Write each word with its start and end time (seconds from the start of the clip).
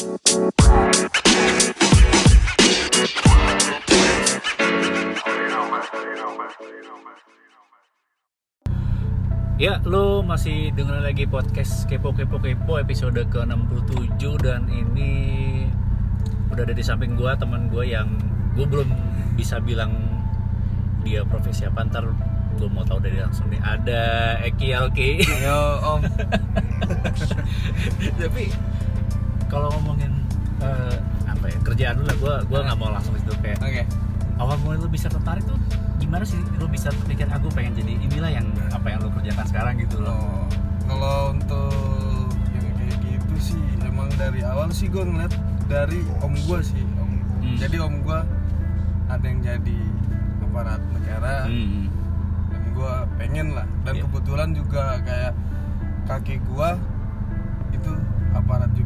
Ya, 0.00 0.08
lo 9.84 10.24
masih 10.24 10.72
dengerin 10.72 11.04
lagi 11.04 11.28
podcast 11.28 11.84
Kepo 11.84 12.16
Kepo 12.16 12.40
Kepo 12.40 12.80
episode 12.80 13.20
ke-67 13.28 14.24
dan 14.40 14.72
ini 14.72 15.12
udah 16.48 16.64
ada 16.64 16.72
di 16.72 16.80
samping 16.80 17.12
gua 17.12 17.36
teman 17.36 17.68
gua 17.68 17.84
yang 17.84 18.08
gua 18.56 18.64
belum 18.64 18.88
bisa 19.36 19.60
bilang 19.60 19.92
dia 21.04 21.28
profesi 21.28 21.68
apa 21.68 21.84
ntar 21.84 22.08
gue 22.56 22.68
mau 22.72 22.88
tahu 22.88 23.04
dari 23.04 23.20
langsung 23.20 23.52
nih. 23.52 23.60
Ada 23.60 24.02
Eki 24.48 24.68
Alki. 24.72 25.10
Yo 25.44 25.60
om. 25.84 26.00
Tapi 28.20 28.48
kalau 29.50 29.68
ngomongin 29.72 30.12
eh, 30.58 30.96
apa 31.26 31.44
ya 31.44 31.58
kerjaan 31.60 31.94
lu 31.96 32.04
lah 32.04 32.16
gua 32.16 32.34
gua 32.44 32.60
nggak 32.62 32.78
mau 32.78 32.90
langsung 32.90 33.14
itu 33.14 33.32
kayak 33.36 33.58
Oke 33.58 33.82
awal 34.36 34.56
mulai 34.58 34.78
lu 34.78 34.88
bisa 34.88 35.06
tertarik 35.06 35.44
tuh 35.44 35.58
gimana 35.96 36.22
sih 36.22 36.40
lu 36.56 36.64
bisa 36.64 36.88
terpikir 36.90 37.26
aku 37.26 37.50
pengen 37.50 37.74
jadi 37.74 37.92
inilah 38.00 38.30
yang 38.30 38.46
apa 38.70 38.86
yang 38.88 38.98
lu 38.98 39.10
kerjakan 39.10 39.44
sekarang 39.44 39.74
gitu 39.76 39.98
loh 39.98 40.46
Oh, 40.82 40.88
Kalau 40.88 41.18
untuk 41.30 42.26
yang 42.50 42.66
kayak 42.74 42.98
gitu 43.00 43.34
sih 43.38 43.62
Emang 43.80 44.10
dari 44.12 44.42
awal 44.42 44.70
sih 44.70 44.86
gue 44.86 44.98
ngeliat 44.98 45.30
dari 45.66 46.02
om 46.18 46.34
gue 46.34 46.58
sih 46.60 46.82
om. 46.96 47.10
Hmm. 47.38 47.54
Jadi 47.56 47.76
om 47.78 47.94
gue 48.00 48.18
ada 49.06 49.22
yang 49.22 49.38
jadi 49.38 49.78
aparat 50.42 50.82
negara 50.90 51.46
Hmm. 51.46 51.86
Dan 52.48 52.62
gue 52.72 52.92
pengen 53.16 53.46
lah 53.52 53.66
Dan 53.80 53.94
Iya. 53.94 54.02
kebetulan 54.02 54.48
juga 54.50 54.82
kayak 55.00 55.32
kakek 56.06 56.40
gue 56.42 56.68
Itu 57.70 57.90
aparat 58.32 58.70
juga 58.72 58.79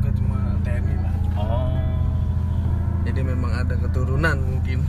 TNI 0.65 0.97
lah 0.99 1.15
Oh. 1.35 1.75
Jadi 3.03 3.21
memang 3.21 3.53
ada 3.55 3.75
keturunan 3.75 4.37
mungkin 4.39 4.81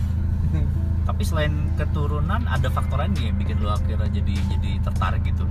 Tapi 1.08 1.22
selain 1.22 1.52
keturunan 1.76 2.42
ada 2.44 2.66
faktor 2.68 2.98
lain 2.98 3.14
yang 3.16 3.36
bikin 3.36 3.58
lu 3.58 3.68
akhirnya 3.68 4.10
jadi 4.10 4.34
jadi 4.50 4.72
tertarik 4.82 5.22
gitu? 5.24 5.46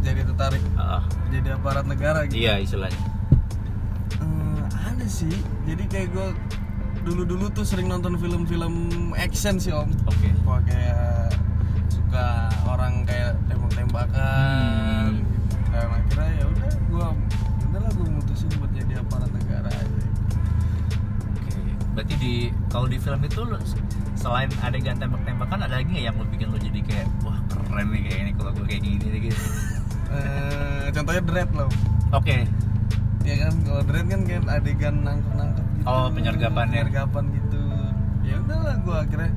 Jadi 0.00 0.24
tertarik 0.24 0.62
Ah, 0.74 1.02
jadi 1.28 1.52
aparat 1.52 1.84
negara 1.84 2.24
gitu 2.24 2.40
iya 2.40 2.56
istilahnya. 2.56 2.96
Eh, 4.16 4.60
ada 4.80 5.04
sih 5.04 5.32
jadi 5.62 5.84
kayak 5.84 6.08
gue 6.10 6.26
dulu 7.02 7.22
dulu 7.26 7.46
tuh 7.50 7.62
sering 7.62 7.86
nonton 7.86 8.16
film-film 8.16 8.72
action 9.14 9.56
sih 9.56 9.70
om 9.70 9.88
Oke. 10.06 10.32
Gua 10.40 10.60
kayak 10.62 11.32
suka 11.88 12.26
orang 12.66 13.04
kayak 13.04 13.36
tembak-tembakan 13.46 15.10
Hmm. 15.10 15.16
gitu. 15.18 15.46
dan 15.70 15.88
akhirnya 15.88 16.30
ya 16.34 16.44
udah 16.46 16.70
gue 16.82 17.06
udahlah 17.64 17.90
gue 17.90 18.06
mutusin 18.10 18.50
buat 18.56 18.70
jadi 18.70 18.89
Berarti 21.90 22.14
di 22.16 22.32
kalau 22.66 22.86
di 22.86 22.96
film 22.96 23.20
itu 23.20 23.40
lu, 23.40 23.58
selain 24.14 24.46
adegan 24.60 24.96
tembak-tembakan 24.96 25.58
ada 25.60 25.74
lagi 25.76 25.88
nggak 25.88 26.04
yang 26.04 26.14
lu 26.14 26.26
bikin 26.28 26.48
lu 26.48 26.58
jadi 26.58 26.80
kayak 26.80 27.06
wah 27.20 27.38
keren 27.48 27.86
nih 27.88 28.00
kayak 28.04 28.18
ini 28.20 28.32
kalau 28.32 28.50
gue 28.52 28.64
kayak 28.64 28.82
gini 28.82 29.06
gitu. 29.24 29.42
Eh, 30.10 30.86
contohnya 30.90 31.22
dread 31.22 31.50
loh 31.52 31.70
Oke. 32.10 32.42
ya 33.22 33.34
kan 33.38 33.52
kalau 33.62 33.82
dread 33.84 34.06
kan 34.06 34.20
kayak 34.24 34.42
adegan 34.44 34.96
nangkep-nangkep 35.00 35.64
gitu 35.72 35.86
Oh, 35.86 36.10
penyergapannya. 36.10 36.82
penyergapan 36.82 37.24
gitu 37.30 37.62
ya 38.20 38.34
udahlah 38.36 38.74
gue 38.76 38.96
akhirnya 38.98 39.30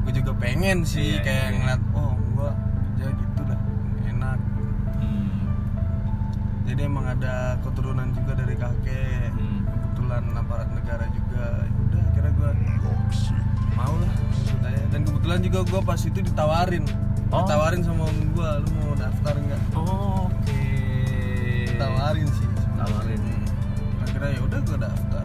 gue 0.00 0.12
juga 0.14 0.32
pengen 0.36 0.78
sih 0.82 1.18
Iya, 1.18 1.20
kayak 1.20 1.34
iya, 1.34 1.42
iya. 1.44 1.58
ngeliat 1.58 1.82
oh 1.92 2.12
gue 2.14 2.50
kerja 2.54 3.06
gitu 3.12 3.40
dah 3.42 3.60
enak 4.06 4.38
Hmm. 4.96 5.26
jadi 6.64 6.80
emang 6.84 7.06
ada 7.08 7.34
keturunan 7.60 8.08
juga 8.12 8.32
dari 8.36 8.54
kakek 8.54 9.30
Hmm. 9.32 9.60
kebetulan 9.66 10.22
aparat 10.32 10.68
negara 10.70 11.04
juga 11.10 11.25
ya 11.36 11.48
udah 11.78 12.00
akhirnya 12.02 12.32
gue 12.32 12.50
mau 13.72 13.94
lah 13.94 14.12
ikut 14.40 14.62
aja 14.62 14.84
dan 14.88 15.00
kebetulan 15.02 15.38
juga 15.40 15.58
gue 15.62 15.80
pas 15.82 16.00
itu 16.00 16.18
ditawarin 16.22 16.84
Oh. 17.26 17.42
ditawarin 17.42 17.82
sama 17.82 18.06
om 18.06 18.18
gue 18.30 18.50
lu 18.62 18.70
mau 18.78 18.94
daftar 18.94 19.34
nggak 19.34 19.62
Oke. 19.74 20.62
ditawarin 21.66 22.28
sih 22.30 22.46
Tawarin. 22.72 23.18
Hmm. 23.18 23.42
akhirnya 24.00 24.30
ya 24.30 24.40
udah 24.40 24.60
gue 24.62 24.78
daftar 24.78 25.24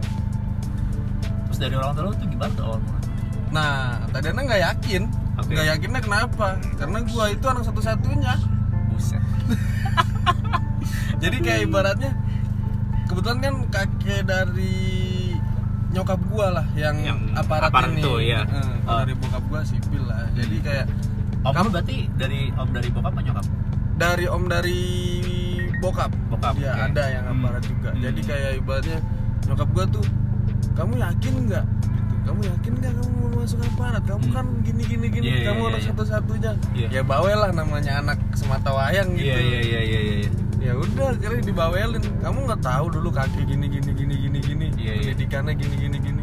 Terus 1.46 1.58
dari 1.60 1.74
orang 1.74 1.92
tua 1.92 2.04
lu 2.04 2.12
tuh 2.12 2.26
gimana 2.26 2.52
tuh 2.52 2.64
awal 2.66 2.80
nah 3.48 4.02
tadinya 4.10 4.42
nggak 4.42 4.62
yakin 4.66 5.02
Oke. 5.38 5.54
nggak 5.54 5.66
yakinnya 5.70 6.00
kenapa 6.00 6.48
karena 6.74 6.98
gue 7.00 7.24
itu 7.30 7.44
anak 7.46 7.62
satu-satunya 7.62 8.34
Buset. 8.90 9.22
jadi 11.22 11.36
kayak 11.38 11.60
ibaratnya 11.64 12.12
kebetulan 13.06 13.38
kan 13.38 13.54
kakek 13.70 14.26
dari 14.26 15.01
nyokap 15.92 16.20
gua 16.26 16.46
lah 16.52 16.66
yang, 16.72 16.96
Yang 16.98 17.18
aparat, 17.34 17.68
aparat 17.68 17.90
ini 17.90 18.00
itu, 18.00 18.12
iya. 18.22 18.40
Eh, 18.42 18.74
kalau 18.82 18.90
Oh. 18.90 18.98
dari 18.98 19.14
bokap 19.14 19.42
gua 19.46 19.60
sipil 19.62 20.02
lah 20.02 20.24
jadi 20.32 20.56
kayak 20.58 20.86
Om 21.42 21.52
Kamu- 21.52 21.70
berarti 21.70 21.96
dari 22.14 22.40
om 22.52 22.68
dari 22.70 22.88
bokap 22.88 23.10
apa 23.10 23.20
nyokap? 23.20 23.46
dari 23.94 24.24
om 24.26 24.44
dari 24.46 24.80
bokap 25.76 26.10
Bokap, 26.28 26.54
ya 26.56 26.70
oke. 26.72 26.82
ada 26.88 27.04
yang 27.08 27.24
Hmm. 27.24 27.34
aparat 27.36 27.62
juga 27.62 27.90
Hmm. 27.90 28.00
jadi 28.00 28.20
kayak 28.22 28.50
ibaratnya 28.56 28.98
nyokap 29.44 29.68
gua 29.68 29.84
tuh 29.86 30.06
kamu 30.72 30.92
yakin 30.96 31.32
nggak 31.44 31.64
gitu 31.66 32.14
kamu 32.22 32.40
yakin 32.46 32.72
nggak 32.72 32.92
kamu 32.94 33.10
mau 33.12 33.30
masuk 33.36 33.58
aparat 33.60 34.02
kamu 34.02 34.22
Hmm. 34.22 34.32
kan 34.32 34.46
gini 34.62 34.82
gini 34.84 35.06
gini 35.08 35.26
Iya, 35.28 35.38
kamu 35.44 35.60
iya, 35.60 35.68
anak 35.68 35.80
iya. 35.80 35.88
satu-satunya 35.88 36.52
Iya. 36.72 36.86
ya 36.88 37.02
bawel 37.02 37.34
lah 37.36 37.50
namanya 37.52 37.92
anak 37.98 38.18
semata 38.32 38.70
wayang 38.70 39.08
gitu 39.12 39.26
Iya 39.28 39.38
iya 39.42 39.60
iya 39.60 39.80
iya 39.82 40.00
iya. 40.00 40.30
Ya 40.62 40.72
udah 40.72 41.06
akhirnya 41.10 41.42
dibawelin 41.42 42.04
kamu 42.22 42.38
nggak 42.46 42.62
tahu 42.62 42.86
dulu 42.88 43.10
kaki 43.10 43.42
gini 43.42 43.66
gini 43.66 43.90
gini 43.90 44.14
gini 44.16 44.38
gini 44.38 44.66
Iya, 44.78 44.92
iya. 44.94 45.10
pendidikannya 45.10 45.52
gini 45.54 45.74
gini 45.76 45.96
gini 45.98 46.22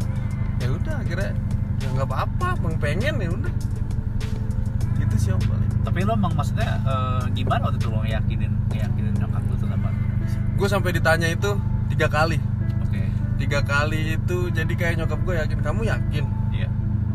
ya 0.58 0.68
udah 0.70 0.94
akhirnya 0.98 1.30
ya 1.76 1.86
nggak 1.92 2.08
apa-apa 2.08 2.48
bang 2.56 2.76
pengen 2.78 3.14
ya 3.16 3.28
udah 3.30 3.52
gitu 4.96 5.16
sih 5.18 5.30
om 5.30 5.40
paling 5.40 5.68
Tapi 5.80 6.04
lo 6.04 6.12
emang 6.12 6.32
maksudnya 6.34 6.70
eh, 6.82 7.22
gimana 7.32 7.68
waktu 7.68 7.76
itu 7.76 7.88
lo 7.88 8.00
ngeyakinin 8.00 8.52
ngeyakinin 8.68 9.12
nyokap 9.16 9.42
lu 9.42 9.54
tuh 9.56 9.68
apa? 9.68 9.88
gue 10.56 10.68
sampai 10.68 10.90
ditanya 10.92 11.28
itu 11.28 11.50
tiga 11.88 12.06
kali 12.06 12.36
Oke. 12.82 13.02
tiga 13.36 13.60
kali 13.60 14.16
itu 14.16 14.38
jadi 14.50 14.72
kayak 14.72 14.94
nyokap 14.98 15.20
gue 15.20 15.34
yakin 15.36 15.58
kamu 15.60 15.80
yakin 15.86 16.24
Iya. 16.50 16.68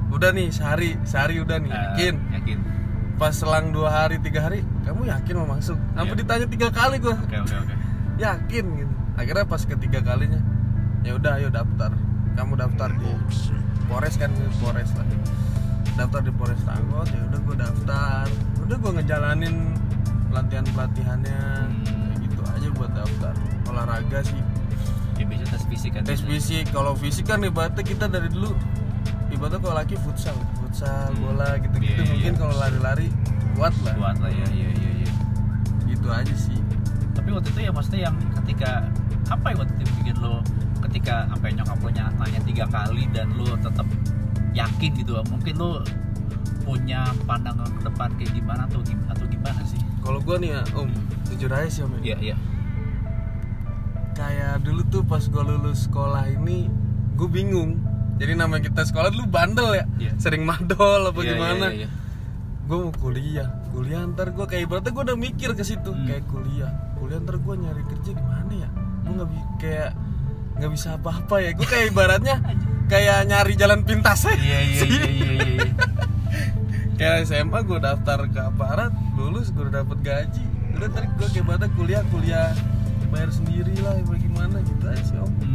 udah 0.09 0.29
nih 0.31 0.47
sehari 0.49 0.97
sehari 1.03 1.37
udah 1.37 1.57
nih 1.57 1.69
Eh, 1.69 1.77
yakin 1.77 2.13
Yakin. 2.27 2.34
Pas 3.15 3.31
selang 3.31 3.71
dua 3.71 3.87
hari 3.87 4.19
tiga 4.19 4.43
hari 4.43 4.59
kamu 4.83 5.07
yakin 5.07 5.33
mau 5.39 5.55
masuk? 5.55 5.79
Sampai 5.93 6.11
Iya. 6.11 6.19
ditanya 6.21 6.45
tiga 6.45 6.67
kali 6.69 6.95
gue 6.99 7.15
Oke 7.15 7.37
oke 7.39 7.55
oke. 7.57 7.73
yakin 8.25 8.65
gitu. 8.75 8.93
Akhirnya 9.15 9.45
pas 9.45 9.61
ketiga 9.61 9.99
kalinya 10.01 10.41
ya 11.01 11.15
udah 11.15 11.31
ayo 11.37 11.47
daftar. 11.47 11.91
Kamu 12.35 12.53
daftar 12.55 12.89
di 12.91 13.07
Polres 13.85 14.15
kan 14.15 14.31
Polres 14.59 14.91
lah. 14.93 15.07
Daftar 15.95 16.21
di 16.21 16.31
Polres 16.31 16.59
Tanggot 16.61 17.07
ya 17.07 17.21
udah 17.23 17.39
gue 17.41 17.55
daftar. 17.55 18.25
Udah 18.59 18.75
gue 18.75 18.91
ngejalanin 18.93 19.55
pelatihan 20.27 20.65
pelatihannya 20.67 21.39
Hmm. 21.87 22.19
gitu 22.19 22.41
aja 22.43 22.67
buat 22.73 22.91
daftar. 22.91 23.33
Olahraga 23.65 24.19
sih. 24.21 24.41
Ya 25.15 25.23
tes 25.47 25.63
fisik 25.65 25.95
kan. 25.95 26.03
tes 26.03 26.19
fisik. 26.19 26.67
Kalau 26.69 26.91
fisik 26.93 27.23
kan 27.25 27.39
ibaratnya 27.39 27.79
kita 27.79 28.05
dari 28.05 28.27
dulu 28.27 28.51
ibaratnya 29.31 29.59
kalau 29.59 29.75
laki 29.75 29.95
futsal 29.97 30.35
futsal 30.75 31.07
Hmm. 31.07 31.23
bola 31.23 31.49
gitu 31.55 31.75
gitu 31.79 32.01
Iya, 32.03 32.11
mungkin 32.11 32.33
iya. 32.35 32.39
kalau 32.43 32.55
lari-lari 32.59 33.07
kuat 33.55 33.71
lah 33.87 33.95
Buat 33.95 34.17
lah 34.19 34.27
ya 34.29 34.47
iya 34.51 34.69
iya 34.75 34.91
iya. 34.99 35.11
gitu 35.87 36.07
aja 36.11 36.35
sih 36.35 36.59
Tapi 37.15 37.31
waktu 37.31 37.47
itu 37.47 37.59
ya 37.63 37.71
maksudnya 37.71 38.11
yang 38.11 38.15
ketika 38.43 38.83
apa 39.31 39.55
ya 39.55 39.63
waktu 39.63 39.71
itu 39.79 39.91
bikin 40.03 40.15
lo 40.19 40.43
ketika 40.83 41.31
sampai 41.31 41.55
nyokap 41.55 41.79
lo 41.79 41.89
ny- 41.89 42.15
nanya 42.19 42.41
tiga 42.43 42.65
kali 42.67 43.07
dan 43.15 43.31
lo 43.33 43.55
tetap 43.55 43.87
yakin 44.51 44.91
gitu 44.93 45.15
mungkin 45.25 45.55
lo 45.55 45.79
punya 46.67 47.07
pandangan 47.23 47.71
ke 47.71 47.81
depan 47.87 48.09
kayak 48.19 48.35
gimana 48.35 48.67
atau 48.67 48.83
gim- 48.83 49.07
atau 49.07 49.25
gimana 49.25 49.61
sih? 49.63 49.79
kalau 50.03 50.19
gue 50.19 50.35
nih 50.37 50.49
ya 50.53 50.61
om 50.75 50.89
jujur 51.25 51.49
aja 51.49 51.69
sih 51.71 51.81
om 51.81 51.93
ya. 52.03 52.13
Iya 52.13 52.17
iya. 52.21 52.35
kayak 54.11 54.61
dulu 54.61 54.81
tuh 54.85 55.01
pas 55.01 55.21
gue 55.21 55.39
lulus 55.41 55.87
sekolah 55.87 56.27
ini 56.27 56.67
gue 57.16 57.28
bingung 57.28 57.79
jadi 58.16 58.34
nama 58.34 58.58
kita 58.58 58.82
sekolah 58.84 59.09
dulu 59.09 59.26
bandel 59.26 59.70
ya 59.73 59.85
Iya. 59.97 60.12
sering 60.17 60.44
madol 60.44 61.02
apa 61.06 61.20
Iya, 61.20 61.29
gimana 61.29 61.66
iya, 61.70 61.78
iya. 61.78 61.90
gue 62.62 62.78
mau 62.79 62.94
kuliah 62.94 63.47
kuliah 63.70 64.02
ntar 64.08 64.32
gue 64.32 64.46
kayak 64.46 64.64
ibaratnya 64.64 64.91
gue 64.91 65.03
udah 65.03 65.17
mikir 65.17 65.50
ke 65.52 65.62
situ 65.62 65.90
Hmm. 65.90 66.03
kayak 66.03 66.23
kuliah 66.26 66.72
kuliah 66.96 67.20
ntar 67.20 67.35
gue 67.38 67.53
nyari 67.56 67.84
kerja 67.85 68.12
gimana 68.12 68.52
ya 68.53 68.70
gue 69.02 69.12
nggak 69.14 69.28
bi- 69.28 69.50
kayak 69.59 69.91
nggak 70.56 70.72
bisa 70.72 70.88
apa-apa 70.94 71.35
ya 71.38 71.52
gue 71.52 71.66
kayak 71.66 71.85
ibaratnya 71.88 72.35
kayak 72.91 73.17
nyari 73.23 73.53
jalan 73.53 73.82
pintas 73.82 74.23
aja 74.23 74.35
Iya 74.35 74.59
iya 74.62 74.79
sih. 74.79 74.90
iya 74.90 75.06
iya 75.06 75.32
iya. 75.52 75.70
kayak 76.97 77.16
SMA 77.26 77.59
gue 77.62 77.78
daftar 77.78 78.20
ke 78.26 78.40
aparat 78.40 78.90
lulus 79.14 79.50
gue 79.50 79.62
udah 79.62 79.82
dapet 79.82 80.00
gaji 80.02 80.44
udah 80.73 80.88
ntar 80.88 81.03
gue 81.09 81.28
kayak 81.28 81.44
ibaratnya 81.44 81.70
kuliah 81.73 82.02
kuliah 82.08 82.50
bayar 83.06 83.29
sendiri 83.29 83.76
lah 83.78 83.96
bagaimana 84.02 84.58
gitu 84.62 84.85
aja 84.85 85.03
sih 85.03 85.17
om 85.17 85.28
Hmm. 85.35 85.54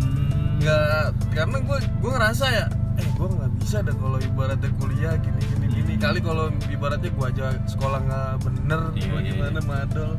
Nggak 0.61 1.05
karena 1.31 1.57
gue 1.59 1.79
gue 1.81 2.11
ngerasa 2.11 2.45
ya 2.49 2.67
eh 2.95 3.07
gue 3.09 3.29
nggak 3.29 3.51
bisa 3.59 3.77
dah 3.81 3.95
kalau 3.95 4.19
ibaratnya 4.19 4.71
kuliah 4.77 5.15
gini 5.17 5.41
gini 5.47 5.67
gini. 5.73 5.93
Kali 5.97 6.21
kalau 6.21 6.49
ibaratnya 6.67 7.09
gue 7.09 7.27
aja 7.27 7.47
sekolah 7.65 7.99
nggak 8.01 8.31
bener 8.43 8.81
Iya, 8.93 9.01
iya, 9.01 9.11
bagaimana 9.11 9.61
madol. 9.63 10.11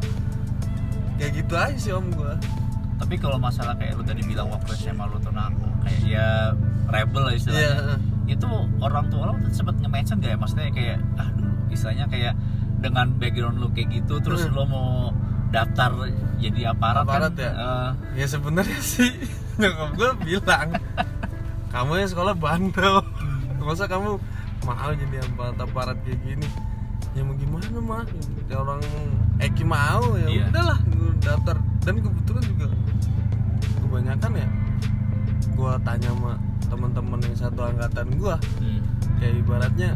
Kayak 1.15 1.31
gitu 1.37 1.53
aja 1.53 1.77
sih 1.77 1.91
om 1.91 2.09
gue 2.09 2.33
tapi 2.97 3.17
kalau 3.17 3.37
masalah 3.37 3.73
kayak 3.75 3.97
lu 3.97 4.05
tadi 4.05 4.21
bilang 4.21 4.45
waktu 4.47 4.77
SMA 4.77 5.01
lu 5.03 5.17
tuh 5.17 5.33
nah, 5.33 5.49
kayak 5.81 6.01
ya 6.05 6.53
rebel 6.87 7.21
lah 7.23 7.33
istilahnya. 7.33 7.73
Iya. 7.73 7.95
itu 8.31 8.47
orang 8.77 9.09
tua 9.09 9.23
lo 9.27 9.33
tuh 9.35 9.49
sempet 9.51 9.75
nge-mention 9.77 10.21
gak 10.21 10.31
ya? 10.31 10.37
Maksudnya 10.37 10.69
kayak 10.69 10.97
ah 11.17 11.27
dulu 11.33 11.49
istilahnya 11.67 12.05
kayak 12.07 12.33
dengan 12.77 13.09
background 13.17 13.57
lu 13.57 13.67
kayak 13.69 13.89
gitu 13.91 14.21
terus 14.21 14.45
Hmm. 14.45 14.53
lo 14.53 14.63
mau 14.65 14.89
daftar 15.49 15.91
jadi 16.37 16.71
aparat, 16.71 17.03
Aparat 17.03 17.33
kan 17.33 17.43
ya? 17.43 17.51
eh, 17.51 17.89
ya 18.15 18.25
sebenarnya 18.25 18.79
sih 18.79 19.11
nyokap 19.61 19.89
gue 19.93 20.09
bilang 20.25 20.69
kamu 21.71 21.91
ya 22.03 22.05
sekolah 22.09 22.33
bandel. 22.35 22.99
Masa 23.61 23.85
kamu 23.87 24.19
mau 24.67 24.91
jadi 24.91 25.17
aparat 25.23 25.57
aparat 25.61 25.97
kayak 26.03 26.19
gini? 26.25 26.47
Ya 27.15 27.21
mau 27.23 27.35
gimana 27.37 27.77
mah 27.79 28.03
ya 28.49 28.59
orang 28.59 28.81
Eki 29.39 29.63
mau 29.63 30.17
ya 30.19 30.27
Iya. 30.27 30.45
udahlah 30.51 30.79
gue 30.89 31.11
daftar. 31.21 31.57
Dan 31.85 32.01
kebetulan 32.03 32.43
juga 32.43 32.67
kebanyakan 33.85 34.31
ya 34.35 34.47
gue 35.51 35.73
tanya 35.83 36.09
sama 36.15 36.33
teman-teman 36.71 37.19
yang 37.21 37.37
satu 37.37 37.61
angkatan 37.67 38.07
gue 38.15 38.35
hmm. 38.63 38.81
kayak 39.19 39.35
ibaratnya 39.43 39.89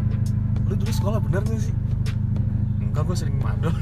lu 0.68 0.76
dulu 0.76 0.92
sekolah 0.92 1.20
bener 1.24 1.42
gak 1.48 1.62
sih 1.64 1.76
enggak 2.96 3.12
gue 3.12 3.18
sering 3.20 3.38
madol 3.44 3.76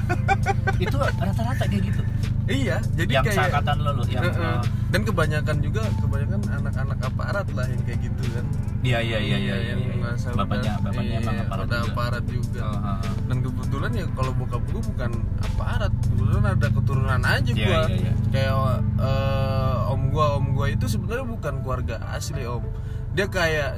itu 0.88 0.96
rata-rata 0.96 1.64
kayak 1.68 1.84
gitu 1.84 2.02
iya 2.48 2.76
jadi 2.96 3.20
yang 3.20 3.24
kayak 3.28 3.36
seangkatan 3.38 3.76
lo 3.84 3.90
lo 3.92 4.02
yang 4.08 4.24
Heeh. 4.24 4.40
eh, 4.40 4.60
dan 4.88 5.00
kebanyakan 5.04 5.56
juga 5.60 5.82
kebanyakan 6.00 6.40
anak-anak 6.64 6.98
aparat 7.04 7.46
lah 7.52 7.66
yang 7.68 7.82
kayak 7.84 8.00
gitu 8.00 8.24
kan 8.32 8.44
iya 8.82 8.98
iya 9.04 9.18
iya 9.20 9.36
iya 9.36 9.36
iya, 9.36 9.56
yang 9.76 9.80
iya. 9.84 9.94
ngerasa 10.00 10.26
bapaknya 10.34 10.72
bapaknya 10.80 11.18
iya, 11.20 11.42
aparat 11.44 11.66
udah 11.68 11.80
juga 11.84 11.92
aparat 11.92 12.24
juga 12.24 12.60
Oh, 12.62 12.72
oh, 12.72 12.94
oh. 13.04 13.14
dan 13.28 13.36
kebetulan 13.44 13.90
ya 13.92 14.04
kalau 14.16 14.32
bokap 14.32 14.62
gue 14.64 14.82
bukan 14.82 15.10
aparat 15.44 15.92
kebetulan 16.08 16.44
ada 16.48 16.68
keturunan 16.72 17.20
aja 17.22 17.52
Iya, 17.52 17.66
gua 17.68 17.80
iya, 17.84 17.96
iya. 18.00 18.12
kayak 18.32 18.54
eh, 18.96 19.92
om 19.92 20.02
gua 20.08 20.26
om 20.40 20.46
gua 20.56 20.66
itu 20.72 20.84
sebenarnya 20.88 21.26
bukan 21.28 21.54
keluarga 21.60 21.96
asli 22.16 22.42
om 22.48 22.64
dia 23.12 23.28
kayak 23.28 23.70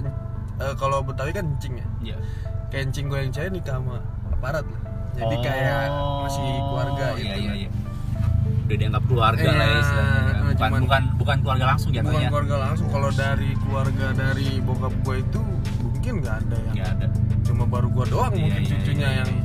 eh, 0.63 0.75
kalau 0.79 1.03
betawi 1.03 1.35
kan 1.35 1.45
encing 1.59 1.75
ya 1.83 1.87
Iya. 2.01 2.17
kayak 2.73 2.83
encing 2.91 3.07
gue 3.11 3.19
yang 3.19 3.33
cewek 3.35 3.51
nikah 3.51 3.77
sama 3.83 3.99
aparat 4.45 4.65
lah. 4.69 4.81
Jadi 5.15 5.35
Oh, 5.35 5.41
kayak 5.41 5.85
masih 6.21 6.45
keluarga 6.61 7.07
iya, 7.07 7.17
gitu 7.17 7.39
iya, 7.41 7.53
iya. 7.57 7.69
udah 8.65 8.77
dianggap 8.77 9.05
keluarga 9.07 9.45
lah 9.47 9.57
ya 9.57 9.65
Iya, 9.65 9.79
istilahnya 9.79 10.21
bukan 10.45 10.53
cuman- 10.59 10.83
bukan 10.85 11.03
bukan 11.17 11.37
keluarga 11.39 11.65
langsung 11.67 11.91
bukan 11.91 12.05
jatuhnya 12.05 12.29
keluarga 12.29 12.55
langsung. 12.61 12.87
Kalau 12.91 13.11
dari 13.11 13.51
keluarga 13.57 14.07
dari 14.13 14.49
bokap 14.61 14.95
gue 15.01 15.17
itu 15.19 15.41
mungkin 15.81 16.13
nggak 16.21 16.37
ada 16.39 16.57
yang 16.61 16.75
nggak 16.75 16.91
ada. 16.95 17.07
cuma 17.45 17.65
baru 17.65 17.89
gue 17.91 18.05
doang 18.09 18.33
Iya, 18.33 18.41
mungkin 18.43 18.61
iya, 18.61 18.71
cucunya 18.71 19.07
iya, 19.07 19.19
yang 19.19 19.31
iya. 19.31 19.45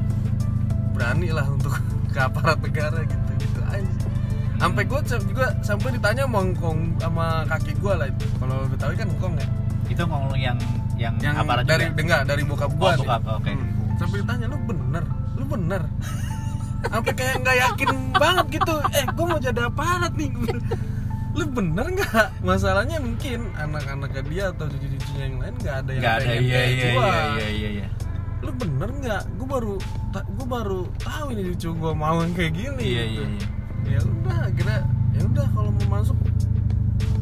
berani 0.89 1.29
lah 1.29 1.47
untuk 1.47 1.73
ke 2.13 2.19
aparat 2.19 2.57
negara 2.59 2.99
gitu. 3.01 3.31
Gitu 3.37 3.59
aja 3.61 3.79
sih. 3.79 4.09
sampai 4.57 4.83
gue 4.83 4.99
juga 5.23 5.45
sampai 5.61 5.89
ditanya 5.93 6.23
sama 6.25 6.39
ngkong 6.45 6.79
sama 6.97 7.25
kaki 7.45 7.71
gue 7.73 7.93
lah 7.93 8.07
itu. 8.09 8.25
Kalau 8.35 8.57
betawi 8.67 8.93
kan 8.95 9.07
ngkong 9.09 9.33
ya? 9.37 9.47
Itu 9.87 10.01
ngomong 10.03 10.35
yang 10.35 10.57
yang, 10.95 11.15
yang 11.19 11.35
aparat 11.37 11.63
dari 11.63 11.87
juga? 11.87 12.01
enggak 12.01 12.21
dari 12.25 12.43
bokap 12.43 12.71
gue 12.73 12.83
Oh, 12.85 12.97
bokap, 12.99 13.21
oke. 13.37 13.51
Sampai 13.99 14.23
ditanya 14.23 14.45
lu 14.47 14.57
bener? 14.63 15.03
Lu 15.35 15.43
bener? 15.45 15.81
Sampai 16.79 17.11
kayak 17.11 17.43
nggak 17.43 17.57
yakin 17.59 17.91
banget 18.15 18.45
gitu. 18.55 18.75
Eh 18.95 19.03
gue 19.03 19.25
mau 19.27 19.35
jadi 19.35 19.67
aparat 19.67 20.15
nih? 20.15 20.31
Lu 21.37 21.43
bener 21.51 21.85
nggak? 21.91 22.39
Masalahnya 22.39 23.03
mungkin 23.03 23.51
anak-anaknya 23.53 24.21
dia 24.25 24.43
atau 24.55 24.65
cucu-cucunya 24.65 25.23
yang 25.27 25.37
lain 25.43 25.55
nggak 25.59 25.75
ada 25.75 25.91
yang 25.91 26.01
nggak 26.01 26.15
ada 26.15 26.31
iya 26.39 26.39
iya 26.39 26.63
iya 26.65 26.89
iya 27.35 27.47
iya 27.51 27.69
iya. 27.83 27.87
Lu 28.39 28.55
bener 28.55 28.89
nggak? 28.95 29.21
Gue 29.35 29.47
baru 29.47 29.75
gue 30.15 30.47
baru 30.47 30.81
tahu 31.03 31.25
ini 31.35 31.41
cucu 31.51 31.69
gue 31.75 31.93
mau 31.93 32.17
yang 32.23 32.31
kayak 32.31 32.53
gini. 32.55 32.79
Iya 32.81 33.03
gitu. 33.11 33.21
iya 33.21 33.27
iya. 33.27 33.47
Ya 33.83 33.99
udah 33.99 34.37
akhirnya 34.47 34.79
ya 35.11 35.21
udah 35.27 35.47
kalau 35.51 35.69
mau 35.75 35.87
masuk 35.99 36.17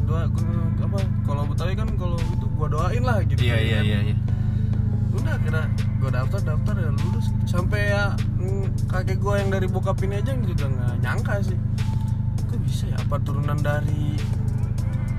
doa 0.06 0.24
gua- 0.30 0.72
apa 0.86 1.00
kalau 1.26 1.44
betawi 1.50 1.74
kan 1.76 1.90
kalau 2.00 2.16
itu 2.16 2.46
gua 2.56 2.68
doain 2.70 3.04
lah 3.04 3.20
gitu. 3.26 3.42
Iya 3.42 3.58
iya 3.60 3.80
iya 3.82 4.00
iya 4.14 4.16
udah 5.18 5.34
akhirnya 5.36 5.66
gue 5.98 6.10
daftar 6.10 6.42
daftar 6.44 6.76
ya 6.78 6.90
lulus. 6.94 7.26
Sampai 7.44 7.92
ya 7.92 8.14
mm, 8.38 8.88
kakek 8.88 9.18
gue 9.18 9.34
yang 9.38 9.50
dari 9.50 9.68
bokap 9.68 9.98
ini 10.02 10.22
aja 10.22 10.32
juga 10.38 10.66
nggak 10.68 10.94
nyangka 11.02 11.34
sih. 11.44 11.58
Kok 12.48 12.60
bisa 12.64 12.86
ya? 12.88 12.98
Apa 13.02 13.18
turunan 13.20 13.58
dari 13.60 14.16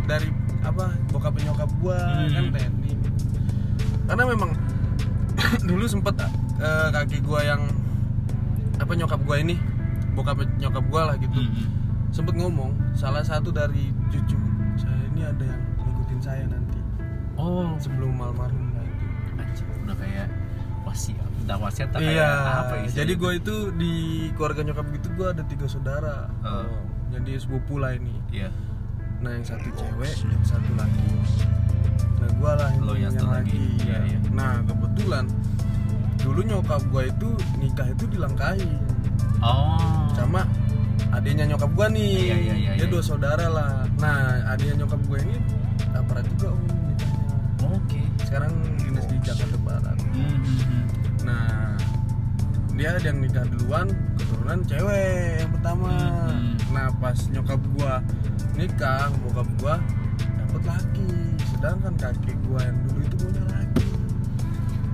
dari 0.08 0.28
apa 0.64 0.90
bokap 1.12 1.36
nyokap 1.38 1.70
gue 1.78 1.98
Hmm. 1.98 2.32
kan 2.32 2.44
TNI 2.50 2.92
karena 4.08 4.24
memang 4.24 4.50
dulu 5.68 5.84
sempet 5.84 6.16
eh, 6.18 6.88
kakek 6.90 7.20
gue 7.22 7.40
yang 7.44 7.62
apa 8.80 8.92
nyokap 8.96 9.20
gue 9.20 9.36
ini 9.38 9.54
bokap 10.16 10.42
nyokap 10.58 10.82
gue 10.82 11.02
lah 11.04 11.16
gitu 11.20 11.38
Hmm, 11.38 11.68
sempet 12.10 12.34
ngomong 12.34 12.72
salah 12.96 13.20
satu 13.22 13.52
dari 13.52 13.92
cucu 14.08 14.34
saya 14.74 14.98
ini 15.12 15.22
ada 15.22 15.44
yang 15.44 15.62
ngikutin 15.78 16.18
saya 16.18 16.44
nanti. 16.48 16.78
Oh. 17.36 17.76
Sebelum 17.78 18.16
almarhum 18.18 18.67
udah 19.88 19.96
kayak 19.96 20.28
wasiat 20.84 21.28
udah 21.44 21.56
wasiat 21.64 21.88
tak 21.92 22.00
iya 22.04 22.12
kayak 22.12 22.60
apa 22.60 22.74
ya 22.84 22.88
jadi 22.92 23.12
gue 23.16 23.32
itu 23.40 23.56
di 23.76 23.92
keluarga 24.36 24.60
nyokap 24.64 24.86
gitu 24.92 25.08
gue 25.16 25.26
ada 25.32 25.42
tiga 25.48 25.66
saudara. 25.68 26.28
Oh. 26.44 26.64
Oh, 26.64 26.80
jadi 27.08 27.40
sepupu 27.40 27.80
lah 27.80 27.96
ini. 27.96 28.14
Iya. 28.28 28.52
Nah 29.18 29.34
yang 29.34 29.46
satu 29.48 29.68
cewek 29.74 30.14
yang 30.28 30.44
satu 30.46 30.70
laki. 30.78 31.08
Nah 32.20 32.30
gue 32.30 32.52
lah 32.52 32.70
Lo 32.84 32.94
yang 32.94 33.10
satu 33.14 33.30
lagi, 33.30 33.64
iya, 33.82 33.98
iya. 34.06 34.18
nah 34.30 34.62
kebetulan 34.62 35.26
dulu 36.18 36.40
nyokap 36.42 36.82
gue 36.90 37.02
itu 37.10 37.28
nikah 37.62 37.88
itu 37.88 38.04
dilangkahi 38.10 38.70
oh. 39.42 40.06
Sama 40.14 40.46
adiknya 41.14 41.54
nyokap 41.54 41.70
gue 41.74 41.86
nih. 41.94 42.14
Iya, 42.14 42.36
iya, 42.36 42.54
iya, 42.54 42.72
dia 42.78 42.86
iya. 42.86 42.92
dua 42.92 43.02
saudara 43.02 43.46
lah. 43.50 43.86
Nah 43.98 44.38
adiknya 44.54 44.86
nyokap 44.86 45.00
gue 45.06 45.18
ini 45.24 45.36
aparat 45.94 46.26
juga 46.36 46.54
om 46.54 46.77
oke 47.62 48.00
sekarang 48.22 48.52
dinas 48.78 49.06
di 49.06 49.16
Jakarta 49.20 49.58
Barat 49.62 49.98
Hmm. 50.08 50.82
Nah, 51.22 51.76
dia 52.74 52.94
yang 52.98 53.22
nikah 53.22 53.44
duluan, 53.46 53.86
keturunan 54.18 54.58
cewek 54.66 55.42
yang 55.44 55.50
pertama. 55.54 55.90
Hmm. 55.92 56.54
Nah, 56.70 56.88
pas 56.98 57.18
nyokap 57.30 57.60
gua 57.76 58.02
nikah, 58.54 59.10
bokap 59.22 59.48
gua 59.60 59.74
dapet 60.18 60.62
laki. 60.64 61.10
Sedangkan 61.54 61.94
kakek 61.98 62.38
gua 62.46 62.60
yang 62.62 62.78
dulu 62.86 62.98
itu 63.02 63.16
punya 63.20 63.42
laki. 63.46 63.86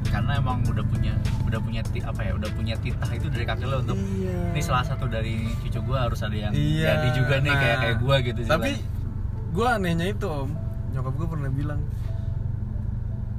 karena 0.04 0.38
emang 0.38 0.62
udah 0.70 0.84
punya 0.86 1.10
udah 1.42 1.58
punya 1.58 1.82
ti, 1.90 1.98
apa 1.98 2.20
ya 2.22 2.32
udah 2.38 2.50
punya 2.54 2.74
titah 2.78 3.10
itu 3.10 3.26
dari 3.26 3.42
kakek 3.42 3.66
lo 3.66 3.82
untuk 3.82 3.98
iya. 3.98 4.54
ini 4.54 4.62
salah 4.62 4.86
satu 4.86 5.10
dari 5.10 5.50
cucu 5.58 5.82
gua 5.82 6.06
harus 6.06 6.22
ada 6.22 6.34
yang 6.38 6.52
Iya, 6.54 6.86
jadi 6.86 7.08
juga 7.18 7.34
nih 7.42 7.50
nah, 7.50 7.58
kayak 7.58 7.76
kayak 7.82 7.96
gua 7.98 8.16
gitu 8.22 8.40
Tapi 8.46 8.70
istilahnya. 8.78 9.50
gua 9.50 9.68
anehnya 9.74 10.06
itu 10.10 10.26
om, 10.30 10.50
nyokap 10.90 11.12
gua 11.18 11.26
pernah 11.34 11.50
bilang, 11.50 11.80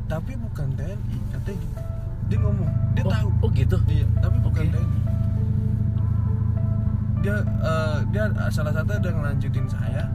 tapi 0.06 0.32
bukan 0.36 0.68
TNI, 0.74 1.18
katanya 1.32 1.58
gitu. 1.58 1.82
Dia 2.26 2.38
ngomong, 2.40 2.70
dia 2.94 3.04
oh, 3.04 3.12
tahu. 3.12 3.30
oh 3.40 3.50
gitu 3.52 3.78
Iya, 3.86 4.06
tapi 4.20 4.38
bukan. 4.40 4.64
TNI. 4.68 5.00
Dia 7.20 7.36
eh, 7.42 7.98
dia 8.12 8.24
salah 8.50 8.70
satu 8.72 8.92
ada 8.92 9.02
yang 9.04 9.18
ngelanjutin 9.18 9.66
saya, 9.66 10.06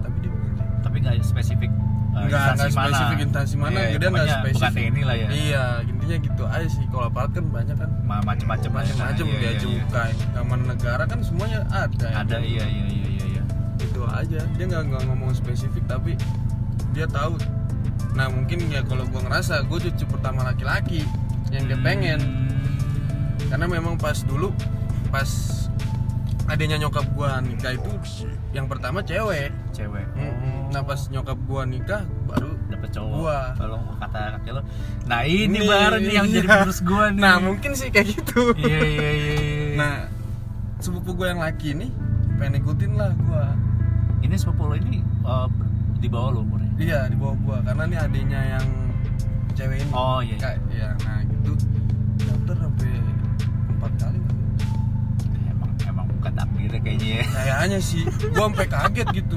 tapi 0.00 0.16
dia 0.18 0.30
bukan 0.30 0.52
TNI. 0.54 0.76
tapi 0.80 0.96
nggak 0.98 1.14
spesifik 1.20 1.70
uh, 2.16 2.24
Nggak 2.24 2.40
nggak 2.56 2.70
spesifik 2.70 3.18
instansi 3.20 3.54
mana, 3.54 3.76
Iya, 3.78 3.96
dia 3.96 4.08
nggak 4.08 4.28
spesifik. 4.30 4.56
bukan 4.56 4.72
TNI 4.72 5.02
lah 5.04 5.16
ya 5.16 5.28
Iya, 5.28 5.64
intinya 5.84 6.16
gitu 6.18 6.42
aja 6.46 6.66
sih. 6.66 6.84
Kalau 6.88 7.04
aparat 7.04 7.30
kan 7.30 7.44
banyak 7.46 7.76
kan 7.76 7.90
Ma- 8.02 8.24
macem-macem 8.24 8.70
lah 8.70 8.82
ya. 8.82 8.92
macam-macam 8.94 9.26
Iya, 9.26 9.36
dia 9.36 9.50
iya, 9.52 9.68
iya. 10.08 10.24
keamanan 10.32 10.66
negara 10.66 11.04
kan 11.04 11.18
semuanya 11.20 11.60
ada. 11.68 12.06
ya 12.06 12.16
ada 12.18 12.36
iya 12.40 12.64
iya 12.64 12.84
iya 12.86 13.08
iya 13.10 13.24
iya 13.30 13.42
Itu 13.78 14.00
aja. 14.02 14.40
Dia 14.56 14.64
nggak 14.64 15.04
ngomong 15.04 15.32
spesifik 15.32 15.84
tapi 15.84 16.16
dia 16.90 17.04
tahu. 17.04 17.36
Nah 18.18 18.26
mungkin 18.28 18.66
ya 18.66 18.82
kalau 18.82 19.06
gua 19.06 19.22
ngerasa 19.22 19.62
gue 19.64 19.78
cucu 19.78 20.04
pertama 20.04 20.42
laki-laki 20.42 21.06
yang 21.48 21.64
dia 21.64 21.78
pengen 21.78 22.18
Hmm. 22.18 23.48
karena 23.48 23.66
memang 23.70 23.94
pas 23.94 24.18
dulu 24.20 24.50
pas 25.08 25.30
adanya 26.44 26.76
nyokap 26.76 27.06
gua 27.14 27.38
nikah 27.38 27.72
itu 27.72 27.92
yang 28.50 28.66
pertama 28.66 28.98
cewek 29.00 29.54
cewek 29.70 30.04
Mm-mm. 30.12 30.68
nah 30.68 30.82
pas 30.82 30.98
nyokap 31.08 31.38
gua 31.46 31.62
nikah 31.64 32.02
baru 32.26 32.58
dapet 32.68 32.90
cowok 32.92 33.14
Gua. 33.14 33.38
kalau 33.56 33.78
kata 33.96 34.20
kakek 34.36 34.52
lo 34.58 34.62
nah 35.06 35.22
ini 35.22 35.60
Nih, 35.60 35.68
baru 35.68 35.96
nih 36.02 36.14
yang 36.18 36.26
iya. 36.28 36.34
jadi 36.42 36.48
penerus 36.50 36.80
gua 36.82 37.04
nih 37.14 37.20
nah 37.22 37.34
mungkin 37.38 37.70
sih 37.72 37.88
kayak 37.88 38.08
gitu 38.12 38.40
iya 38.58 38.80
iya 38.82 39.08
iya 39.08 39.34
iya. 39.38 39.68
nah 39.78 39.94
sepupu 40.82 41.14
gua 41.14 41.32
yang 41.32 41.40
laki 41.40 41.72
ini 41.72 41.88
pengen 42.36 42.60
ikutin 42.60 42.92
lah 42.98 43.12
gua 43.24 43.54
ini 44.20 44.34
sepupu 44.34 44.68
lo 44.68 44.74
ini 44.76 45.00
uh, 45.22 45.46
di 45.96 46.08
bawah 46.10 46.36
lo 46.36 46.40
umurnya 46.44 46.67
iya 46.78 46.98
di 47.06 47.16
bawah 47.16 47.36
gua. 47.38 47.56
Karena 47.60 47.82
ini 47.84 47.96
adiknya 47.96 48.40
yang 48.56 48.66
cewek 49.52 49.78
ini. 49.78 49.90
Oh 49.92 50.20
iya, 50.20 50.30
iya. 50.30 50.38
Kayak- 50.38 50.62
ya 50.70 50.88
nah 51.00 51.18
gitu. 51.22 51.52
Daftar 52.20 52.56
sampai 52.58 52.90
empat 53.68 53.92
kali 53.96 54.20
emang 55.48 55.70
emang 55.84 56.06
bukan 56.12 56.32
takdir 56.32 56.72
kayaknya 56.78 57.08
ya. 57.10 57.24
Kayaknya 57.28 57.78
sih. 57.80 58.02
Gua 58.30 58.44
sampai 58.46 58.66
kaget 58.66 59.08
gitu. 59.14 59.36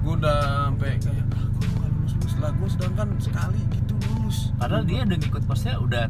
Gua 0.00 0.14
udah 0.16 0.38
sampai 0.68 0.90
kayak 0.96 1.24
ah 1.30 1.44
gua 1.48 1.66
nggak 1.70 1.90
lulus 1.90 2.12
lulus 2.14 2.34
lah. 2.38 2.50
Gua 2.52 2.68
sedangkan 2.68 3.08
sekali 3.18 3.60
gitu 3.70 3.94
lulus. 4.06 4.36
Padahal 4.54 4.84
dia 4.84 5.02
udah 5.02 5.18
ngikut 5.18 5.42
maksudnya 5.44 5.76
udah 5.78 6.04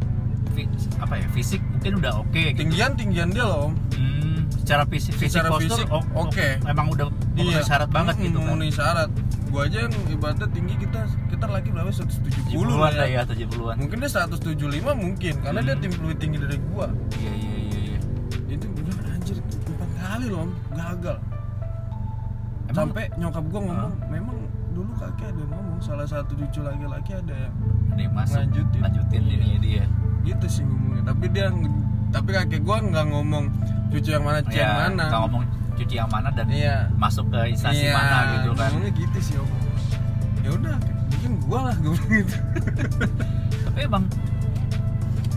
apa 1.00 1.14
ya 1.16 1.24
fisik 1.32 1.62
mungkin 1.64 1.92
udah 1.98 2.12
oke 2.20 2.36
gitu. 2.36 2.58
Tinggian 2.60 2.92
tinggian 2.92 3.32
dia 3.32 3.48
loh 3.48 3.72
hmm, 3.96 4.44
secara 4.52 4.84
fisik 4.84 5.16
fisik 5.16 5.40
Secara 5.40 5.56
fisik, 5.56 5.88
oh, 5.88 6.04
oke. 6.12 6.46
emang 6.68 6.92
udah 6.92 7.08
memenuhi 7.32 7.64
syarat 7.64 7.88
banget 7.88 8.14
Mm, 8.18 8.24
gitu 8.28 8.36
kan. 8.36 8.44
memenuhi 8.50 8.68
syarat 8.70 9.08
gua 9.50 9.66
aja 9.66 9.78
yang 9.82 9.94
ibaratnya 10.08 10.48
tinggi 10.48 10.74
kita 10.78 11.00
kita 11.26 11.44
laki 11.44 11.68
berapa? 11.68 11.90
170 11.90 12.48
70-an 12.48 12.92
lah 12.94 13.06
ya. 13.06 13.20
ya 13.20 13.22
70-an 13.26 13.76
mungkin 13.76 13.96
dia 13.98 14.10
175 14.10 14.56
mungkin 14.94 15.34
karena 15.40 15.60
dia 15.60 15.74
Hmm. 15.74 15.82
tim 15.82 15.92
lebih 15.96 16.16
tinggi 16.16 16.38
dari 16.38 16.56
gua. 16.66 16.86
Iya 17.12 17.32
iya 17.34 17.54
iya 17.60 17.78
iya. 17.84 17.98
Itu 18.48 18.66
bilang 18.70 18.98
anjir 19.04 19.36
empat 19.42 19.90
kali 19.96 20.26
loh 20.28 20.46
gagal. 20.70 21.16
Emang- 22.64 22.76
sampai 22.88 23.04
nyokap 23.16 23.44
gua 23.46 23.60
ngomong 23.64 23.92
memang 24.08 24.36
dulu 24.70 24.92
kakek 24.94 25.26
ada 25.26 25.40
yang 25.40 25.50
ngomong 25.50 25.78
salah 25.80 26.06
satu 26.06 26.32
cucu 26.32 26.60
laki-laki 26.62 27.12
ada 27.12 27.50
yang 27.98 28.14
masuk 28.14 28.38
Lanjutin. 28.40 28.80
lanjutin 28.80 29.20
Iya. 29.20 29.34
ini 29.34 29.48
dia. 29.58 29.84
Gitu 30.22 30.46
sih 30.46 30.62
ngomongnya. 30.62 31.02
Tapi 31.04 31.24
dia 31.28 31.46
tapi 32.10 32.30
kakek 32.32 32.60
gua 32.62 32.78
nggak 32.78 33.06
ngomong 33.06 33.44
cucu 33.88 34.08
yang 34.08 34.22
mana 34.22 34.38
cucu 34.40 34.54
yang 34.56 34.70
ya 34.70 34.86
mana. 34.86 35.04
nggak 35.04 35.20
ngomong 35.20 35.42
cuci 35.80 35.96
yang 35.96 36.10
mana 36.12 36.28
dan 36.36 36.46
iya. 36.52 36.92
masuk 37.00 37.32
ke 37.32 37.56
instansi 37.56 37.88
Iya, 37.88 37.96
mana 37.96 38.18
gitu 38.36 38.50
kan. 38.52 38.68
Ngomongnya 38.68 38.92
gitu 38.92 39.18
sih 39.24 39.36
om. 39.40 39.48
Ya 40.44 40.50
udah 40.52 40.76
mungkin 41.08 41.32
gua 41.48 41.60
lah 41.72 41.76
gue 41.80 41.96
gitu. 42.12 42.36
Tapi 43.64 43.78
emang 43.88 44.04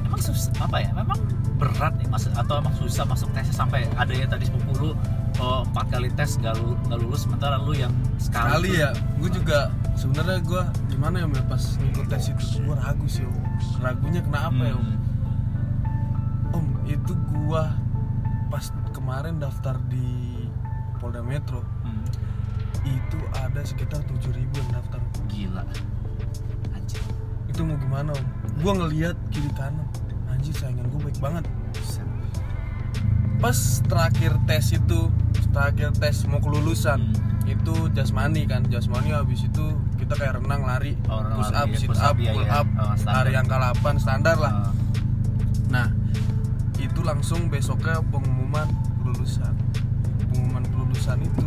emang 0.03 0.19
sus 0.19 0.51
apa 0.59 0.83
ya 0.83 0.91
memang 0.91 1.19
berat 1.57 1.95
nih 1.95 2.07
mas 2.11 2.27
atau 2.35 2.59
emang 2.59 2.75
susah 2.75 3.07
masuk 3.07 3.31
tesnya 3.31 3.55
sampai 3.55 3.87
ada 3.95 4.11
yang 4.11 4.27
tadi 4.27 4.45
sepupu 4.51 4.71
lu 4.77 4.91
oh, 5.39 5.61
empat 5.63 5.85
kali 5.95 6.09
tes 6.13 6.37
gak, 6.37 6.59
lu, 6.59 6.75
nggak 6.85 6.99
lulus 7.01 7.25
sementara 7.25 7.57
lu 7.57 7.73
yang 7.73 7.93
sekali, 8.19 8.51
kali 8.51 8.69
tuh- 8.69 8.81
ya 8.83 8.89
gue 8.93 9.29
juga 9.31 9.59
sebenarnya 9.95 10.39
gua 10.43 10.63
gimana 10.91 11.15
ya 11.23 11.27
ya, 11.29 11.43
pas 11.45 11.63
ngikut 11.79 12.05
tes 12.09 12.23
itu 12.29 12.43
gua 12.67 12.75
ragu 12.83 13.05
sih 13.09 13.23
om. 13.25 13.35
Ragunya 13.79 14.21
kenapa 14.21 14.61
ya 14.65 14.75
om? 14.75 14.83
Hmm. 14.83 16.55
om 16.57 16.65
itu 16.85 17.13
gua 17.31 17.73
pas 18.53 18.69
kemarin 18.93 19.41
daftar 19.41 19.81
di 19.89 20.32
Polda 21.03 21.19
Metro 21.19 21.59
Hmm. 21.83 21.99
itu 22.87 23.19
ada 23.35 23.59
sekitar 23.59 23.99
7000 24.07 24.47
yang 24.55 24.69
daftar. 24.71 25.03
Gila. 25.27 25.63
Anjir. 26.71 27.03
Itu 27.51 27.67
mau 27.67 27.75
gimana 27.75 28.15
om? 28.15 28.25
Gua 28.63 28.73
ngelihat 28.79 29.19
kiri 29.27 29.51
kanan. 29.51 29.83
Anjir 30.31 30.55
saingan 30.55 30.87
gue 30.87 30.99
baik 31.03 31.19
banget. 31.19 31.43
Pas 33.43 33.59
terakhir 33.83 34.39
tes 34.47 34.71
itu 34.71 35.11
terakhir 35.51 35.91
tes 35.99 36.23
mau 36.31 36.39
kelulusan 36.39 37.11
Hmm. 37.11 37.51
itu 37.51 37.91
jasmani 37.91 38.47
kan. 38.47 38.63
Jasmani 38.71 39.11
habis 39.11 39.43
itu 39.43 39.65
kita 39.99 40.15
kayak 40.15 40.39
renang 40.39 40.63
lari. 40.63 40.95
Oh, 41.11 41.19
push 41.35 41.51
up 41.51 41.67
ya, 41.67 41.75
sit 41.75 41.91
push 41.91 41.99
up 41.99 42.15
up, 42.15 42.23
pull 42.23 42.47
iya. 42.47 42.63
up. 42.63 42.67
Oh, 42.79 42.95
lari 43.03 43.35
angka 43.35 43.59
8 43.59 43.99
standar 43.99 44.39
lah. 44.39 44.53
Ah. 44.53 44.71
nah 45.67 45.87
itu 46.77 47.01
langsung 47.01 47.49
besoknya 47.49 47.97
pengumuman 48.13 48.69
kelulusan 49.01 49.51
kelulusan 51.03 51.19
itu. 51.19 51.45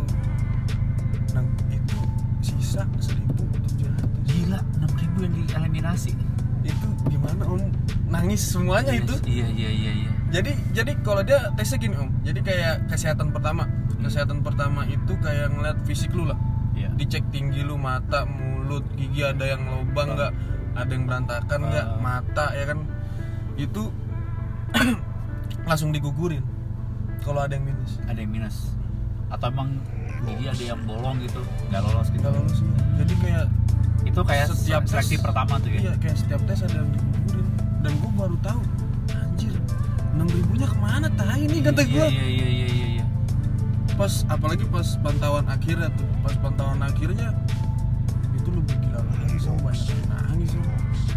Nah 1.33 1.43
itu 1.73 1.97
sisa 2.45 2.85
1700 3.01 4.29
gila 4.29 4.59
6000 4.85 5.25
yang 5.25 5.33
dieliminasi? 5.33 6.13
Itu 6.61 6.87
gimana 7.09 7.41
om? 7.49 7.61
Nangis 8.07 8.53
semuanya 8.53 8.93
Iya, 8.93 9.01
itu. 9.01 9.13
iya 9.25 9.47
iya 9.49 9.69
iya 9.73 9.91
iya. 10.05 10.11
Jadi 10.29 10.51
jadi 10.77 10.91
kalau 11.01 11.25
dia 11.25 11.49
tesnya 11.57 11.81
gini 11.81 11.97
om. 11.97 12.13
Jadi 12.21 12.39
kayak 12.45 12.85
kesehatan 12.85 13.33
pertama. 13.33 13.65
Kesehatan 13.97 14.45
pertama 14.45 14.85
itu 14.85 15.17
kayak 15.25 15.49
ngeliat 15.49 15.77
fisik 15.89 16.13
lu 16.13 16.29
lah. 16.29 16.37
Iya. 16.77 16.93
Dicek 16.93 17.25
tinggi 17.33 17.65
lu 17.65 17.81
mata 17.81 18.29
mulut 18.29 18.85
gigi 18.93 19.25
ada 19.25 19.41
yang 19.41 19.65
lubang 19.65 20.13
nggak? 20.13 20.31
Ada 20.77 20.91
yang 20.93 21.03
berantakan 21.09 21.59
nggak? 21.73 21.87
Ah. 21.89 21.97
mata 21.97 22.45
ya 22.53 22.65
kan? 22.69 22.79
Itu 23.57 23.89
langsung 25.69 25.89
digugurin. 25.89 26.45
Kalau 27.25 27.41
ada 27.41 27.57
yang 27.57 27.65
minus. 27.65 27.97
Ada 28.05 28.21
yang 28.21 28.29
minus 28.29 28.76
atau 29.29 29.47
emang 29.47 29.69
gigi 30.23 30.45
ada 30.45 30.63
yang 30.67 30.81
bolong 30.81 31.19
gitu 31.19 31.39
nggak 31.67 31.81
lolos 31.81 32.07
gitu? 32.09 32.23
Kalau 32.23 32.39
lu 32.39 32.51
sih 32.51 32.67
jadi 32.95 33.13
kayak 33.17 33.45
itu 34.03 34.19
kayak 34.21 34.45
Setiap 34.49 34.81
tes- 34.81 34.91
seleksi 34.93 35.15
pertama 35.17 35.53
tuh 35.57 35.69
ya? 35.69 35.79
iya 35.81 35.93
kayak 35.95 36.17
setiap 36.17 36.41
tes 36.43 36.59
ada 36.61 36.75
yang 36.75 36.89
digugurin 36.89 37.47
dan 37.77 37.91
gue 37.93 38.11
baru 38.13 38.35
tahu 38.39 38.61
anjir 39.11 39.53
enam 40.11 40.27
ribunya 40.27 40.65
ke 40.65 40.77
mana 40.77 41.07
tai 41.11 41.43
nih 41.43 41.61
kata 41.61 41.81
iya, 41.81 41.87
gue 41.87 42.05
iya 42.07 42.25
iya 42.25 42.47
iya 42.47 42.67
iya 42.67 42.87
iya. 42.93 43.05
Pas 43.93 44.13
apalagi 44.27 44.63
pas 44.65 44.87
pantauan 44.97 45.45
akhirnya 45.45 45.89
tuh 45.91 46.07
pas 46.19 46.35
pantauan 46.35 46.79
akhirnya 46.79 47.33
itu 48.31 48.49
lebih 48.49 48.75
gila 48.79 49.01
lagi 49.03 49.35
sih 49.35 49.49
banyak 49.51 49.89
yang 49.89 50.01
nangis 50.07 50.49
sih 50.49 50.61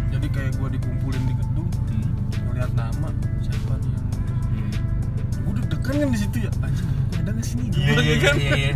jadi 0.09 0.27
kayak 0.27 0.51
gue 0.53 0.67
dikumpulin 0.71 1.23
di 1.23 1.33
gedung 1.33 1.69
Hmm. 1.81 2.09
ngeliat 2.43 2.71
nama 2.73 3.07
siapa 3.39 3.73
nih 3.77 3.89
yang 3.89 4.07
Iya, 4.51 4.65
iya. 4.67 4.81
gue 5.39 5.53
deg-degan 5.57 5.95
kan 5.97 6.09
di 6.09 6.19
situ 6.19 6.37
ya 6.41 6.51
gue 6.51 6.69
ada 7.21 7.29
nggak 7.31 7.45
sini 7.45 7.63
Iya, 7.71 7.93
iya, 7.95 8.15
kan 8.19 8.35
iya, 8.35 8.51
iya. 8.55 8.73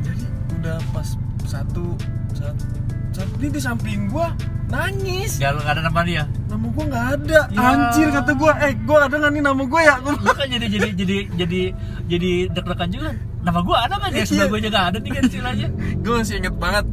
jadi 0.00 0.24
udah 0.54 0.76
pas 0.90 1.08
satu 1.44 1.84
satu, 2.30 2.64
satu 3.10 3.32
ini 3.36 3.48
di 3.48 3.60
samping 3.60 4.08
gue 4.08 4.26
nangis 4.68 5.36
Nggak 5.36 5.50
lu 5.50 5.60
nggak 5.60 5.74
ada 5.74 5.82
nama 5.82 6.00
dia. 6.02 6.22
nama 6.46 6.66
gue 6.66 6.84
nggak 6.86 7.06
ada 7.14 7.40
Ya. 7.48 7.60
anjir 7.66 8.08
kata 8.10 8.32
gue 8.32 8.52
eh 8.58 8.72
gue 8.74 8.96
ada 8.98 9.14
nggak 9.14 9.30
nih 9.30 9.42
nama 9.42 9.62
gue 9.62 9.80
ya 9.82 9.94
Gua 9.98 10.12
Lu 10.14 10.30
kan 10.30 10.46
jadi 10.46 10.66
jadi 10.66 10.88
jadi 10.92 11.16
jadi 11.34 11.60
jadi 12.06 12.30
deg-degan 12.50 12.88
juga. 12.90 13.10
Nama 13.38 13.60
gua 13.60 13.76
ada 13.80 13.96
kan 13.96 14.10
ya? 14.10 14.22
Sebelah 14.22 14.36
Iya. 14.40 14.50
gua 14.50 14.60
juga 14.60 14.78
ada 14.82 14.98
nih 14.98 15.10
kan 15.10 15.22
istilahnya. 15.24 15.68
gue 15.96 16.12
masih 16.12 16.36
inget 16.36 16.54
banget 16.54 16.84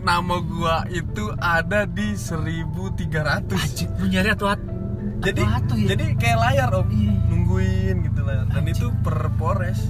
nama 0.00 0.36
gua 0.38 0.76
itu 0.88 1.24
ada 1.36 1.80
di 1.84 2.14
1300 2.14 3.52
Anjir, 3.52 3.88
lu 3.92 4.06
nyari 4.06 4.28
atuh 4.30 4.48
jadi 5.18 5.42
atu 5.42 5.74
ya. 5.74 5.86
jadi 5.92 6.04
kayak 6.14 6.38
layar 6.40 6.70
om 6.72 6.86
Iya. 6.86 7.12
nungguin 7.26 7.96
gitu 8.02 8.20
layar 8.22 8.44
dan 8.46 8.62
Anjir. 8.62 8.74
itu 8.74 8.86
per 9.00 9.16
Polres 9.32 9.80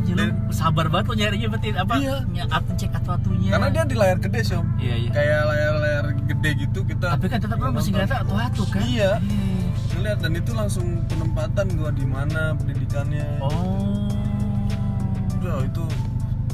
Iya, 0.00 0.16
Dan- 0.16 0.48
sabar 0.50 0.88
banget 0.88 1.04
lu 1.06 1.14
nyarinya 1.16 1.48
berarti 1.50 1.68
apa? 1.70 1.94
Iya. 1.94 2.16
Ny- 2.24 2.48
At 2.48 2.64
cek 2.72 2.96
atu-atunya. 2.96 3.50
karena 3.50 3.68
dia 3.68 3.82
di 3.84 3.92
layar 3.94 4.16
gede 4.18 4.40
sih 4.42 4.56
om 4.56 4.64
Iya, 4.78 4.94
iya. 4.96 5.10
kayak 5.10 5.40
layar-layar 5.44 6.04
gede 6.24 6.50
gitu 6.58 6.80
kita 6.82 7.06
Tapi 7.12 7.26
kan 7.26 7.38
tetap 7.38 7.58
lu 7.58 7.68
masih 7.70 7.90
ngeliat 7.92 8.12
atu-atu 8.18 8.62
kan? 8.68 8.82
Iya. 8.82 9.10
ngeliat 9.90 10.18
dan 10.18 10.32
itu 10.32 10.50
langsung 10.52 10.86
penempatan 11.04 11.66
gua 11.74 11.90
di 11.90 12.06
mana 12.06 12.54
pendidikannya 12.54 13.26
Oh. 13.38 14.08
ya 15.38 15.60
itu 15.62 15.84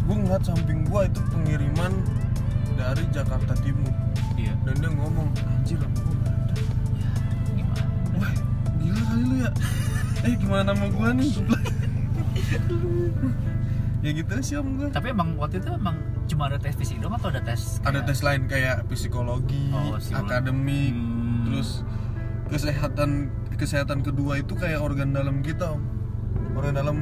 gua 0.03 0.17
ngeliat 0.17 0.43
samping 0.43 0.83
gua 0.85 1.01
itu 1.05 1.21
pengiriman 1.29 1.93
dari 2.75 3.05
Jakarta 3.09 3.55
Timur 3.57 3.93
Iya. 4.35 4.51
dan 4.65 4.75
dia 4.77 4.91
ngomong 4.91 5.31
anjir 5.47 5.79
nama 5.79 6.14
gila 8.95 9.05
kali 9.05 9.25
lu 9.25 9.37
ya. 9.41 9.51
Eh, 10.25 10.33
gimana 10.35 10.63
nama 10.67 10.89
gua 10.89 11.13
nih? 11.13 11.37
ya 14.01 14.11
gitu 14.11 14.33
sih 14.41 14.57
om 14.57 14.69
gua. 14.75 14.89
Tapi 14.89 15.11
emang 15.11 15.37
waktu 15.37 15.59
itu 15.59 15.71
emang 15.71 15.97
cuma 16.25 16.47
ada 16.47 16.57
tes 16.57 16.73
fisik 16.73 16.97
doang 16.99 17.13
atau 17.15 17.29
ada 17.29 17.41
tes? 17.41 17.81
Ada 17.81 18.01
kayak- 18.01 18.07
tes 18.07 18.19
lain 18.21 18.43
kayak 18.47 18.77
psikologi, 18.87 19.69
Oh, 19.71 19.97
psikologi. 19.97 20.25
akademik, 20.27 20.95
Hmm. 20.95 21.45
terus 21.45 21.85
kesehatan 22.47 23.11
kesehatan 23.55 24.01
kedua 24.01 24.37
itu 24.37 24.53
kayak 24.55 24.79
organ 24.79 25.13
dalam 25.13 25.41
kita 25.41 25.73
om. 25.73 25.83
Organ 26.55 26.75
dalam 26.75 26.97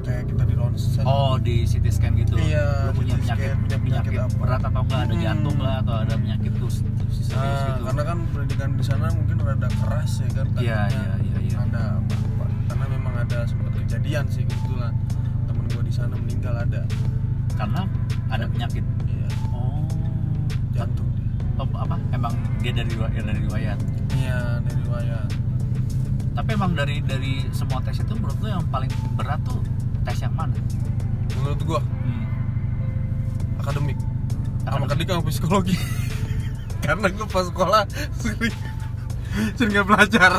kayak 0.00 0.26
kita 0.26 0.42
di 0.42 0.54
ronsen. 0.54 1.02
Oh 1.04 1.34
di 1.36 1.62
CT 1.64 1.86
scan 1.88 2.14
gitu. 2.16 2.34
Iya, 2.36 2.88
Lu 2.88 2.92
punya 2.94 3.14
penyakit, 3.14 3.46
scan, 3.48 3.58
punya 3.60 3.78
penyakit, 3.78 4.10
penyakit 4.10 4.20
apa. 4.24 4.36
berat 4.38 4.62
atau 4.64 4.80
enggak 4.82 5.00
ada 5.00 5.14
Hmm. 5.14 5.22
jantung 5.22 5.58
lah 5.58 5.74
atau 5.80 5.94
ada 5.98 6.14
penyakit 6.16 6.50
terus 6.52 6.76
serius 7.28 7.36
Nah, 7.38 7.68
gitu. 7.70 7.82
karena 7.84 8.02
kan 8.04 8.18
pendidikan 8.26 8.70
di 8.72 8.82
sana 8.82 9.06
mungkin 9.10 9.36
rada 9.38 9.68
keras 9.70 10.12
ya 10.18 10.28
kan 10.32 10.46
Iya, 10.56 10.80
iya, 10.88 11.04
iya, 11.20 11.38
iya. 11.42 11.56
ada 11.60 11.84
karena 12.66 12.84
memang 12.90 13.14
ada 13.18 13.38
sempat 13.44 13.72
kejadian 13.76 14.24
sih 14.26 14.42
kebetulan 14.42 14.92
temen 15.44 15.64
gua 15.66 15.82
di 15.82 15.92
sana 15.92 16.14
meninggal 16.14 16.54
ada 16.56 16.82
Karena 17.50 17.82
ada 18.28 18.44
penyakit. 18.46 18.84
iya 19.04 19.26
Oh. 19.48 19.82
jantung. 20.70 21.10
Oh, 21.56 21.66
apa? 21.74 21.98
Emang 22.10 22.30
dia 22.58 22.70
dari 22.72 22.86
riwa- 22.88 23.10
dari 23.10 23.40
riwayat. 23.42 23.78
iya 24.14 24.38
dari 24.60 24.78
riwayat 24.80 25.28
Tapi 26.32 26.48
emang 26.54 26.72
dari 26.72 27.02
dari 27.02 27.32
semua 27.50 27.82
tes 27.82 27.98
itu 27.98 28.14
menurut 28.14 28.38
lu 28.38 28.48
yang 28.48 28.62
paling 28.68 28.86
berat 29.12 29.42
tuh 29.42 29.58
tes 30.02 30.16
yang 30.18 30.32
mana? 30.32 30.54
menurut 31.34 31.60
gua 31.62 31.80
Hmm. 31.82 32.24
akademik 33.58 33.98
sama 34.60 34.74
Akademik. 34.80 34.86
akademik 34.86 35.08
sama 35.08 35.22
psikologi 35.26 35.74
karena 36.88 37.06
gua 37.10 37.26
pas 37.28 37.44
sekolah 37.44 37.82
sering 38.16 38.54
sering 39.54 39.70
nggak 39.70 39.86
belajar 39.86 40.30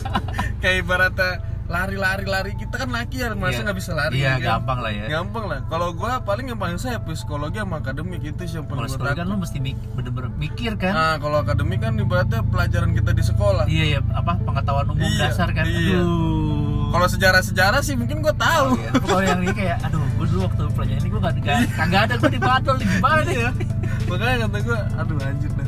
kayak 0.60 0.76
ibaratnya 0.78 1.32
lari-lari 1.68 2.24
lari 2.24 2.52
kita 2.56 2.78
kan 2.78 2.88
laki 2.88 3.20
ya 3.20 3.34
masa 3.34 3.52
Iya. 3.52 3.62
nggak 3.62 3.76
bisa 3.76 3.92
lari 3.92 4.14
Iya, 4.14 4.24
ya 4.24 4.32
kan? 4.32 4.46
gampang 4.56 4.78
lah 4.80 4.88
ya. 4.90 5.04
gampang 5.06 5.44
lah 5.44 5.58
kalau 5.68 5.92
gua 5.92 6.22
paling 6.22 6.48
yang 6.48 6.56
paling 6.56 6.78
saya 6.78 6.96
psikologi 6.98 7.60
sama 7.60 7.76
akademik 7.78 8.24
itu 8.24 8.40
sih 8.42 8.56
yang 8.56 8.64
Kalau 8.64 8.72
paling 8.78 8.88
gua 8.88 8.96
sekolah 8.96 9.12
kan 9.12 9.26
lu 9.26 9.36
mesti 9.36 9.58
mik- 9.60 9.84
bener-bener 9.92 10.30
mikir 10.32 10.72
kan? 10.74 10.92
nah 10.92 11.14
kalau 11.18 11.36
akademik 11.38 11.76
kan 11.78 11.92
ibaratnya 11.94 12.40
pelajaran 12.42 12.96
kita 12.96 13.12
di 13.12 13.20
sekolah 13.20 13.68
Iya 13.68 13.84
ya, 13.90 14.00
apa 14.08 14.40
pengetahuan 14.40 14.86
umum 14.88 15.04
Iya, 15.04 15.28
dasar 15.28 15.52
kan? 15.52 15.64
iya. 15.66 16.00
Aduh. 16.00 16.88
kalau 16.88 17.04
sejarah-sejarah 17.06 17.80
sih 17.82 17.94
mungkin 17.94 18.22
gua 18.22 18.32
tahu 18.32 18.68
Iya. 18.74 18.90
Kalau 18.96 19.20
yang 19.22 19.40
ini 19.42 19.52
kayak, 19.52 19.76
aduh, 19.82 20.00
gue 20.16 20.24
dulu 20.26 20.40
waktu 20.42 20.62
pelajaran 20.72 20.98
ini 20.98 21.08
gue 21.10 21.20
gak, 21.20 21.32
gak, 21.38 21.58
kagak 21.76 22.00
ada 22.00 22.14
gue 22.16 22.30
di 22.30 22.40
Badol, 22.40 22.76
gimana 22.80 23.20
nih? 23.20 23.34
Iya. 23.36 23.50
makanya 24.08 24.36
kata 24.40 24.58
gue 24.62 24.78
aduh 24.96 25.16
anjir 25.20 25.50
dah 25.50 25.67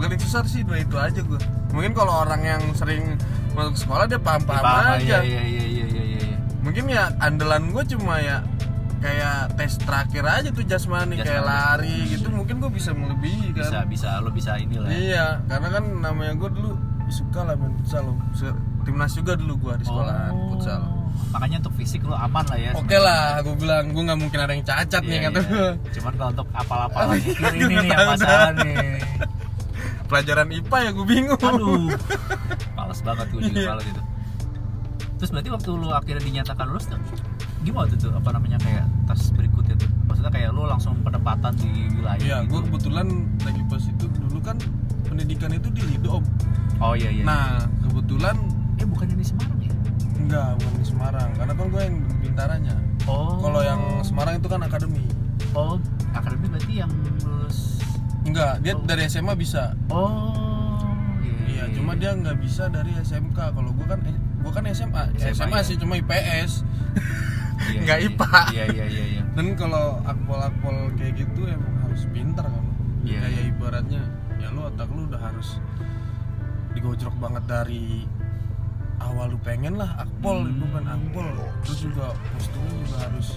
paling 0.00 0.20
susah 0.20 0.40
sih 0.44 0.62
dua 0.62 0.78
itu 0.78 0.96
aja 0.96 1.20
gue 1.20 1.40
mungkin 1.68 1.92
kalau 1.92 2.22
orang 2.22 2.40
yang 2.40 2.62
sering 2.72 3.18
masuk 3.52 3.74
sekolah 3.76 4.06
dia 4.06 4.16
paham 4.16 4.42
paham 4.42 4.62
Paham, 4.62 4.96
aja 4.96 5.18
Iya, 5.18 5.42
iya, 5.42 5.42
iya, 5.42 5.64
iya, 5.66 5.84
iya, 5.84 6.02
iya. 6.24 6.36
mungkin 6.58 6.84
ya 6.86 7.10
andalan 7.18 7.68
gue 7.68 7.84
cuma 7.88 8.18
ya 8.18 8.40
kayak 8.98 9.54
tes 9.54 9.78
terakhir 9.78 10.24
aja 10.24 10.48
tuh 10.50 10.62
jasmani, 10.62 11.14
kayak 11.16 11.38
Jasmani. 11.38 11.46
lari 11.46 11.96
gitu 12.08 12.28
mungkin 12.28 12.58
gue 12.58 12.66
bisa 12.68 12.90
melebihi 12.90 13.52
kan 13.52 13.62
bisa 13.62 13.78
bisa 13.86 14.08
lo 14.18 14.30
bisa 14.30 14.54
inilah 14.56 14.86
ya. 14.86 14.94
iya 14.96 15.26
karena 15.46 15.68
kan 15.72 15.84
namanya 16.00 16.34
gue 16.34 16.50
dulu 16.50 16.70
suka 17.08 17.40
lah 17.42 17.54
main 17.54 17.72
futsal 17.78 18.10
timnas 18.82 19.12
juga 19.12 19.32
dulu 19.34 19.54
gue 19.60 19.74
di 19.76 19.84
sekolah 19.84 20.28
Oh. 20.28 20.50
futsal 20.52 20.82
makanya 21.28 21.56
untuk 21.60 21.74
fisik 21.76 22.02
lo 22.02 22.14
aman 22.14 22.42
lah 22.44 22.58
ya 22.58 22.70
oke 22.74 22.96
lah 22.96 23.38
gue 23.40 23.54
bilang 23.54 23.84
gue 23.88 24.02
nggak 24.02 24.18
mungkin 24.18 24.38
ada 24.40 24.52
yang 24.52 24.64
cacat 24.64 25.02
nih 25.02 25.14
Iya, 25.14 25.22
kata 25.24 25.38
iya. 25.38 25.46
gue 25.46 25.68
cuman 25.94 26.12
kalau 26.14 26.30
untuk 26.32 26.48
apal-apal 26.52 27.00
Oh, 27.00 27.14
ini 27.16 27.30
iya, 27.54 27.66
nih 27.70 27.86
yang 27.86 28.06
masalah 28.08 28.50
dah. 28.50 28.50
nih 28.60 28.98
pelajaran 30.08 30.48
IPA 30.50 30.76
ya 30.80 30.90
gue 30.90 31.06
bingung 31.06 31.38
aduh 31.38 31.92
males 32.76 33.00
banget 33.00 33.26
gue 33.28 33.40
juga 33.44 33.58
Iya. 33.58 33.68
males 33.70 33.86
itu 33.86 34.02
terus 35.14 35.30
berarti 35.30 35.50
waktu 35.50 35.70
lu 35.72 35.88
akhirnya 35.90 36.22
dinyatakan 36.22 36.64
lulus 36.66 36.86
tuh 36.86 36.98
gimana 37.60 37.86
tuh, 37.88 37.98
tuh 38.00 38.12
apa 38.12 38.30
namanya 38.30 38.58
kayak 38.58 38.86
tas 39.04 39.30
berikutnya 39.30 39.74
tuh 39.76 39.90
maksudnya 40.04 40.30
kayak 40.30 40.50
lu 40.50 40.62
langsung 40.64 40.94
penempatan 41.00 41.52
di 41.54 41.68
wilayah 41.92 42.18
Iya, 42.18 42.36
gitu 42.40 42.48
gue 42.48 42.60
kebetulan 42.64 43.06
lagi 43.38 43.62
pas 43.66 43.82
itu 43.82 44.04
dulu 44.08 44.38
kan 44.40 44.56
pendidikan 45.04 45.50
itu 45.50 45.68
di 45.68 45.82
Lido 45.84 46.18
om. 46.18 46.24
oh 46.78 46.94
iya 46.94 47.10
iya 47.10 47.24
Nah, 47.24 47.46
kebetulan 47.82 48.36
eh 48.76 48.86
bukannya 48.86 49.16
di 49.16 49.26
Semarang 49.26 49.58
ya 49.58 49.72
enggak 50.18 50.48
bukan 50.56 50.74
di 50.74 50.86
Semarang, 50.86 51.28
karena 51.32 51.52
kan 51.52 51.66
gue 51.66 51.82
yang 51.82 51.96
bintaranya. 52.20 52.74
oh 53.06 53.38
Kalau 53.40 53.60
yang 53.60 53.80
Semarang 54.02 54.34
itu 54.36 54.46
kan 54.46 54.60
akademi. 54.60 55.02
oh 55.52 55.80
akademi 56.12 56.46
berarti 56.46 56.72
yang 56.76 56.90
lulus 57.18 57.77
Enggak, 58.28 58.60
dia 58.60 58.72
Oh. 58.72 58.84
dari 58.84 59.02
SMA 59.04 59.32
bisa. 59.34 59.72
oh 59.88 60.36
Iya, 61.48 61.64
cuma 61.72 61.92
dia 61.92 62.12
nggak 62.12 62.38
bisa 62.38 62.68
dari 62.68 62.92
SMK. 62.94 63.34
Kalau 63.34 63.72
gue 63.72 63.82
kan 63.84 63.98
gue 64.38 64.52
kan 64.52 64.64
SMA, 64.68 65.02
SMA, 65.16 65.34
SMA, 65.34 65.58
ya. 65.58 65.64
sih 65.64 65.76
cuma 65.76 65.96
IPS. 65.96 66.62
Iya, 67.58 67.78
nggak 67.82 67.98
iya, 67.98 68.06
IPA. 68.06 68.40
iya 68.48 68.64
iya 68.68 68.84
iya 68.86 69.04
iya 69.10 69.22
Dan 69.34 69.52
kalau 69.52 69.98
akpol-akpol 70.02 70.76
kayak 70.94 71.18
gitu 71.18 71.42
emang 71.44 71.74
harus 71.82 72.06
pintar 72.08 72.46
kan. 72.46 72.64
Iya, 73.02 73.18
Kayak 73.20 73.32
iya. 73.34 73.50
ibaratnya 73.50 74.02
ya 74.38 74.48
lu 74.48 74.60
otak 74.62 74.86
lu 74.88 75.02
udah 75.04 75.18
harus 75.18 75.58
digojrok 76.70 77.16
banget 77.18 77.42
dari 77.44 78.06
awal 78.98 79.26
lu 79.28 79.38
pengen 79.40 79.74
lah 79.74 79.90
akpol 79.98 80.38
Hmm. 80.40 80.52
itu 80.52 80.66
kan 80.68 80.84
akpol 80.86 81.26
terus 81.60 81.78
juga 81.80 82.06
posturnya 82.28 82.72
juga 82.78 82.96
harus 83.00 83.28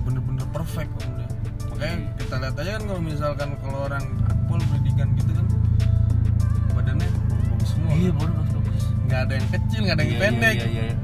bener-bener 0.00 0.46
perfect 0.48 0.92
om 0.96 1.10
deh. 1.16 1.30
Makanya 1.78 1.94
Iya. 1.94 2.10
kita 2.18 2.34
lihat 2.36 2.54
aja 2.56 2.70
kan 2.72 2.82
kalau 2.84 3.00
misalkan 3.00 3.48
kalau 3.56 3.78
orang 3.86 4.04
akpol 4.26 4.58
pendidikan 4.60 5.08
gitu 5.14 5.30
kan 5.30 5.46
badannya 6.74 7.08
bagus 7.48 7.68
semua 7.68 7.90
iya 7.92 8.10
kan. 8.10 8.18
bagus 8.28 8.48
bagus. 8.52 8.84
Nggak 9.00 9.20
ada 9.20 9.32
yang 9.32 9.48
kecil 9.48 9.80
nggak 9.80 9.94
ada 9.94 10.02
yang 10.02 10.10
Iya, 10.10 10.20
pendek. 10.20 10.54
iya, 10.54 10.66
iya, 10.66 10.82
iya. 10.84 10.96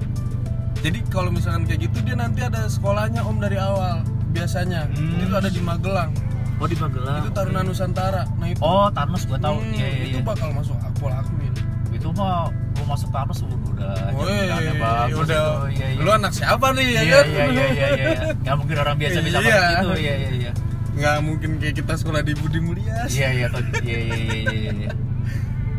jadi 0.76 0.98
kalau 1.08 1.30
misalkan 1.30 1.62
kayak 1.64 1.80
gitu 1.82 1.98
dia 2.02 2.14
nanti 2.14 2.40
ada 2.42 2.60
sekolahnya 2.66 3.22
om 3.22 3.38
dari 3.38 3.56
awal 3.56 4.02
biasanya. 4.30 4.90
Hmm. 4.90 5.22
itu 5.22 5.32
ada 5.32 5.46
di 5.48 5.60
Magelang. 5.60 6.10
Oh 6.56 6.66
di 6.66 6.74
Magelang. 6.74 7.22
Itu 7.22 7.30
Taruna 7.30 7.62
Nusantara. 7.62 8.22
Nah 8.34 8.46
itu 8.48 8.58
oh 8.60 8.86
Tarnos 8.88 9.22
gua 9.24 9.38
tahu. 9.38 9.58
Hmm, 9.58 9.72
iya 9.72 9.86
iya 9.88 10.04
itu 10.08 10.18
iya. 10.18 10.26
bakal 10.26 10.50
masuk 10.50 10.76
akpol 10.76 11.10
akmin 11.10 11.54
itu 11.88 12.08
mah 12.12 12.50
lu 12.74 12.84
masuk 12.84 13.06
Tarnos 13.08 13.38
udah 13.40 13.58
udah 13.70 13.94
Woi, 14.12 14.50
jaminannya 14.50 14.74
bagus 14.76 15.18
udah 15.24 15.38
itu. 15.38 15.78
iya 15.78 15.86
iya 15.94 16.02
lu 16.02 16.10
anak 16.10 16.32
siapa 16.34 16.66
nih 16.74 16.84
ya 16.84 17.00
iya, 17.00 17.14
kan? 17.14 17.26
iya 17.30 17.44
iya 17.46 17.66
iya 17.70 17.86
iya. 17.94 18.10
Nggak 18.34 18.54
mungkin 18.58 18.76
orang 18.76 18.96
biasa 18.98 19.18
bisa 19.22 19.38
Iya. 19.38 19.54
masuk 19.54 19.70
itu 19.70 19.94
iya 20.02 20.14
iya 20.18 20.30
iya 20.34 20.50
nggak 20.94 21.16
mungkin 21.20 21.50
kayak 21.58 21.74
kita 21.76 21.94
sekolah 21.94 22.22
di 22.22 22.32
Budi 22.34 22.60
Mulyas 22.62 23.10
iya 23.10 23.28
iya 23.34 23.46
tuh. 23.50 23.64
iya 23.82 23.98
iya 24.00 24.16
iya 24.16 24.42
iya 24.54 24.72
iya 24.86 24.90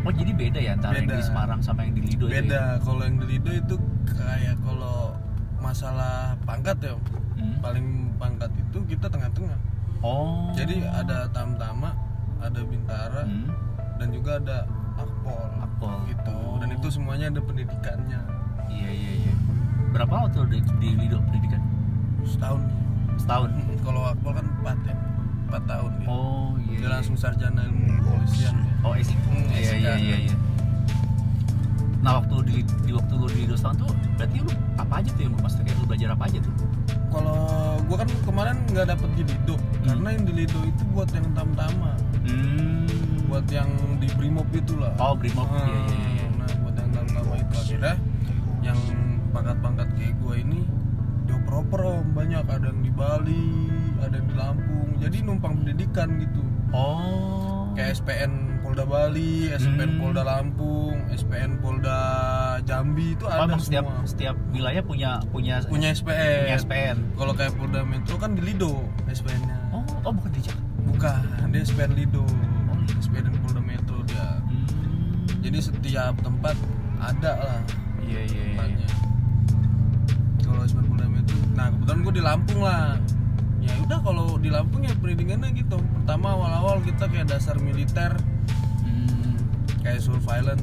oh 0.04 0.12
jadi 0.12 0.32
beda 0.32 0.58
ya 0.60 0.72
antara 0.76 1.00
yang 1.00 1.08
Beda. 1.08 1.18
di 1.18 1.24
Semarang 1.24 1.60
sama 1.60 1.80
yang 1.82 1.94
di 1.96 2.02
Lido 2.04 2.24
ya? 2.28 2.32
beda 2.38 2.62
kalau 2.84 3.02
yang 3.02 3.16
di 3.16 3.26
Lido 3.26 3.50
itu 3.50 3.74
kayak 4.06 4.56
kalau 4.60 5.16
masalah 5.58 6.36
pangkat 6.44 6.78
ya. 6.84 6.94
Hmm. 7.36 7.56
paling 7.60 7.86
pangkat 8.16 8.48
itu 8.54 8.78
kita 8.86 9.06
tengah-tengah 9.08 9.58
oh 10.00 10.52
jadi 10.52 10.84
ada 10.86 11.28
tamtama 11.28 11.92
ada 12.38 12.60
bintara 12.62 13.24
hmm. 13.24 13.48
dan 13.96 14.08
juga 14.10 14.40
ada 14.40 14.58
akpol 14.96 15.44
Akpol. 15.60 15.96
gitu 16.08 16.32
Oh. 16.32 16.56
dan 16.60 16.72
itu 16.72 16.88
semuanya 16.88 17.28
ada 17.28 17.40
pendidikannya 17.40 18.20
iya 18.68 18.88
iya 18.88 19.12
iya 19.24 19.34
berapa 19.92 20.28
tuh 20.30 20.44
di, 20.48 20.60
di 20.80 20.88
Lido 20.96 21.20
pendidikan 21.22 21.60
setahun 22.24 22.60
setahun 23.16 23.48
Hmm, 23.52 23.76
kalau 23.80 24.02
akpol 24.06 24.32
kan 24.32 24.44
empat 24.60 24.78
ya 24.84 24.96
empat 25.46 25.62
tahun 25.64 25.90
dia. 25.98 26.06
Oh 26.10 26.50
iya 26.58 26.76
dia 26.76 26.80
iya. 26.82 26.88
langsung 26.98 27.16
sarjana 27.16 27.60
ilmu 27.64 27.84
kepolisian. 28.02 28.54
Oh 28.82 28.92
Hmm, 28.92 29.46
iya 29.50 29.70
SIK. 29.72 29.80
iya 29.82 29.94
iya 29.98 30.16
iya. 30.26 30.36
Nah 32.02 32.22
waktu 32.22 32.34
di, 32.46 32.56
di 32.86 32.92
waktu 32.94 33.12
lu 33.18 33.26
di 33.26 33.36
Lido 33.42 33.54
setahun 33.58 33.82
tuh 33.82 33.90
berarti 34.14 34.36
lu 34.38 34.50
apa 34.78 34.94
aja 35.02 35.10
tuh 35.10 35.22
yang 35.26 35.32
lu 35.34 35.40
maksudnya? 35.42 35.64
Kayak 35.66 35.78
lu 35.78 35.86
belajar 35.90 36.08
apa 36.14 36.24
aja 36.30 36.38
tuh? 36.38 36.54
Kalau 37.06 37.38
gua 37.88 37.96
kan 38.02 38.08
kemarin 38.22 38.56
nggak 38.70 38.86
dapet 38.92 39.08
di 39.16 39.22
Lido 39.26 39.56
karena 39.82 40.08
yang 40.14 40.24
di 40.26 40.32
Lido 40.34 40.60
itu 40.62 40.82
buat 40.92 41.08
yang 41.10 41.26
tamtama 41.34 41.90
hmm. 42.26 43.26
buat 43.26 43.46
yang 43.50 43.70
di 43.98 44.06
Brimob 44.14 44.46
itulah. 44.54 44.92
Oh 45.02 45.18
Brimob 45.18 45.46
Ah, 45.50 45.66
iya 45.66 45.78
iya 45.90 46.08
iya. 46.14 46.26
Nah 46.38 46.50
buat 46.62 46.74
yang 46.78 46.90
tamtama 46.94 47.32
itu. 47.38 47.54
Akhirnya 47.58 47.94
yang 48.62 48.78
pangkat-pangkat 49.34 49.88
kayak 49.98 50.14
gua 50.22 50.34
ini 50.38 50.60
dioper-oper 51.26 51.80
om 51.82 52.06
banyak 52.14 52.44
ada 52.46 52.70
yang 52.70 52.80
di 52.80 52.92
Bali 52.94 53.46
ada 54.00 54.14
yang 54.16 54.28
di 54.30 54.36
Lampung 54.38 54.88
jadi 55.02 55.16
numpang 55.26 55.54
pendidikan 55.60 56.08
gitu 56.22 56.42
oh 56.72 57.66
kayak 57.76 57.92
SPN 57.92 58.32
Polda 58.64 58.88
Bali, 58.88 59.52
SPN 59.52 59.94
Hmm. 59.94 60.00
Polda 60.00 60.22
Lampung, 60.24 60.96
SPN 61.12 61.60
Polda 61.60 61.98
Jambi 62.64 63.14
itu 63.14 63.28
ada 63.28 63.46
setiap 63.60 63.84
semua 63.84 64.08
setiap 64.08 64.36
wilayah 64.50 64.82
punya 64.82 65.20
punya 65.28 65.60
punya 65.68 65.92
SPN. 65.92 66.48
punya 66.48 66.56
SPN. 66.56 66.96
Kalau 67.14 67.32
kayak 67.36 67.52
Polda 67.54 67.84
Metro 67.84 68.16
kan 68.16 68.32
di 68.34 68.42
Lido 68.42 68.80
SPN-nya. 69.06 69.70
Oh, 69.70 69.84
oh 70.08 70.10
bukan 70.10 70.30
di 70.34 70.40
Jakarta. 70.42 70.66
Bukan, 70.88 71.20
dia 71.52 71.60
SPN 71.62 71.92
Lido. 71.94 72.24
Oh. 72.24 72.80
SPN 72.98 73.28
Polda 73.44 73.60
Metro 73.60 74.02
dia. 74.08 74.40
Hmm. 74.40 74.66
Jadi 75.44 75.58
setiap 75.62 76.16
tempat 76.24 76.56
ada 76.96 77.32
lah 77.38 77.60
iya 78.02 78.20
iya 78.24 78.44
iya. 78.56 78.88
Kalau 80.46 80.62
SPN 80.62 80.86
Polda 80.86 81.06
Metro, 81.06 81.36
nah 81.52 81.66
kebetulan 81.68 81.98
gue 82.00 82.14
di 82.14 82.22
Lampung 82.22 82.60
lah. 82.62 82.96
Ya 83.58 83.72
udah 83.82 83.98
kalau 83.98 84.38
di 84.38 84.48
Lampung 84.48 84.86
ya 84.86 84.94
pendidikannya 84.94 85.50
gitu. 85.52 85.76
Pertama 85.76 86.32
awal-awal 86.32 86.78
kita 86.80 87.10
kayak 87.10 87.26
dasar 87.26 87.58
militer, 87.58 88.14
Hmm. 88.80 89.34
kayak 89.82 89.98
surveillance, 89.98 90.62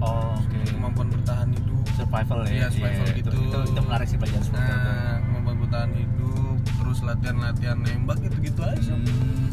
Oh, 0.00 0.32
oke. 0.34 0.58
kemampuan 0.66 1.12
bertahan 1.12 1.52
hidup. 1.52 1.84
Survival 1.94 2.38
ya. 2.44 2.50
Iya, 2.50 2.66
survival 2.70 3.06
itu, 3.06 3.18
gitu. 3.20 3.30
Itu, 3.38 3.58
itu 3.70 3.80
menarik 3.80 4.06
sih 4.08 4.16
pelajaran 4.16 4.42
survival. 4.42 4.80
Nah, 4.80 5.16
kemampuan 5.20 5.56
bertahan 5.60 5.90
hidup, 5.92 6.56
terus 6.80 6.98
latihan-latihan 7.00 7.78
nembak 7.78 8.18
gitu-gitu 8.20 8.60
aja. 8.64 8.94
Hmm. 8.96 9.52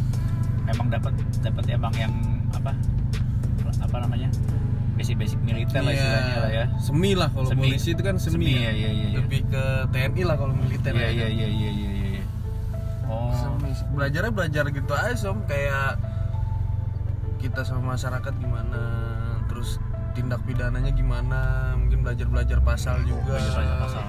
Emang 0.66 0.88
dapat 0.88 1.12
dapat 1.44 1.64
emang 1.70 1.94
yang 1.94 2.14
apa? 2.56 2.72
Apa 3.82 3.98
namanya? 4.00 4.32
Basic-basic 5.02 5.40
militer 5.42 5.82
lah 5.82 5.90
Iya, 5.90 5.98
istilahnya 5.98 6.38
lah 6.38 6.52
ya. 6.54 6.66
Semi 6.78 7.12
lah 7.18 7.30
kalau 7.34 7.50
Semi. 7.50 7.62
polisi 7.66 7.90
itu 7.98 8.02
kan 8.06 8.16
semi. 8.22 8.34
Semi, 8.38 8.54
ya. 8.54 8.70
ya, 8.70 8.72
iya, 8.78 8.90
iya. 8.94 9.08
Lebih 9.18 9.42
ke 9.50 9.64
TNI 9.90 10.22
lah 10.30 10.36
kalau 10.38 10.54
militer. 10.54 10.94
Iya 10.94 11.02
ya. 11.02 11.10
iya 11.10 11.28
iya 11.28 11.48
iya 11.50 11.70
iya 11.74 11.92
iya. 12.14 12.24
Oh. 13.10 13.34
Semi. 13.34 13.74
Belajarnya 13.98 14.32
belajar 14.32 14.64
gitu 14.70 14.94
aja 14.94 15.18
som 15.18 15.42
kayak 15.50 15.98
kita 17.42 17.66
sama 17.66 17.98
masyarakat 17.98 18.34
gimana, 18.38 18.82
terus 19.50 19.82
tindak 20.14 20.46
pidananya 20.46 20.94
gimana, 20.94 21.74
mungkin 21.74 22.06
belajar-belajar 22.06 22.62
pasal 22.62 23.02
juga. 23.10 23.42
Belajar 23.42 23.82
pasal. 23.82 24.06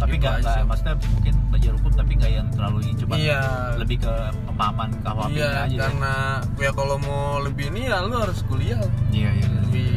Tapi 0.00 0.16
Gitu 0.16 0.24
nggak 0.24 0.36
sih. 0.42 0.62
maksudnya 0.64 0.94
mungkin 0.96 1.34
belajar 1.46 1.72
hukum 1.76 1.92
tapi 1.92 2.12
nggak 2.16 2.32
yang 2.32 2.48
terlalu 2.50 2.78
ini 2.82 2.92
cuma 2.96 3.12
Iya. 3.14 3.40
lebih 3.76 3.96
ke 4.00 4.14
pemahaman 4.44 4.90
KUHP 4.98 5.30
Iya, 5.30 5.48
aja. 5.52 5.64
ya. 5.68 5.78
karena 5.84 6.14
ya 6.56 6.70
kalau 6.72 6.96
mau 6.98 7.22
lebih 7.38 7.64
ini 7.68 7.80
ya 7.86 8.00
lu 8.00 8.16
harus 8.16 8.40
kuliah. 8.42 8.80
Iya 9.10 9.30
iya. 9.30 9.44
iya. 9.44 9.60
Lebih 9.62 9.88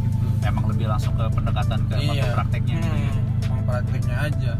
gitu. 0.00 0.26
Emang 0.40 0.64
lebih 0.66 0.86
langsung 0.86 1.12
ke 1.14 1.24
pendekatan 1.28 1.78
ke 1.84 1.96
iya. 2.00 2.32
prakteknya 2.32 2.76
gitu 2.76 2.88
ya. 2.90 3.12
Hmm, 3.12 3.44
emang 3.44 3.62
prakteknya 3.62 4.16
aja 4.22 4.52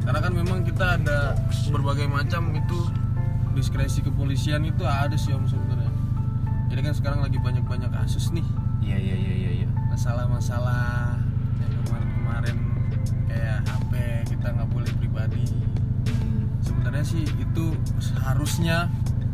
karena 0.00 0.20
kan 0.20 0.32
memang 0.32 0.58
kita 0.62 0.86
ada 0.96 1.32
berbagai 1.70 2.04
macam 2.06 2.52
itu 2.52 2.78
diskresi 3.52 4.00
kepolisian 4.00 4.60
itu 4.62 4.82
ada 4.82 5.14
sih 5.14 5.32
om 5.32 5.44
sebenarnya 5.44 5.88
jadi 6.68 6.80
kan 6.82 6.92
sekarang 6.92 7.20
lagi 7.20 7.38
banyak 7.38 7.64
banyak 7.64 7.88
kasus 7.90 8.28
nih 8.28 8.44
Iya 8.80 8.98
iya 8.98 9.16
iya 9.16 9.32
iya. 9.34 9.50
iya. 9.58 9.68
masalah-masalah 9.88 11.16
yang 11.56 11.72
kemarin-kemarin 11.80 12.56
kayak 13.26 13.58
HP 13.62 13.92
kita 14.28 14.46
nggak 14.50 14.68
boleh 14.68 14.92
pribadi 14.94 15.44
sebenarnya 16.60 17.04
sih 17.04 17.24
itu 17.34 17.64
harusnya 18.18 18.88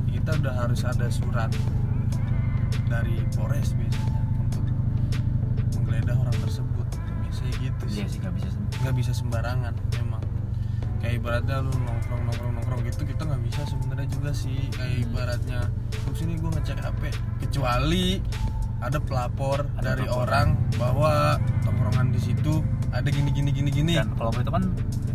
kita 0.07 0.35
udah 0.37 0.55
harus 0.59 0.83
ada 0.83 1.07
surat 1.09 1.51
dari 2.87 3.23
Polres 3.33 3.73
biasanya 3.73 4.21
untuk 4.41 4.65
menggeledah 5.77 6.17
orang 6.17 6.37
tersebut 6.39 6.87
biasanya 7.21 7.53
gitu 7.61 7.85
sih 7.87 7.97
Iya 7.97 8.07
sih 8.09 8.19
nggak 8.21 8.35
bisa. 8.35 8.49
sem- 8.49 8.69
nggak 8.81 8.95
bisa 8.97 9.13
sembarangan 9.13 9.75
memang 9.95 10.23
kayak 10.99 11.15
ibaratnya 11.17 11.57
lu 11.61 11.73
nongkrong 11.77 12.23
nongkrong 12.25 12.53
nongkrong 12.55 12.81
gitu 12.85 13.03
kita 13.05 13.23
nggak 13.25 13.43
bisa 13.43 13.61
sebenarnya 13.65 14.09
juga 14.11 14.31
sih 14.33 14.59
kayak 14.71 14.91
Hmm. 14.93 15.05
ibaratnya 15.07 15.61
terus 15.91 16.17
sini 16.17 16.35
gue 16.35 16.51
ngecek 16.51 16.79
HP 16.79 17.03
kecuali 17.41 18.07
ada 18.81 18.99
pelapor 18.99 19.69
Ada 19.77 19.83
dari 19.87 20.05
pelapor. 20.05 20.25
orang 20.25 20.49
bahwa 20.75 21.13
tongkrongan 21.61 22.07
di 22.11 22.21
situ 22.23 22.65
ada 22.91 23.09
gini 23.09 23.31
gini 23.31 23.51
gini 23.51 23.71
gini. 23.71 23.93
Dan 23.97 24.11
kalau 24.19 24.31
itu 24.35 24.51
kan 24.51 24.65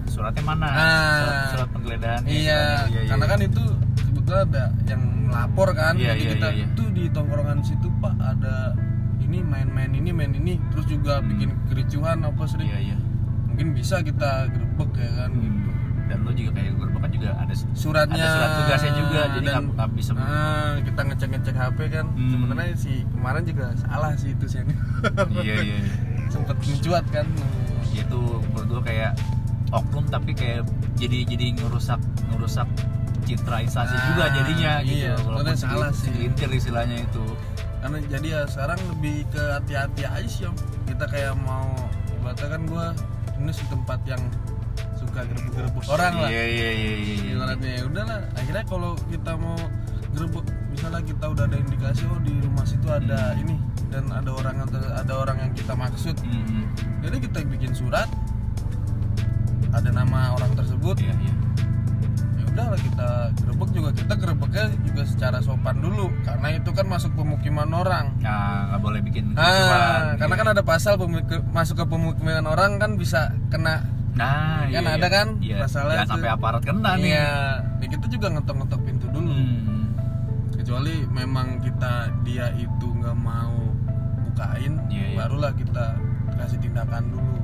suratnya 0.07 0.43
mana? 0.47 0.67
Ah. 0.67 0.77
surat, 1.19 1.37
surat 1.51 1.69
penggeledahan 1.75 2.21
iya, 2.23 2.87
karena 3.09 3.25
kan 3.27 3.39
itu 3.43 3.63
sebetulnya 3.99 4.43
ada 4.47 4.63
yang 4.87 5.01
melapor 5.27 5.67
kan. 5.75 5.93
Iya, 5.99 6.15
jadi 6.15 6.23
iya, 6.23 6.31
kita 6.37 6.47
iya, 6.55 6.65
iya. 6.65 6.77
tuh 6.77 6.87
di 6.95 7.03
tongkrongan 7.11 7.59
situ 7.65 7.87
pak 7.99 8.15
ada 8.21 8.73
ini 9.19 9.43
main-main 9.43 9.91
ini 9.91 10.09
main 10.15 10.31
ini. 10.31 10.55
Terus 10.71 10.85
juga 10.87 11.19
Hmm. 11.19 11.27
bikin 11.35 11.49
kericuhan 11.67 12.23
apa 12.23 12.43
sering 12.47 12.69
iya 12.71 12.79
iya. 12.93 12.97
Mungkin 13.51 13.71
bisa 13.75 13.99
kita 14.03 14.51
gerebek 14.51 14.91
ya 14.99 15.11
kan 15.25 15.31
gitu. 15.35 15.69
Dan 16.05 16.17
lo 16.21 16.31
juga 16.37 16.51
kayak 16.61 16.71
gue 16.77 16.87
kan 17.01 17.09
juga 17.09 17.29
ada 17.33 17.53
suratnya. 17.73 18.13
ada 18.21 18.29
surat 18.29 18.49
tugasnya 18.61 18.91
juga 18.93 19.19
jadi 19.33 19.47
dan 19.49 19.63
nggak 19.73 19.89
bisa 19.97 20.11
ah, 20.13 20.77
kita 20.85 21.01
ngecek 21.01 21.29
ngecek 21.33 21.55
HP 21.57 21.79
kan. 21.89 22.05
Hmm. 22.13 22.29
sebenarnya 22.29 22.67
si 22.77 22.91
kemarin 23.09 23.43
juga 23.43 23.65
salah 23.75 24.13
sih 24.15 24.31
itu 24.37 24.45
sih. 24.45 24.61
Iya 24.63 25.41
iya 25.43 25.55
iya. 25.65 25.79
sempet 26.33 26.57
mencuat 26.61 27.05
kan 27.09 27.25
itu 27.97 28.21
menurut 28.51 28.67
gue 28.67 28.81
kayak 28.85 29.11
oknum 29.71 30.05
tapi 30.07 30.31
kayak 30.31 30.63
jadi 30.95 31.25
jadi 31.25 31.45
ngerusak 31.57 31.99
ngerusak 32.31 32.67
citra 33.25 33.57
instansi 33.59 33.95
Ah, 33.95 34.03
juga 34.13 34.23
jadinya 34.31 34.71
gitu. 34.85 35.01
Iya, 35.01 35.13
walaupun 35.25 35.55
sebenarnya 35.57 35.57
salah 35.57 35.89
sih. 35.91 36.01
segelintir 36.05 36.49
istilahnya 36.53 36.97
itu. 37.01 37.25
Karena 37.81 37.97
jadi 38.05 38.27
ya 38.27 38.41
sekarang 38.45 38.79
lebih 38.89 39.15
ke 39.29 39.43
hati-hati 39.49 40.01
aja 40.05 40.29
sih 40.29 40.45
om. 40.45 40.55
Kita 40.85 41.05
kayak 41.09 41.33
mau 41.41 41.65
ibaratnya 42.13 42.47
kan 42.53 42.61
gua 42.69 42.85
ini 43.35 43.51
sih 43.51 43.65
tempat 43.67 43.99
yang 44.05 44.21
suka 44.95 45.25
gerebek-gerebek 45.25 45.83
orang 45.89 46.13
lah. 46.17 46.29
iya 46.29 46.43
iya 46.45 46.69
iya 46.71 46.93
iya 46.95 47.15
iya. 47.19 47.31
ibaratnya 47.35 47.71
ya 47.71 47.83
udahlah 47.85 48.19
akhirnya 48.33 48.63
kalau 48.65 48.91
kita 49.09 49.31
mau 49.35 49.57
gerebek 50.13 50.45
misalnya 50.85 51.01
kita 51.03 51.25
udah 51.27 51.43
ada 51.43 51.57
indikasi 51.57 52.01
oh 52.05 52.19
di 52.21 52.33
rumah 52.37 52.61
situ 52.61 52.85
ada 52.87 53.33
Hmm. 53.33 53.41
ini 53.41 53.55
dan 53.89 54.05
ada 54.07 54.29
orang 54.29 54.55
ada 54.69 55.13
orang 55.15 55.37
yang 55.39 55.51
kita 55.51 55.73
maksud 55.73 56.13
Hmm, 56.21 56.69
jadi 57.01 57.17
kita 57.19 57.37
bikin 57.47 57.73
surat 57.73 58.05
ada 59.71 59.89
nama 59.89 60.31
orang 60.31 60.53
tersebut 60.53 60.93
iya 61.01 61.13
iya 61.17 61.33
ya 62.37 62.43
udahlah 62.47 62.77
kita 62.77 63.07
gerebek 63.35 63.69
juga 63.73 63.89
kita 63.91 64.13
gerebeknya 64.15 64.65
juga 64.85 65.01
secara 65.03 65.37
sopan 65.41 65.81
dulu 65.81 66.05
karena 66.21 66.47
itu 66.53 66.69
kan 66.69 66.85
masuk 66.85 67.11
pemukiman 67.13 67.67
orang 67.73 68.05
nah 68.21 68.69
nggak 68.69 68.79
boleh 68.79 69.01
bikin 69.01 69.33
ah 69.35 70.13
karena 70.15 70.31
Iya. 70.31 70.39
kan 70.39 70.47
ada 70.53 70.61
pasal 70.61 70.93
masuk 71.49 71.75
ke 71.75 71.85
pemukiman 71.89 72.45
orang 72.45 72.77
kan 72.77 72.93
bisa 72.93 73.33
kena 73.49 73.89
nah 74.15 74.63
kan 74.63 74.85
iya, 74.85 74.95
ada 74.95 75.01
iya. 75.01 75.07
kan 75.11 75.27
iya. 75.41 75.57
masalah 75.59 75.93
Jangan 75.97 76.11
sampai 76.13 76.29
aparat 76.29 76.61
kena 76.63 76.91
nih 76.95 77.09
iya 77.09 77.27
ya 77.81 77.87
kita 77.89 78.05
juga 78.07 78.27
ngetok-ngetok 78.31 78.79
pintu 78.85 79.07
dulu 79.09 79.33
Hmm. 79.33 79.64
Kecuali 80.65 81.05
memang 81.13 81.61
kita 81.61 82.09
dia 82.25 82.49
itu 82.57 82.89
nggak 82.89 83.13
mau 83.21 83.53
bukain 84.25 84.81
Iya, 84.89 85.13
iya. 85.13 85.17
barulah 85.21 85.53
kita 85.53 85.93
kasih 86.41 86.57
tindakan 86.57 87.13
dulu. 87.13 87.37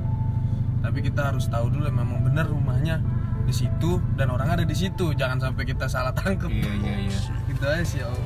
Tapi 0.82 0.98
kita 1.06 1.30
harus 1.30 1.46
tahu 1.46 1.70
dulu 1.70 1.86
memang 1.86 2.26
benar 2.26 2.50
rumahnya 2.50 2.98
di 3.46 3.54
situ 3.54 4.02
dan 4.18 4.34
orang 4.34 4.58
ada 4.58 4.64
di 4.66 4.74
situ. 4.74 5.14
Jangan 5.14 5.38
sampai 5.38 5.62
kita 5.62 5.86
salah 5.86 6.10
tangkep. 6.18 6.50
Iya 6.50 6.72
iya 6.82 6.94
iya. 7.06 7.18
Gitu 7.46 7.62
aja 7.62 7.84
sih 7.86 8.02
om. 8.02 8.18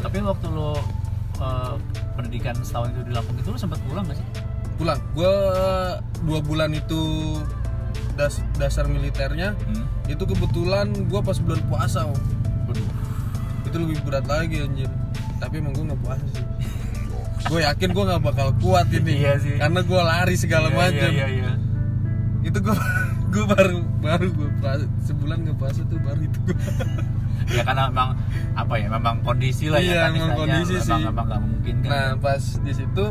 Tapi 0.00 0.24
waktu 0.24 0.48
lo 0.48 0.80
eh, 1.36 1.76
pendidikan 2.16 2.56
setahun 2.56 2.88
itu 2.96 3.00
di 3.04 3.12
Lampung 3.12 3.36
itu 3.36 3.52
lo 3.52 3.60
sempat 3.60 3.84
pulang 3.84 4.08
gak 4.08 4.16
sih? 4.16 4.26
Pulang. 4.80 4.96
Gue 5.12 5.34
dua 6.24 6.40
bulan 6.40 6.72
itu 6.72 7.36
das- 8.16 8.40
dasar 8.56 8.88
militernya 8.88 9.52
hmm. 9.52 10.08
itu 10.08 10.24
kebetulan 10.24 10.88
gue 11.04 11.20
pas 11.20 11.36
bulan 11.36 11.60
puasa 11.68 12.08
om. 12.08 12.16
Waduh. 12.16 12.41
Itu 13.72 13.78
lebih 13.80 13.98
berat 14.04 14.26
lagi 14.26 14.56
anjir. 14.60 14.90
Tapi 15.38 15.54
emang 15.58 15.72
gue 15.72 15.84
nggak 15.88 16.00
puasa 16.00 16.24
sih. 16.28 16.44
Gue 17.42 17.60
yakin 17.62 17.88
gue 17.90 18.04
nggak 18.04 18.22
bakal 18.22 18.48
kuat 18.60 18.86
ini. 18.88 19.12
Iya 19.18 19.34
sih. 19.38 19.56
karena 19.56 19.80
gue 19.80 20.00
lari 20.00 20.36
segala 20.36 20.68
Iya, 20.68 20.76
macam. 20.76 21.10
iya 21.10 21.26
iya. 21.26 21.50
Iya 21.50 21.52
itu 22.42 22.58
gue 22.58 22.74
gue 23.32 23.44
baru 23.46 23.78
baru 23.98 24.26
gue 24.28 24.48
puasa 24.58 24.84
sebulan 25.00 25.36
nggak 25.40 25.56
puasa 25.56 25.80
tuh 25.84 25.94
baru 25.96 26.20
itu 26.20 26.38
gue 26.42 26.58
ya 27.48 27.62
karena 27.62 27.86
memang 27.86 28.18
apa 28.52 28.74
ya 28.76 28.86
memang 28.88 29.22
kondisi 29.22 29.66
lah 29.66 29.78
Iya, 29.78 29.94
ya 29.94 30.00
kan 30.02 30.10
memang 30.12 30.30
kondisi 30.36 30.74
memang, 30.74 30.86
sih. 30.90 31.02
memang 31.06 31.26
nggak 31.28 31.42
mungkin 31.42 31.74
kan. 31.80 31.88
Nah 31.88 32.08
pas 32.18 32.42
di 32.58 32.72
situ 32.72 33.04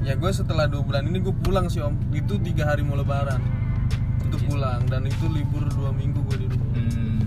ya 0.00 0.14
gue 0.14 0.30
setelah 0.30 0.64
dua 0.64 0.80
bulan 0.80 1.02
ini 1.04 1.18
gue 1.18 1.34
pulang 1.36 1.66
sih 1.66 1.82
om. 1.82 1.98
Itu 2.10 2.38
tiga 2.38 2.66
hari 2.68 2.80
mau 2.80 2.94
lebaran. 2.94 3.42
Itu 4.22 4.38
Iya. 4.38 4.46
pulang 4.46 4.80
dan 4.86 5.02
itu 5.04 5.26
libur 5.26 5.66
dua 5.68 5.90
minggu 5.90 6.22
gue 6.24 6.36
di 6.38 6.46
rumah. 6.46 6.70
Hmm, 6.72 7.18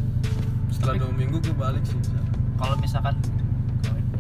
setelah 0.82 0.98
dua 0.98 1.14
minggu 1.14 1.38
gue 1.38 1.54
balik 1.54 1.86
sih. 1.86 2.00
Kalau 2.58 2.76
misalkan 2.82 3.14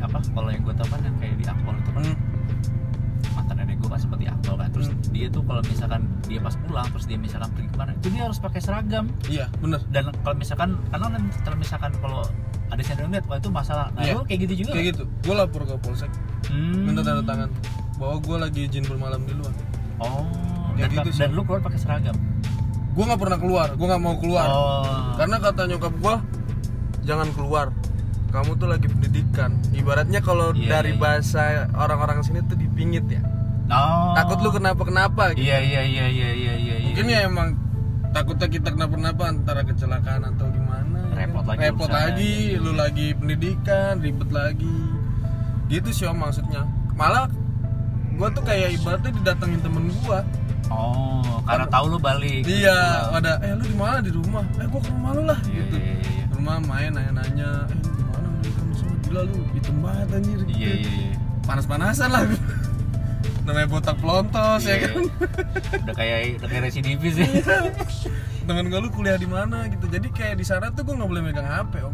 apa 0.01 0.17
kalau 0.33 0.49
yang 0.49 0.61
gue 0.61 0.73
tahu 0.73 0.87
kan 0.89 1.01
yang 1.01 1.15
kayak 1.17 1.35
di 1.37 1.45
Akpol 1.45 1.73
itu 1.77 1.89
kan 1.93 2.03
Hmm. 2.05 2.17
mantan 3.37 3.55
nenek 3.61 3.77
gue 3.77 3.89
kan 3.89 4.01
seperti 4.01 4.25
Akpol 4.25 4.55
kan 4.57 4.69
terus 4.69 4.87
Hmm. 4.89 4.97
dia 5.13 5.27
tuh 5.29 5.41
kalau 5.45 5.61
misalkan 5.61 6.01
dia 6.25 6.39
pas 6.41 6.55
pulang 6.57 6.87
terus 6.89 7.05
dia 7.05 7.17
misalkan 7.21 7.49
pergi 7.53 7.69
ke 7.69 7.77
mana 7.77 7.91
itu 7.97 8.07
dia 8.09 8.21
harus 8.25 8.37
pakai 8.37 8.61
seragam. 8.61 9.05
Iya 9.25 9.45
bener. 9.57 9.81
Dan 9.89 10.09
kalau 10.21 10.35
misalkan 10.37 10.69
karena 10.89 11.07
kan 11.09 11.23
kalau 11.41 11.57
misalkan 11.57 11.91
kalau 12.01 12.21
ada 12.71 12.81
yang 12.81 13.13
wah 13.25 13.37
itu 13.37 13.49
masalah. 13.51 13.85
Nah 13.93 14.03
lu 14.09 14.23
kayak 14.25 14.39
gitu 14.49 14.53
juga. 14.65 14.71
Kayak 14.73 14.85
gitu. 14.95 15.03
Gue 15.21 15.33
lapor 15.33 15.61
ke 15.65 15.73
polsek. 15.81 16.11
Hmm. 16.49 16.85
minta 16.85 17.01
tanda 17.01 17.21
tangan. 17.21 17.49
Bahwa 17.97 18.15
gue 18.17 18.37
lagi 18.37 18.59
izin 18.65 18.85
bermalam 18.85 19.21
di 19.21 19.33
luar 19.37 19.53
oh 20.01 20.25
Kayak 20.73 20.89
dan, 20.89 20.97
gitu 20.97 21.09
sih. 21.13 21.21
dan 21.21 21.29
lu 21.37 21.41
keluar 21.45 21.61
pakai 21.61 21.77
seragam? 21.77 22.17
Gue 22.91 23.03
nggak 23.05 23.21
pernah 23.21 23.37
keluar. 23.37 23.67
Gue 23.77 23.85
nggak 23.85 24.01
mau 24.01 24.15
keluar. 24.17 24.47
Oh. 24.49 25.13
Karena 25.13 25.37
kata 25.37 25.61
nyokap 25.69 25.93
gue 25.93 26.13
jangan 27.03 27.29
keluar. 27.31 27.69
Kamu 28.31 28.55
tuh 28.55 28.65
lagi 28.65 28.87
pendidikan. 28.87 29.59
Ibaratnya 29.71 30.19
kalau 30.19 30.55
Iya, 30.55 30.79
dari 30.79 30.91
iya, 30.91 30.97
iya. 30.97 31.03
bahasa 31.03 31.41
orang-orang 31.75 32.23
sini 32.23 32.39
tuh 32.45 32.55
dipingit 32.55 33.03
ya? 33.05 33.19
Oh. 33.67 34.15
Takut 34.15 34.39
lu 34.39 34.51
kenapa 34.51 34.81
kenapa 34.83 35.31
gitu. 35.31 35.47
Iya 35.47 35.59
iya 35.59 35.81
iya 35.83 36.05
iya 36.07 36.29
iya 36.29 36.53
iya 36.55 36.75
iya. 36.75 36.85
mungkin 36.87 37.05
ya 37.07 37.19
emang 37.23 37.49
takutnya 38.11 38.47
kita 38.47 38.67
kenapa 38.69 38.93
kenapa 38.93 39.23
antara 39.25 39.61
kecelakaan 39.63 40.27
atau 40.27 40.43
gimana 40.47 40.99
ya 41.15 41.23
Repot 41.23 41.39
kan? 41.41 41.47
lagi 41.47 41.59
repot 41.63 41.87
urusannya. 41.87 42.03
lagi 42.03 42.33
lu 42.59 42.71
lagi 42.73 43.07
pendidikan 43.13 43.93
ribet 43.99 44.29
lagi. 44.29 44.77
Gitu 45.67 45.89
sih 45.89 46.03
om 46.03 46.15
maksudnya. 46.15 46.67
Malah 46.93 47.31
gue 48.11 48.27
tuh 48.29 48.43
kayak 48.43 48.75
ibaratnya 48.75 49.11
didatengin 49.13 49.59
temen 49.59 49.87
gue 49.89 50.19
oh 50.67 51.39
karena 51.41 51.65
tahu 51.67 51.85
lu 51.89 51.99
balik. 51.99 52.43
Iya 52.43 52.79
ada 53.11 53.39
eh 53.39 53.55
lu 53.55 53.63
di 53.63 53.75
mana? 53.75 53.99
Di 53.99 54.11
rumah. 54.11 54.43
Eh 54.55 54.67
gue 54.67 54.79
ke 54.79 54.89
rumah 54.89 55.11
lu 55.11 55.23
lah 55.25 55.39
iya 55.47 55.63
gitu. 55.63 55.75
iya 55.75 55.93
iya 55.95 56.20
Ke 56.20 56.20
rumah 56.41 56.57
main 56.59 56.89
nanya-nanya 56.89 57.49
eh 57.69 57.77
lu 57.77 57.93
di 57.93 58.03
mana 58.03 58.27
lu 58.33 58.49
kamu 58.49 58.73
semua 58.73 58.95
gila 58.99 59.21
lu 59.23 59.37
hitam 59.53 59.75
banget 59.79 60.07
anjir 60.11 60.39
gitu. 60.41 60.57
iya 60.57 60.71
iya 60.75 60.91
iya 61.05 61.13
panas-panasan 61.41 62.09
lah 62.09 62.23
namanya 63.45 63.67
botak 63.67 63.97
pelontos 63.97 64.61
ya 64.63 64.75
Iya. 64.75 64.77
kan 64.83 64.93
udah 65.83 65.95
kayak 65.95 66.17
udah 66.37 66.47
kayak 66.47 66.63
residivis 66.63 67.15
ya 67.21 67.27
temen 68.41 68.65
gue 68.67 68.79
lu 68.79 68.89
kuliah 68.89 69.15
di 69.15 69.25
mana 69.25 69.65
gitu 69.67 69.85
jadi 69.85 70.07
kayak 70.09 70.35
di 70.35 70.45
sana 70.47 70.69
tuh 70.69 70.81
gue 70.83 70.93
nggak 70.93 71.07
boleh 71.07 71.21
megang 71.23 71.45
hp 71.45 71.73
om 71.79 71.93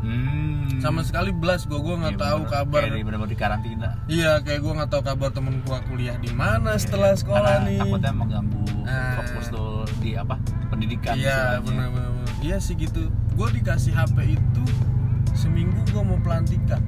hmm. 0.00 0.80
sama 0.80 1.00
sekali 1.00 1.28
belas 1.30 1.64
gue 1.64 1.76
gue 1.76 1.94
nggak 1.94 2.14
Iya, 2.14 2.24
tahu 2.24 2.40
bener. 2.40 2.52
kabar 2.54 2.80
kayak 2.82 2.92
bener-bener 2.98 3.28
di 3.28 3.38
karantina 3.38 3.90
iya 4.06 4.32
kayak 4.40 4.60
gue 4.60 4.72
nggak 4.74 4.90
tahu 4.90 5.02
kabar 5.02 5.28
temen 5.28 5.60
gue 5.60 5.78
kuliah 5.86 6.16
di 6.16 6.30
mana 6.30 6.72
setelah 6.74 7.12
sekolah 7.12 7.60
Karena 7.60 7.66
nih 7.66 7.78
takutnya 7.80 8.12
mengganggu 8.12 8.60
Nah. 8.84 9.16
fokus 9.16 9.48
lo 9.48 9.68
di 9.98 10.12
apa 10.12 10.36
pendidikan 10.68 11.16
iya 11.16 11.56
istilahnya. 11.56 12.12
Iya 12.44 12.60
sih 12.60 12.76
gitu 12.76 13.08
gue 13.08 13.48
dikasih 13.56 13.96
hp 13.96 14.16
itu 14.20 14.64
seminggu 15.32 15.80
gue 15.88 16.02
mau 16.04 16.20
pelantikan 16.20 16.84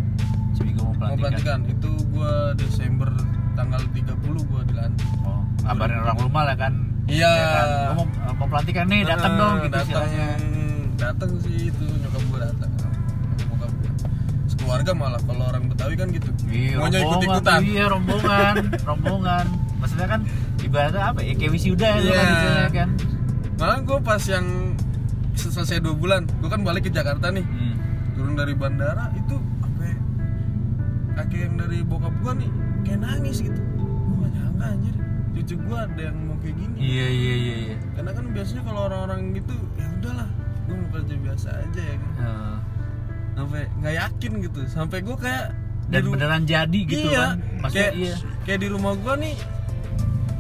seminggu 0.53 0.85
mau 0.85 0.93
mau 0.93 1.17
pelantikan 1.17 1.65
pelantikan 1.65 1.73
itu 1.73 1.91
gue 2.07 2.33
Desember 2.61 3.09
tanggal 3.57 3.81
30 3.89 4.05
gue 4.21 4.61
dilantik 4.69 5.09
oh, 5.25 5.41
ngabarin 5.65 5.99
orang 6.05 6.19
rumah 6.21 6.45
lah 6.45 6.59
kan 6.59 6.75
Iya. 7.07 7.23
Ya 7.31 7.47
kan? 7.47 7.67
Mau, 7.95 8.05
mau 8.35 8.47
pelantikan 8.51 8.91
nih 8.91 9.07
datang 9.07 9.33
Eh, 9.33 9.39
dong 9.39 9.55
gitu 9.63 9.75
datang 9.79 10.11
datang 10.99 11.31
sih 11.39 11.71
itu 11.71 11.85
nyokap 12.03 12.23
gue 12.27 12.39
datang 12.43 12.71
sekeluarga 14.47 14.91
malah 14.91 15.23
kalau 15.23 15.45
orang 15.47 15.71
Betawi 15.71 15.95
kan 15.95 16.09
gitu 16.11 16.31
Iya, 16.51 16.83
maunya 16.83 16.99
ikut 16.99 17.23
ikutan 17.23 17.61
Iya, 17.63 17.85
rombongan, 17.87 18.55
rombongan. 18.91 19.47
Maksudnya 19.79 20.07
kan 20.11 20.21
ibaratnya 20.59 21.03
apa 21.07 21.21
ya? 21.23 21.33
Kayak 21.39 21.53
wisuda 21.55 21.89
Iya. 21.95 22.11
kan 22.13 22.27
istilahnya 22.27 22.71
kan. 22.75 22.89
malah 23.57 23.79
gue 23.81 23.99
pas 24.03 24.23
yang 24.27 24.47
selesai 25.39 25.79
dua 25.79 25.93
bulan 25.93 26.25
gue 26.27 26.49
kan 26.49 26.61
balik 26.61 26.85
ke 26.85 26.91
Jakarta 26.91 27.29
nih 27.29 27.45
Hmm. 27.45 27.75
turun 28.13 28.35
dari 28.35 28.53
bandara 28.53 29.13
itu 29.15 29.37
apa 29.59 29.85
kakek 31.15 31.41
yang 31.43 31.55
dari 31.57 31.79
bokap 31.81 32.13
gue 32.17 32.33
nih 32.39 32.51
kayak 32.83 33.01
nangis 33.01 33.37
gitu 33.39 33.61
gue 33.61 34.17
gak 34.19 34.33
nyangka 34.33 34.65
anjir 34.67 34.95
cucu 35.33 35.55
gue 35.59 35.79
ada 35.79 36.01
yang 36.03 36.17
mau 36.23 36.37
kayak 36.39 36.57
gini 36.57 36.77
Iya, 36.79 37.07
iya, 37.07 37.35
iya, 37.37 37.57
iya. 37.63 37.77
karena 37.93 38.11
kan 38.11 38.25
biasanya 38.31 38.63
kalau 38.65 38.81
orang-orang 38.85 39.21
gitu 39.33 39.55
ya 39.75 39.87
udahlah 39.95 40.29
gue 40.65 40.75
mau 40.75 40.89
kerja 40.91 41.15
biasa 41.19 41.49
aja 41.59 41.83
ya 41.83 41.97
kan 41.97 42.13
Heeh. 42.17 42.57
sampai 43.33 43.63
nggak 43.77 43.95
yakin 43.97 44.33
gitu 44.43 44.61
sampai 44.67 44.99
gue 45.01 45.17
kayak 45.17 45.45
di 45.87 45.93
dan 45.93 46.03
ru- 46.03 46.13
beneran 46.13 46.43
jadi 46.45 46.81
gitu 46.83 47.07
iya, 47.07 47.21
kan. 47.23 47.37
Maksudnya 47.61 47.85
kayak, 47.87 47.93
iya. 47.95 48.17
kayak 48.43 48.59
di 48.59 48.69
rumah 48.69 48.93
gue 48.95 49.15
nih 49.19 49.35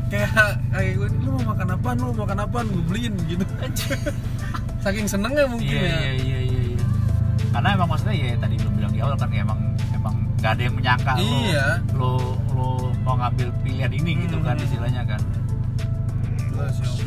kayak 0.06 0.30
kayak 0.72 0.92
gue 0.94 1.08
lu 1.18 1.28
mau 1.34 1.44
makan 1.50 1.68
apa 1.70 1.88
lu 1.92 2.02
mau 2.04 2.16
makan 2.22 2.38
apa 2.40 2.58
gue 2.64 2.82
beliin 2.84 3.14
gitu 3.26 3.44
saking 4.86 5.06
senengnya 5.10 5.44
mungkin 5.44 5.66
Iya, 5.66 5.82
ya 5.82 5.90
iya, 5.90 6.10
iya, 6.14 6.38
iya, 6.46 6.60
iya. 6.70 6.84
Karena 7.50 7.68
emang 7.74 7.88
maksudnya 7.90 8.14
ya 8.14 8.36
tadi 8.38 8.54
lu 8.56 8.70
bilang 8.70 8.92
di 8.92 9.00
awal 9.02 9.18
kan 9.18 9.28
ya 9.28 9.42
emang 9.42 9.58
emang 9.90 10.14
gak 10.38 10.50
ada 10.54 10.62
yang 10.62 10.74
menyangka 10.78 11.12
Iya. 11.18 11.66
lo 11.92 12.38
lo 12.54 12.68
mau 13.02 13.18
ngambil 13.18 13.50
pilihan 13.60 13.90
ini 13.90 14.10
gitu 14.22 14.38
kan 14.40 14.54
Hmm. 14.54 14.62
istilahnya 14.62 15.02
kan. 15.04 15.20
sih 16.72 16.86
om 16.86 16.98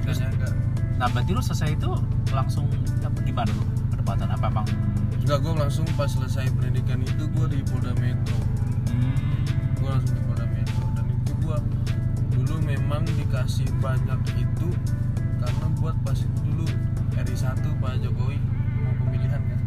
Terus? 0.00 0.18
Enggak 0.20 0.52
nah 0.94 1.10
berarti 1.10 1.30
lu 1.34 1.42
selesai 1.42 1.74
itu 1.74 1.90
langsung 2.30 2.70
apa 3.02 3.18
di 3.20 3.34
mana 3.34 3.50
lu 3.50 3.64
penempatan 3.90 4.30
apa 4.30 4.46
emang 4.46 4.66
enggak 5.20 5.38
gue 5.42 5.52
langsung 5.52 5.84
pas 5.98 6.06
selesai 6.06 6.46
pendidikan 6.54 7.02
itu 7.02 7.26
gue 7.26 7.46
di 7.50 7.60
Polda 7.66 7.90
Metro 7.98 8.38
hmm, 8.88 9.74
gue 9.74 9.88
langsung 9.90 10.14
di 10.14 10.22
Polda 10.22 10.46
Metro 10.46 10.84
dan 10.94 11.04
itu 11.10 11.32
gue 11.36 11.56
dulu 12.30 12.54
memang 12.62 13.02
dikasih 13.10 13.66
banyak 13.82 14.20
itu 14.38 14.66
buat 15.84 15.96
pas 16.00 16.16
dulu 16.40 16.64
RI 17.12 17.36
1 17.36 17.60
Pak 17.60 17.92
Jokowi 18.00 18.40
mau 18.80 18.94
pemilihan 19.04 19.36
kan 19.36 19.60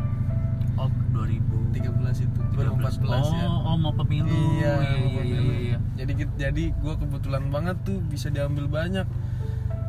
oh 0.82 0.89
2013 1.13 1.77
13 1.77 2.25
itu 2.25 2.39
2014 2.58 3.06
oh, 3.06 3.34
ya 3.38 3.45
oh 3.45 3.77
mau 3.77 3.93
pemilu 3.93 4.25
iya, 4.58 4.73
iya, 4.82 4.97
mau 4.97 5.10
iya, 5.13 5.21
pemilu. 5.21 5.45
iya, 5.45 5.58
iya. 5.62 5.77
jadi 5.93 6.25
jadi 6.41 6.63
gue 6.73 6.93
kebetulan 6.97 7.53
banget 7.53 7.77
tuh 7.86 8.01
bisa 8.10 8.34
diambil 8.34 8.65
banyak 8.65 9.06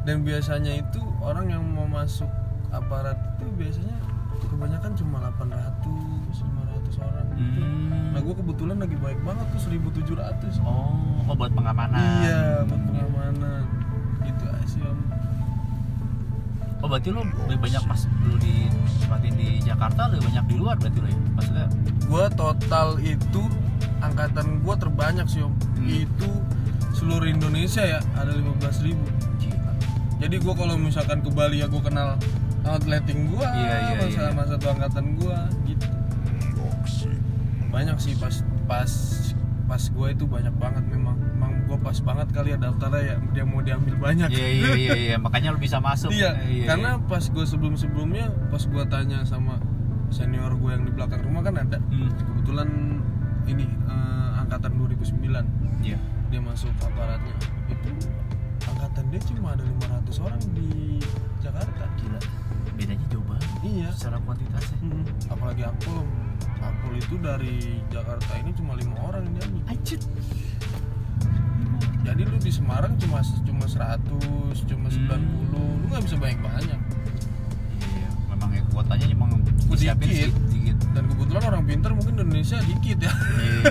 dan 0.04 0.20
biasanya 0.20 0.76
itu 0.76 1.00
orang 1.24 1.48
yang 1.48 1.64
mau 1.64 1.88
masuk 1.88 2.28
aparat 2.76 3.16
itu 3.40 3.48
biasanya 3.56 3.96
kebanyakan 4.48 4.92
cuma 4.96 5.16
800 5.32 6.44
500 6.44 7.08
orang 7.08 7.26
gitu. 7.40 7.60
Hmm. 7.64 8.12
nah 8.12 8.20
gue 8.20 8.34
kebetulan 8.36 8.76
lagi 8.76 8.96
baik 9.00 9.20
banget 9.24 9.46
tuh 9.52 9.60
1700 9.64 10.60
oh 10.60 10.92
oh 11.24 11.34
buat 11.36 11.52
pengamanan 11.56 12.00
iya 12.20 12.68
buat 12.68 12.82
pengamanan 12.84 13.62
oh 16.82 16.86
berarti 16.86 17.08
lu 17.10 17.26
lebih 17.46 17.58
banyak 17.70 17.82
pas 17.86 18.00
lu 18.26 18.36
di 18.38 18.70
di 19.38 19.62
Jakarta 19.62 20.10
lebih 20.10 20.30
banyak 20.30 20.44
di 20.50 20.56
luar 20.58 20.74
berarti 20.78 20.98
lu 20.98 21.08
ya? 21.08 21.18
Maksudnya? 21.38 21.66
Gue 22.06 22.24
total 22.34 22.88
itu 23.02 23.42
angkatan 24.02 24.62
gue 24.62 24.74
terbanyak 24.78 25.26
sih 25.30 25.42
om. 25.42 25.54
Hmm. 25.54 25.86
itu 25.86 26.30
seluruh 26.94 27.30
Indonesia 27.30 27.82
ya 27.82 28.00
ada 28.18 28.34
15.000 28.34 28.90
ribu. 28.90 29.06
Gila. 29.38 29.72
Jadi 30.18 30.36
gue 30.42 30.54
kalau 30.54 30.74
misalkan 30.74 31.22
ke 31.22 31.30
Bali 31.30 31.62
ya 31.62 31.70
gue 31.70 31.82
kenal 31.82 32.18
outletting 32.66 33.30
gue 33.30 33.46
Iya, 33.46 33.76
iya, 33.94 34.02
sama 34.02 34.06
iya. 34.10 34.20
sama 34.28 34.42
satu 34.50 34.66
angkatan 34.74 35.04
gue 35.16 35.38
gitu. 35.70 35.86
Banyak 37.70 37.96
sih 38.02 38.14
pas 38.18 38.34
pas 38.66 38.90
pas 39.68 39.82
gue 39.82 40.08
itu 40.10 40.24
banyak 40.26 40.54
banget 40.58 40.84
memang. 40.90 41.16
Memang 41.36 41.52
gue 41.68 41.76
pas 41.78 41.92
banget 42.00 42.28
kali 42.32 42.48
ya 42.50 42.58
daftarnya 42.58 43.02
ya 43.04 43.16
dia 43.30 43.44
mau 43.44 43.60
diambil 43.60 43.94
banyak. 44.00 44.28
Iya 44.32 44.48
iya 44.48 44.70
iya 44.74 44.94
iya. 44.96 45.16
Makanya 45.24 45.52
lu 45.52 45.60
bisa 45.60 45.78
masuk. 45.78 46.08
Iya, 46.08 46.32
Eh, 46.40 46.64
karena 46.64 46.96
pas 47.04 47.20
gue 47.20 47.44
sebelum 47.44 47.76
sebelumnya 47.76 48.32
pas 48.48 48.64
gue 48.64 48.84
tanya 48.88 49.20
sama 49.22 49.60
senior 50.08 50.56
gue 50.56 50.70
yang 50.72 50.88
di 50.88 50.92
belakang 50.96 51.20
rumah 51.20 51.44
kan 51.44 51.60
ada. 51.60 51.76
Hmm. 51.92 52.08
kebetulan 52.08 52.68
ini 53.44 53.68
eh, 53.68 54.30
angkatan 54.40 54.72
2009 54.80 55.84
iya. 55.84 56.00
Dia 56.28 56.40
masuk 56.40 56.72
aparatnya. 56.80 57.36
Itu 57.68 57.90
angkatan 58.64 59.04
dia 59.12 59.20
cuma 59.28 59.52
ada 59.52 59.64
500 60.08 60.24
orang 60.24 60.40
di 60.56 60.96
Jakarta. 61.38 61.84
Gila. 62.00 62.20
Bedanya 62.74 63.04
jauh 63.12 63.24
banget. 63.28 63.48
Iya. 63.60 63.88
Secara 63.92 64.16
kuantitasnya. 64.24 64.78
Mm-mm. 64.80 65.04
apalagi 65.28 65.62
Akpol 65.62 66.06
Akpol 66.58 66.94
itu 66.96 67.14
dari 67.18 67.82
Jakarta 67.88 68.32
ini 68.38 68.50
cuma 68.54 68.72
lima 68.74 68.96
orang 69.02 69.26
yang 69.26 69.34
diambil 69.36 69.62
anjir 69.68 70.00
jadi 72.00 72.22
lu 72.24 72.36
di 72.36 72.48
Semarang 72.48 72.96
cuma 72.96 73.18
cuma 73.42 73.64
100 73.64 73.98
cuma 74.64 74.88
90 74.88 75.18
Hmm. 75.48 75.82
lu 75.82 75.86
nggak 75.86 76.02
bisa 76.02 76.16
banyak 76.16 76.38
banyak 76.38 76.80
iya 77.80 78.08
memang 78.28 78.50
ya 78.52 78.62
kuotanya 78.68 79.06
emang 79.06 79.30
Sedikit. 79.38 79.68
disiapin 79.74 80.08
sedikit, 80.08 80.32
sedikit. 80.44 80.76
dan 80.92 81.04
kebetulan 81.06 81.42
orang 81.44 81.62
pintar 81.64 81.90
mungkin 81.92 82.12
di 82.12 82.22
Indonesia 82.22 82.56
dikit 82.62 82.98
ya. 82.98 83.12
Iya. 83.12 83.62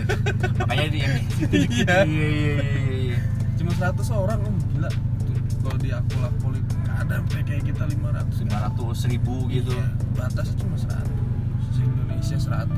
makanya 0.59 0.87
di 0.87 0.99
yang 0.99 1.13
Iya. 1.17 1.25
iya 1.49 1.97
iya 2.05 2.27
iya 2.29 2.95
iya. 3.07 3.19
Cuma 3.55 3.71
100 3.73 4.05
orang 4.13 4.39
om 4.41 4.55
gila. 4.69 4.89
Tuh, 5.17 5.33
kalau 5.59 5.77
di 5.77 5.89
Akpol 5.89 6.53
itu 6.53 6.73
nggak 6.77 6.97
ada 7.01 7.13
sampai 7.17 7.41
kayak 7.43 7.63
kita 7.65 7.83
500 7.83 7.97
lima 8.39 8.57
ratus 8.61 8.97
ribu 9.05 9.35
gitu. 9.49 9.73
Iya, 9.73 9.85
batasnya 10.13 10.55
cuma 10.57 10.75
100 10.77 11.09
se 11.67 11.81
Indonesia 11.81 12.37
100 12.37 12.69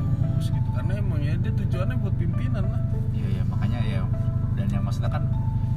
gitu. 0.48 0.68
Karena 0.72 0.92
emang 0.96 1.20
ya 1.20 1.34
dia 1.36 1.52
tujuannya 1.52 1.96
buat 1.98 2.14
pimpinan 2.16 2.64
lah. 2.64 2.80
Iya 3.12 3.28
iya. 3.30 3.42
Makanya 3.44 3.80
ya 3.84 4.00
maksudnya 4.90 5.06
kan 5.08 5.22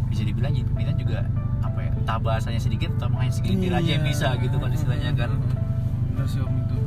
bisa 0.09 0.21
dibilang 0.21 0.49
pimpinan 0.51 0.95
juga 0.95 1.21
apa 1.61 1.79
ya 1.79 1.91
entah 1.93 2.17
bahasanya 2.17 2.57
sedikit 2.59 2.89
atau 2.97 3.07
makanya 3.07 3.31
segelintir 3.31 3.69
aja 3.71 3.85
yang 3.87 4.01
Iya. 4.01 4.09
bisa 4.09 4.27
gitu 4.37 4.55
kan 4.57 4.69
istilahnya 4.69 5.11
kan 5.13 5.31
bener 6.09 6.25
sih 6.25 6.41
om 6.41 6.49
itu 6.59 6.77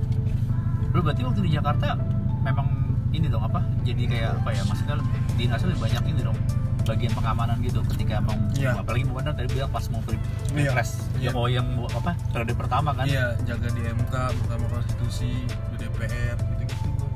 lu 0.89 1.01
berarti 1.01 1.23
waktu 1.23 1.41
di 1.41 1.51
Jakarta 1.53 1.95
memang 2.41 2.67
ini 3.13 3.27
dong 3.27 3.43
apa 3.43 3.63
jadi 3.83 4.03
kayak 4.05 4.31
apa 4.37 4.51
ya 4.51 4.63
maksudnya 4.63 4.97
dinasnya 5.35 5.69
lebih 5.69 5.83
banyak 5.83 6.03
ini 6.09 6.21
dong 6.21 6.39
bagian 6.83 7.13
pengamanan 7.13 7.59
gitu 7.61 7.79
ketika 7.89 8.19
mau 8.21 8.35
Iya. 8.53 8.75
apalagi 8.77 9.05
bukan 9.05 9.23
tadi 9.29 9.49
bilang 9.49 9.71
pas 9.71 9.87
mau 9.89 9.99
pil- 10.01 10.19
Iya. 10.49 10.71
pilpres 10.71 10.91
Iya. 11.13 11.25
yang 11.25 11.35
mau 11.35 11.47
yang 11.47 11.67
apa 11.85 12.11
periode 12.31 12.55
pertama 12.55 12.91
kan 12.93 13.07
iya 13.07 13.35
jaga 13.43 13.69
di 13.69 13.83
MK 13.83 14.15
Mahkamah 14.37 14.69
Konstitusi 14.73 15.31
di 15.47 15.77
DPR 15.77 16.35
gitu 16.39 16.63
gitu 16.65 17.07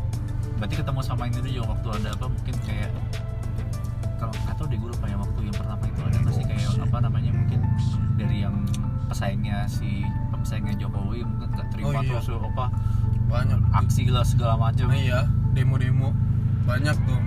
berarti 0.56 0.74
ketemu 0.76 1.00
sama 1.00 1.22
ini 1.24 1.38
juga 1.40 1.70
waktu 1.70 1.88
ada 1.96 2.08
apa 2.12 2.26
mungkin 2.26 2.54
kayak 2.60 2.90
kalau 4.20 4.32
nggak 4.36 4.54
tahu 4.54 4.66
deh 4.68 4.78
gue 4.78 4.90
lupa 4.92 5.06
waktu 5.08 5.40
yang 5.42 5.56
pertama 5.56 5.82
itu 5.82 6.00
ada 6.04 6.16
nggak 6.20 6.34
sih 6.36 6.44
kayak 6.44 6.68
apa 6.78 6.98
namanya 7.00 7.30
mungkin 7.32 7.60
dari 8.14 8.36
yang 8.44 8.56
pesaingnya 9.08 9.64
si 9.64 10.04
pesaingnya 10.36 10.76
Jokowi 10.76 11.24
mungkin 11.24 11.48
nggak 11.50 11.68
terima 11.72 11.88
Oh, 11.90 12.02
iya. 12.04 12.20
terus 12.20 12.28
apa 12.30 12.64
banyak. 13.26 13.60
aksi 13.72 14.02
lah 14.10 14.26
segala 14.26 14.54
macam. 14.58 14.90
Nah, 14.90 14.98
iya 14.98 15.20
demo-demo. 15.50 16.10
Banyak 16.66 16.96
tuh. 17.06 17.20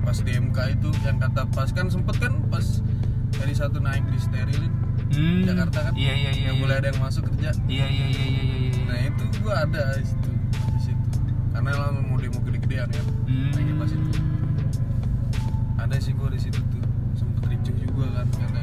Pas 0.00 0.16
di 0.16 0.32
MK 0.32 0.58
itu 0.74 0.88
yang 1.02 1.18
kata 1.18 1.44
pas 1.50 1.68
kan 1.68 1.86
sempet 1.86 2.16
kan 2.16 2.32
pas 2.48 2.64
dari 3.30 3.52
satu 3.52 3.78
naik 3.78 4.06
di 4.08 4.16
sterilin 4.16 4.72
Hmm, 5.10 5.42
Jakarta 5.42 5.90
kan? 5.90 5.92
Iya 5.92 6.14
iya 6.14 6.30
iya 6.30 6.42
nggak 6.46 6.54
iya. 6.54 6.62
boleh 6.62 6.74
ada 6.78 6.86
yang 6.88 7.00
masuk 7.02 7.22
kerja. 7.26 7.50
Iya 7.66 7.82
iya 7.84 8.06
iya 8.06 8.24
iya 8.24 8.42
iya, 8.46 8.56
iya. 8.70 8.82
nah 8.86 8.98
itu 9.02 9.24
gua 9.42 9.54
ada 9.66 9.82
di 9.92 10.06
situ 10.06 10.30
di 10.70 10.80
situ. 10.80 11.06
Karena 11.50 11.70
lah 11.74 11.88
mau 11.98 12.14
demo 12.14 12.38
gede-gedean 12.40 12.88
ya. 12.88 13.02
Hmm. 13.26 13.50
lagi 13.50 13.72
pas 13.74 13.90
itu 13.90 14.08
ada 15.90 15.98
sih 15.98 16.14
gua 16.14 16.30
di 16.30 16.38
situ 16.38 16.54
tuh. 16.70 16.82
Sempet 17.12 17.50
ricuh 17.50 17.74
juga 17.74 18.06
kan 18.14 18.26
katanya. 18.30 18.62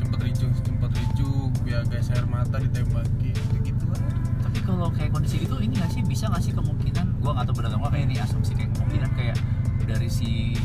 Sempet 0.00 0.20
ricuh 0.24 0.48
sempet 0.56 0.90
ricuh 0.90 1.52
biar 1.60 1.84
gas 1.86 2.08
air 2.08 2.24
mata 2.24 2.56
ditembaki 2.56 3.28
gitu 3.30 3.56
gitu 3.62 3.84
lah 3.86 4.00
tapi 4.42 4.58
kalau 4.64 4.88
kayak 4.90 5.12
kondisi 5.12 5.44
itu 5.44 5.52
ini 5.60 5.76
nggak 5.76 5.92
sih? 5.92 6.00
Bisa 6.02 6.32
nggak 6.32 6.42
sih 6.42 6.52
kemungkinan? 6.52 7.20
Gua 7.20 7.36
nggak 7.36 7.52
tahu 7.52 7.60
benar 7.60 7.76
nggak 7.76 7.92
kayak 7.92 8.04
ini 8.08 8.16
asumsi 8.18 8.52
kayak 8.56 8.72
kemungkinan 8.72 9.10
kayak 9.12 9.36
dari 9.84 10.08
si 10.08 10.56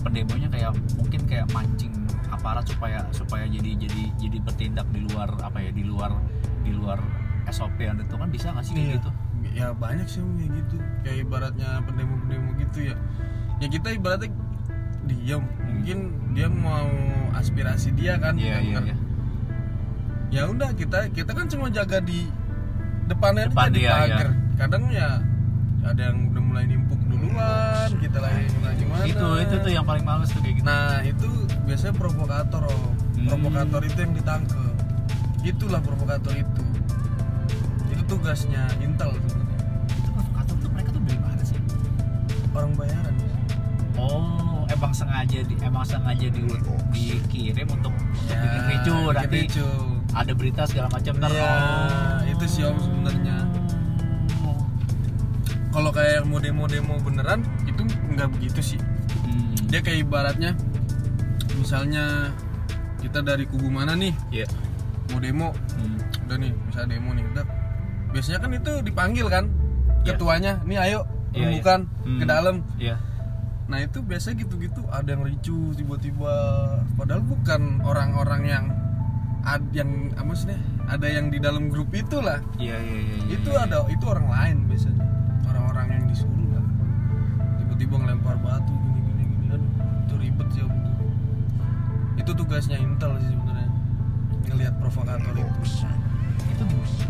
pendemonya 0.00 0.46
kayak 0.46 0.70
mungkin 0.94 1.20
kayak 1.26 1.46
mancing 1.50 1.90
aparat 2.30 2.62
supaya 2.62 3.02
supaya 3.10 3.50
jadi 3.50 3.74
jadi 3.74 4.02
jadi 4.22 4.38
bertindak 4.46 4.86
di 4.94 5.02
luar 5.10 5.34
apa 5.42 5.58
ya 5.58 5.74
di 5.74 5.82
luar 5.82 6.14
di 6.62 6.70
luar 6.70 7.02
SOP 7.50 7.78
yang 7.78 7.98
itu 7.98 8.14
kan 8.14 8.30
bisa 8.30 8.54
nggak 8.54 8.62
sih 8.62 8.74
kayak 8.78 8.86
Iya. 8.86 8.96
gitu? 8.98 9.10
Ya 9.56 9.66
banyak 9.74 10.06
sih 10.06 10.22
kayak 10.22 10.50
gitu. 10.62 10.76
Kayak 11.02 11.18
ibaratnya 11.26 11.68
pendemo-pendemo 11.82 12.50
gitu 12.62 12.78
ya. 12.90 12.96
Ya 13.58 13.66
kita 13.66 13.88
ibaratnya 13.94 14.30
diam 15.06 15.42
mungkin 15.62 15.98
dia 16.34 16.48
mau 16.50 16.90
aspirasi 17.32 17.94
dia 17.94 18.18
kan 18.18 18.34
iya 18.36 18.58
yang 18.58 18.62
iya 18.62 18.74
ngerti. 18.78 18.90
iya. 18.90 18.96
Ya 20.26 20.42
udah 20.50 20.70
kita 20.74 20.98
kita 21.14 21.30
kan 21.32 21.46
cuma 21.46 21.70
jaga 21.70 22.02
di 22.02 22.26
depannya 23.06 23.46
Depan 23.46 23.70
aja 23.70 23.72
di 23.72 23.82
pagar. 23.86 24.28
kadang 24.58 24.84
ya 24.90 25.22
ada 25.86 26.00
yang 26.10 26.34
udah 26.34 26.42
mulai 26.42 26.64
nimpuk 26.66 26.98
duluan 27.06 27.88
kita 28.02 28.18
lagi 28.18 28.50
gimana 28.76 29.02
itu 29.06 29.26
itu 29.46 29.54
tuh 29.62 29.70
yang 29.70 29.86
paling 29.86 30.02
males 30.02 30.28
tuh 30.34 30.42
kayak 30.42 30.58
gitu. 30.58 30.66
Nah 30.66 30.98
itu 31.00 31.28
biasanya 31.62 31.94
provokator 31.94 32.62
om. 32.66 32.82
Hmm. 33.16 33.26
provokator 33.30 33.80
itu 33.86 33.98
yang 34.02 34.12
ditangkep. 34.12 34.74
Itulah 35.46 35.80
provokator 35.80 36.34
itu. 36.34 36.62
Itu 37.88 38.02
tugasnya 38.10 38.66
Intel 38.82 39.14
sebenarnya. 39.14 39.58
Itu 39.94 40.10
provokator 40.10 40.54
tuh 40.58 40.70
mereka 40.74 40.88
tuh 40.90 41.02
dari 41.06 41.20
mana 41.22 41.42
sih? 41.46 41.58
Orang 42.50 42.74
bayaran. 42.74 43.14
Oh 43.96 44.45
emang 44.76 44.92
sengaja 44.92 45.38
di 45.40 45.54
emang 45.58 45.82
sengaja 45.82 46.26
di, 46.28 46.40
dikirim 46.92 47.68
untuk 47.70 47.92
untuk 47.92 48.36
bikin 48.36 48.62
ricu 48.68 48.96
nanti 49.10 49.38
ricu. 49.42 49.68
ada 50.12 50.32
berita 50.32 50.62
segala 50.64 50.88
macam 50.90 51.12
Iya, 51.18 51.48
oh. 51.48 52.20
itu 52.28 52.44
sih 52.46 52.62
om 52.62 52.76
sebenarnya 52.76 53.36
kalau 55.70 55.92
kayak 55.92 56.12
yang 56.18 56.26
mau 56.26 56.40
demo-demo 56.40 56.94
beneran 56.98 57.40
itu 57.64 57.82
nggak 58.10 58.28
begitu 58.30 58.60
sih 58.66 58.80
Hmm. 59.18 59.52
dia 59.66 59.80
kayak 59.80 60.04
ibaratnya 60.04 60.54
misalnya 61.54 62.30
kita 62.98 63.20
dari 63.20 63.44
kubu 63.44 63.66
mana 63.66 63.92
nih 63.92 64.12
Iya. 64.30 64.46
mau 65.06 65.18
demo 65.18 65.48
Hmm. 65.74 65.98
udah 66.24 66.36
nih 66.38 66.52
misalnya 66.62 66.88
demo 66.92 67.10
nih 67.12 67.24
udah 67.26 67.44
biasanya 68.08 68.38
kan 68.38 68.50
itu 68.52 68.72
dipanggil 68.82 69.26
kan 69.26 69.44
Iya. 70.00 70.14
ketuanya 70.14 70.52
nih 70.62 70.78
ayo 70.80 71.00
Iya, 71.34 71.48
bukan 71.52 71.80
iya. 71.84 72.14
ke 72.14 72.24
Hmm. 72.24 72.30
dalam 72.30 72.56
Iya. 72.78 72.96
Nah 73.66 73.82
itu 73.82 73.98
biasa 73.98 74.38
gitu-gitu 74.38 74.78
ada 74.94 75.10
yang 75.10 75.26
ricu 75.26 75.74
tiba-tiba. 75.74 76.34
Padahal 76.94 77.22
bukan 77.26 77.82
orang-orang 77.82 78.42
yang 78.46 78.64
ad, 79.42 79.62
yang 79.74 80.14
apa 80.14 80.32
sih 80.38 80.54
nih, 80.54 80.60
ada 80.86 81.06
yang 81.10 81.26
di 81.34 81.38
dalam 81.42 81.66
grup 81.70 81.90
itu 81.90 82.22
lah 82.22 82.38
Iya 82.62 82.78
iya 82.78 82.98
iya. 83.02 83.16
iya, 83.26 83.34
itu 83.34 83.50
iya. 83.50 83.66
ada 83.66 83.82
itu 83.90 84.04
orang 84.06 84.26
lain 84.30 84.56
biasanya. 84.70 85.02
Orang-orang 85.50 85.86
yang 85.98 86.04
disuruh 86.06 86.48
lah. 86.54 86.66
Tiba-tiba 87.58 87.94
ngelempar 88.06 88.36
batu 88.38 88.70
gini 88.70 89.00
gini 89.02 89.22
gini. 89.26 89.46
Aduh 89.50 89.70
itu 90.06 90.14
ribet 90.22 90.48
sih 90.54 90.62
om 90.62 90.70
itu 90.70 90.92
itu 92.16 92.30
tugasnya 92.32 92.78
Intel 92.78 93.12
sih 93.18 93.30
sebenarnya 93.34 93.70
ngelihat 94.46 94.74
provokator 94.78 95.34
itu. 95.34 95.52
Itu 96.54 96.64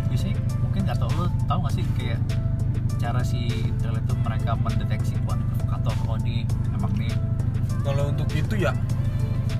biasanya 0.08 0.36
mungkin 0.64 0.80
nggak 0.88 0.98
tahu 1.00 1.10
lo 1.20 1.26
tahu 1.44 1.58
nggak 1.64 1.74
sih 1.76 1.84
kayak 2.00 2.20
cara 2.96 3.20
si 3.20 3.46
intel 3.68 3.94
itu 4.00 4.14
mereka 4.24 4.56
mendeteksi 4.56 5.14
ini 5.20 5.36
provokator 5.86 6.10
oh 6.10 6.18
ini 6.26 6.42
emang 6.74 6.92
nih. 6.98 7.14
Kalau 7.86 8.02
untuk 8.10 8.28
itu 8.34 8.54
ya 8.58 8.72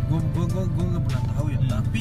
gue 0.07 0.19
gue 0.23 0.45
gue 0.47 0.65
gue 0.67 0.85
nggak 0.91 1.03
pernah 1.07 1.23
tahu 1.35 1.47
ya. 1.51 1.59
Hmm. 1.59 1.71
tapi 1.71 2.01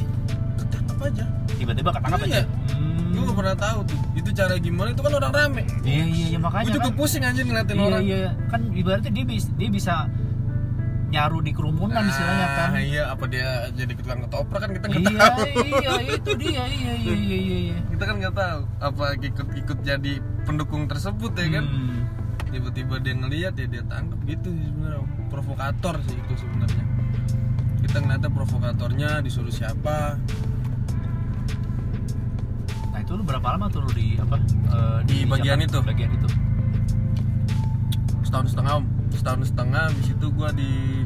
ketangkap 0.58 0.98
aja. 1.06 1.26
Tiba-tiba 1.56 1.90
ketangkap 1.94 2.20
Iya. 2.22 2.30
aja? 2.30 2.42
Hmm. 2.74 3.12
gue 3.14 3.22
nggak 3.24 3.38
pernah 3.38 3.56
tahu 3.58 3.80
tuh. 3.86 4.00
Itu 4.18 4.30
cara 4.34 4.54
gimana? 4.58 4.88
Itu 4.92 5.02
kan 5.02 5.14
orang 5.14 5.32
rame. 5.34 5.64
Iya 5.86 6.04
iya 6.06 6.26
iya 6.34 6.40
makanya 6.42 6.66
gue 6.66 6.76
juga 6.76 6.90
kan. 6.90 6.98
pusing 6.98 7.24
aja 7.24 7.42
ngeliatin 7.42 7.76
iya 7.78 7.86
orang. 7.86 8.02
iya. 8.04 8.30
Kan 8.50 8.62
ibaratnya 8.74 9.12
dia 9.14 9.26
bisa 9.26 9.48
dia 9.56 9.70
bisa 9.70 9.94
nyaru 11.06 11.40
di 11.40 11.52
kerumunan 11.54 12.02
istilahnya 12.04 12.48
kan. 12.52 12.70
iya. 12.82 13.04
Apa 13.14 13.26
dia 13.30 13.48
jadi 13.72 13.94
tukang 13.94 14.20
ketoprak 14.26 14.60
kan? 14.60 14.70
Kita 14.74 14.86
nggak 14.90 15.02
iya 15.06 15.20
tahu. 15.22 15.46
iya 15.64 15.92
itu 16.10 16.32
dia. 16.36 16.50
Iya 16.50 16.66
iya 16.66 16.94
iya 16.98 17.14
iya, 17.16 17.58
iya. 17.70 17.78
kita 17.94 18.04
kan 18.04 18.16
nggak 18.20 18.36
tahu 18.36 18.60
apa 18.82 19.04
ikut 19.16 19.48
ikut 19.56 19.78
jadi 19.82 20.14
pendukung 20.44 20.86
tersebut 20.86 21.32
ya 21.38 21.62
kan? 21.62 21.66
Hmm. 21.66 22.02
Tiba-tiba 22.56 22.96
dia 23.04 23.12
ngelihat 23.20 23.54
ya 23.60 23.68
dia 23.68 23.84
tangkap 23.84 24.15
gitu 24.24 24.48
sih 24.56 24.65
sebenarnya. 24.72 25.04
Provokator 25.28 25.96
sih 26.08 26.15
itu 26.15 26.34
sebenarnya. 26.39 26.86
Kita 27.84 27.98
ngeliatnya 28.00 28.32
provokatornya 28.32 29.10
disuruh 29.20 29.52
siapa. 29.52 30.15
Nah 32.96 33.00
itu 33.04 33.12
lu 33.12 33.28
berapa 33.28 33.44
lama 33.60 33.68
tuh 33.68 33.84
lu 33.84 33.91
di 33.91 34.15
apa 34.15 34.39
eh, 34.72 35.00
Di 35.04 35.28
bagian 35.28 35.60
apa? 35.60 35.68
itu? 35.68 35.78
bagian 35.84 36.12
itu? 36.15 36.28
Setahun 38.24 38.48
setengah 38.56 38.74
om. 38.80 38.86
Setahun 39.12 39.41
setengah 39.52 39.84
habis 39.91 40.08
itu 40.15 40.28
gua 40.32 40.50
di 40.56 41.04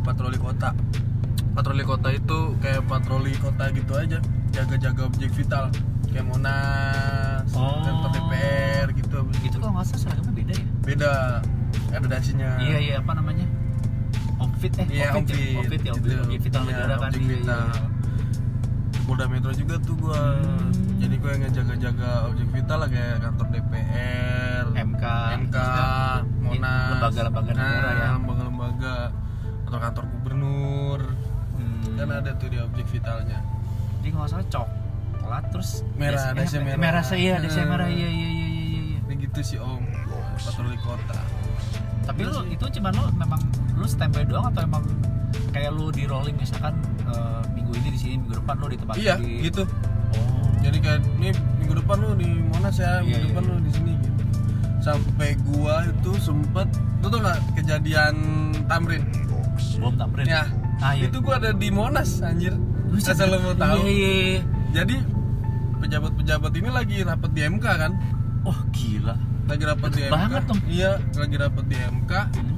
patroli 0.00 0.40
kota. 0.40 0.72
Patroli 1.52 1.84
kota 1.84 2.08
itu 2.08 2.56
kayak 2.64 2.88
patroli 2.88 3.36
kota 3.36 3.68
gitu 3.76 3.92
aja. 4.00 4.16
Jaga-jaga 4.56 5.12
objek 5.12 5.28
vital. 5.36 5.68
Kayak 6.10 6.26
Monas, 6.26 7.29
Oh. 7.52 7.80
kantor 7.80 8.10
DPR 8.10 8.86
gitu 8.92 9.16
itu 9.40 9.56
kalau 9.56 9.72
nggak 9.72 9.86
salah 9.86 10.00
seragamnya 10.00 10.32
beda 10.32 10.52
ya 10.54 10.66
beda 10.82 11.12
ada 11.90 12.06
dasinya 12.08 12.50
iya 12.58 12.78
iya 12.78 12.94
apa 12.98 13.12
namanya 13.12 13.46
Omfit 14.38 14.72
eh 14.74 14.86
Omfit 15.12 15.36
ya 15.36 15.60
Omfit 15.60 15.82
ya 15.84 15.92
Omfit, 15.92 16.08
Gitu. 16.08 16.22
Omfit 16.22 16.40
vital 16.42 16.62
Iya, 16.62 16.68
negara 16.70 16.94
kan 16.96 17.10
iya, 17.12 17.20
iya, 17.20 17.38
iya. 17.40 17.58
Polda 19.02 19.26
Metro 19.26 19.50
juga 19.50 19.74
tuh 19.80 19.98
gua. 19.98 20.38
Hmm. 20.38 20.70
Jadi 20.96 21.14
gua 21.18 21.30
yang 21.34 21.42
ngejaga-jaga 21.44 22.08
objek 22.24 22.48
vital 22.48 22.78
lah 22.78 22.88
kayak 22.88 23.16
kantor 23.18 23.46
DPR, 23.50 24.64
MK 24.70 25.04
MK, 25.42 25.56
Monas, 26.38 26.88
lembaga-lembaga 26.94 27.50
negara 27.50 27.88
Nah, 27.88 27.96
ya. 27.96 28.08
lembaga-lembaga 28.14 28.94
atau 29.66 29.78
kantor 29.78 30.04
gubernur. 30.08 31.00
Hmm. 31.52 31.96
Kan 31.98 32.08
ada 32.08 32.30
tuh 32.38 32.48
di 32.48 32.58
objek 32.58 32.86
vitalnya. 32.88 33.38
jadi 33.98 34.08
nggak 34.14 34.30
salah 34.30 34.46
coklat 35.30 35.44
terus 35.54 35.70
Merah, 35.94 36.34
dasnya 36.34 36.58
eh, 36.58 36.64
merah. 36.66 36.80
merah 36.80 37.02
sih 37.06 37.18
iya 37.20 37.34
dasnya 37.38 37.62
Hmm. 37.62 37.72
merah 37.72 37.86
iya 37.88 38.08
iya 38.08 38.28
iya 38.28 38.48
iya 38.50 38.66
iya 38.82 38.98
Ini 39.00 39.14
gitu 39.22 39.40
sih 39.40 39.58
Om. 39.58 39.82
Patroli 40.36 40.78
kota. 40.78 41.18
tapi 42.00 42.26
lu 42.26 42.42
itu 42.48 42.64
cuman 42.72 42.90
lu 42.90 43.04
memang 43.14 43.38
lu 43.72 43.86
standby 43.86 44.24
doang 44.24 44.50
atau 44.50 44.64
emang 44.64 44.82
kayak 45.50 45.70
lu 45.70 45.92
di 45.92 46.02
rolling 46.04 46.34
misalkan 46.34 46.74
eh, 47.04 47.40
minggu 47.52 47.70
ini 47.76 47.88
di 47.88 47.98
sini 48.00 48.14
minggu 48.18 48.34
depan 48.36 48.54
lu 48.56 48.66
di 48.66 48.76
tempat 48.76 48.94
Iya, 48.98 49.14
di 49.16 49.46
gitu. 49.46 49.62
oh 49.62 50.50
Jadi 50.58 50.76
kayak 50.76 51.00
nih 51.16 51.30
minggu 51.56 51.74
depan 51.78 51.96
lu 51.96 52.10
di 52.16 52.28
Monas 52.42 52.74
ya, 52.74 52.98
minggu 52.98 53.14
Iya, 53.14 53.26
depan 53.30 53.42
iya. 53.42 53.50
lu 53.50 53.60
di 53.60 53.70
sini 53.70 53.92
gitu. 53.96 54.22
Sampai 54.80 55.30
gua 55.46 55.74
itu 55.86 56.10
sempet 56.18 56.66
lu 56.98 57.06
tau 57.06 57.20
gak 57.20 57.38
kejadian 57.54 58.14
Tamrin? 58.66 59.02
bom 59.76 59.92
tamrin 59.94 60.26
Ya, 60.26 60.44
ah, 60.80 60.92
iya. 60.92 61.06
itu 61.06 61.20
gua 61.20 61.36
ada 61.36 61.52
di 61.52 61.68
Monas 61.70 62.18
anjir. 62.20 62.56
Asal 62.98 63.28
lu 63.28 63.38
mau 63.40 63.54
tahu. 63.54 63.86
iya, 63.86 63.92
iya, 63.92 64.10
iya. 64.26 64.40
Jadi 64.74 64.96
pejabat-pejabat 65.80 66.52
ini 66.54 66.68
lagi 66.68 66.96
rapat 67.00 67.30
di 67.30 67.40
MK 67.42 67.66
kan? 67.66 67.92
oh 68.42 68.58
gila 68.70 69.16
Lagi 69.44 69.64
rapat 69.64 69.90
di 69.90 70.00
MK. 70.04 70.34
dong. 70.44 70.60
Iya, 70.64 70.90
lagi 71.12 71.34
rapat 71.34 71.64
di 71.66 71.74
MK. 71.74 72.12
Hmm. 72.30 72.54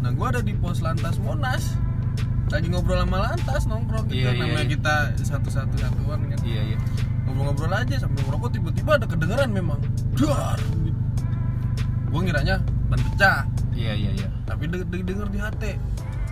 Nah, 0.00 0.10
gua 0.10 0.28
ada 0.28 0.40
di 0.40 0.50
pos 0.52 0.80
lantas 0.80 1.14
Monas. 1.16 1.78
Lagi 2.46 2.66
ngobrol 2.66 2.98
sama 2.98 3.18
lantas 3.24 3.64
nongkrong 3.64 4.04
gitu 4.08 4.18
Iya, 4.20 4.30
iya, 4.30 4.40
namanya 4.42 4.60
iya. 4.60 4.72
kita 4.72 4.94
satu-satu 5.16 5.74
satuan 5.74 6.20
kan. 6.26 6.38
iya 6.42 6.62
iya 6.66 6.78
ngobrol-ngobrol 7.24 7.72
aja 7.72 7.96
sambil 7.96 8.20
ngerokok 8.22 8.50
tiba-tiba 8.52 8.90
ada 8.94 9.06
kedengeran 9.06 9.48
memang 9.48 9.80
dar 10.12 10.60
gue 12.04 12.20
ngiranya 12.20 12.60
ban 12.86 13.00
pecah 13.00 13.48
iya 13.72 13.96
iya 13.96 14.10
iya 14.12 14.28
tapi 14.44 14.68
de- 14.68 14.84
de- 14.84 15.02
denger 15.02 15.28
di 15.28 15.40
HT 15.40 15.62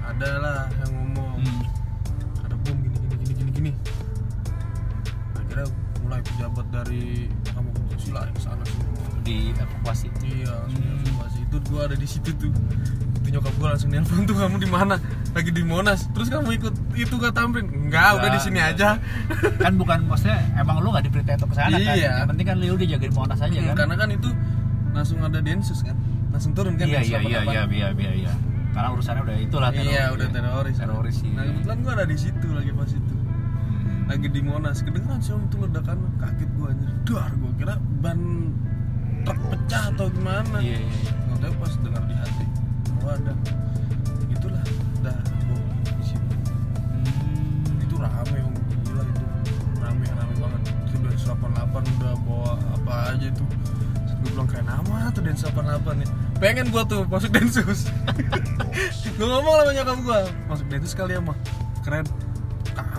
ada 0.04 0.28
lah 0.36 0.58
yang 0.78 0.90
ngomong 0.92 1.11
mulai 6.12 6.28
pejabat 6.28 6.66
dari 6.68 7.24
Konstitusi 7.56 8.12
lari 8.12 8.28
ke 8.36 8.40
sana 8.44 8.60
semua. 8.68 9.00
Di 9.24 9.48
evakuasi? 9.56 10.08
Iya 10.20 10.52
Hmm. 10.68 11.00
dievakuasi. 11.00 11.40
itu 11.40 11.56
gue 11.64 11.80
ada 11.80 11.96
di 11.96 12.04
situ 12.04 12.30
tuh. 12.36 12.52
Itu 13.16 13.28
nyokap 13.32 13.52
gue 13.56 13.68
langsung 13.72 13.88
nelpon 13.88 14.28
tuh 14.28 14.36
kamu 14.36 14.60
di 14.60 14.68
mana? 14.68 15.00
Lagi 15.32 15.48
di 15.56 15.64
Monas. 15.64 16.04
Terus 16.12 16.28
kamu 16.28 16.52
ikut 16.60 16.74
itu 16.92 17.16
ke 17.16 17.28
Tamrin? 17.32 17.64
Enggak 17.64 18.20
udah 18.20 18.28
di 18.28 18.40
sini 18.44 18.60
aja. 18.60 19.00
Kan 19.56 19.80
bukan 19.80 20.04
maksudnya 20.04 20.36
emang 20.60 20.84
lu 20.84 20.92
nggak 20.92 21.08
diperintah 21.08 21.40
untuk 21.40 21.48
ke 21.52 21.56
sana 21.56 21.72
kan? 21.72 21.96
Iya. 21.96 22.12
yang 22.20 22.28
penting 22.28 22.44
kan 22.44 22.56
lu 22.60 22.76
udah 22.76 22.88
jagain 22.92 23.12
monas 23.16 23.40
aja 23.40 23.56
kan? 23.56 23.74
karena 23.80 23.94
kan 23.96 24.08
itu 24.12 24.28
langsung 24.92 25.16
ada 25.24 25.40
densus 25.40 25.80
kan? 25.80 25.96
Langsung 26.28 26.52
turun 26.52 26.76
kan 26.76 26.84
iya 26.92 27.00
iya 27.00 27.18
iya 27.24 27.40
88. 27.40 27.48
iya 27.48 27.62
iya 27.72 27.88
iya 27.96 28.12
iya. 28.28 28.32
Karena 28.76 28.88
urusannya 28.92 29.22
udah 29.24 29.36
itulah 29.40 29.70
teroris 29.72 29.88
iya 29.96 30.04
udah 30.12 30.28
teroris. 30.28 30.76
Teroris 30.76 31.16
nah 31.32 31.44
kebetulan 31.48 31.76
gua 31.80 31.92
ada 31.96 32.04
di 32.04 32.16
situ 32.20 32.46
lagi 32.52 32.70
pas 32.76 32.92
itu. 32.92 33.14
Lagi 34.12 34.28
di 34.28 34.44
Monas 34.44 34.84
kedengeran 34.84 35.24
sih 35.24 35.32
om 35.32 35.48
itu 35.48 35.56
ledakan 35.56 36.04
kaget 36.20 36.50
gua 36.60 36.68
anjir. 36.68 36.92
Dar 37.08 37.32
gua 37.40 37.52
kira 37.56 37.74
ban 38.04 38.20
truk 39.24 39.40
pecah 39.48 39.88
atau 39.88 40.06
gimana. 40.12 40.60
Iya 40.60 40.84
iya 40.84 41.00
iya. 41.00 41.12
tahu 41.40 41.54
pas 41.56 41.72
dengar 41.80 42.04
di 42.04 42.14
hati 42.20 42.44
oh 43.00 43.08
ada. 43.08 43.32
Itulah 44.28 44.62
udah 45.00 45.16
bom 45.48 45.64
di 45.96 46.04
situ. 46.04 46.28
Hmm. 46.92 47.80
itu 47.80 47.94
rame 47.96 48.38
om. 48.44 48.54
Gila 48.84 49.00
itu. 49.00 49.24
Rame 49.80 50.04
rame 50.04 50.34
banget. 50.36 50.60
Itu 50.92 50.96
Densus 51.00 51.32
88 51.32 51.96
udah 51.96 52.12
bawa 52.28 52.52
apa 52.76 53.16
aja 53.16 53.26
itu. 53.32 53.44
Gue 54.12 54.28
bilang 54.28 54.48
kayak 54.52 54.66
nama 54.68 55.08
tuh 55.08 55.22
Densus 55.24 55.48
88 55.48 56.04
nih 56.04 56.10
pengen 56.36 56.66
gua 56.74 56.84
tuh 56.84 57.08
masuk 57.08 57.32
Densus. 57.32 57.88
Gue 59.16 59.28
ngomong 59.30 59.54
lah 59.56 59.64
banyak 59.72 59.84
kamu 59.88 60.00
gua 60.04 60.20
masuk 60.52 60.66
Densus 60.68 60.92
kali 60.92 61.16
ya 61.16 61.22
mah. 61.24 61.38
Keren 61.80 62.04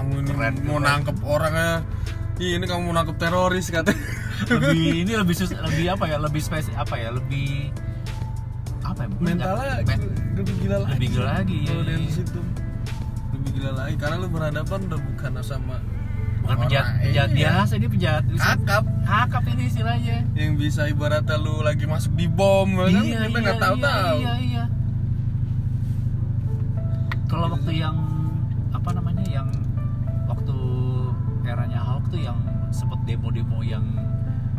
kamu 0.03 0.19
ini 0.19 0.29
Keren, 0.29 0.53
mau 0.61 0.75
keren. 0.75 0.83
nangkep 0.83 1.17
orang 1.23 1.53
ya? 1.55 1.71
Ih, 2.35 2.51
ini 2.57 2.65
kamu 2.65 2.81
mau 2.83 2.93
nangkep 2.93 3.15
teroris 3.15 3.67
katanya. 3.67 4.03
Lebih 4.51 5.07
ini 5.07 5.13
lebih 5.15 5.35
sus 5.37 5.55
lebih 5.55 5.85
apa 5.87 6.03
ya? 6.03 6.17
Lebih 6.19 6.41
spes 6.43 6.67
apa 6.73 6.99
ya? 6.99 7.09
Lebih 7.09 7.71
apa 8.83 8.99
ya? 8.99 9.09
Mentalnya 9.15 9.73
Men- 9.85 10.11
lebih 10.35 10.53
gila 10.59 10.77
lagi. 10.83 10.91
lebih 10.91 11.07
gila 11.09 11.27
lagi, 11.31 11.57
kalau 11.63 11.79
iya, 11.79 11.87
iya. 11.87 11.97
Densus 12.01 12.17
itu 12.19 12.41
lebih 13.31 13.49
gila 13.55 13.71
lagi 13.73 13.95
karena 13.95 14.15
lu 14.17 14.27
berhadapan 14.27 14.79
udah 14.83 14.99
bukan 14.99 15.31
sama 15.39 15.77
bukan 16.43 16.55
penjahat 16.59 16.87
penjahat 16.99 17.29
Iya. 17.31 17.39
biasa 17.39 17.71
ini 17.77 17.87
penjahat 17.87 18.23
kakap. 18.33 18.83
Hakap 19.05 19.43
ini 19.47 19.63
istilahnya. 19.63 20.17
Yang 20.35 20.51
bisa 20.59 20.81
ibaratnya 20.85 21.37
lu 21.37 21.55
lagi 21.61 21.85
masuk 21.85 22.11
di 22.13 22.27
bom 22.27 22.67
ya 22.67 22.83
kan? 22.89 23.03
Iya, 23.05 23.19
kita 23.23 23.37
nggak 23.39 23.55
iya, 23.55 23.63
tahu 23.63 23.75
tahu 23.79 24.17
iya, 24.19 24.33
iya, 24.33 24.33
iya. 24.41 24.63
kalau 27.25 27.47
waktu 27.49 27.71
yang 27.73 27.95
eranya 31.63 31.79
Ahok 31.79 32.11
tuh 32.11 32.19
yang 32.19 32.35
sempet 32.75 32.99
demo-demo 33.07 33.63
yang 33.63 33.87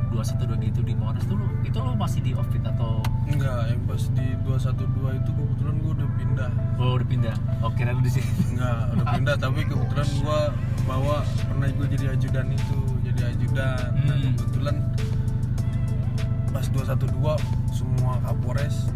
dua 0.08 0.24
satu 0.24 0.48
dua 0.48 0.56
gitu 0.56 0.80
di 0.80 0.96
Monas 0.96 1.20
tuh 1.28 1.36
lu 1.36 1.44
itu 1.60 1.76
lu 1.76 1.92
masih 2.00 2.24
di 2.24 2.32
off 2.32 2.48
atau? 2.48 3.04
Enggak 3.28 3.76
yang 3.76 3.82
pas 3.84 4.00
di 4.16 4.26
212 4.40 5.20
itu 5.20 5.30
kebetulan 5.36 5.74
gua 5.84 5.92
udah 6.00 6.08
pindah. 6.16 6.50
Oh 6.80 6.96
udah 6.96 7.08
pindah? 7.12 7.36
Oh 7.60 7.68
kira 7.76 7.92
lu 7.92 8.00
di 8.00 8.08
sini. 8.08 8.32
Enggak 8.56 8.96
udah 8.96 9.06
pindah 9.20 9.36
tapi 9.36 9.60
kebetulan 9.68 10.08
gua 10.24 10.38
bawa 10.88 11.16
pernah 11.44 11.68
gua 11.76 11.86
jadi 11.92 12.06
ajudan 12.16 12.46
itu 12.56 12.78
jadi 13.04 13.20
ajudan. 13.36 13.84
Nah 14.00 14.16
Hmm. 14.16 14.32
kebetulan 14.40 14.76
pas 16.56 16.66
212 16.72 17.36
semua 17.68 18.16
kapolres 18.24 18.88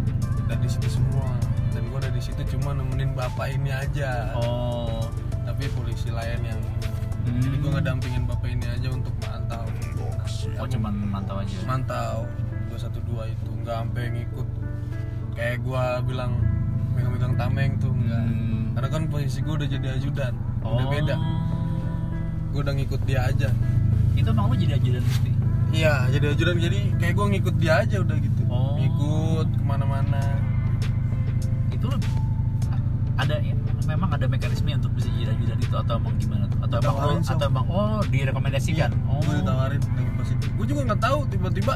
ada 0.49 0.57
di 0.57 0.69
situ 0.73 0.89
semua. 0.97 1.29
Dan 1.77 1.93
gua 1.93 2.01
ada 2.01 2.09
di 2.09 2.25
situ 2.25 2.41
cuma 2.57 2.73
nemenin 2.73 3.13
bapak 3.13 3.53
ini 3.53 3.69
aja. 3.69 4.33
Oh. 4.41 5.05
Tapi 5.45 5.69
polisi 5.77 6.09
lain 6.09 6.41
yang 6.47 6.63
Hmm. 7.29 7.41
jadi 7.41 7.57
gua 7.59 7.71
ngedampingin 7.77 8.23
bapak 8.25 8.49
ini 8.49 8.67
aja 8.67 8.89
untuk 8.89 9.15
mantau. 9.21 9.65
Oh 10.59 10.67
cuman 10.67 10.93
mantau 11.07 11.37
aja 11.37 11.55
mantau. 11.65 12.25
212 12.69 13.29
itu 13.29 13.51
nggak 13.61 13.77
sampai 13.77 14.05
ngikut. 14.11 14.49
Kayak 15.35 15.57
gua 15.63 15.83
bilang 16.01 16.33
megang-megang 16.93 17.35
tameng 17.37 17.73
tuh 17.79 17.93
enggak 17.93 18.25
Hmm. 18.25 18.65
karena 18.75 18.89
kan 18.89 19.03
posisi 19.07 19.39
gua 19.41 19.55
udah 19.57 19.69
jadi 19.69 19.87
ajudan 19.97 20.35
udah 20.61 20.87
Oh. 20.87 20.91
beda. 20.91 21.17
Gua 22.51 22.61
udah 22.63 22.75
ngikut 22.75 23.01
dia 23.05 23.21
aja. 23.25 23.49
Itu 24.15 24.29
emang 24.29 24.51
jadi 24.55 24.75
ajudan 24.77 25.03
mesti 25.03 25.31
iya 25.69 26.09
jadi 26.09 26.33
ajudan. 26.33 26.57
Jadi 26.59 26.79
kayak 26.97 27.15
gua 27.15 27.27
ngikut 27.29 27.55
dia 27.57 27.75
aja 27.83 27.97
udah 28.01 28.17
gitu. 28.19 28.43
Oh. 28.49 28.75
ngikut 28.79 29.49
ke 29.53 29.63
mana-mana. 29.63 30.23
Itu 31.69 31.87
ada 33.19 33.35
ya 33.39 33.55
memang 33.89 34.09
ada 34.11 34.27
mekanisme 34.27 34.69
untuk 34.71 34.93
bisa 34.93 35.09
jiran-jiran 35.11 35.59
itu 35.59 35.75
atau 35.75 35.95
emang 35.97 36.15
gimana 36.17 36.45
tuh? 36.47 36.59
Atau 36.61 36.77
emang 36.79 36.95
lo, 36.95 37.13
sih, 37.19 37.33
atau 37.33 37.47
emang 37.47 37.67
oh 37.67 38.01
direkomendasikan? 38.05 38.91
oh. 39.07 39.19
gue 39.19 39.33
Iya, 39.33 39.41
ditawarin 39.41 39.81
lagi 39.89 40.11
pas 40.13 40.29
itu 40.29 40.47
gue 40.51 40.67
juga 40.67 40.81
nggak 40.85 41.01
tahu 41.01 41.19
tiba-tiba 41.27 41.75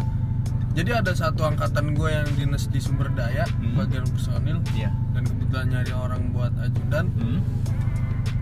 jadi 0.73 0.91
ada 0.95 1.13
satu 1.13 1.43
angkatan 1.43 1.93
gue 1.93 2.09
yang 2.09 2.29
dinas 2.35 2.65
di 2.67 2.79
sumber 2.79 3.09
daya 3.11 3.45
Hmm. 3.51 3.75
bagian 3.75 4.05
personil 4.07 4.61
Iya. 4.71 4.89
dan 5.11 5.23
kebetulan 5.23 5.67
nyari 5.69 5.93
orang 5.93 6.23
buat 6.31 6.53
ajudan 6.59 7.05
Hmm. 7.13 7.41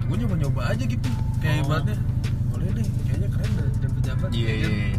gue 0.05 0.16
nyoba-nyoba 0.16 0.61
aja 0.66 0.85
gitu 0.85 1.09
kayak 1.39 1.55
Oh. 1.57 1.64
ibaratnya 1.64 1.97
boleh 2.49 2.68
deh 2.73 2.87
kayaknya 3.05 3.29
keren 3.31 3.51
deh 3.53 3.68
dan 3.77 3.91
pejabat 3.93 4.29
Iya, 4.31 4.53
iya, 4.53 4.68
iya. 4.68 4.99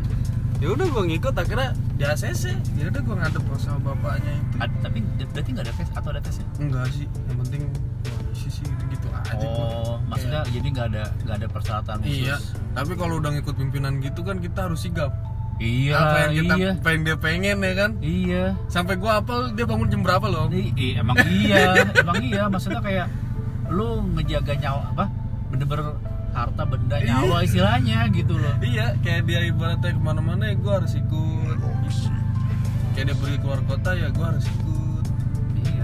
ya 0.57 0.67
udah 0.69 0.85
gue 0.87 1.03
ngikut 1.07 1.35
akhirnya 1.35 1.69
di 1.93 2.03
ACC 2.03 2.43
ya 2.75 2.85
udah 2.87 3.01
gue 3.01 3.15
ngadep 3.15 3.43
sama 3.57 3.79
bapaknya 3.85 4.33
itu 4.33 4.55
Ad- 4.57 4.79
tapi 4.81 4.99
berarti 5.25 5.49
nggak 5.51 5.65
ada 5.65 5.73
tes 5.73 5.89
atau 5.91 6.09
ada 6.09 6.21
tesnya? 6.21 6.45
enggak 6.57 6.85
sih 6.89 7.05
yang 7.27 7.37
penting 7.39 7.61
sih 8.61 8.69
gitu 8.87 9.07
aja 9.09 9.31
gua. 9.33 9.47
Oh, 9.49 9.95
maksudnya 10.03 10.41
Kayak- 10.41 10.53
jadi 10.53 10.67
nggak 10.69 10.87
ada 10.87 11.03
nggak 11.19 11.35
ada 11.35 11.47
persyaratan 11.49 11.95
khusus? 11.99 12.15
iya 12.21 12.35
tapi 12.71 12.93
kalau 12.93 13.13
udah 13.17 13.31
ngikut 13.31 13.55
pimpinan 13.55 13.93
gitu 13.99 14.21
kan 14.21 14.37
kita 14.37 14.59
harus 14.63 14.79
sigap 14.79 15.11
Iya, 15.57 15.93
apa 15.93 16.15
yang 16.19 16.31
kita 16.35 16.53
iya. 16.55 16.71
pengen 16.79 17.01
dia 17.03 17.15
pengen 17.15 17.57
ya 17.59 17.73
kan 17.75 17.91
Iya. 17.99 18.43
sampai 18.67 18.95
gua 18.95 19.19
apal 19.19 19.51
dia 19.51 19.61
bangun 19.63 19.87
jam 19.87 20.01
berapa 20.01 20.25
loh 20.25 20.49
I- 20.49 20.73
i- 20.73 20.95
emang 20.95 21.13
iya, 21.23 21.85
emang 21.95 22.17
iya. 22.19 22.43
Maksudnya 22.47 22.81
kayak 22.81 23.07
lu 23.69 23.87
ngejaga 24.11 24.57
nyawa 24.57 24.83
apa? 24.89 25.05
Bener-bener 25.47 25.93
harta 26.31 26.63
benda 26.63 26.97
Iya. 26.97 27.13
nyawa 27.13 27.37
istilahnya 27.41 28.09
gitu 28.09 28.33
loh. 28.33 28.55
iya 28.59 28.97
kayak 28.97 29.21
dia 29.23 29.39
ibaratnya 29.45 29.91
ke 29.91 30.01
mana-mana 30.01 30.43
ya 30.45 30.55
gua 30.55 30.73
harus 30.77 30.93
ikut 30.93 31.53
gitu. 31.53 31.69
kayak 32.91 33.05
dia 33.05 33.15
pergi 33.15 33.37
keluar 33.37 33.61
kota 33.63 33.91
ya 33.93 34.07
gua 34.09 34.25
harus 34.29 34.45
ikut 34.45 34.65
Iya. 34.65 34.70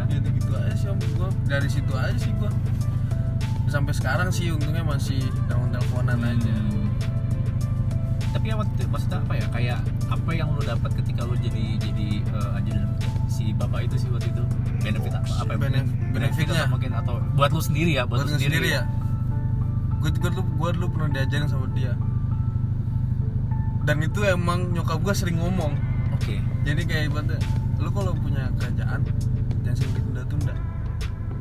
Gitu 0.09 0.27
gitu 0.31 0.51
aja 0.53 0.73
sih 0.73 0.87
om 0.87 0.99
gua 1.15 1.29
dari 1.45 1.67
situ 1.67 1.91
aja 1.93 2.15
sih 2.15 2.31
gua 2.35 2.51
sampai 3.67 3.91
sekarang 3.91 4.29
sih 4.29 4.49
untungnya 4.49 4.81
masih 4.81 5.19
telepon 5.45 5.69
teleponan 5.69 6.19
aja 6.23 6.55
Hmm. 6.57 6.85
Tapi 8.27 8.53
apa 8.53 8.63
maksudnya 8.91 9.17
apa 9.17 9.33
ya? 9.33 9.45
Kayak 9.49 9.79
apa 10.07 10.29
yang 10.29 10.53
lu 10.53 10.61
dapat 10.61 10.93
ketika 10.93 11.25
lu 11.25 11.33
jadi 11.35 11.79
jadi 11.81 12.07
eh, 12.21 12.57
ajudan 12.61 12.85
si 13.25 13.49
bapak 13.51 13.89
itu 13.89 13.97
sih 13.97 14.09
waktu 14.13 14.29
itu 14.29 14.43
benefit 14.79 15.09
apa? 15.09 15.31
Apa 15.41 15.51
ya? 15.51 15.57
Benef- 15.57 15.89
benefit 16.13 16.45
benefitnya. 16.45 16.61
atau 16.61 16.69
mungkin 16.69 16.91
atau 16.93 17.15
buat 17.33 17.49
lu 17.49 17.59
sendiri 17.59 17.91
ya, 17.97 18.03
buat, 18.05 18.21
buat 18.21 18.29
lu 18.29 18.37
lu 18.37 18.39
sendiri 18.39 18.67
ya 18.71 18.83
gue 19.97 20.11
juga 20.13 20.27
dulu 20.29 20.43
gue 20.45 20.69
dulu 20.77 20.87
pernah 20.93 21.09
diajarin 21.09 21.49
sama 21.49 21.65
dia 21.73 21.97
dan 23.83 23.97
itu 24.03 24.19
emang 24.21 24.69
nyokap 24.69 24.99
gue 25.01 25.13
sering 25.15 25.37
ngomong 25.41 25.73
Oke. 26.13 26.37
jadi 26.61 26.81
kayak 26.85 27.03
ibaratnya 27.09 27.39
lu 27.79 27.89
kalau 27.89 28.13
punya 28.13 28.53
kerjaan 28.61 29.01
jangan 29.77 29.93
ditunda-tunda 29.95 30.53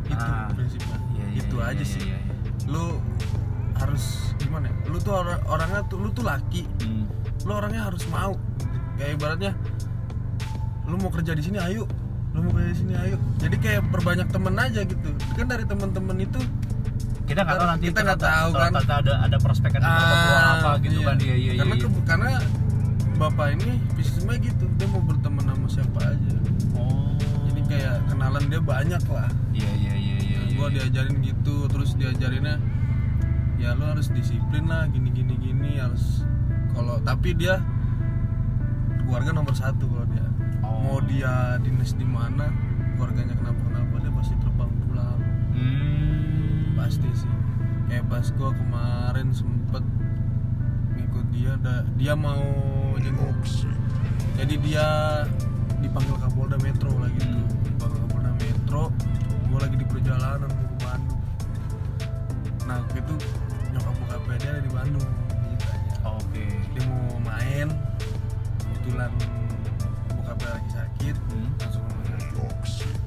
itu 0.07 0.23
Ah, 0.23 0.47
prinsipnya 0.51 0.97
Iya, 1.11 1.27
iya, 1.27 1.41
itu 1.41 1.57
iya, 1.57 1.65
aja 1.67 1.77
iya, 1.77 1.87
sih 1.89 2.03
iya, 2.05 2.19
iya. 2.19 2.35
lu 2.67 2.85
harus 3.75 4.05
gimana 4.37 4.67
ya? 4.67 4.77
lu 4.87 4.99
tuh 4.99 5.15
orang 5.15 5.41
orangnya 5.45 5.81
tuh 5.85 5.99
lu 5.99 6.09
tuh 6.11 6.23
laki 6.23 6.63
Hmm. 6.81 7.05
lu 7.43 7.53
orangnya 7.53 7.83
harus 7.85 8.05
mau 8.07 8.33
kayak 8.95 9.11
ibaratnya 9.15 9.53
lu 10.85 10.97
mau 10.97 11.11
kerja 11.11 11.33
di 11.33 11.43
sini 11.43 11.59
ayo 11.59 11.85
lu 12.31 12.41
mau 12.41 12.53
kerja 12.53 12.71
di 12.71 12.79
sini 12.79 12.95
ayo 12.95 13.17
jadi 13.37 13.57
kayak 13.57 13.83
perbanyak 13.91 14.29
temen 14.29 14.55
aja 14.55 14.81
gitu 14.83 15.09
kan 15.33 15.47
dari 15.47 15.65
temen-temen 15.65 16.17
itu 16.23 16.41
Kita 17.27 17.43
nggak 17.43 17.59
tahu 17.59 17.67
nanti 17.67 17.85
Kita 17.85 18.01
nggak 18.01 18.21
tahu, 18.23 18.49
kan. 18.55 18.71
ternyata 18.71 18.95
ada 19.03 19.13
ada 19.19 19.37
atau 19.99 20.17
peluang 20.17 20.47
apa 20.55 20.71
gitu 20.79 20.95
iya. 20.95 21.05
kan 21.05 21.17
dia 21.19 21.27
iya 21.27 21.35
iya. 21.35 21.53
karena 21.59 21.75
iya. 21.75 21.83
ke- 21.83 22.05
karena 22.07 22.29
bapak 23.17 23.47
ini 23.53 23.69
bisnisnya 23.93 24.37
gitu 24.39 24.65
dia 24.73 24.87
mau 24.87 25.03
berteman 25.03 25.43
sama 25.43 25.67
siapa 25.67 26.01
aja 26.07 26.36
kayak 27.77 28.01
kenalan 28.07 28.45
dia 28.47 28.59
banyak 28.59 29.03
lah 29.07 29.29
Iya 29.53 29.71
iya 29.77 29.95
iya 29.95 30.17
iya. 30.19 30.39
iya, 30.43 30.55
gua 30.55 30.67
iya. 30.67 30.75
diajarin 30.83 31.21
gitu 31.21 31.57
terus 31.67 31.93
diajarinnya 31.95 32.57
ya 33.57 33.73
lu 33.73 33.85
harus 33.87 34.09
disiplin 34.09 34.65
lah 34.65 34.85
gini 34.87 35.09
gini 35.11 35.37
gini 35.37 35.77
harus 35.77 36.25
kalau 36.71 36.97
tapi 37.01 37.33
dia 37.33 37.61
keluarga 38.99 39.31
nomor 39.31 39.53
satu 39.53 39.85
kalau 39.87 40.07
dia 40.07 40.25
Oh. 40.59 40.83
mau 40.83 40.99
dia 41.01 41.31
dinas 41.59 41.93
di 41.93 42.03
mana 42.03 42.51
keluarganya 42.93 43.33
kenapa 43.35 43.61
kenapa 43.63 43.95
dia 43.99 44.11
pasti 44.11 44.35
terbang 44.37 44.73
pulang 44.83 45.21
Hmm. 45.53 46.75
pasti 46.75 47.07
sih 47.13 47.31
kayak 47.87 48.05
pas 48.05 48.27
gua 48.33 48.51
kemarin 48.51 49.31
sempet 49.31 49.85
ngikut 50.93 51.27
dia 51.31 51.55
da- 51.57 51.87
dia 51.95 52.13
mau 52.13 52.43
jenguk 52.97 53.37
jadi 54.35 54.55
dia 54.59 54.87
dipanggil 55.79 56.17
Kapolda 56.19 56.57
Metro 56.59 56.91
Hmm. 56.91 57.07
dipanggil 57.07 57.31
Kapolda 57.37 57.56
Metro 58.77 58.93
gua 59.49 59.59
lagi 59.65 59.77
di 59.81 59.87
perjalanan 59.89 60.53
mau 60.53 60.69
ke 60.69 60.77
Bandung. 60.85 61.21
Nah 62.69 62.77
waktu 62.85 62.99
itu 63.01 63.15
nyokap 63.73 63.95
bokapnya 64.05 64.37
dia 64.37 64.51
ada 64.53 64.61
di 64.61 64.69
Bandung 64.69 65.09
ceritanya. 65.33 65.93
Oke. 66.05 66.45
dia 66.77 66.83
mau 66.85 67.17
main 67.25 67.69
kebetulan 68.61 69.11
bokapnya 70.13 70.49
lagi 70.61 70.69
sakit 70.77 71.17
Hmm. 71.17 71.49
langsung 71.57 71.85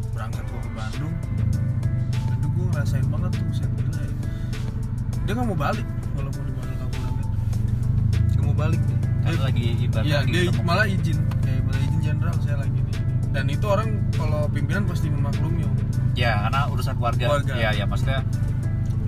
berangkat 0.10 0.44
gua 0.50 0.62
ke 0.66 0.72
Bandung. 0.74 1.14
Dan 2.18 2.34
itu 2.34 2.48
gua 2.50 2.66
ngerasain 2.74 3.06
banget 3.06 3.32
tuh 3.38 3.46
saya 3.54 3.70
gila 3.78 4.00
ya. 4.02 4.14
Dia 5.22 5.32
nggak 5.38 5.48
mau 5.54 5.60
balik 5.70 5.88
walaupun 6.18 6.44
dipanggil 6.50 6.78
Kapolda 6.82 7.10
Metro 7.14 7.38
nggak 8.26 8.42
mau 8.42 8.56
balik 8.58 8.82
dia 8.90 9.38
lagi 9.38 9.66
ibarat 9.86 10.06
Iya, 10.10 10.18
lagi 10.26 10.32
dia 10.34 10.64
malah 10.66 10.88
izin. 10.90 11.18
Kayak 11.46 11.62
malah 11.70 11.82
izin 11.86 12.00
jenderal 12.02 12.38
saya 12.42 12.58
lagi 12.58 12.80
nih. 12.82 12.98
Dan 13.30 13.46
itu 13.46 13.66
orang 13.66 14.10
kalau 14.12 14.50
pimpinan 14.50 14.84
pasti 14.84 15.08
memaklumi 15.08 15.62
om. 15.62 15.74
Ya, 16.14 16.44
karena 16.44 16.66
urusan 16.68 16.94
keluarga. 16.96 17.26
Keluarga. 17.30 17.54
Ya, 17.56 17.70
ya 17.74 17.86
maksudnya 17.86 18.22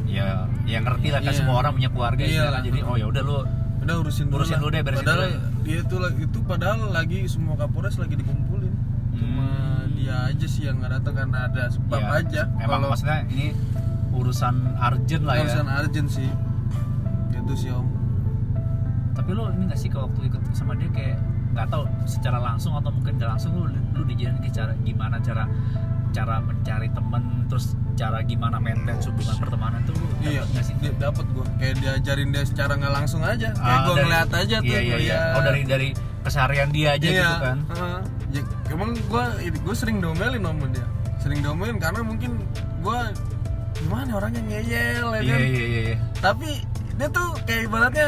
ya 0.06 0.26
ya 0.64 0.78
ngerti 0.80 1.08
lah 1.10 1.20
kan 1.20 1.32
Iya. 1.32 1.40
semua 1.40 1.56
orang 1.58 1.72
punya 1.74 1.90
keluarga 1.90 2.22
istilahnya. 2.22 2.52
lah. 2.52 2.62
Jadi 2.62 2.80
oh 2.82 2.96
ya 2.96 3.06
udah 3.08 3.24
lu 3.24 3.38
Udah 3.82 3.96
urusin 3.98 4.30
dulu. 4.30 4.38
Urusin 4.38 4.58
dulu 4.62 4.70
deh, 4.70 4.82
beresin 4.84 5.02
Padahal 5.02 5.22
dulu. 5.26 5.66
dia 5.66 5.78
itu 5.80 5.96
itu 6.22 6.40
padahal 6.46 6.80
lagi 6.92 7.20
semua 7.26 7.58
Kapolres 7.58 7.98
lagi 7.98 8.14
dikumpulin. 8.14 8.74
Cuma 9.12 9.48
Hmm. 9.82 9.90
dia 9.92 10.16
aja 10.28 10.46
sih 10.46 10.70
yang 10.70 10.78
nggak 10.78 11.02
datang 11.02 11.14
karena 11.18 11.50
ada 11.50 11.64
sebab 11.66 11.98
ya, 11.98 12.08
aja. 12.14 12.42
Emang 12.56 12.78
Kalau 12.78 12.88
maksudnya 12.94 13.20
ini 13.28 13.58
urusan 14.12 14.56
urgent 14.78 15.24
lah 15.26 15.34
ya. 15.34 15.42
urusan 15.42 15.66
urgent 15.68 16.08
sih. 16.08 16.30
Itu 17.34 17.54
sih 17.58 17.74
om. 17.74 17.90
Tapi 19.12 19.30
lu 19.34 19.50
ini 19.50 19.64
gak 19.66 19.76
sih 19.76 19.90
kalau 19.90 20.06
waktu 20.08 20.30
ikut 20.30 20.42
sama 20.52 20.74
dia 20.74 20.88
kayak 20.88 21.18
nggak 21.52 21.68
tahu 21.68 21.84
secara 22.04 22.38
langsung 22.38 22.74
atau 22.74 22.90
mungkin 22.90 23.16
nggak 23.16 23.30
langsung 23.30 23.52
lu 23.54 23.66
lu 23.92 24.04
ke 24.40 24.50
cara 24.50 24.72
gimana 24.82 25.20
cara 25.20 25.44
cara 26.12 26.40
mencari 26.40 26.88
temen 26.92 27.24
terus 27.48 27.66
cara 27.94 28.20
gimana 28.22 28.58
maintain 28.58 28.96
hubungan 28.98 29.36
pertemanan 29.38 29.80
tuh 29.84 29.96
lu 29.96 30.06
Iya, 30.22 30.42
dapet 30.42 30.50
nggak 30.50 30.64
sih? 30.64 30.76
dia 30.80 30.92
dapat 30.98 31.26
gua. 31.32 31.46
Kayak 31.58 31.76
diajarin 31.80 32.30
dia 32.30 32.44
secara 32.44 32.74
nggak 32.76 32.94
langsung 32.94 33.22
aja. 33.22 33.50
Kayak 33.52 33.64
Ah, 33.74 33.80
gua 33.82 33.94
dari- 33.94 34.04
ngeliat 34.06 34.30
aja 34.32 34.56
tuh. 34.58 34.68
Iya 34.68 34.80
iya 34.82 34.98
iya. 35.02 35.20
Oh 35.34 35.42
dari 35.42 35.62
dari 35.64 35.88
keseharian 36.22 36.70
dia 36.70 36.90
aja 36.94 37.04
iya, 37.06 37.20
gitu 37.22 37.38
kan. 37.42 37.58
heeh. 37.68 38.00
Ya, 38.32 38.42
emang 38.70 38.90
gua 39.08 39.24
gue 39.38 39.76
sering 39.76 39.98
domelin 40.00 40.42
sama 40.42 40.66
dia. 40.70 40.86
Sering 41.18 41.40
domelin 41.42 41.78
karena 41.78 42.02
mungkin 42.02 42.32
gua 42.80 43.12
gimana 43.74 44.12
orangnya 44.14 44.42
ngeyel 44.46 45.08
ya 45.10 45.20
Iya 45.20 45.32
kan. 45.32 45.40
iya 45.42 45.66
iya. 45.66 45.82
iya. 45.86 45.98
Tapi 46.18 46.50
dia 46.94 47.08
tuh 47.10 47.28
kayak 47.44 47.62
ibaratnya 47.66 48.08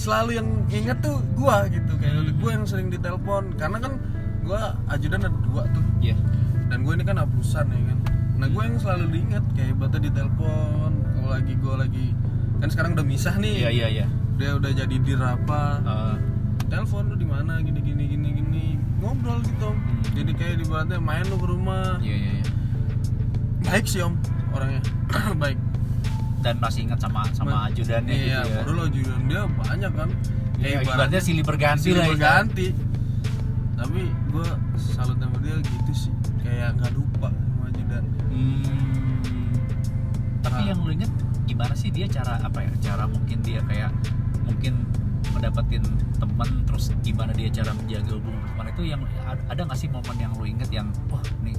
selalu 0.00 0.30
yang 0.40 0.48
inget 0.72 0.98
tuh 1.04 1.20
gua 1.36 1.68
gitu. 1.68 1.92
Kayak 2.00 2.16
Hmm. 2.24 2.36
gua 2.40 2.50
yang 2.56 2.64
sering 2.64 2.88
ditelepon. 2.88 3.52
Karena 3.60 3.76
kan 3.76 3.92
gua 4.40 4.72
ajudan 4.88 5.20
ada 5.28 5.38
dua 5.44 5.62
tuh. 5.70 5.84
Iya. 6.00 6.16
dan 6.70 6.86
gue 6.86 6.94
ini 6.94 7.02
kan 7.02 7.18
abusan 7.18 7.66
ya 7.66 7.82
kan? 7.82 7.98
Nah 8.38 8.46
gue 8.46 8.62
yang 8.62 8.78
selalu 8.78 9.04
diingat 9.10 9.42
kayak 9.58 9.74
ibaratnya 9.74 10.06
ditelepon 10.06 10.90
kalau 11.02 11.28
lagi 11.34 11.52
gue 11.58 11.74
lagi 11.74 12.06
kan 12.62 12.68
sekarang 12.70 12.90
udah 12.94 13.02
misah 13.02 13.34
nih. 13.42 13.66
Iya 13.66 13.70
iya 13.74 13.86
iya. 13.90 14.06
dia 14.38 14.54
udah 14.54 14.70
jadi 14.70 14.96
dir 15.02 15.18
apa. 15.18 15.62
Eh, 15.82 16.16
telepon 16.70 17.10
lu 17.10 17.18
di 17.18 17.26
mana? 17.26 17.58
Gini 17.58 17.82
gini 17.82 18.06
gini 18.06 18.28
gini. 18.38 18.66
Ngobrol 19.02 19.42
gitu 19.42 19.74
om. 19.74 19.74
Hmm. 19.74 20.14
jadi 20.14 20.30
kayak 20.38 20.54
ibaratnya 20.62 21.02
main 21.02 21.26
lu 21.26 21.42
ke 21.42 21.46
rumah. 21.50 21.98
Iya 21.98 22.16
iya 22.16 22.32
iya. 22.38 22.44
baik 23.66 23.86
sih 23.90 24.00
om 24.06 24.14
orangnya. 24.54 24.82
Baik 25.42 25.58
Dan 26.40 26.56
masih 26.56 26.80
ingat 26.82 26.98
sama 26.98 27.20
sama 27.30 27.68
ajudannya 27.68 28.10
iya 28.10 28.40
gitu 28.40 28.48
ya. 28.48 28.56
baru 28.58 28.70
lo 28.72 28.82
ajudan 28.86 29.20
dia 29.24 29.42
banyak 29.46 29.92
kan 29.92 30.08
Iya, 30.56 30.76
ibaratnya 30.82 31.20
silih 31.20 31.40
berganti 31.42 31.84
silih 31.86 31.96
lah 31.96 32.06
ya. 32.06 32.12
berganti 32.12 32.66
tapi 33.74 34.00
gue 34.26 34.48
salut 34.78 35.16
sama 35.16 35.36
dia 35.38 35.56
gitu 35.56 35.92
sih 35.94 36.12
kayak 36.38 36.76
nggak 36.76 36.92
lupa 36.92 37.28
sama 37.28 37.64
ajudan 37.66 38.04
Hmm. 38.26 38.64
Tapi 40.40 40.60
Ah. 40.62 40.66
yang 40.66 40.78
lu 40.78 40.90
inget 40.90 41.12
gimana 41.44 41.74
sih 41.74 41.88
dia 41.88 42.06
cara 42.06 42.38
apa 42.38 42.58
ya? 42.58 42.70
Cara 42.82 43.04
mungkin 43.04 43.40
dia 43.40 43.60
kayak 43.62 43.90
mungkin 44.42 44.84
mendapatkan 45.30 45.82
teman 46.14 46.48
terus 46.64 46.84
gimana 46.98 47.32
dia 47.32 47.48
cara 47.50 47.72
menjaga 47.72 48.12
hubungan 48.12 48.40
teman 48.46 48.66
itu 48.68 48.82
yang 48.86 49.00
ada- 49.26 49.60
nggak 49.60 49.76
sih 49.76 49.88
momen 49.88 50.16
yang 50.16 50.32
lu 50.34 50.44
inget 50.44 50.70
yang 50.70 50.88
wah 51.06 51.20
nih 51.40 51.56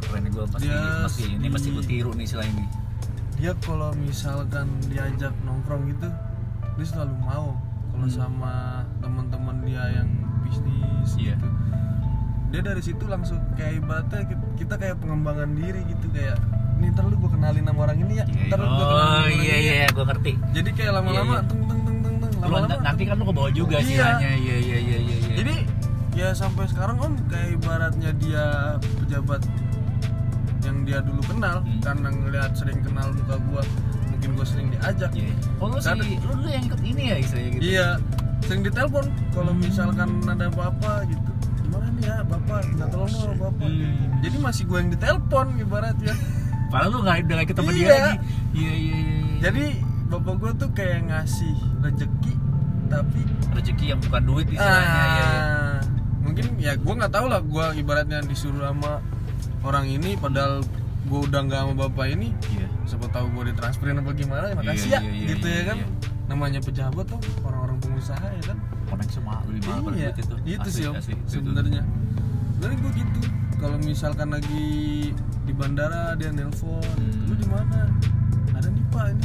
keren 0.00 0.24
gue 0.24 0.44
pasti 0.48 0.66
Dia 0.66 1.02
pasti 1.02 1.24
ini 1.28 1.48
pasti 1.48 1.68
gue 1.68 1.84
tiru 1.84 2.10
nih 2.12 2.26
selain 2.26 2.50
ini. 2.52 2.66
Dia 3.38 3.52
kalau 3.56 3.94
misalkan 3.96 4.66
diajak 4.84 5.30
nongkrong 5.40 5.86
gitu 5.88 6.08
dia 6.74 6.86
selalu 6.86 7.14
mau 7.16 7.54
kalau 7.88 8.00
Hmm. 8.00 8.10
sama 8.10 8.54
teman-teman 8.98 9.56
dia 9.60 9.82
yang 9.92 10.08
bisnis 10.40 11.10
Iya. 11.16 11.34
gitu 11.34 11.48
dia 12.48 12.60
dari 12.62 12.80
situ 12.80 13.04
langsung 13.04 13.38
kayak 13.54 13.78
ibaratnya 13.78 14.24
ki- 14.24 14.46
kita 14.56 14.74
kayak 14.76 14.96
pengembangan 14.96 15.50
diri 15.52 15.82
gitu 15.84 16.06
kayak 16.08 16.38
nih 16.76 16.88
ntar 16.88 17.04
lu 17.04 17.16
gue 17.16 17.28
kenalin 17.28 17.60
sama 17.60 17.80
orang 17.82 17.98
ini 17.98 18.14
ya 18.16 18.26
ntar 18.46 18.56
lu 18.56 18.66
gua 18.66 18.78
kenalin 18.78 18.94
sama 18.94 19.02
oh 19.04 19.18
orang 19.18 19.30
iya 19.36 19.54
ini 19.54 19.66
ya." 19.66 19.74
iya 19.74 19.86
gue 19.88 20.04
ngerti 20.04 20.32
jadi 20.52 20.70
kayak 20.72 20.92
lama-lama 20.94 21.18
Iya, 21.28 21.34
iya. 21.34 21.42
teng 21.44 21.60
teng 21.60 21.80
teng 21.80 21.98
teng 22.00 22.16
teng 22.18 22.32
lama-lama 22.40 22.74
nanti 22.80 23.02
kan 23.04 23.14
lu 23.14 23.24
ke 23.24 23.34
bawah 23.34 23.52
juga 23.52 23.74
Iya. 23.74 23.84
istilahnya 23.84 24.30
iya 24.36 24.56
iya 24.56 24.78
iya 24.80 24.98
iya 24.98 25.16
iya. 25.20 25.34
jadi 25.36 25.54
ya 26.14 26.28
sampai 26.32 26.64
sekarang 26.66 26.96
om 26.98 27.12
kayak 27.26 27.48
ibaratnya 27.52 28.10
dia 28.16 28.44
pejabat 28.96 29.42
yang 30.68 30.78
dia 30.84 30.98
dulu 31.00 31.24
kenal 31.24 31.56
Hmm. 31.58 31.80
karena 31.80 32.08
ngelihat 32.10 32.52
sering 32.52 32.80
kenal 32.80 33.08
muka 33.10 33.36
gua 33.42 33.62
mungkin 34.06 34.28
gua 34.32 34.44
sering 34.44 34.68
diajak 34.68 35.10
Iya. 35.10 35.32
oh 35.56 35.66
lu 35.66 35.78
sih 35.78 35.96
lu, 36.18 36.32
lu 36.36 36.48
yang 36.48 36.64
ikut 36.64 36.80
ini 36.82 37.02
ya 37.06 37.16
istilahnya 37.16 37.50
gitu 37.50 37.62
iya 37.64 37.88
sering 38.40 38.62
ditelepon 38.62 39.04
kalau 39.30 39.52
misalkan 39.52 40.08
ada 40.22 40.46
apa-apa 40.46 40.92
gitu 41.04 41.30
gimana 41.58 41.86
nih 41.90 42.04
ya 42.04 42.16
bapak 42.22 42.60
minta 42.68 42.86
tolong 42.86 43.10
dong 43.10 43.36
bapak 43.38 43.66
Hmm. 43.66 44.20
jadi 44.20 44.36
masih 44.38 44.62
gua 44.64 44.78
yang 44.78 44.90
ditelepon 44.90 45.46
ibaratnya 45.58 46.14
padahal 46.70 46.90
lu 46.90 46.98
nggak 47.00 47.16
udah 47.22 47.36
lagi 47.36 47.48
ketemu 47.48 47.70
dia 47.70 47.80
Iya. 47.80 47.88
lagi 47.88 48.16
iya 48.52 48.72
iya 48.74 48.96
iya 48.98 48.98
iya. 49.18 49.36
jadi 49.40 49.64
bapak 50.06 50.34
gua 50.36 50.50
tuh 50.52 50.70
kayak 50.70 51.00
ngasih 51.04 51.54
rezeki 51.80 52.34
tapi 52.88 53.20
rezeki 53.52 53.84
yang 53.86 54.00
bukan 54.00 54.22
duit 54.22 54.46
istilahnya 54.48 54.88
ah, 54.88 55.06
iya, 55.06 55.24
iya. 55.24 55.40
mungkin 56.18 56.46
ya 56.56 56.72
gua 56.74 56.92
nggak 56.96 57.12
tahu 57.12 57.26
lah 57.26 57.40
gua 57.40 57.66
ibaratnya 57.72 58.20
disuruh 58.22 58.64
sama 58.64 59.00
orang 59.68 59.84
ini 59.86 60.16
padahal 60.16 60.64
gua 61.04 61.20
udah 61.24 61.40
nggak 61.42 61.60
sama 61.62 61.74
bapak 61.78 62.06
ini 62.10 62.28
iya. 62.50 62.66
siapa 62.84 63.06
tahu 63.08 63.28
gue 63.30 63.44
ditransferin 63.48 63.96
apa 63.96 64.10
gimana 64.12 64.44
ya 64.46 64.54
makasih 64.56 64.88
Iya, 64.88 64.96
ya 64.96 65.00
iya, 65.00 65.12
iya, 65.14 65.26
gitu 65.30 65.46
iya, 65.46 65.56
ya 65.56 65.62
kan. 65.64 65.76
iya. 65.78 65.88
namanya 66.26 66.60
pejabat 66.60 67.04
tuh 67.06 67.20
orang-orang 67.40 67.76
pengusaha 67.78 68.26
ya 68.28 68.42
kan. 68.44 68.58
Connect 68.84 69.12
semua 69.12 69.40
pada 69.40 69.52
iya 69.92 70.08
duit 70.08 70.16
itu. 70.18 70.34
itu 70.44 70.68
sih 70.70 70.84
sebenarnya. 71.26 71.80
Dari 72.58 72.74
gue 72.74 72.90
gitu. 72.92 73.20
Kalau 73.56 73.76
misalkan 73.78 74.28
lagi 74.30 74.68
di 75.42 75.52
bandara 75.52 76.12
dia 76.14 76.28
nelpon 76.30 76.84
Hmm. 76.84 77.26
lu 77.26 77.34
di 77.34 77.46
mana? 77.46 77.88
Ada 78.52 78.68
nih 78.68 78.84
pak 78.88 79.04
ini. 79.10 79.24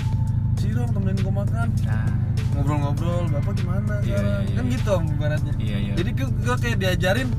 Si 0.55 0.67
dong 0.71 0.89
temenin 0.89 1.17
gue 1.17 1.33
makan. 1.33 1.67
Nah. 1.83 2.11
Ngobrol-ngobrol 2.53 3.23
bapak 3.29 3.53
gimana 3.57 3.93
Iya, 3.99 4.15
sekarang? 4.15 4.41
iya, 4.41 4.55
kan 4.55 4.63
iya. 4.63 4.71
gitu 4.71 4.89
om 4.93 5.03
ibaratnya. 5.09 5.53
Iya 5.57 5.77
iya. 5.81 5.93
Jadi 5.99 6.09
gue 6.15 6.55
kayak 6.55 6.77
diajarin 6.79 7.29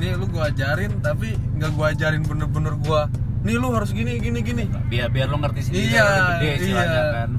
nih 0.00 0.16
lu 0.16 0.24
gue 0.32 0.40
ajarin 0.40 0.92
tapi 1.04 1.36
nggak 1.60 1.70
gue 1.76 1.86
ajarin 1.92 2.24
bener-bener 2.24 2.74
gue 2.80 3.00
nih 3.40 3.56
lu 3.56 3.68
harus 3.72 3.92
gini 3.92 4.20
gini 4.20 4.40
gini. 4.44 4.64
Biar 4.88 5.08
biar 5.08 5.28
lu 5.32 5.40
ngerti 5.40 5.60
sendiri 5.68 5.96
Iya, 5.96 6.04
udah 6.04 6.24
gede 6.40 6.50
iya. 6.68 7.04
kan. 7.12 7.30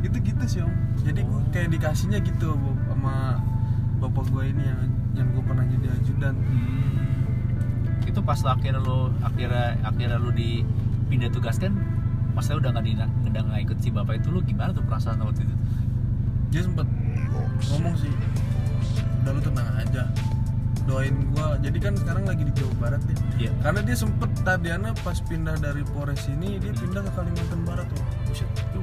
Itu 0.00 0.16
gitu 0.20 0.44
sih 0.48 0.60
om. 0.64 0.72
Jadi 1.04 1.20
gue 1.24 1.40
kayak 1.52 1.68
dikasihnya 1.72 2.18
gitu 2.24 2.56
sama 2.88 3.40
bapak 4.00 4.24
gue 4.32 4.44
ini 4.48 4.64
yang 4.64 4.80
yang 5.12 5.28
gue 5.32 5.42
pernah 5.44 5.64
jadi 5.64 5.88
ajudan. 6.00 6.36
Hmm. 6.36 6.80
itu 8.02 8.18
pas 8.20 8.36
akhirnya 8.44 8.82
lo 8.82 9.08
akhirnya 9.24 9.78
akhirnya 9.88 10.18
lo 10.20 10.34
dipindah 10.34 11.32
tugaskan 11.32 11.72
masa 12.36 12.60
udah 12.60 12.74
nggak 12.74 12.84
di 12.84 12.92
udah 12.98 13.40
nggak 13.40 13.60
ikut 13.64 13.78
si 13.80 13.88
bapak 13.88 14.20
itu 14.20 14.28
lo 14.28 14.44
gimana 14.44 14.74
tuh 14.76 14.84
perasaan 14.84 15.22
waktu 15.22 15.48
itu? 15.48 15.54
Dia 16.52 16.60
sempet 16.66 16.84
ngomong 17.72 17.94
sih 17.96 18.12
udah 19.22 19.32
lu 19.32 19.40
tenang 19.40 19.68
aja 19.78 20.02
doain 20.82 21.14
gue 21.14 21.46
jadi 21.62 21.78
kan 21.78 21.94
sekarang 21.94 22.24
lagi 22.26 22.42
di 22.42 22.52
Jawa 22.58 22.72
Barat 22.82 23.02
ya. 23.06 23.16
Iya. 23.38 23.50
Karena 23.62 23.80
dia 23.86 23.96
sempet 23.96 24.30
tadiana 24.42 24.90
pas 25.02 25.18
pindah 25.22 25.56
dari 25.58 25.82
Polres 25.94 26.26
ini 26.26 26.58
dia 26.58 26.72
pindah 26.74 27.02
ke 27.06 27.10
Kalimantan 27.14 27.60
Barat 27.62 27.86
tuh. 27.90 28.02
Buset 28.26 28.48
tuh 28.74 28.82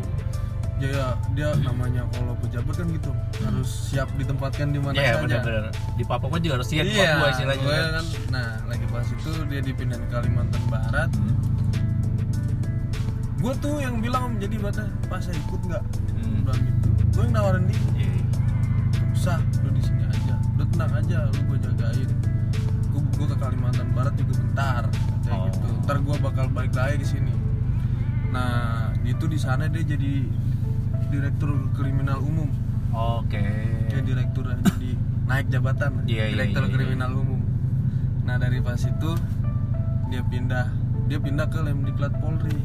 ya 0.80 0.88
ya, 0.95 1.08
dia 1.36 1.52
namanya 1.60 2.08
kalau 2.16 2.32
pejabat 2.39 2.72
kan 2.72 2.88
gitu. 2.88 3.12
Harus 3.43 3.91
siap 3.91 4.08
ditempatkan 4.16 4.72
di 4.72 4.80
mana 4.80 4.95
Iya 4.95 5.20
saja. 5.28 5.68
di 6.00 6.04
Papua 6.08 6.39
juga 6.39 6.56
harus 6.64 6.72
siap 6.72 6.88
iya 6.88 7.20
Papua 7.20 7.28
istilahnya. 7.36 7.64
gue 7.68 7.78
kan. 7.91 8.06
nah 8.32 8.47
lagi 8.64 8.86
pas 8.88 9.04
itu 9.04 9.32
dia 9.52 9.60
dipindah 9.60 10.00
ke 10.00 10.08
Kalimantan 10.08 10.64
Barat. 10.72 11.12
Hmm. 11.12 11.36
gue 13.39 13.54
tuh 13.60 13.76
yang 13.80 14.00
bilang 14.00 14.36
jadi 14.36 14.56
bata 14.60 14.84
pas 15.08 15.20
saya 15.20 15.36
ikut 15.36 15.62
nggak? 15.68 15.84
Hmm. 16.16 16.47
bilang 16.47 16.60
gitu. 16.64 16.88
Gue 17.12 17.24
yang 17.28 17.34
nawarin 17.36 17.64
dia. 17.68 17.80
Iya, 18.00 18.08
iya. 18.08 18.24
usah 19.12 19.38
lu 19.60 19.70
di 19.76 19.82
sini 19.84 20.00
tenang 20.80 20.95
aja 20.95 21.27
lu 21.27 21.39
gue 21.43 21.57
jagain. 21.59 22.09
Gue 22.88 23.01
gue 23.03 23.27
ke 23.27 23.36
Kalimantan 23.36 23.91
Barat 23.91 24.15
juga 24.15 24.34
bentar 24.39 24.84
kayak 25.27 25.36
Oh. 25.36 25.45
gitu. 25.51 25.67
Ntar 25.84 25.97
gue 25.99 26.15
bakal 26.23 26.45
balik 26.55 26.71
lagi 26.71 27.03
ke 27.03 27.07
sini. 27.19 27.36
Nah 28.32 28.95
itu 29.03 29.27
di 29.27 29.36
sana 29.36 29.67
dia 29.67 29.84
jadi 29.84 30.23
direktur 31.11 31.51
kriminal 31.75 32.23
umum. 32.23 32.47
Oke. 32.95 33.43
dia 33.91 33.99
direktur 33.99 34.47
jadi 34.55 34.95
naik 35.27 35.51
jabatan. 35.51 35.99
Iya, 36.07 36.32
iya, 36.32 36.47
direktur 36.47 36.63
iya, 36.63 36.69
iya. 36.71 36.75
kriminal 36.80 37.11
umum. 37.11 37.41
Nah 38.23 38.39
dari 38.39 38.63
pas 38.63 38.80
itu 38.80 39.11
dia 40.07 40.23
pindah. 40.23 40.65
Dia 41.11 41.19
pindah 41.19 41.51
ke 41.51 41.59
Lemdiklat 41.59 42.15
Polri. 42.23 42.55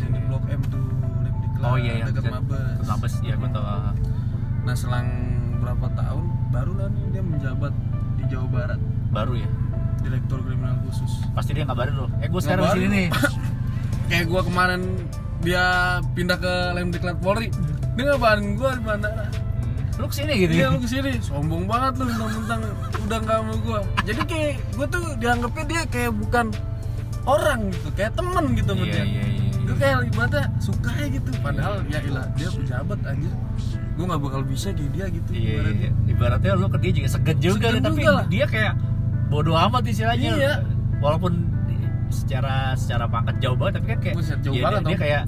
Yang 0.00 0.10
di 0.16 0.20
Blok 0.24 0.44
M 0.48 0.62
tuh 0.72 0.86
Lemdiklat 1.20 1.68
Oh 1.68 1.76
iya 1.76 1.92
yang 2.00 2.08
dekat 2.08 2.32
Mabes. 2.32 2.88
Mabes 2.88 3.14
iya 3.20 3.36
gue 3.36 3.50
tau. 3.52 3.92
nah 4.64 4.72
selang 4.72 5.08
berapa 5.60 5.88
tahun 5.92 6.37
barulah 6.48 6.88
nih 6.88 7.04
dia 7.10 7.22
menjabat 7.22 7.72
di 8.16 8.24
Jawa 8.26 8.46
Barat 8.48 8.80
Baru 9.08 9.34
ya. 9.34 9.48
direktur 9.98 10.40
kriminal 10.40 10.78
khusus 10.82 11.12
Pasti 11.32 11.52
dia 11.52 11.64
ngabarin 11.64 11.94
lo. 11.94 12.06
Eh 12.18 12.28
gue 12.28 12.40
sekarang 12.40 12.64
di 12.64 12.72
sini 12.74 12.88
nih. 12.88 13.06
kayak 14.08 14.24
gua 14.24 14.40
kemarin 14.40 14.82
dia 15.38 15.64
pindah 16.16 16.36
ke 16.36 16.52
Lemdiklat 16.72 17.18
Polri 17.18 17.52
dia 17.92 18.04
ngabarin 18.06 18.56
gua 18.56 18.72
di 18.72 18.82
bandara 18.82 19.26
Lu 19.98 20.06
ke 20.06 20.14
sini 20.14 20.32
gitu 20.38 20.52
Iya 20.54 20.64
ya? 20.64 20.72
lu 20.72 20.78
ke 20.78 20.86
sini, 20.86 21.10
sombong 21.18 21.66
banget 21.66 21.98
lu 21.98 22.06
mentang-mentang 22.06 22.62
udah 23.02 23.18
nggak 23.18 23.36
sama 23.36 23.54
gua. 23.60 23.80
Jadi 24.06 24.22
kayak 24.24 24.52
gua 24.72 24.86
tuh 24.86 25.02
dianggapnya 25.18 25.64
dia 25.66 25.80
kayak 25.84 26.12
bukan 26.14 26.46
orang 27.26 27.60
gitu, 27.68 27.88
kayak 27.92 28.12
temen 28.14 28.44
gitu 28.54 28.70
sama 28.72 28.84
Iya 28.86 28.94
dia. 28.94 29.04
iya 29.04 29.24
iya. 29.26 29.42
Gue 29.58 29.76
kayak 29.76 29.96
ibaratnya 30.06 30.44
suka 30.62 30.92
gitu, 31.04 31.28
padahal 31.42 31.74
ya 31.90 31.98
ilah 32.00 32.24
dia 32.32 32.48
pejabat 32.48 33.00
aja. 33.04 33.30
Gue 33.98 34.04
nggak 34.06 34.20
bakal 34.22 34.42
bisa 34.46 34.68
kayak 34.70 34.90
dia 34.94 35.06
gitu. 35.10 35.30
Iya, 35.32 35.50
ibaratnya. 35.52 35.90
iya. 35.90 35.90
ibaratnya 36.06 36.50
lu 36.54 36.66
ke 36.68 36.78
dia 36.78 36.92
juga 36.94 37.08
segan 37.10 37.36
juga 37.36 37.54
Segan 37.58 37.72
nih, 37.74 37.82
tapi 37.82 37.98
juga 37.98 38.10
lah. 38.14 38.24
dia 38.30 38.46
kayak 38.46 38.72
bodoh 39.28 39.56
amat 39.58 39.82
istilahnya. 39.84 40.30
Iya. 40.32 40.52
Walaupun 40.98 41.32
secara 42.08 42.54
secara 42.72 43.04
pangkat 43.04 43.36
jauh 43.38 43.52
banget 43.52 43.72
tapi 43.76 43.86
kan 43.90 43.98
kayak 44.00 44.14
Buset, 44.16 44.38
jauh 44.40 44.54
ya, 44.54 44.62
banget, 44.64 44.80
dia, 44.80 44.88
dia 44.88 44.98
kayak 44.98 45.22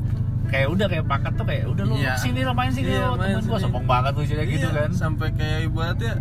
kayak 0.48 0.66
udah 0.66 0.86
kayak 0.88 1.04
pangkat 1.04 1.32
tuh 1.34 1.44
kayak 1.44 1.64
udah 1.66 1.84
lu 1.84 1.94
Iya. 1.94 2.14
sini 2.16 2.40
lo 2.40 2.52
main 2.52 2.70
sini 2.70 2.88
Iya, 2.88 3.04
lo 3.04 3.14
temen 3.18 3.42
sini. 3.42 3.60
sombong 3.60 3.84
banget 3.84 4.12
tuh 4.14 4.24
gitu 4.24 4.40
Iya, 4.40 4.70
kan. 4.72 4.90
Sampai 4.90 5.28
kayak 5.34 5.58
ibaratnya 5.66 6.12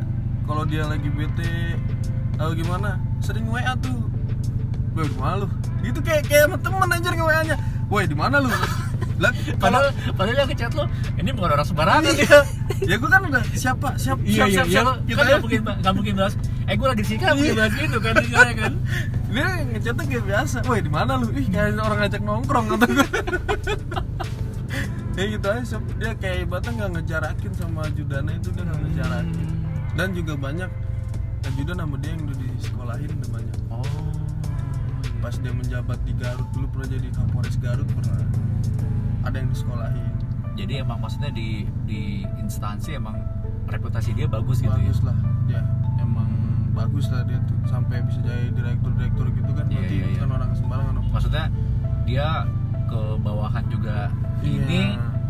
kalau 0.44 0.64
dia 0.66 0.84
lagi 0.84 1.08
bete 1.08 1.54
atau 2.36 2.52
gimana, 2.52 2.90
sering 3.20 3.46
WA 3.46 3.74
tuh. 3.78 4.00
Woi, 4.92 5.06
di 5.06 5.16
mana 5.16 5.36
lu? 5.38 5.48
Gitu 5.80 6.00
kayak 6.02 6.24
kayak 6.26 6.44
sama 6.46 6.58
temen 6.60 6.90
aja 6.90 7.10
nge-WA-nya. 7.10 7.56
Woi, 7.88 8.04
di 8.04 8.16
mana 8.16 8.36
lu? 8.38 8.50
Lah, 9.20 9.32
Padahal 9.56 9.92
padahal 10.16 10.38
yang 10.38 10.48
ngechat 10.48 10.72
lo 10.74 10.88
ini 11.14 11.30
bukan 11.30 11.50
orang 11.52 11.68
sembarangan 11.68 12.04
Iya. 12.06 12.16
dia. 12.16 12.40
ya 12.82 12.96
gue 12.96 13.10
kan 13.10 13.22
udah 13.22 13.44
siapa 13.52 13.88
siap 13.96 14.18
Iya 14.24 14.32
siap 14.32 14.48
iya 14.48 14.48
siap, 14.48 14.66
iya 14.66 14.82
siap. 14.82 14.96
Gitu 15.04 15.18
kan 15.18 15.26
nggak 15.26 15.42
mungkin 15.42 15.60
nggak 15.78 15.94
mungkin 15.94 16.14
bahas. 16.16 16.34
Eh 16.64 16.74
gue 16.74 16.88
lagi 16.88 17.02
di 17.02 17.08
sini 17.08 17.20
kan 17.20 17.32
mungkin 17.34 17.52
Iya. 17.52 17.60
bahas 17.60 17.74
gitu 17.76 17.98
kan 18.00 18.14
kan. 18.56 18.74
dia 19.30 19.46
ngechatnya 19.70 20.04
kayak 20.06 20.24
biasa 20.26 20.58
woi 20.66 20.80
di 20.80 20.90
mana 20.90 21.12
lu 21.16 21.28
ih 21.32 21.46
kayak 21.46 21.78
orang 21.78 22.00
ngajak 22.02 22.22
nongkrong 22.24 22.66
kata 22.68 22.86
gue 22.88 23.08
ya 25.14 25.24
gitu 25.28 25.48
aja 25.48 25.78
dia 26.00 26.12
kayak 26.16 26.38
ibaratnya 26.42 26.72
nggak 26.74 26.92
ngejarakin 26.96 27.52
sama 27.54 27.80
ajudannya 27.86 28.34
itu 28.36 28.50
dia 28.50 28.64
nggak 28.64 28.80
ngejarakin 28.82 29.48
dan 29.94 30.08
juga 30.16 30.34
banyak 30.34 30.70
ajudan 31.46 31.76
sama 31.78 31.96
dia 32.00 32.10
yang 32.10 32.22
udah 32.24 32.38
disekolahin 32.40 33.10
udah 33.12 33.30
banyak 33.30 33.58
Oh. 33.70 33.86
pas 35.20 35.36
dia 35.36 35.52
menjabat 35.52 36.00
di 36.02 36.14
Garut 36.16 36.48
dulu 36.50 36.66
pernah 36.70 36.90
jadi 36.90 37.08
Kapolres 37.12 37.56
Garut 37.60 37.86
pernah 37.86 38.18
ada 39.22 39.36
yang 39.36 39.50
disekolahin 39.50 40.12
Jadi 40.54 40.74
emang 40.78 41.00
maksudnya 41.00 41.32
di 41.32 41.64
di 41.84 42.02
instansi 42.38 42.94
emang 42.94 43.16
reputasi 43.66 44.12
dia 44.12 44.28
bagus 44.28 44.60
gitu 44.60 44.70
bagus 44.70 45.00
ya. 45.00 45.08
lah 45.08 45.18
dia 45.46 45.62
emang 45.98 46.28
bagus 46.74 47.08
lah 47.08 47.24
dia 47.24 47.40
tuh 47.44 47.56
sampai 47.66 48.04
bisa 48.04 48.20
jadi 48.20 48.52
direktur 48.52 48.92
direktur 48.94 49.28
gitu 49.32 49.52
kan 49.54 49.66
Iya, 49.66 49.76
berarti 49.78 49.94
iya, 49.94 50.04
iya. 50.04 50.14
bukan 50.18 50.30
orang 50.34 50.50
sembarangan. 50.54 50.94
Maksudnya 51.10 51.46
dia 52.04 52.28
ke 52.86 53.02
bawahan 53.20 53.64
juga 53.68 54.10
Iya. 54.40 54.64
ini 54.66 54.82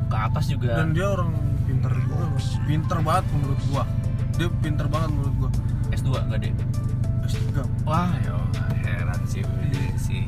ke 0.05 0.17
atas 0.17 0.45
juga 0.47 0.73
dan 0.75 0.93
dia 0.93 1.05
orang 1.05 1.29
pinter 1.63 1.91
juga 1.93 2.15
loh 2.25 2.41
pinter 2.63 2.97
banget 2.99 3.25
menurut 3.29 3.61
gua 3.67 3.83
dia 4.33 4.47
pinter 4.57 4.85
banget 4.87 5.09
menurut 5.11 5.33
gua 5.37 5.49
S2 5.89 6.09
enggak 6.23 6.39
deh. 6.41 6.53
S3 7.21 7.61
Wah, 7.85 8.09
ya 8.17 8.33
heran 8.81 9.21
sih 9.25 9.41
Iya. 9.45 9.93
sih. 9.95 10.23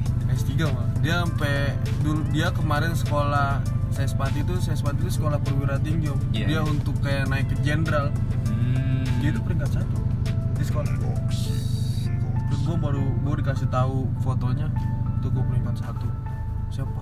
S3 0.64 0.70
mah 0.70 0.88
dia 1.00 1.16
sampai 1.20 1.56
dulu 2.00 2.22
dia 2.30 2.48
kemarin 2.52 2.94
sekolah 2.94 3.62
Sespati 3.92 4.40
itu 4.40 4.56
Sespati 4.58 5.02
itu 5.02 5.12
sekolah 5.14 5.36
perwira 5.38 5.76
tinggi 5.78 6.08
Iya, 6.32 6.46
dia 6.48 6.48
iya. 6.48 6.62
untuk 6.64 6.96
kayak 7.02 7.28
naik 7.28 7.48
ke 7.48 7.56
jenderal 7.60 8.14
Hmm. 8.46 9.04
dia 9.20 9.30
itu 9.30 9.42
peringkat 9.42 9.70
satu 9.74 10.00
di 10.54 10.64
sekolah 10.64 10.86
terus 10.86 12.62
gua 12.62 12.78
baru 12.80 13.04
gua 13.20 13.36
dikasih 13.36 13.68
tahu 13.68 14.06
fotonya 14.20 14.70
tuh 15.20 15.30
gua 15.30 15.44
peringkat 15.44 15.76
satu 15.78 16.08
siapa 16.70 17.02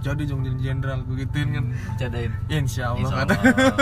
jadi 0.00 0.20
jong 0.22 0.44
jadi 0.44 0.58
jenderal 0.62 1.00
gue 1.02 1.16
gituin 1.18 1.48
kan 1.50 1.64
Cadain. 1.96 2.28
ya, 2.44 2.60
insya 2.60 2.92
Allah, 2.92 3.08
Insya. 3.08 3.16
Allah. 3.24 3.38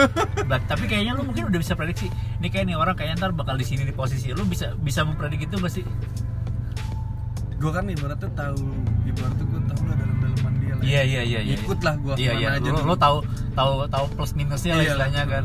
But, 0.48 0.62
tapi 0.66 0.86
kayaknya 0.86 1.18
lu 1.18 1.26
mungkin 1.26 1.50
udah 1.50 1.58
bisa 1.58 1.74
prediksi. 1.74 2.06
Ini 2.38 2.46
kayak 2.46 2.70
nih 2.70 2.78
orang 2.78 2.94
kayaknya 2.94 3.18
ntar 3.18 3.34
bakal 3.34 3.58
di 3.58 3.66
sini 3.66 3.82
di 3.82 3.90
posisi 3.90 4.30
lu 4.30 4.46
bisa 4.46 4.70
bisa 4.78 5.02
memprediksi 5.02 5.50
itu 5.50 5.58
pasti. 5.58 5.82
Gue 7.62 7.70
kan 7.70 7.84
ibaratnya 7.86 8.30
tahu 8.32 8.58
ibaratnya 9.04 9.44
gue 9.46 9.60
tahu 9.64 9.82
lah 9.84 9.94
dalam 9.96 10.16
dalaman 10.18 10.52
dia 10.56 10.72
lah 10.72 10.82
Iya 10.82 11.02
iya 11.04 11.22
iya 11.22 11.40
iya. 11.40 11.54
ikut 11.56 11.78
lah 11.78 11.94
gue 11.96 12.14
Iya 12.16 12.32
iya. 12.34 12.48
aja 12.52 12.68
Lo, 12.68 12.80
lo 12.84 12.96
tahu 12.96 13.18
tahu 13.52 13.72
tahu 13.86 14.04
plus 14.12 14.32
minusnya 14.34 14.72
lah 14.72 14.82
Iya 14.82 14.90
istilahnya 14.90 15.22
kan. 15.24 15.44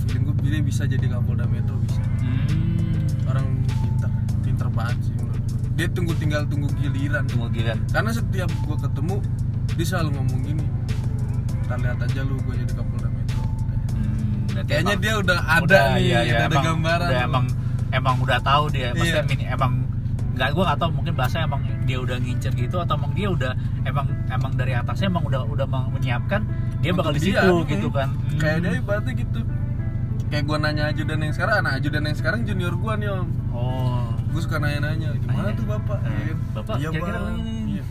feeling 0.00 0.22
gue 0.24 0.34
dia 0.44 0.62
bisa 0.62 0.82
jadi 0.84 1.06
kapolda 1.08 1.46
metro 1.46 1.74
bisa 1.80 1.98
Hmm. 2.16 3.26
orang 3.26 3.46
pintar 3.66 4.10
pintar 4.40 4.68
banget 4.70 4.96
sih 5.02 5.12
menurut 5.14 5.42
gue. 5.42 5.58
dia 5.74 5.86
tunggu 5.90 6.12
tinggal 6.14 6.42
tunggu 6.44 6.68
giliran 6.74 7.24
Tunggu 7.26 7.48
giliran. 7.50 7.78
karena 7.88 8.10
setiap 8.12 8.48
gue 8.48 8.76
ketemu 8.78 9.14
dia 9.74 9.86
selalu 9.88 10.10
ngomong 10.12 10.40
gini 10.42 10.64
kita 11.58 11.74
lihat 11.76 11.98
aja 12.00 12.20
lu 12.22 12.36
gue 12.38 12.54
jadi 12.56 12.72
kapolda 12.72 13.08
metro 13.10 13.42
Hmm, 13.90 14.62
kayaknya 14.62 14.78
emang- 14.88 15.02
dia 15.02 15.12
udah 15.16 15.38
ada 15.40 15.62
udah, 15.64 15.82
nih 15.90 16.02
iya, 16.04 16.18
iya, 16.20 16.32
udah 16.32 16.38
ada 16.40 16.46
emang, 16.48 16.64
gambaran 16.64 17.08
udah 17.08 17.22
emang 17.24 17.44
emang 17.90 18.16
udah 18.20 18.38
tahu 18.40 18.64
dia 18.68 18.88
maksudnya 18.92 19.10
Iya. 19.16 19.22
mini- 19.26 19.48
emang 19.48 19.72
nggak 20.34 20.48
gue 20.50 20.62
nggak 20.62 20.78
tahu 20.78 20.90
mungkin 20.92 21.14
bahasa 21.14 21.36
emang 21.40 21.62
dia 21.82 21.96
udah 21.96 22.16
ngincer 22.16 22.52
gitu 22.52 22.76
atau 22.76 22.94
emang 22.94 23.12
dia 23.12 23.28
udah 23.28 23.52
emang 23.82 24.06
emang 24.28 24.52
dari 24.52 24.72
atasnya 24.72 25.06
emang 25.08 25.24
udah 25.24 25.42
udah 25.44 25.66
menyiapkan 25.88 26.42
dia 26.78 26.90
bakal 26.90 27.10
di 27.10 27.22
Untuk 27.22 27.28
situ 27.30 27.54
dia, 27.56 27.70
gitu 27.70 27.88
hmm. 27.88 27.96
kan 27.96 28.08
Hmm. 28.10 28.38
kayak 28.38 28.58
dia 28.60 28.72
ibaratnya 28.76 29.12
gitu 29.14 29.40
kayak 30.26 30.44
gue 30.44 30.56
nanya 30.58 30.84
ajudan 30.88 31.18
yang 31.20 31.32
sekarang 31.32 31.56
anak 31.60 31.72
ajudan 31.78 32.02
yang 32.02 32.16
sekarang 32.16 32.40
junior 32.42 32.74
gue 32.74 32.92
nih 32.96 33.08
om 33.08 33.28
oh 33.50 34.02
gue 34.28 34.40
suka 34.40 34.58
nanya-nanya 34.58 35.14
gimana 35.16 35.38
Nanya. 35.44 35.54
tuh 35.54 35.64
bapak 35.64 35.98
Eh, 36.00 36.10
Iya 36.10 36.26
kan? 36.26 36.38
Bapak, 36.52 36.74
iya 36.74 36.88
kira-kira 36.90 37.18
bang 37.20 37.36
iya. 37.68 37.84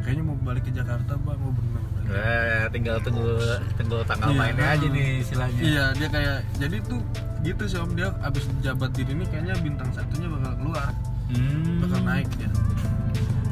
kayaknya 0.00 0.22
mau 0.22 0.36
balik 0.38 0.62
ke 0.62 0.70
Jakarta 0.70 1.12
bang 1.16 1.38
mau 1.38 1.50
bener 1.50 1.82
Eh, 2.10 2.64
tinggal 2.68 2.98
tunggu 3.00 3.38
tunggu 3.74 3.96
tanggal 4.02 4.28
Iya. 4.28 4.36
mainnya 4.36 4.66
aja 4.68 4.86
nih 4.86 5.06
istilahnya 5.20 5.60
iya 5.62 5.84
dia 5.94 6.08
kayak 6.08 6.36
jadi 6.54 6.76
tuh 6.82 7.00
gitu 7.40 7.62
sih 7.64 7.78
om 7.78 7.92
dia 7.94 8.12
abis 8.20 8.44
jabat 8.60 8.90
diri 8.92 9.14
ini 9.14 9.24
kayaknya 9.24 9.54
bintang 9.58 9.88
satunya 9.90 10.28
bakal 10.28 10.52
keluar 10.58 10.90
Hmm. 11.30 11.80
bakal 11.84 12.00
naik 12.02 12.28
dia 12.36 12.50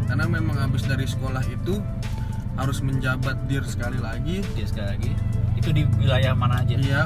karena 0.09 0.25
memang 0.25 0.57
habis 0.57 0.83
dari 0.89 1.05
sekolah 1.05 1.45
itu 1.47 1.85
harus 2.59 2.83
menjabat 2.83 3.39
dir 3.47 3.63
sekali 3.63 4.01
lagi. 4.03 4.43
Dia 4.57 4.67
sekali 4.67 4.89
lagi. 4.99 5.13
Itu 5.55 5.71
di 5.71 5.85
wilayah 6.01 6.33
mana 6.35 6.65
aja? 6.65 6.75
Iya. 6.75 7.03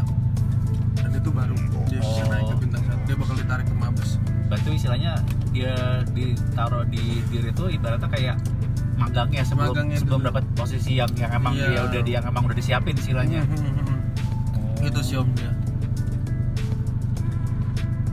Dan 0.97 1.11
itu 1.13 1.29
baru. 1.29 1.53
Dia 1.93 2.01
Oh. 2.01 2.25
naik 2.31 2.47
ke 2.47 2.57
bintang 2.63 2.83
satu. 2.89 3.03
Dia 3.05 3.17
bakal 3.19 3.35
ditarik 3.37 3.67
ke 3.69 3.75
mabes. 3.77 4.11
Berarti 4.49 4.69
istilahnya 4.79 5.13
dia 5.51 5.75
ditaruh 6.15 6.89
di 6.89 7.21
diri 7.29 7.53
itu 7.53 7.65
ibaratnya 7.69 8.09
kayak 8.09 8.37
magangnya 8.97 9.43
sebelum 9.45 9.75
Magangnya 9.77 9.99
sebelum 9.99 10.21
dapat 10.25 10.45
posisi 10.57 10.97
yang 10.97 11.11
yang 11.19 11.33
emang 11.37 11.53
Iya. 11.59 11.69
dia 11.69 11.81
udah 11.85 12.01
yang 12.07 12.25
emang 12.25 12.43
udah 12.49 12.57
disiapin 12.57 12.95
istilahnya. 12.97 13.43
Hmm, 13.45 14.89
itu 14.89 15.01
sih 15.05 15.17
om 15.21 15.29
dia 15.37 15.51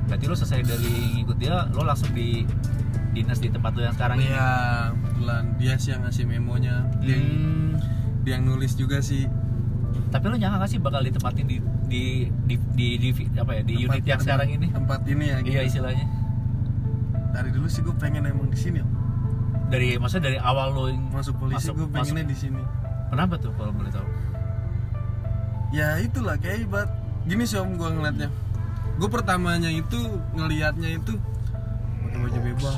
berarti 0.10 0.26
lo 0.26 0.34
selesai 0.34 0.66
dari 0.66 0.94
ngikut 1.16 1.38
dia 1.38 1.70
lo 1.70 1.82
langsung 1.84 2.10
di 2.12 2.44
dinas 3.10 3.38
di 3.38 3.48
tempat 3.48 3.72
lo 3.72 3.82
yang 3.84 3.94
sekarang 3.94 4.18
ini? 4.18 4.28
Iya 4.28 4.50
kebetulan. 4.92 5.44
Dia 5.56 5.74
sih 5.76 5.90
yang 5.90 6.02
ngasih 6.04 6.26
memonya. 6.26 6.76
Dia, 7.00 7.14
yang- 7.14 7.30
Hmm, 7.30 7.70
dia 8.22 8.32
yang 8.36 8.44
nulis 8.44 8.74
juga 8.74 8.98
sih. 9.00 9.30
Tapi 10.10 10.26
lo 10.26 10.36
nyangka 10.36 10.58
gak 10.60 10.70
sih 10.70 10.80
bakal 10.80 11.02
ditempatin 11.02 11.46
di 11.46 11.58
di 11.86 12.04
di 12.44 12.56
di, 12.98 13.08
di- 13.08 13.30
apa 13.36 13.52
ya 13.52 13.62
di 13.62 13.74
unit 13.80 13.90
Tempat- 13.96 14.06
yang 14.08 14.22
sekarang 14.22 14.50
ini? 14.52 14.68
Tempat 14.70 15.02
ini 15.06 15.26
ya 15.26 15.38
gitu. 15.40 15.50
iya 15.52 15.62
istilahnya. 15.64 16.06
Dari 17.30 17.50
dulu 17.50 17.66
sih 17.66 17.82
gue 17.82 17.94
pengen 17.96 18.26
emang 18.26 18.50
di 18.50 18.58
sini 18.58 18.82
dari 19.70 19.94
maksudnya 19.96 20.34
dari 20.34 20.40
awal 20.40 20.74
lo 20.74 20.90
yang 20.90 21.14
masuk 21.14 21.38
polisi 21.38 21.70
Masuk- 21.70 21.78
gue 21.78 21.88
pengennya 21.88 22.26
di 22.26 22.34
sini. 22.36 22.62
Kenapa 23.08 23.38
tuh 23.38 23.54
kalau 23.54 23.70
boleh 23.70 23.90
tahu? 23.90 24.06
Ya 25.70 25.98
itulah 25.98 26.36
kayak 26.36 26.66
ibarat. 26.66 26.90
Gini 27.24 27.46
sih 27.46 27.58
om 27.58 27.74
gue 27.74 27.86
ngeliatnya 27.88 28.30
gue 29.00 29.08
pertamanya 29.08 29.72
itu 29.72 30.00
ngelihatnya 30.36 31.00
itu 31.00 31.16
pakai 32.04 32.20
baju 32.20 32.40
bebas 32.44 32.76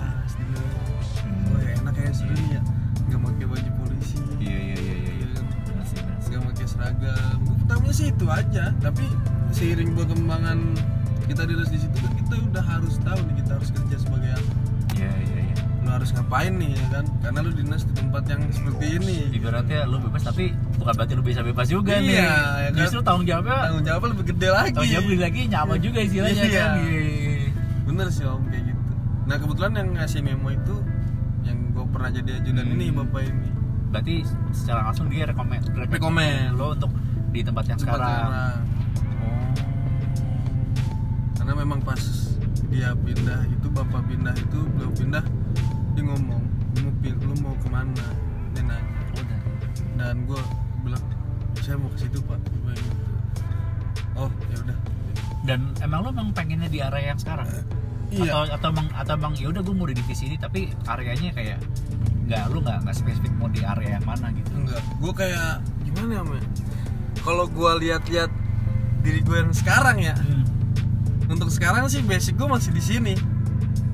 Hmm. 1.21 1.53
oh 1.53 1.59
ya 1.61 1.71
enak 1.79 1.93
kayak 1.95 2.13
seru 2.13 2.35
ya. 2.51 2.61
Nggak 3.07 3.21
pakai 3.23 3.45
baju 3.47 3.69
polisi. 3.83 4.19
Iya 4.41 4.57
iya 4.57 4.77
iya 4.77 4.93
iya 5.21 5.27
sih. 5.87 6.01
nggak 6.29 6.41
pakai 6.51 6.65
seragam. 6.67 7.37
Gue 7.45 7.55
pertamanya 7.65 7.93
sih 7.95 8.07
itu 8.11 8.25
aja 8.27 8.65
tapi 8.79 9.05
seiring 9.51 9.91
perkembangan 9.95 10.59
kita 11.25 11.47
di 11.47 11.53
di 11.55 11.77
situ 11.79 11.97
kan 12.03 12.13
kita 12.19 12.33
udah 12.51 12.63
harus 12.63 12.95
tahu 13.01 13.19
nih 13.31 13.35
kita 13.43 13.51
harus 13.57 13.69
kerja 13.71 13.95
sebagai 13.97 14.31
apa. 14.35 14.53
Iya 14.97 15.11
iya 15.25 15.30
lu 15.81 15.89
harus 15.89 16.09
ngapain 16.11 16.53
nih 16.53 16.71
ya 16.71 16.85
kan 16.91 17.05
karena 17.19 17.39
lu 17.39 17.51
dinas 17.51 17.81
di 17.81 17.93
tempat 17.93 18.23
yang 18.25 18.41
seperti 18.47 18.85
ini 18.93 19.15
ibaratnya 19.31 19.79
lu 19.83 19.97
bebas 19.99 20.23
tapi 20.23 20.45
bukan 20.75 20.93
berarti 20.93 21.13
lu 21.13 21.23
bisa 21.23 21.41
bebas 21.41 21.67
juga 21.67 21.93
Iya, 21.93 22.01
nih 22.01 22.15
ya 22.15 22.29
kan? 22.67 22.77
justru 22.77 22.99
tanggung 23.01 23.25
jawabnya 23.25 23.57
tanggung 23.63 23.83
jawabnya 23.83 24.09
lebih 24.11 24.25
gede 24.27 24.49
lagi 24.49 24.69
tanggung 24.71 24.91
jawab 24.91 25.07
lagi 25.19 25.41
nyaman 25.47 25.77
juga 25.79 25.99
istilahnya 25.99 26.43
Iya. 26.43 26.53
kan 26.55 26.71
Iya. 26.79 27.01
bener 27.83 28.07
sih 28.09 28.23
om 28.23 28.43
kayak 28.45 28.63
gitu 28.67 28.81
nah 29.21 29.35
kebetulan 29.35 29.71
yang 29.75 29.89
ngasih 29.91 30.19
memo 30.21 30.49
itu 30.49 30.75
yang 31.41 31.57
gue 31.71 31.85
pernah 31.87 32.09
jadi 32.09 32.31
ajudan 32.37 32.63
Hmm. 32.63 32.75
ini 32.75 32.85
bapak 32.91 33.21
ini 33.23 33.49
berarti 33.89 34.15
secara 34.51 34.79
langsung 34.85 35.07
dia 35.07 35.25
rekomen 35.25 35.59
Rekomen. 35.83 36.53
lo 36.53 36.71
untuk 36.71 36.91
di 37.27 37.41
tempat 37.41 37.63
yang 37.65 37.75
Tempat 37.75 37.97
sekarang 37.97 38.21
orang. 38.23 38.57
oh 39.19 39.49
karena 41.35 41.53
memang 41.57 41.79
pas 41.81 42.01
dia 42.67 42.93
pindah 42.95 43.41
itu 43.49 43.67
bapak 43.67 44.01
pindah 44.05 44.31
itu 44.33 44.59
beliau 44.69 44.91
pindah 44.93 45.23
dia 45.91 46.03
ngomong 46.03 46.41
lu 46.71 46.79
mau 46.81 46.93
pil- 46.99 47.19
lu 47.19 47.33
mau 47.39 47.55
ke 47.55 47.67
mana? 47.67 48.05
Dia 48.51 48.63
nanya 48.63 49.01
udah 49.13 49.39
dan 49.95 50.15
gue 50.25 50.41
bilang 50.81 51.03
saya 51.59 51.75
mau 51.77 51.89
ke 51.89 51.97
situ 51.99 52.19
pak. 52.23 52.39
Gitu. 52.41 53.03
oh 54.15 54.29
ya 54.47 54.57
udah. 54.61 54.77
Dan 55.41 55.59
emang 55.79 55.99
lo 56.05 56.09
emang 56.09 56.29
pengennya 56.31 56.69
di 56.69 56.79
area 56.79 57.11
yang 57.11 57.19
sekarang? 57.19 57.47
Iya. 58.11 58.27
Atau 58.27 58.41
atau 58.51 58.67
emang 58.69 58.87
atau 58.91 59.13
emang 59.15 59.33
ya 59.35 59.47
udah 59.49 59.61
gue 59.61 59.73
mau 59.73 59.87
di 59.87 59.95
divisi 59.95 60.27
ini 60.27 60.35
tapi 60.35 60.69
areanya 60.85 61.31
kayak 61.31 61.57
nggak 62.27 62.43
lu 62.49 62.59
nggak 62.59 62.77
nggak 62.83 62.95
spesifik 62.95 63.31
mau 63.35 63.47
di 63.47 63.61
area 63.61 63.97
yang 63.97 64.05
mana 64.05 64.31
gitu? 64.31 64.51
Enggak. 64.53 64.81
Gue 64.99 65.13
kayak 65.13 65.59
gimana 65.83 66.11
ya 66.19 66.23
kalau 67.21 67.45
gue 67.45 67.71
lihat-lihat 67.85 68.31
diri 69.01 69.21
gue 69.21 69.37
yang 69.37 69.53
sekarang 69.53 69.97
ya 69.97 70.13
Hmm. 70.17 70.45
untuk 71.29 71.49
sekarang 71.49 71.85
sih 71.87 72.01
basic 72.01 72.37
gue 72.37 72.45
masih 72.45 72.71
di 72.71 72.81
sini 72.81 73.13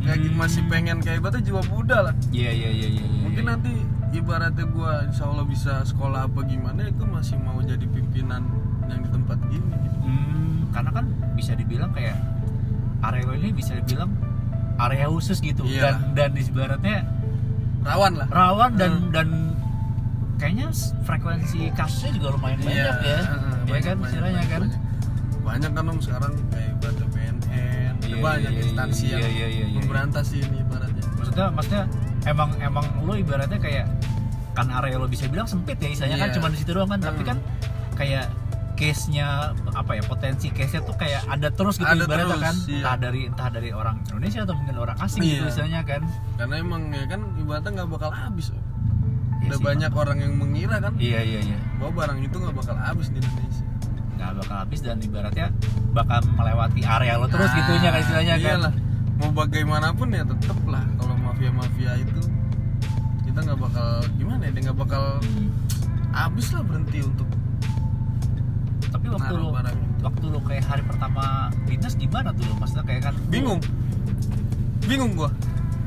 kayak 0.08 0.20
Hmm. 0.24 0.36
masih 0.36 0.62
pengen 0.66 0.98
kayak 1.00 1.18
ibaratnya 1.20 1.44
jiwa 1.44 1.62
muda 1.68 1.98
lah 2.02 2.14
iya 2.32 2.50
iya 2.50 2.70
iya 2.72 2.88
iya 2.90 3.04
iya. 3.04 3.22
mungkin 3.22 3.44
nanti 3.46 3.72
ibaratnya 4.10 4.66
gue 4.66 4.92
insya 5.06 5.24
Allah 5.26 5.46
bisa 5.46 5.74
sekolah 5.84 6.26
apa 6.26 6.40
gimana 6.44 6.82
itu 6.84 7.04
masih 7.04 7.36
mau 7.38 7.60
jadi 7.60 7.84
pimpinan 7.86 8.48
yang 8.88 9.04
di 9.04 9.10
tempat 9.10 9.38
gini 9.46 9.68
gitu. 9.78 9.98
Hmm, 10.00 10.72
karena 10.72 10.92
kan 10.92 11.06
bisa 11.34 11.52
dibilang 11.54 11.92
kayak 11.92 12.16
area 13.04 13.28
ini 13.36 13.50
bisa 13.52 13.76
dibilang 13.76 14.10
area 14.78 15.06
khusus 15.06 15.38
gitu 15.38 15.62
Iya. 15.62 15.82
dan 15.84 15.96
dan 16.16 16.30
di 16.32 16.42
ibaratnya 16.42 16.98
rawan 17.84 18.14
lah 18.16 18.28
rawan 18.30 18.72
dan 18.74 18.92
Hmm. 18.94 19.12
dan 19.12 19.28
kayaknya 20.38 20.70
frekuensi 21.04 21.74
kasusnya 21.74 22.12
juga 22.14 22.28
lumayan 22.32 22.60
banyak 22.60 22.78
ya 22.78 22.94
heeh, 22.94 23.22
ya 23.26 23.26
banyak, 23.66 23.84
kan 23.84 23.96
banyak, 23.96 24.06
istilahnya 24.06 24.38
banyak, 24.38 24.48
kan 24.48 24.62
banyak. 24.62 24.82
banyak 25.42 25.72
kan 25.74 25.84
om 25.86 26.00
sekarang 26.00 26.34
kayak 26.48 26.70
ibaratnya 26.74 27.08
BNN 28.08 28.14
Iya, 28.14 28.24
banyak 28.24 28.52
iya, 28.52 28.62
instansi 28.64 29.04
iya, 29.06 29.18
yang 29.18 29.22
iya, 29.30 29.48
iya, 29.48 29.66
iya. 29.66 29.78
memberantas 29.78 30.28
ini 30.32 30.58
ibaratnya 30.58 31.04
maksudnya 31.14 31.46
maksudnya 31.50 31.84
emang 32.26 32.50
emang 32.60 32.86
lo 33.02 33.14
ibaratnya 33.14 33.60
kayak 33.60 33.86
kan 34.54 34.68
area 34.74 34.96
lo 34.96 35.06
bisa 35.06 35.28
bilang 35.28 35.46
sempit 35.46 35.78
ya 35.78 35.90
istilahnya 35.90 36.18
kan 36.18 36.30
Iya. 36.30 36.36
cuma 36.36 36.48
di 36.48 36.58
situ 36.58 36.72
doang 36.72 36.88
kan 36.88 37.00
tapi 37.00 37.22
Hmm. 37.22 37.30
kan 37.30 37.38
kayak 37.94 38.26
case-nya 38.74 39.28
apa 39.72 39.92
ya 39.92 40.04
potensi 40.04 40.48
case-nya 40.50 40.82
tuh 40.82 40.94
kayak 40.94 41.26
ada 41.26 41.50
terus 41.50 41.76
gitu 41.76 41.90
Ada 41.90 41.98
ibaratnya 42.00 42.30
terus, 42.32 42.44
kan 42.44 42.56
iya. 42.64 42.78
entah 42.78 42.96
dari 43.00 43.22
entah 43.26 43.50
dari 43.50 43.70
orang 43.72 43.96
Indonesia 44.08 44.40
atau 44.44 44.54
mungkin 44.54 44.76
orang 44.78 44.98
asing 45.00 45.22
gitu 45.22 45.44
Iya. 45.44 45.50
istilahnya 45.50 45.82
kan 45.84 46.02
karena 46.38 46.56
emang 46.58 46.82
ya 46.90 47.06
kan 47.08 47.22
ibaratnya 47.36 47.72
nggak 47.76 47.90
bakal 47.92 48.12
habis 48.12 48.48
Om. 48.48 48.62
Iya 49.38 49.48
udah 49.48 49.58
sih, 49.58 49.66
banyak 49.66 49.92
orang 49.94 50.18
yang 50.20 50.34
mengira 50.36 50.76
kan 50.78 50.94
iya 50.98 51.22
iya 51.22 51.40
iya 51.44 51.58
bahwa 51.78 51.92
barang 51.96 52.20
itu 52.20 52.36
nggak 52.36 52.56
bakal 52.56 52.76
habis 52.76 53.08
di 53.08 53.18
Indonesia 53.18 53.66
nggak 54.18 54.32
bakal 54.36 54.58
habis 54.58 54.80
dan 54.80 54.98
ibaratnya 55.00 55.48
bakal 55.92 56.20
melewati 56.32 56.82
area 56.82 57.14
lo 57.16 57.26
terus 57.26 57.46
Nah, 57.46 57.56
gitunya 57.56 57.90
kan 57.90 58.00
istilahnya 58.00 58.36
kan 58.36 58.44
iyalah. 58.52 58.74
mau 59.16 59.30
bagaimanapun 59.32 60.08
ya 60.12 60.24
tetep 60.24 60.60
lah 60.66 60.84
kalau 60.96 61.16
mafia 61.16 61.50
mafia 61.52 61.92
itu 61.96 62.22
kita 63.24 63.40
nggak 63.44 63.60
bakal 63.60 63.88
gimana 64.16 64.42
ya 64.44 64.52
nggak 64.54 64.78
bakal 64.78 65.04
Hmm. 65.20 65.50
habis 66.12 66.48
lah 66.50 66.62
berhenti 66.62 67.00
untuk 67.02 67.30
tapi 68.88 69.06
waktu 69.08 69.34
lo 69.36 69.50
barang 69.52 69.76
itu. 69.76 69.86
waktu 70.00 70.26
lo 70.28 70.40
kayak 70.42 70.64
hari 70.66 70.84
pertama 70.84 71.24
dinas 71.64 71.94
gimana 71.94 72.30
tuh 72.32 72.44
lo 72.44 72.54
maksudnya 72.56 72.86
kayak 72.86 73.02
kan 73.04 73.16
bingung 73.28 73.60
bingung 74.84 75.12
gua 75.14 75.30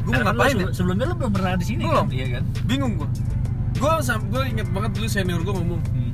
gua 0.00 0.12
Karena 0.12 0.22
mau 0.22 0.22
kan 0.22 0.26
lo 0.26 0.30
ngapain 0.32 0.48
ya 0.48 0.54
sebelum- 0.54 0.74
sebelumnya 0.74 1.06
lo 1.06 1.14
belum 1.16 1.32
pernah 1.32 1.52
di 1.54 1.66
sini 1.66 1.82
Belum. 1.82 2.06
kan 2.06 2.06
iya 2.10 2.26
kan 2.30 2.44
bingung 2.64 2.92
gua 2.94 3.08
gua 3.76 3.92
sam 4.00 4.20
gua 4.28 4.42
inget 4.44 4.68
banget 4.68 4.90
dulu 4.92 5.06
senior 5.06 5.40
gua 5.40 5.54
ngomong 5.56 5.80
Hmm. 5.82 6.12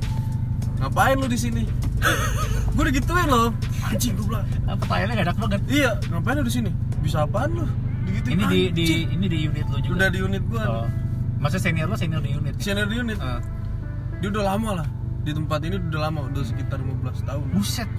ngapain 0.79 1.15
lu 1.15 1.27
di 1.27 1.39
sini 1.39 1.63
gua 2.75 2.83
digituin 2.87 3.27
loh. 3.27 3.49
Anjing 3.87 4.13
gua 4.17 4.25
bilang. 4.29 4.45
Nah, 4.65 4.75
pertanyaannya 4.77 5.13
gak 5.15 5.25
enak 5.27 5.37
banget. 5.37 5.61
Iya 5.69 5.91
ngapain 6.11 6.37
di 6.43 6.53
sini? 6.53 6.71
Bisa 7.01 7.17
apaan 7.25 7.49
lu? 7.55 7.65
Digituin 8.07 8.33
ini 8.37 8.43
di 8.47 8.59
di 8.71 8.85
anjing. 8.85 9.07
ini 9.15 9.25
di 9.27 9.37
unit 9.49 9.65
lo 9.67 9.77
juga. 9.81 9.93
Udah 9.97 10.07
di 10.11 10.19
unit 10.21 10.43
gua. 10.47 10.63
Oh. 10.65 10.87
maksudnya 11.37 11.63
senior 11.69 11.87
lo 11.89 11.95
senior 11.97 12.21
di 12.21 12.31
unit? 12.33 12.53
Senior 12.57 12.87
di 12.89 12.97
unit. 12.97 13.19
Ah. 13.21 13.39
dia 14.17 14.27
udah 14.33 14.43
lama 14.43 14.69
lah. 14.83 14.87
Di 15.21 15.31
tempat 15.35 15.59
ini 15.67 15.75
udah 15.77 16.01
lama 16.09 16.19
udah 16.31 16.43
sekitar 16.43 16.79
15 16.81 17.27
tahun. 17.27 17.45
Buset. 17.53 17.89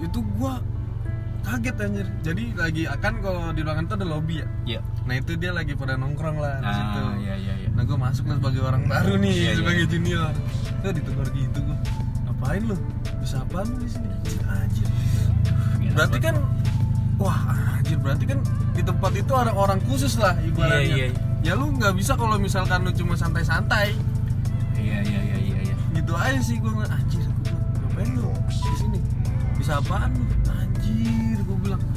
Itu 0.00 0.24
gua 0.38 0.62
kaget 1.40 1.76
anjir. 1.80 2.06
Jadi 2.20 2.44
lagi 2.56 2.82
akan 2.84 3.12
kalau 3.24 3.42
di 3.52 3.60
ruangan 3.64 3.84
itu 3.88 3.94
ada 3.96 4.06
lobby 4.06 4.34
ya? 4.40 4.46
Iya. 4.68 4.80
nah 5.08 5.14
itu 5.18 5.34
dia 5.34 5.50
lagi 5.50 5.72
pada 5.74 5.96
nongkrong 5.96 6.38
lah 6.38 6.60
di 6.62 6.70
situ. 6.70 7.00
Ah, 7.00 7.14
iya 7.18 7.34
iya 7.34 7.54
iya. 7.66 7.68
nah 7.74 7.82
gue 7.82 7.98
masuk 7.98 8.28
lah 8.30 8.36
sebagai 8.38 8.62
orang 8.62 8.84
baru 8.86 9.16
nih 9.18 9.32
Iya, 9.32 9.42
iya. 9.42 9.52
sebagai 9.58 9.84
junior. 9.90 10.32
Tuh 10.84 10.92
ditegur 10.94 11.28
gitu 11.34 11.58
gue 11.66 11.78
ngapain 12.40 12.64
lu? 12.64 12.76
Bisa 13.20 13.44
apaan 13.44 13.68
lu 13.68 13.76
di 13.84 13.90
sini? 13.92 14.08
Anjir. 14.48 14.88
Berarti 15.92 16.18
kan 16.24 16.34
wah 17.20 17.40
anjir. 17.76 18.00
Berarti 18.00 18.24
kan 18.24 18.40
di 18.72 18.80
tempat 18.80 19.12
itu 19.12 19.32
ada 19.36 19.52
orang 19.52 19.76
khusus 19.84 20.16
lah 20.16 20.32
ibaratnya. 20.40 20.88
Iya, 20.88 21.06
iya. 21.12 21.52
ya 21.52 21.52
lu 21.52 21.68
nggak 21.76 21.92
bisa 22.00 22.16
kalau 22.16 22.40
misalkan 22.40 22.80
lu 22.80 22.96
cuma 22.96 23.12
santai-santai. 23.12 23.92
Iya 24.80 25.04
iya 25.04 25.20
iya 25.20 25.36
iya 25.36 25.58
iya. 25.68 25.74
gitu 25.92 26.16
aja 26.16 26.40
sih 26.40 26.56
gue 26.56 26.72
anjir 26.72 27.20
gue 27.28 27.52
ngapain 27.84 28.08
lu 28.16 28.32
di 28.48 28.76
sini? 28.80 29.00
Bisa 29.60 29.76
apaan 29.76 30.16
lu? 30.16 30.24
Anjir 30.48 31.36
gue 31.44 31.58
bilang. 31.60 31.82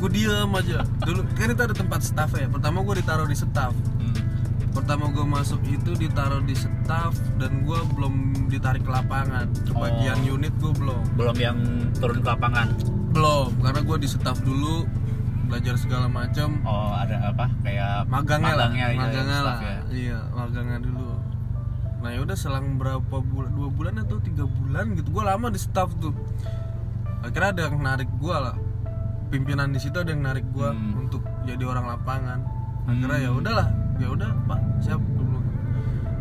Gue 0.00 0.08
diem 0.16 0.48
aja. 0.54 0.86
Dulu 1.02 1.26
kan 1.36 1.50
itu 1.50 1.60
ada 1.66 1.74
tempat 1.76 2.00
staff 2.00 2.32
ya. 2.32 2.48
Pertama 2.48 2.80
gue 2.80 3.02
ditaruh 3.02 3.26
di 3.26 3.36
staff. 3.36 3.74
Pertama 4.70 5.08
gue 5.08 5.22
masuk 5.22 5.60
itu 5.64 5.92
ditaruh 5.92 6.40
di 6.40 6.54
staff 6.54 7.10
dan 7.36 7.62
gue 7.62 7.78
belum 7.92 8.14
ditarik 8.46 8.80
ke 8.80 8.90
lapangan 8.90 9.50
ke 9.56 9.70
Oh. 9.70 9.80
bagian 9.80 10.18
unit 10.24 10.54
gue 10.56 10.72
belum 10.72 11.02
Belum 11.14 11.36
yang 11.36 11.58
turun 11.94 12.18
ke 12.18 12.28
lapangan. 12.28 12.68
belum 13.10 13.50
karena 13.58 13.80
gue 13.80 13.96
di 13.98 14.08
staff 14.08 14.38
dulu 14.40 14.86
belajar 15.44 15.74
segala 15.74 16.06
macam 16.06 16.62
Oh, 16.62 16.94
ada 16.94 17.26
apa? 17.26 17.50
Kayak 17.60 18.06
magangnya, 18.06 18.54
lah 18.54 18.68
magangnya, 18.68 18.86
iya, 18.86 19.00
magangnya 19.00 19.40
lah 19.40 19.56
ya. 19.58 19.78
iya 19.90 20.18
magangnya 20.30 20.78
dulu 20.80 21.08
nah 22.00 22.10
yaudah 22.10 22.32
selang 22.32 22.78
berapa 22.78 23.12
bulan 23.20 23.52
dua 23.52 23.68
bulan 23.68 23.94
atau 23.98 24.16
tiga 24.18 24.48
bulan 24.48 24.94
gitu 24.94 25.10
gue 25.10 25.20
lama 25.20 25.46
di 25.46 25.58
staff 25.58 25.92
tuh 25.98 26.16
akhirnya 27.20 27.50
ada 27.50 27.62
yang 27.66 27.76
narik 27.78 28.08
gue 28.14 28.32
lah 28.32 28.56
pimpinan 29.28 29.68
di 29.68 29.78
situ 29.78 29.94
ada 29.94 30.08
yang 30.08 30.22
narik 30.22 30.48
gue 30.48 30.64
Hmm. 30.64 30.96
untuk 30.96 31.20
jadi 31.44 31.60
orang 31.60 31.86
lapangan 31.88 32.40
akhirnya 32.86 33.18
Hmm. 33.18 33.26
ya 33.26 33.30
udahlah 33.34 33.68
ya 34.00 34.08
udah 34.08 34.30
pak 34.44 34.58
siap 34.80 35.00
bilang 35.12 35.44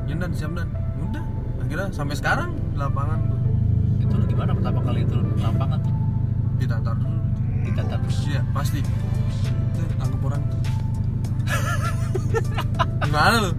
ya 0.03 0.13
dan 0.15 0.32
siap 0.32 0.51
dan 0.51 0.67
udah 0.99 1.23
akhirnya 1.59 1.88
sampai 1.89 2.13
sekarang 2.13 2.49
di 2.65 2.77
lapangan 2.77 3.19
gue 3.23 3.39
Itu 3.99 4.13
lu 4.13 4.25
gimana 4.25 4.51
pertama 4.51 4.80
kali 4.82 4.99
itu 5.01 5.15
lapangan 5.38 5.80
tuh? 5.80 5.95
ditatar 6.55 6.91
dulu 6.93 7.19
Ditatar 7.61 7.97
terus. 7.99 8.17
iya 8.25 8.41
pasti 8.49 8.80
tuh 9.73 9.88
tangkap 9.95 10.21
orang 10.25 10.41
tuh 10.45 10.59
gimana 13.03 13.36
lu 13.39 13.51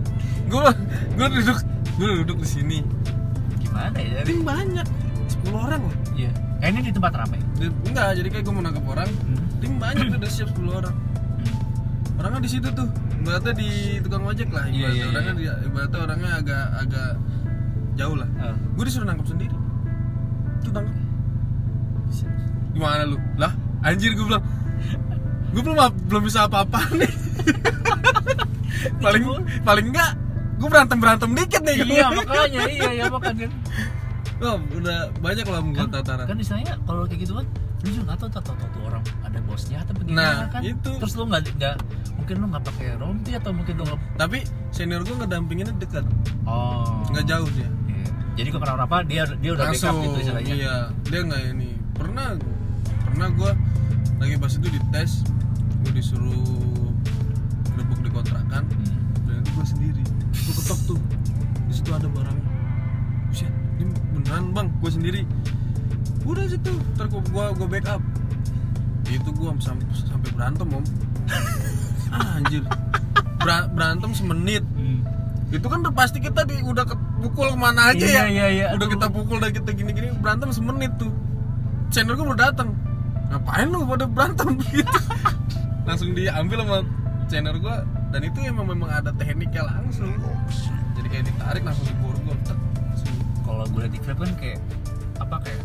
gue 0.46 0.64
gue 1.14 1.26
duduk 1.34 1.58
gue 1.96 2.08
duduk 2.22 2.38
di 2.38 2.48
sini 2.50 2.78
Gimana 3.60 3.96
ya? 3.96 4.20
Tim 4.20 4.42
banyak 4.42 4.86
10 5.46 5.54
orang 5.54 5.80
loh 5.80 5.94
iya. 6.12 6.28
Eh, 6.60 6.68
ini 6.68 6.82
di 6.82 6.92
tempat 6.92 7.16
ramai. 7.16 7.40
Enggak 7.56 8.12
jadi 8.12 8.28
kayak 8.28 8.44
gue 8.44 8.52
mau 8.52 8.60
nangkep 8.60 8.84
orang 8.84 9.08
Hmm. 9.08 9.40
tim 9.56 9.72
banyak 9.76 10.04
tuh 10.06 10.18
udah 10.18 10.30
siap 10.30 10.48
10 10.50 10.74
orang 10.74 10.92
Hmm. 10.92 12.18
orangnya 12.18 12.40
di 12.42 12.50
situ 12.50 12.68
tuh 12.68 12.88
ibaratnya 13.20 13.52
di 13.52 13.70
tukang 14.00 14.24
ojek 14.24 14.48
lah 14.48 14.64
Iya, 14.66 14.88
ibaratnya 14.88 14.96
iya, 14.96 14.96
iya. 14.96 15.08
orangnya 15.12 15.34
dia 15.36 15.54
ibaratnya 15.62 15.98
orangnya 16.00 16.30
agak 16.40 16.64
agak 16.80 17.10
jauh 17.94 18.16
lah. 18.16 18.28
Ah. 18.40 18.56
gue 18.56 18.84
disuruh 18.84 19.06
nangkep 19.06 19.26
sendiri. 19.28 19.56
Tuh 20.60 20.72
tangkap 20.72 20.96
gimana 22.70 23.02
lu? 23.04 23.18
Lah 23.36 23.52
anjir 23.82 24.14
gue 24.14 24.24
bilang 24.24 24.44
gue 25.50 25.62
belum 25.62 25.76
belum 26.08 26.22
bisa 26.24 26.46
apa-apa 26.46 26.80
nih. 26.96 27.12
Paling 29.04 29.22
paling 29.60 29.86
enggak 29.92 30.10
gue 30.56 30.68
berantem 30.68 30.96
berantem 30.96 31.28
dikit 31.32 31.60
nih. 31.64 31.76
Iya 31.84 32.06
makanya 32.10 32.62
iya 32.68 32.90
iya 32.96 33.04
makanya. 33.08 33.48
Oh, 34.40 34.56
udah 34.56 35.12
banyak 35.20 35.44
lah 35.44 35.60
membuat 35.60 35.92
tataran. 35.92 36.24
kan 36.24 36.36
istilahnya 36.40 36.80
kalau 36.88 37.04
kayak 37.04 37.20
gitu 37.20 37.36
kan 37.36 37.44
lu 37.80 37.88
juga 37.96 38.02
nggak 38.12 38.18
tahu 38.20 38.28
tahu 38.28 38.44
tahu 38.44 38.68
tuh 38.76 38.82
orang 38.84 39.02
ada 39.24 39.38
bosnya 39.48 39.78
atau 39.80 39.92
bagaimana 39.96 40.20
Nah, 40.20 40.36
kan? 40.52 40.60
itu. 40.60 40.90
terus 41.00 41.12
lu 41.16 41.24
nggak 41.24 41.42
nggak 41.56 41.76
mungkin 42.20 42.34
lu 42.36 42.46
nggak 42.52 42.64
pakai 42.68 42.86
rompi 43.00 43.30
atau 43.32 43.50
mungkin 43.56 43.74
lu 43.80 43.84
nggak 43.88 44.00
tapi 44.20 44.38
senior 44.68 45.00
gue 45.00 45.16
ngedampinginnya 45.16 45.74
dekat. 45.80 46.04
Oh. 46.44 47.00
Nggak 47.08 47.24
jauh 47.24 47.48
dia. 47.56 47.68
Iya. 47.88 48.08
jadi 48.36 48.48
kalau 48.52 48.84
apa? 48.84 48.96
Dia 49.08 49.24
dia 49.40 49.50
udah 49.56 49.64
backup 49.72 49.94
gitu 50.04 50.16
istilahnya? 50.20 50.52
Iya. 50.52 50.76
Dia 51.08 51.20
nggak 51.24 51.42
ini. 51.56 51.70
Pernah 51.96 52.28
pernah 53.08 53.28
gue 53.32 53.50
lagi 54.20 54.34
pas 54.36 54.52
itu 54.52 54.68
dites. 54.68 55.12
Gue 55.80 55.92
disuruh 55.96 56.92
grebek 57.72 58.00
di 58.04 58.10
kontrakan. 58.12 58.62
Hmm. 58.68 58.96
dan 59.24 59.40
itu 59.40 59.50
gue 59.56 59.66
sendiri. 59.66 60.04
Gue 60.36 60.52
ketok 60.52 60.80
tuh. 60.84 61.00
Di 61.64 61.72
situ 61.72 61.90
ada 61.96 62.04
barangnya. 62.12 62.48
Buset, 63.32 63.52
ini 63.80 63.88
beneran 64.12 64.44
bang. 64.52 64.68
Gue 64.84 64.90
sendiri 64.92 65.20
udah 66.22 66.44
situ 66.46 66.72
ntar 66.94 67.06
gua, 67.08 67.52
gua 67.52 67.66
backup. 67.66 68.02
Itu 69.06 69.30
gue 69.30 69.50
sampai 69.58 69.86
sampai 69.96 70.30
berantem 70.30 70.68
om. 70.70 70.84
Ah, 72.10 72.36
anjir. 72.38 72.62
Ber- 73.40 73.70
berantem 73.72 74.10
semenit. 74.12 74.62
Hmm. 74.76 75.02
itu 75.50 75.66
kan 75.66 75.82
udah 75.82 75.90
pasti 75.90 76.22
kita 76.22 76.46
di, 76.46 76.62
udah 76.62 76.86
kepukul 76.86 77.50
ke 77.50 77.58
mana 77.58 77.90
aja 77.90 78.06
Iya, 78.06 78.22
ya. 78.22 78.24
iya, 78.30 78.46
iya. 78.54 78.66
udah 78.70 78.86
Aduh. 78.86 78.94
kita 78.94 79.06
pukul 79.10 79.42
dan 79.42 79.50
kita 79.50 79.74
gini-gini 79.74 80.14
berantem 80.14 80.54
semenit 80.54 80.94
tuh. 80.94 81.10
Senior 81.90 82.14
gue 82.14 82.22
udah 82.22 82.54
datang 82.54 82.70
ngapain 83.34 83.66
lu 83.66 83.82
pada 83.82 84.06
berantem 84.06 84.46
gitu? 84.70 84.98
Langsung 85.82 86.14
diambil 86.14 86.62
sama 86.62 86.76
senior 87.26 87.58
gue 87.58 87.76
dan 88.14 88.20
itu 88.22 88.38
emang 88.46 88.66
memang 88.70 88.94
ada 88.94 89.10
tekniknya 89.10 89.66
langsung. 89.66 90.14
Jadi 90.94 91.06
kayak 91.10 91.24
ditarik 91.34 91.62
langsung 91.66 91.86
langsung. 91.98 92.58
kalau 93.42 93.64
gue 93.66 93.80
liat 93.82 93.90
di 93.90 93.98
kan 94.06 94.30
kayak 94.38 94.58
apa 95.18 95.36
kayak 95.42 95.60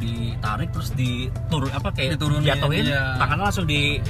ditarik 0.00 0.72
terus 0.72 0.90
diturun 0.92 1.70
apa 1.70 1.92
kayak 1.92 2.16
Diturunin, 2.16 2.42
jatuhin 2.42 2.84
iya. 2.86 3.14
tangannya 3.14 3.44
langsung 3.44 3.64
di 3.64 4.00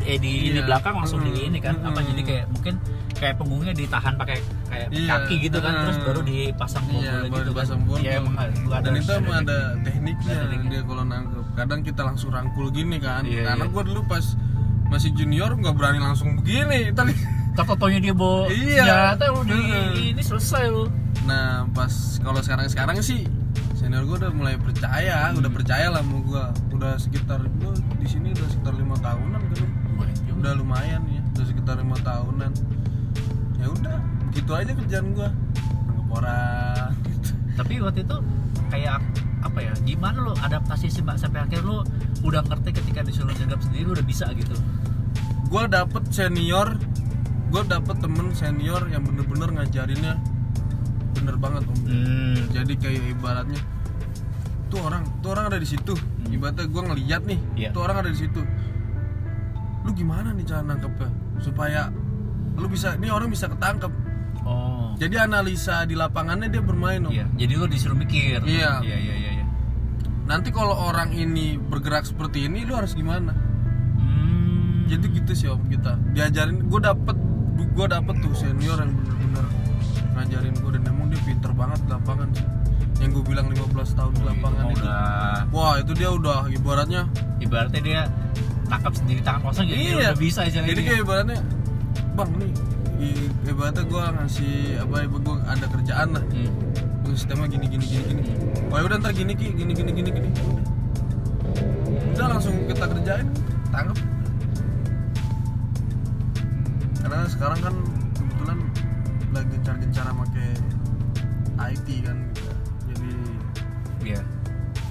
eh, 0.00 0.16
di, 0.16 0.32
di 0.48 0.54
Iya. 0.54 0.64
belakang 0.64 0.94
langsung 0.96 1.20
di 1.20 1.32
ini 1.36 1.58
kan 1.58 1.76
apa 1.82 2.00
jadi 2.00 2.22
kayak 2.22 2.44
mungkin 2.48 2.74
kayak 3.12 3.34
punggungnya 3.36 3.74
ditahan 3.74 4.14
pakai 4.14 4.38
kayak 4.66 4.88
Iya. 4.88 5.08
kaki 5.12 5.34
gitu 5.42 5.58
kan 5.58 5.72
terus 5.84 5.98
baru 6.00 6.20
dipasang 6.22 6.84
Iya, 6.86 6.94
borgolnya 6.94 7.20
baru 7.20 7.26
gitu 7.26 7.50
kan 7.50 7.50
dipasang 7.52 7.80
borgol. 7.82 8.00
Iya, 8.00 8.12
emang 8.16 8.34
ada, 8.38 8.78
dan 8.80 8.92
itu 8.94 9.10
emang 9.12 9.36
ada 9.36 9.58
tekniknya 9.80 10.36
tekniknya. 10.40 10.70
dia 10.70 10.82
kalau 10.86 11.04
nangkep 11.04 11.44
kadang 11.52 11.80
kita 11.82 12.02
langsung 12.02 12.30
rangkul 12.30 12.66
gini 12.70 12.96
kan 12.96 13.22
Iya, 13.22 13.42
karena 13.44 13.64
iya. 13.66 13.72
gue 13.72 13.82
dulu 13.84 14.00
pas 14.06 14.24
masih 14.86 15.10
junior 15.12 15.50
nggak 15.52 15.74
berani 15.74 15.98
langsung 15.98 16.34
begini 16.34 16.88
tapi 16.96 17.12
Katotonya 17.50 17.98
dia 18.00 18.14
bawa 18.14 18.46
Iya. 18.46 18.84
senjata 19.18 19.24
lu 19.28 19.40
di 19.44 19.58
ini 20.08 20.22
selesai 20.22 20.64
lu 20.66 20.86
Nah 21.26 21.66
pas 21.70 21.90
kalau 22.18 22.40
sekarang 22.40 22.64
sekarang 22.66 22.96
sih 23.00 23.26
senior 23.90 24.06
gue 24.06 24.16
udah 24.22 24.30
mulai 24.30 24.54
percaya, 24.54 25.34
Hmm. 25.34 25.42
udah 25.42 25.50
percaya 25.50 25.86
lah 25.90 25.98
sama 25.98 26.22
gue. 26.22 26.44
Udah 26.78 26.94
sekitar 26.94 27.42
gue 27.42 27.72
di 27.98 28.06
sini 28.06 28.30
udah 28.30 28.46
sekitar 28.46 28.78
lima 28.78 28.94
tahunan 29.02 29.42
kan, 29.42 29.50
juga. 29.58 30.30
udah 30.38 30.52
lumayan 30.54 31.02
ya, 31.10 31.18
udah 31.34 31.44
sekitar 31.44 31.74
lima 31.82 31.98
tahunan. 31.98 32.52
Ya 33.58 33.66
udah, 33.66 33.98
begitu 34.30 34.50
aja 34.54 34.72
kerjaan 34.78 35.06
gue, 35.10 35.28
nangkep 35.90 36.06
orang. 36.06 36.90
Gitu. 37.10 37.30
tapi 37.58 37.74
waktu 37.82 38.00
itu 38.06 38.16
kayak 38.70 39.02
apa 39.42 39.58
ya 39.58 39.72
gimana 39.82 40.22
lo 40.22 40.32
adaptasi 40.38 40.86
sih 40.86 41.02
mbak 41.02 41.18
sampai 41.18 41.42
akhir 41.42 41.60
lo 41.60 41.82
udah 42.22 42.46
ngerti 42.46 42.70
ketika 42.70 43.02
disuruh 43.02 43.34
sergap 43.34 43.58
sendiri 43.58 43.90
lo 43.90 43.98
udah 43.98 44.06
bisa 44.06 44.30
gitu 44.32 44.54
Gue 45.50 45.66
dapet 45.66 46.06
senior, 46.08 46.78
gue 47.50 47.62
dapet 47.66 47.98
temen 47.98 48.30
senior 48.32 48.86
yang 48.86 49.02
bener-bener 49.02 49.50
ngajarinnya 49.50 50.14
bener 51.10 51.34
banget 51.36 51.66
om. 51.66 51.74
hmm. 51.82 52.54
Jadi 52.54 52.72
kayak 52.78 53.02
ibaratnya 53.10 53.58
tuh 54.70 54.80
orang, 54.80 55.02
tuh 55.20 55.34
orang 55.34 55.50
ada 55.50 55.58
di 55.58 55.66
situ. 55.66 55.92
Ibaratnya 56.30 56.64
gue 56.64 56.82
ngeliat 56.86 57.22
nih, 57.26 57.38
tuh 57.70 57.82
orang 57.82 57.96
ada 58.00 58.10
di 58.10 58.18
situ. 58.18 58.40
Lu 59.82 59.90
gimana 59.90 60.30
nih 60.30 60.46
cara 60.46 60.62
nangkepnya 60.62 61.10
supaya 61.42 61.90
lu 62.54 62.66
bisa, 62.66 62.94
ini 62.94 63.10
orang 63.10 63.28
bisa 63.28 63.48
ketangkep. 63.48 63.90
oh 64.44 64.94
Jadi 64.94 65.16
analisa 65.16 65.82
di 65.84 65.96
lapangannya 65.96 66.46
dia 66.46 66.60
bermain 66.60 67.00
om. 67.00 67.08
iya 67.08 67.24
jadi 67.34 67.56
lo 67.56 67.64
disuruh 67.64 67.96
mikir 67.96 68.44
Iya. 68.44 68.84
iya 68.84 68.96
iya 69.00 69.14
iya, 69.16 69.30
iya. 69.40 69.46
Nanti 70.28 70.52
kalau 70.52 70.76
orang 70.76 71.10
ini 71.10 71.56
bergerak 71.56 72.04
seperti 72.04 72.44
ini, 72.46 72.62
lu 72.62 72.76
harus 72.76 72.92
gimana? 72.92 73.32
Hmm. 73.96 74.84
Jadi 74.86 75.06
gitu 75.16 75.32
sih 75.32 75.48
om 75.48 75.64
kita 75.66 75.96
diajarin. 76.12 76.68
Gue 76.68 76.78
dapet, 76.78 77.16
gue 77.56 77.86
dapet 77.88 78.14
tuh 78.20 78.32
senior 78.36 78.76
yang 78.78 78.92
bener-bener 78.92 79.44
ngajarin 80.10 80.54
gue 80.54 80.70
dan 80.76 80.82
emang 80.86 81.06
dia 81.08 81.20
pinter 81.24 81.50
banget 81.50 81.80
di 81.80 81.90
lapangan 81.90 82.28
sih. 82.36 82.46
Yang 83.00 83.10
gue 83.10 83.24
bilang 83.26 83.46
15 83.48 83.64
tahun 83.90 84.12
di 84.12 84.20
Oh, 84.20 84.26
lapangan 84.28 84.62
itu. 84.62 84.70
itu. 84.70 84.84
udah 84.84 85.34
Wah 85.50 85.74
itu 85.76 85.92
dia 85.96 86.10
udah 86.10 86.38
ibaratnya 86.46 87.02
ibaratnya 87.38 87.80
dia 87.80 88.00
tangkap 88.66 88.92
sendiri 88.92 89.20
tangan 89.20 89.40
kosong 89.42 89.64
jadi 89.64 89.74
dia 89.74 89.82
Iya. 89.82 89.96
udah 89.98 90.12
bisa 90.14 90.40
aja 90.44 90.58
jadi 90.60 90.80
kayak 90.80 91.00
ibaratnya 91.02 91.38
bang 92.12 92.30
nih 92.36 92.52
ibaratnya 93.42 93.82
gue 93.82 94.02
ngasih 94.14 94.54
apa 94.78 94.94
ya 94.94 95.06
gue 95.08 95.20
ada 95.42 95.66
kerjaan 95.66 96.08
lah. 96.12 96.24
Hmm. 96.26 96.52
Sistemnya 97.10 97.48
gini 97.48 97.66
gini 97.66 97.82
gini 97.82 98.02
gini. 98.06 98.22
Oh 98.68 98.76
ya 98.76 98.84
udah 98.84 98.96
ntar 98.96 99.10
gini 99.10 99.32
ki 99.32 99.50
gini 99.52 99.72
gini 99.72 99.90
gini 99.90 100.10
gini. 100.12 100.28
Udah 102.12 102.26
langsung 102.28 102.54
kita 102.68 102.84
kerjain 102.86 103.26
tangkap 103.66 103.98
karena 107.00 107.26
sekarang 107.26 107.58
kan 107.58 107.74
kebetulan 108.14 108.58
lagi 109.30 109.48
gencar-gencar 109.52 110.06
pakai 110.06 110.48
IT 111.72 111.88
kan 112.04 112.16
jadi 114.12 114.22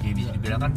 Ya 0.00 0.12
bisa 0.16 0.30
dibilang 0.32 0.60
kan 0.60 0.72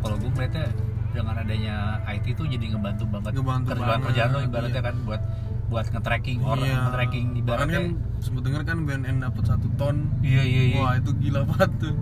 kalau 0.00 0.16
gue 0.16 0.30
melihatnya 0.30 0.66
dengan 1.10 1.34
adanya 1.36 1.76
IT 2.08 2.26
tuh 2.32 2.46
jadi 2.46 2.64
ngebantu 2.70 3.04
banget 3.04 3.30
Ngebantu 3.34 3.68
kerjaan 3.68 3.88
banget, 3.90 4.06
kerjaan 4.06 4.28
lo 4.30 4.38
ibaratnya 4.40 4.72
iya. 4.72 4.82
kan 4.82 4.96
buat 5.02 5.22
buat 5.66 5.86
nge-tracking 5.88 6.38
orang 6.40 6.64
Iya. 6.64 6.78
nge-tracking 6.80 7.26
ibaratnya 7.36 7.78
kan 7.78 7.86
sempet 8.18 8.42
denger 8.42 8.62
kan 8.64 8.76
BNN 8.80 9.16
dapat 9.20 9.44
satu 9.44 9.66
ton 9.74 9.96
iya 10.20 10.42
iya 10.42 10.62
iya 10.68 10.78
wah 10.78 10.92
itu 10.94 11.10
gila 11.14 11.40
banget 11.44 11.70
tuh 11.78 11.94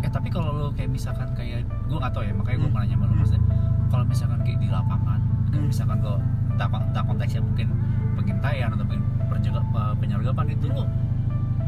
eh 0.00 0.10
tapi 0.10 0.28
kalau 0.28 0.50
lo 0.52 0.66
kayak 0.70 0.90
misalkan 0.90 1.28
kayak 1.32 1.64
gue 1.64 1.96
nggak 1.96 2.12
tahu 2.12 2.22
ya 2.22 2.32
makanya 2.32 2.58
gue 2.58 2.66
Hmm. 2.66 2.72
mau 2.72 2.82
nanya 2.82 2.94
sama 2.94 3.04
lo 3.04 3.08
Hmm. 3.08 3.18
maksudnya 3.18 3.42
kalau 3.86 4.04
misalkan 4.04 4.40
kayak 4.42 4.58
di 4.58 4.68
lapangan 4.68 5.20
kan 5.44 5.58
Hmm. 5.58 5.66
misalkan 5.66 5.98
lo 6.00 6.14
entah, 6.50 6.68
entah 6.70 7.02
konteksnya 7.02 7.40
mungkin 7.40 7.66
pengintaian 8.14 8.68
atau 8.70 8.84
penjaga 9.26 9.60
penyergapan 9.98 10.46
itu 10.50 10.66
lo 10.70 10.84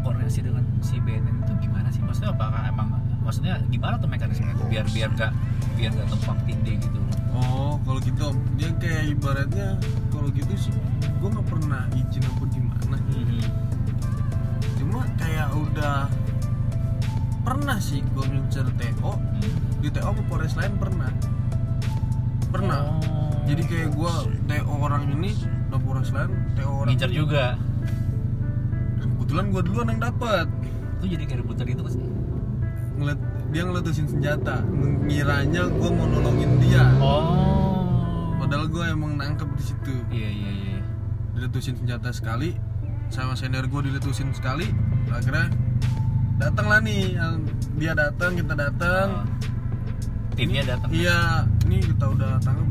koordinasi 0.06 0.40
dengan 0.40 0.62
si 0.78 1.02
BNN 1.02 1.42
itu 1.42 1.52
gimana 1.60 1.90
sih? 1.90 1.98
Maksudnya 1.98 2.30
apakah 2.30 2.62
emang 2.64 2.94
maksudnya 3.20 3.58
gimana 3.66 3.98
tuh 3.98 4.06
mekanismenya 4.06 4.54
tuh 4.54 4.66
biar 4.70 4.86
biar 4.94 5.10
gak 5.18 5.32
biar 5.74 5.90
gak 5.90 6.06
tumpang 6.06 6.38
tindih 6.46 6.78
gitu? 6.78 6.98
Oh 7.34 7.76
kalau 7.82 7.98
gitu 7.98 8.26
dia 8.54 8.70
kayak 8.78 9.12
ibaratnya 9.12 9.74
kalau 10.08 10.30
gitu 10.30 10.54
sih 10.56 10.72
gue 11.02 11.28
nggak 11.28 11.44
pernah 11.44 11.82
izin 11.92 12.22
apa 12.22 12.44
gimana. 12.48 12.96
Cuma 14.78 15.02
kayak 15.18 15.48
udah 15.52 16.06
pernah 17.42 17.76
sih 17.76 18.00
gue 18.14 18.24
ngincer 18.24 18.66
TO 18.78 19.12
Hmm. 19.18 19.54
di 19.82 19.88
TO 19.90 20.06
apa 20.06 20.22
Polres 20.26 20.54
lain 20.54 20.74
pernah. 20.78 21.10
Pernah. 22.48 22.78
Oh. 23.02 23.30
jadi 23.44 23.62
kayak 23.62 23.88
gue 23.92 24.12
TO 24.46 24.72
orang 24.80 25.06
ini 25.12 25.34
udah 25.68 25.80
Polres 25.82 26.10
lain 26.10 26.30
TO 26.54 26.70
orang 26.72 26.88
ngincer 26.88 27.10
juga 27.10 27.58
kebetulan 29.26 29.46
gue 29.50 29.62
duluan 29.66 29.86
yang 29.90 30.02
dapat 30.06 30.46
itu 31.02 31.04
jadi 31.18 31.22
kayak 31.26 31.38
rebutan 31.42 31.66
gitu 31.66 31.82
sih 31.90 32.06
ngeliat 32.96 33.20
dia 33.52 33.62
ngeletusin 33.62 34.06
senjata. 34.10 34.60
Ngiranya 35.06 35.70
gue 35.70 35.90
mau 35.92 36.06
nolongin 36.08 36.58
dia. 36.58 36.84
Oh. 36.98 38.34
Padahal 38.42 38.66
gue 38.68 38.84
emang 38.84 39.16
nangkep 39.16 39.48
di 39.56 39.64
situ. 39.64 39.94
Iya 40.10 40.28
iya 40.28 40.50
iya. 40.50 40.78
Diletusin 41.36 41.76
senjata 41.78 42.10
sekali 42.10 42.56
sama 43.06 43.38
senior 43.38 43.70
gue 43.70 43.86
diletusin 43.86 44.34
sekali 44.34 44.66
akhirnya 45.14 45.46
datang 46.42 46.66
lah 46.66 46.82
nih 46.82 47.14
dia 47.78 47.92
datang 47.94 48.34
kita 48.34 48.54
datang. 48.56 49.08
Oh. 49.22 50.34
timnya 50.36 50.68
datang. 50.68 50.90
Iya 50.92 51.48
ini 51.64 51.80
kita 51.80 52.12
udah 52.12 52.36
tangkap 52.44 52.68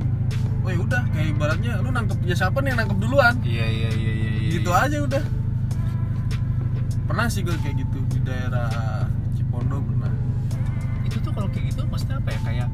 oh 0.66 0.70
ya 0.70 0.80
udah 0.82 1.02
kayak 1.14 1.28
ibaratnya 1.34 1.78
lu 1.82 1.90
nangkep 1.94 2.18
ya 2.26 2.36
siapa 2.38 2.62
nih 2.62 2.74
yang 2.74 2.80
nangkep 2.86 2.98
duluan? 3.02 3.34
Iya 3.42 3.66
iya 3.66 3.90
iya 3.94 4.12
iya 4.14 4.32
iya, 4.38 4.50
gitu 4.54 4.70
iya. 4.70 4.86
aja 4.86 4.98
udah 5.02 5.24
pernah 7.16 7.32
sih 7.32 7.42
gue 7.42 7.56
kayak 7.56 7.80
gitu 7.80 7.98
di 8.12 8.20
daerah 8.22 8.68
Cipondo 9.32 9.80
pernah. 9.80 10.12
Itu 11.02 11.16
tuh 11.18 11.32
kalau 11.32 11.48
kayak 11.48 11.72
gitu 11.72 11.88
maksudnya 11.88 12.20
apa 12.20 12.28
ya? 12.28 12.40
Kayak 12.44 12.68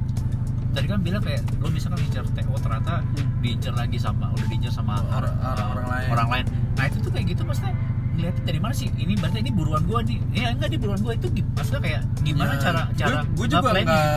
tadi 0.72 0.86
kan 0.90 1.00
bilang 1.00 1.22
kayak 1.22 1.46
lo 1.62 1.70
misalkan 1.70 2.02
ngincer 2.02 2.26
TO 2.34 2.58
ternyata 2.58 3.06
Hmm. 3.06 3.38
diincer 3.38 3.70
lagi 3.72 3.98
sama 3.98 4.34
udah 4.34 4.48
diincer 4.50 4.74
sama 4.74 4.98
Orang- 5.06 5.38
uh, 5.38 5.46
orang- 5.48 5.70
orang 5.72 5.88
lain. 5.88 6.10
orang 6.10 6.30
lain. 6.32 6.46
Nah 6.74 6.84
itu 6.90 6.98
tuh 6.98 7.12
kayak 7.14 7.26
gitu 7.30 7.42
maksudnya 7.46 7.74
ngeliatnya 8.12 8.44
dari 8.44 8.60
mana 8.60 8.74
sih? 8.74 8.90
Ini 8.90 9.14
berarti 9.14 9.38
ini 9.40 9.52
buruan 9.54 9.84
gua 9.86 10.00
nih. 10.02 10.18
Ya 10.34 10.48
enggak 10.50 10.70
di 10.70 10.78
buruan 10.80 11.00
gua. 11.00 11.14
Itu 11.14 11.28
maksudnya 11.54 11.82
kayak 11.86 12.02
gimana 12.20 12.52
Ya, 12.52 12.60
cara 12.60 12.82
cara 12.98 13.20
gue 13.22 13.46
juga 13.46 13.70
nggak 13.78 14.10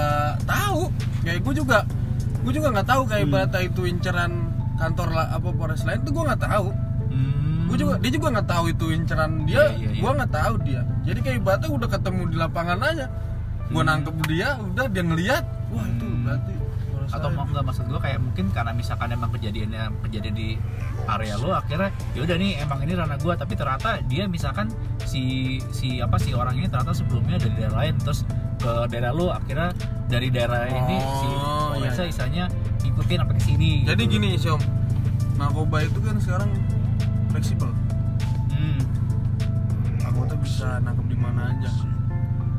tahu. 0.46 0.80
Kayak 1.20 1.38
gue 1.42 1.54
juga 1.54 1.78
gue 2.40 2.52
juga 2.54 2.68
nggak 2.72 2.88
tahu 2.88 3.02
kayak 3.04 3.20
Hmm. 3.20 3.28
ibaratnya 3.28 3.60
itu 3.62 3.80
inceran 3.84 4.32
kantor 4.74 5.08
lah 5.12 5.26
apa 5.30 5.48
Polres 5.52 5.84
lain 5.84 6.00
tuh 6.00 6.12
gue 6.12 6.24
nggak 6.24 6.42
tahu. 6.42 6.68
Hmm. 7.10 7.43
Gue 7.74 7.78
juga 7.80 7.94
dia 7.98 8.10
juga 8.12 8.26
nggak 8.30 8.46
tahu 8.46 8.64
itu 8.70 8.86
inceran 8.88 9.32
dia 9.42 9.66
Iya, 9.66 9.66
iya, 9.74 9.88
iya. 9.90 10.00
gue 10.00 10.10
nggak 10.14 10.30
tahu 10.32 10.54
dia 10.62 10.80
jadi 11.02 11.18
kayak 11.20 11.36
ibaratnya 11.42 11.68
udah 11.68 11.88
ketemu 11.90 12.22
di 12.24 12.36
lapangan 12.38 12.78
aja 12.80 13.06
gue 13.64 13.74
Hmm. 13.74 13.88
nangkep 13.90 14.14
dia 14.24 14.48
udah 14.62 14.86
dia 14.86 15.02
ngeliat 15.02 15.44
wah 15.68 15.84
itu 15.84 16.06
Hmm. 16.06 16.22
berarti 16.22 16.54
atau 17.04 17.28
mau 17.30 17.44
nggak 17.44 17.62
maksud 17.62 17.84
gua 17.86 18.00
kayak 18.00 18.16
mungkin 18.16 18.48
karena 18.48 18.72
misalkan 18.72 19.06
emang 19.06 19.30
kejadiannya 19.30 19.82
kejadian 20.02 20.34
di 20.34 20.48
area 21.04 21.36
lo 21.36 21.52
akhirnya 21.52 21.92
yaudah 22.10 22.34
nih 22.34 22.58
emang 22.58 22.80
ini 22.80 22.92
ranah 22.92 23.18
gua 23.20 23.36
tapi 23.36 23.54
ternyata 23.54 24.00
dia 24.08 24.24
misalkan 24.24 24.72
si 25.04 25.22
si 25.68 26.00
apa 26.00 26.16
si 26.16 26.32
orang 26.32 26.56
ini 26.56 26.66
ternyata 26.66 26.90
sebelumnya 26.90 27.36
dari 27.36 27.54
daerah 27.54 27.76
lain 27.76 27.94
terus 28.00 28.24
ke 28.56 28.72
daerah 28.88 29.12
lo 29.12 29.30
akhirnya 29.30 29.70
dari 30.06 30.28
daerah 30.28 30.64
ini 30.64 30.96
si 30.96 31.26
Oh, 31.28 31.76
iya, 31.76 31.92
polresnya 31.92 32.02
iya. 32.02 32.10
isanya 32.10 32.44
ikutin 32.82 33.16
sampai 33.20 33.34
ke 33.36 33.42
sini 33.44 33.70
jadi 33.84 34.00
gitu. 34.00 34.12
gini 34.14 34.28
sih 34.34 34.50
om 34.50 34.62
narkoba 35.34 35.76
itu 35.82 35.98
kan 36.00 36.16
sekarang 36.18 36.50
fleksibel 37.34 37.70
hmm. 38.48 38.80
anggota 40.00 40.34
bisa 40.38 40.78
nangkep 40.78 41.06
di 41.08 41.18
mana 41.18 41.50
aja 41.50 41.70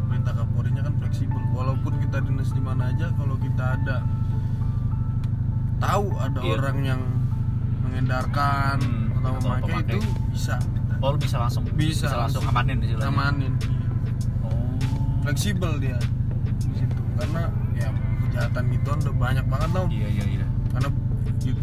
perintah 0.05 0.33
kapolrinya 0.35 0.81
kan 0.81 0.93
fleksibel 0.97 1.39
walaupun 1.49 1.95
kita 1.97 2.17
dinas 2.19 2.51
di 2.51 2.59
mana 2.59 2.91
aja 2.91 3.07
kalau 3.13 3.35
kita 3.37 3.63
ada 3.73 3.97
tahu 5.77 6.05
ada 6.17 6.39
Iya. 6.39 6.51
orang 6.53 6.77
yang 6.83 7.01
mengedarkan 7.81 8.77
Hmm, 8.77 9.15
atau 9.15 9.31
atau 9.31 9.41
memakai 9.41 9.71
pemakai. 9.73 9.95
itu 9.95 9.97
bisa 10.29 10.55
oh 10.97 11.09
lo 11.09 11.17
bisa 11.17 11.37
langsung 11.37 11.63
Bisa, 11.69 12.07
langsung 12.09 12.41
langsung. 12.41 12.43
amanin 12.49 12.77
istilahnya 12.81 13.05
samanin 13.05 13.53
oh. 14.41 14.75
fleksibel 15.21 15.71
dia 15.77 15.97
di 16.57 16.75
situ 16.75 17.01
karena 17.15 17.41
ya 17.73 17.89
kejahatan 18.21 18.63
gituan 18.69 18.97
udah 18.99 19.15
banyak 19.15 19.45
banget 19.45 19.69
loh 19.71 19.85
iya 19.89 20.07
iya 20.09 20.25
iya 20.33 20.45
karena 20.71 20.89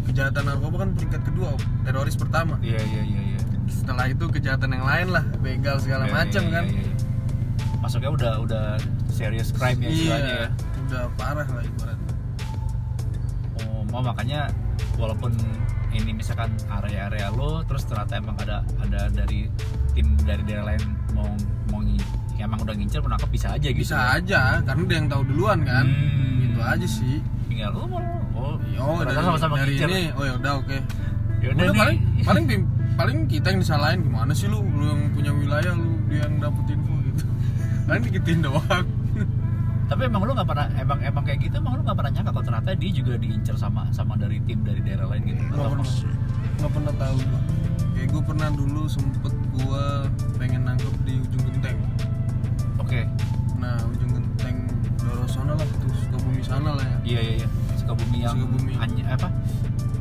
kejahatan 0.05 0.43
narkoba 0.43 0.75
kan 0.81 0.89
peringkat 0.93 1.21
kedua 1.23 1.49
teroris 1.81 2.15
pertama 2.15 2.55
iya 2.61 2.79
iya 2.79 3.01
iya 3.03 3.21
iya 3.33 3.39
setelah 3.65 4.05
itu 4.05 4.25
kejahatan 4.29 4.69
yang 4.71 4.85
lain 4.85 5.07
lah 5.09 5.23
begal 5.39 5.75
segala 5.77 6.05
Iya, 6.05 6.13
macam 6.13 6.43
iya, 6.43 6.53
kan 6.53 6.65
iya, 6.67 6.81
iya. 6.81 6.93
masuknya 7.79 8.11
udah 8.11 8.33
udah 8.39 8.65
serious 9.09 9.49
crime 9.51 9.79
ya 9.79 9.89
istilahnya 9.89 10.23
ya 10.23 10.37
iya 10.37 10.47
udah 10.83 11.03
parah 11.15 11.47
lah 11.47 11.63
ibaratnya 11.63 12.11
Oh, 13.63 13.81
mau 13.89 14.01
makanya 14.03 14.49
walaupun 14.95 15.33
ini 15.89 16.09
misalkan 16.11 16.49
area-area 16.71 17.29
lo 17.29 17.61
terus 17.63 17.85
ternyata 17.85 18.17
emang 18.17 18.33
ada 18.39 18.61
ada 18.81 19.09
dari 19.09 19.45
tim 19.93 20.17
dari 20.21 20.41
daerah 20.43 20.73
lain 20.73 20.81
mau 21.13 21.29
mau 21.69 21.79
yang 22.33 22.49
emang 22.49 22.65
udah 22.65 22.73
ngincer 22.73 22.97
menangkap 22.99 23.29
bisa 23.29 23.53
aja 23.53 23.67
gitu. 23.69 23.85
bisa 23.85 23.93
ya? 23.95 24.17
aja 24.17 24.41
karena 24.65 24.83
dia 24.83 24.97
yang 24.97 25.07
tahu 25.07 25.23
duluan 25.25 25.59
kan 25.61 25.85
Hmm. 25.85 26.41
gitu 26.41 26.59
aja 26.59 26.87
sih 26.87 27.17
Tinggal 27.45 27.69
lo 27.71 27.85
mau 27.85 28.01
oh, 28.43 28.55
oh 28.59 28.99
ternyata 29.01 29.19
dari, 29.23 29.27
sama-sama 29.31 29.55
dari 29.63 29.73
ini. 29.79 30.01
Oh 30.13 30.23
ya 30.27 30.33
udah 30.35 30.53
oke. 30.59 30.77
Ya 31.43 31.47
udah 31.55 31.65
paling 31.71 31.99
paling 32.27 32.43
paling 32.93 33.17
kita 33.27 33.47
yang 33.55 33.59
disalahin 33.63 33.99
gimana 34.03 34.31
sih 34.35 34.47
lu? 34.51 34.59
Lu 34.61 34.83
yang 34.91 35.01
punya 35.15 35.31
wilayah 35.31 35.73
lu 35.73 35.97
dia 36.11 36.27
yang 36.27 36.35
dapet 36.39 36.63
info 36.75 36.93
gitu. 37.07 37.23
Paling 37.87 38.03
dikitin 38.07 38.39
doang. 38.45 38.87
Tapi 39.91 40.01
emang 40.07 40.23
lo 40.23 40.31
nggak 40.31 40.47
pernah 40.47 40.67
emang 40.79 40.99
emang 41.03 41.23
kayak 41.27 41.39
gitu 41.43 41.55
emang 41.59 41.75
lo 41.77 41.81
nggak 41.83 41.97
pernah 41.99 42.11
nyangka 42.15 42.31
kalau 42.31 42.45
ternyata 42.47 42.69
dia 42.79 42.91
juga 42.95 43.13
diincer 43.19 43.55
sama 43.59 43.83
sama 43.91 44.15
dari 44.15 44.39
tim 44.47 44.63
dari 44.63 44.79
daerah 44.79 45.11
lain 45.11 45.23
gitu. 45.27 45.41
nggak 45.51 45.69
pernah. 45.69 45.87
nggak 46.59 46.71
pernah 46.71 46.93
tahu. 46.95 47.17
Gua 47.19 47.41
kayak 47.93 48.07
gue 48.09 48.23
pernah 48.25 48.49
dulu 48.51 48.83
sempet 48.89 49.33
gua 49.53 49.83
pengen 50.41 50.61
nangkep 50.65 50.95
di 51.05 51.13
ujung 51.23 51.43
genteng. 51.51 51.77
Oke. 52.81 53.07
nah 53.63 53.79
ujung 53.87 54.11
genteng 54.11 54.67
Doro 54.99 55.23
sana 55.23 55.55
lah 55.55 55.67
tuh 55.79 55.93
Sukabumi 56.03 56.43
sana 56.43 56.75
lah 56.75 56.83
ya. 56.83 56.97
Iya 57.03 57.19
iya 57.21 57.33
iya. 57.43 57.47
Sukabumi 57.83 58.17
yang 58.19 58.33
Sukabumi. 58.33 58.73
Any- 58.77 59.03
apa? 59.05 59.27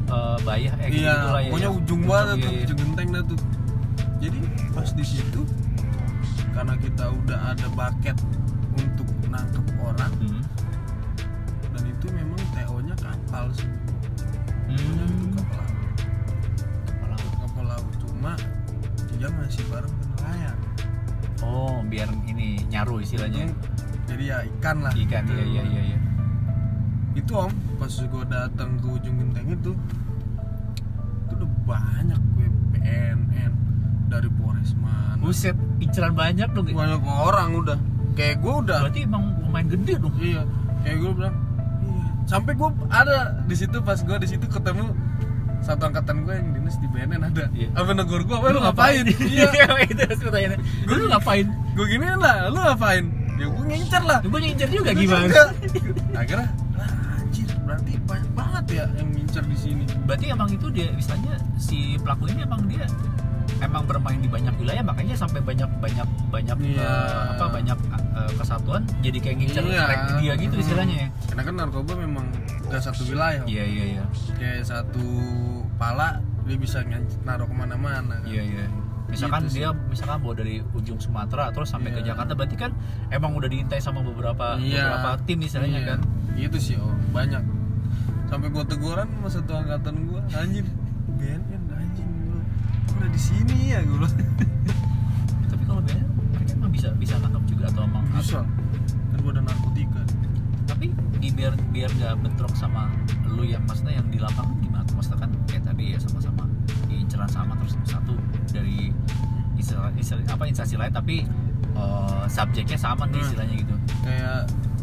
Eh 0.04 0.36
bayah 0.42 0.74
eh 0.78 0.88
gitu 0.88 1.02
iya 1.02 1.14
lah 1.24 1.40
ya. 1.40 1.48
pokoknya 1.48 1.66
ya. 1.66 1.72
ujung 1.74 2.02
banget 2.04 2.36
iya, 2.36 2.42
tuh 2.42 2.50
iya. 2.50 2.62
ujung 2.62 2.78
genteng 2.78 3.08
dah 3.10 3.22
tuh 3.24 3.38
jadi 4.18 4.38
pas 4.70 4.88
di 4.88 5.04
situ 5.04 5.40
karena 6.52 6.74
kita 6.76 7.04
udah 7.10 7.38
ada 7.48 7.66
bucket 7.68 8.16
untuk 8.72 9.08
nangkep 9.26 9.64
orang 9.80 10.12
Hmm. 10.14 10.42
dan 11.70 11.82
itu 11.86 12.06
memang 12.08 12.40
TO 12.50 12.76
nya 12.80 12.94
kapal 12.94 13.44
sih 13.50 13.70
Pokoknya 14.68 14.76
itu 14.76 15.16
Hmm. 15.16 15.32
kapal 15.34 15.58
laut. 15.58 15.80
Kapal 16.84 17.08
laut. 17.10 17.32
kapal 17.40 17.64
laut 17.66 17.92
cuma 17.98 18.32
dia 19.10 19.28
ngasih 19.28 19.64
barang 19.66 19.92
ke 19.92 20.04
nelayan 20.12 20.56
Oh, 21.42 21.82
biar 21.82 22.06
ini 22.24 22.62
nyaru 22.64 23.02
istilahnya. 23.02 23.44
Hmm, 23.44 23.58
jadi 24.06 24.22
ya 24.24 24.38
ikan 24.52 24.76
lah 24.78 24.92
Ikan 24.94 25.24
gitu. 25.24 25.34
iya 25.34 25.42
iya 25.42 25.62
iya 25.64 25.82
iya. 25.88 25.98
itu 27.14 27.32
om 27.34 27.50
pas 27.82 27.90
gue 27.90 28.24
datang 28.28 28.70
ke 28.78 28.86
ujung 28.88 29.16
genteng 29.16 29.46
itu 29.50 29.72
itu 31.24 31.32
udah 31.34 31.50
banyak 31.66 32.20
gue 32.32 32.46
BNN 32.72 33.52
dari 34.06 34.30
Polres 34.32 34.70
mana 34.76 35.18
Buset, 35.18 35.54
inceran 35.78 36.12
banyak 36.12 36.46
dong. 36.48 36.66
banyak 36.68 37.02
orang 37.02 37.50
udah 37.56 37.78
kayak 38.12 38.38
gue 38.38 38.54
udah 38.60 38.78
Berarti 38.82 39.02
emang 39.02 39.34
lumayan 39.40 39.66
gede 39.68 39.94
dong. 39.98 40.14
iya 40.16 40.46
kayak 40.80 40.96
gue 40.96 41.12
bilang 41.12 41.34
iya 41.80 42.06
sampai 42.24 42.52
gue 42.52 42.68
ada 42.88 43.16
di 43.42 43.56
situ 43.56 43.76
pas 43.80 43.98
gue 43.98 44.16
di 44.16 44.28
situ 44.28 44.46
ketemu 44.46 44.94
satu 45.58 45.82
angkatan 45.84 46.22
gue 46.22 46.34
yang 46.34 46.48
dinas 46.52 46.74
di 46.76 46.86
BNN 46.86 47.22
ada 47.24 47.44
Iya. 47.50 47.68
apa 47.72 47.90
negor 47.92 48.22
gue 48.22 48.34
apa 48.34 48.46
lu 48.48 48.60
ngapain 48.60 49.04
iya 49.26 49.50
itu 49.84 50.00
harus 50.00 50.20
pertanyaannya. 50.20 50.58
Gue 50.82 50.96
lu 50.96 51.06
ngapain? 51.08 51.46
gue 51.72 51.86
gini 51.88 52.06
lah 52.12 52.46
lu 52.46 52.58
ngapain 52.58 53.04
ya 53.32 53.46
gue 53.48 53.64
ngincer 53.64 54.02
lah 54.02 54.18
Gue 54.22 54.38
ngincer 54.38 54.68
juga 54.68 54.90
gimana? 54.92 55.26
juga. 55.26 55.42
akhirnya 56.14 56.46
berarti 57.74 57.94
banyak 58.02 58.30
banget 58.32 58.64
ya 58.70 58.84
yang 58.92 59.08
ngincer 59.10 59.44
di 59.44 59.56
sini 59.56 59.84
Berarti 60.04 60.26
emang 60.28 60.48
itu 60.48 60.66
dia 60.68 60.88
misalnya 60.90 61.32
si 61.56 61.96
pelaku 61.96 62.28
ini 62.28 62.42
emang 62.42 62.62
dia 62.66 62.84
emang 63.58 63.86
bermain 63.86 64.18
di 64.18 64.26
banyak 64.26 64.54
wilayah 64.56 64.82
makanya 64.82 65.14
sampai 65.14 65.38
banyak 65.40 65.70
banyak 65.78 66.08
banyak 66.28 66.56
Iya. 66.58 66.82
eh, 66.82 67.24
apa 67.32 67.46
banyak 67.48 67.78
eh, 68.12 68.32
kesatuan 68.34 68.82
jadi 69.00 69.18
kayak 69.18 69.36
ngincer 69.38 69.62
track 69.62 70.02
dia 70.18 70.32
gitu 70.36 70.52
Hmm. 70.52 70.62
istilahnya 70.62 70.96
ya 70.96 71.08
karena 71.28 71.42
kan 71.42 71.54
narkoba 71.56 71.92
memang 71.96 72.26
gak 72.66 72.82
satu 72.82 73.02
wilayah 73.04 73.42
iya 73.44 73.64
iya 73.64 73.84
iya 73.92 74.04
kayak 74.34 74.62
satu 74.62 75.06
pala 75.74 76.18
dia 76.42 76.58
bisa 76.58 76.82
naruh 77.22 77.46
ke 77.46 77.54
mana-mana 77.54 78.18
kan. 78.18 78.26
iya 78.26 78.42
iya 78.42 78.64
misalkan 79.04 79.44
Gitu 79.44 79.52
sih. 79.52 79.58
dia 79.60 79.68
misalkan 79.86 80.18
bawa 80.18 80.34
dari 80.34 80.54
ujung 80.72 80.98
Sumatera 80.98 81.52
terus 81.52 81.68
sampai 81.68 81.90
ke 81.90 82.00
Iya. 82.00 82.14
Jakarta 82.14 82.32
berarti 82.34 82.56
kan 82.56 82.70
emang 83.08 83.30
udah 83.32 83.46
diintai 83.46 83.78
sama 83.78 84.00
beberapa 84.00 84.56
Iya. 84.56 84.90
beberapa 84.90 85.10
tim 85.22 85.38
istilahnya 85.38 85.80
Iya. 85.80 85.88
kan 85.88 85.98
Gitu 86.32 86.56
sih 86.58 86.76
oh, 86.76 86.90
banyak. 87.12 87.44
Sampai 88.32 88.48
gua 88.48 88.64
teguran 88.64 89.04
sama 89.06 89.28
satu 89.28 89.52
angkatan 89.52 90.08
gua, 90.08 90.24
anjir. 90.32 90.64
BNN 91.20 91.68
anjing 91.68 92.08
lu. 92.24 92.40
Udah 92.96 93.08
di 93.12 93.20
sini 93.20 93.76
ya 93.76 93.84
gua. 93.84 94.08
tapi 95.52 95.62
kalau 95.68 95.84
beda 95.84 96.00
mereka 96.32 96.52
emang 96.56 96.72
bisa 96.72 96.88
bisa 96.96 97.20
nangkap 97.20 97.44
juga 97.44 97.68
atau 97.68 97.84
emang 97.84 98.04
Bisa. 98.16 98.40
Kan 99.12 99.18
gua 99.20 99.32
ada 99.36 99.42
narkotika. 99.44 100.00
tapi 100.62 100.88
di 101.20 101.28
biar 101.28 101.52
biar 101.70 101.90
nggak 101.92 102.14
bentrok 102.24 102.54
sama 102.56 102.88
lu 103.28 103.44
yang 103.44 103.60
maksudnya 103.66 104.00
yang 104.00 104.08
di 104.08 104.16
lapangan 104.16 104.56
gimana 104.58 104.82
tuh 104.82 104.94
maksudnya 104.96 105.18
kan 105.20 105.30
kayak 105.44 105.62
tadi 105.62 105.84
ya 105.92 105.98
sama-sama 106.00 106.42
diinceran 106.88 107.28
sama 107.28 107.52
terus 107.60 107.74
satu 107.84 108.14
dari 108.48 108.88
istilah, 109.54 109.92
istilah 109.94 110.22
apa 110.24 110.44
instansi 110.48 110.80
lain 110.80 110.90
tapi 110.90 111.28
eh, 111.76 112.24
subjeknya 112.26 112.78
sama 112.78 113.04
nih 113.04 113.20
Hmm. 113.20 113.26
istilahnya 113.26 113.54
gitu 113.58 113.74
Kayak 114.00 114.40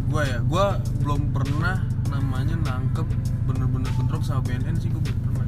gua 0.08 0.22
ya, 0.24 0.38
gua 0.46 0.66
belum 1.02 1.22
pernah 1.34 1.76
namanya 2.10 2.56
nangkep 2.60 3.08
bener-bener 3.46 3.92
bentrok 3.96 4.22
sama 4.22 4.42
BNN 4.44 4.76
sih 4.76 4.90
gua 4.90 5.02
belum 5.02 5.20
pernah. 5.24 5.46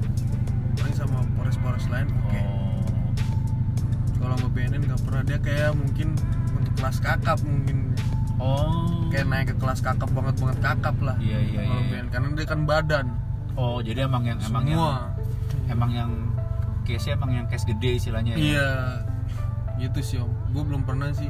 Paling 0.77 0.95
sama 0.95 1.17
Polres-Polres 1.35 1.85
lain 1.87 2.07
oke. 2.07 2.39
oh 2.39 2.81
Kalau 4.17 4.35
sama 4.37 4.49
BNN 4.49 4.81
gak 4.85 5.01
pernah 5.01 5.21
dia 5.23 5.37
kayak 5.37 5.71
mungkin 5.73 6.13
untuk 6.53 6.73
kelas 6.75 6.97
kakap 6.97 7.39
mungkin 7.41 7.93
oh 8.37 9.09
kayak 9.09 9.27
naik 9.27 9.45
ke 9.49 9.55
kelas 9.57 9.81
kakap 9.81 10.09
banget 10.09 10.35
banget 10.37 10.57
kakap 10.59 10.95
lah. 10.99 11.17
iya 11.17 11.37
iya 11.37 11.61
Kalau 11.61 11.77
iya 11.77 11.89
BNN 11.89 12.07
karena 12.09 12.27
dia 12.31 12.45
kan 12.45 12.59
badan. 12.63 13.07
oh 13.53 13.77
jadi 13.79 14.05
emang 14.05 14.23
yang 14.23 14.39
emang 14.39 14.63
yang 14.63 14.79
semua. 14.79 14.95
emang 15.67 15.91
yang 15.91 16.11
case 16.81 17.09
emang 17.09 17.31
yang 17.31 17.45
case 17.45 17.61
gede 17.63 17.97
istilahnya 17.97 18.33
ya 18.33 18.39
Iya, 18.39 18.69
gitu 19.79 19.99
sih 19.99 20.17
om. 20.17 20.31
Gue 20.49 20.63
belum 20.63 20.81
pernah 20.81 21.11
sih 21.11 21.29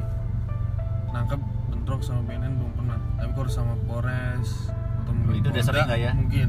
nangkep 1.10 1.40
bentrok 1.68 2.00
sama 2.00 2.22
BNN 2.24 2.56
belum 2.56 2.72
pernah. 2.74 2.98
Tapi 3.16 3.30
kalau 3.32 3.50
sama 3.50 3.74
Polres 3.84 4.70
Oh, 5.28 5.34
itu 5.34 5.46
udah 5.48 5.62
sering 5.62 5.84
nggak 5.86 6.00
ya? 6.00 6.12
Mungkin. 6.14 6.48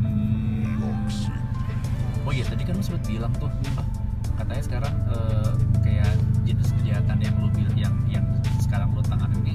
Hmm. 0.00 0.78
Oh 2.24 2.32
iya 2.32 2.44
tadi 2.44 2.62
kan 2.62 2.76
lu 2.76 2.84
sempat 2.84 3.08
bilang 3.08 3.32
tuh 3.40 3.48
katanya 4.36 4.62
sekarang 4.62 4.94
eh, 5.10 5.52
kayak 5.80 6.12
jenis 6.44 6.70
kejahatan 6.78 7.18
yang 7.18 7.34
lu 7.40 7.48
bil 7.50 7.66
yang 7.74 7.94
yang 8.06 8.24
sekarang 8.60 8.92
lu 8.92 9.00
tangani 9.02 9.34
ini 9.42 9.54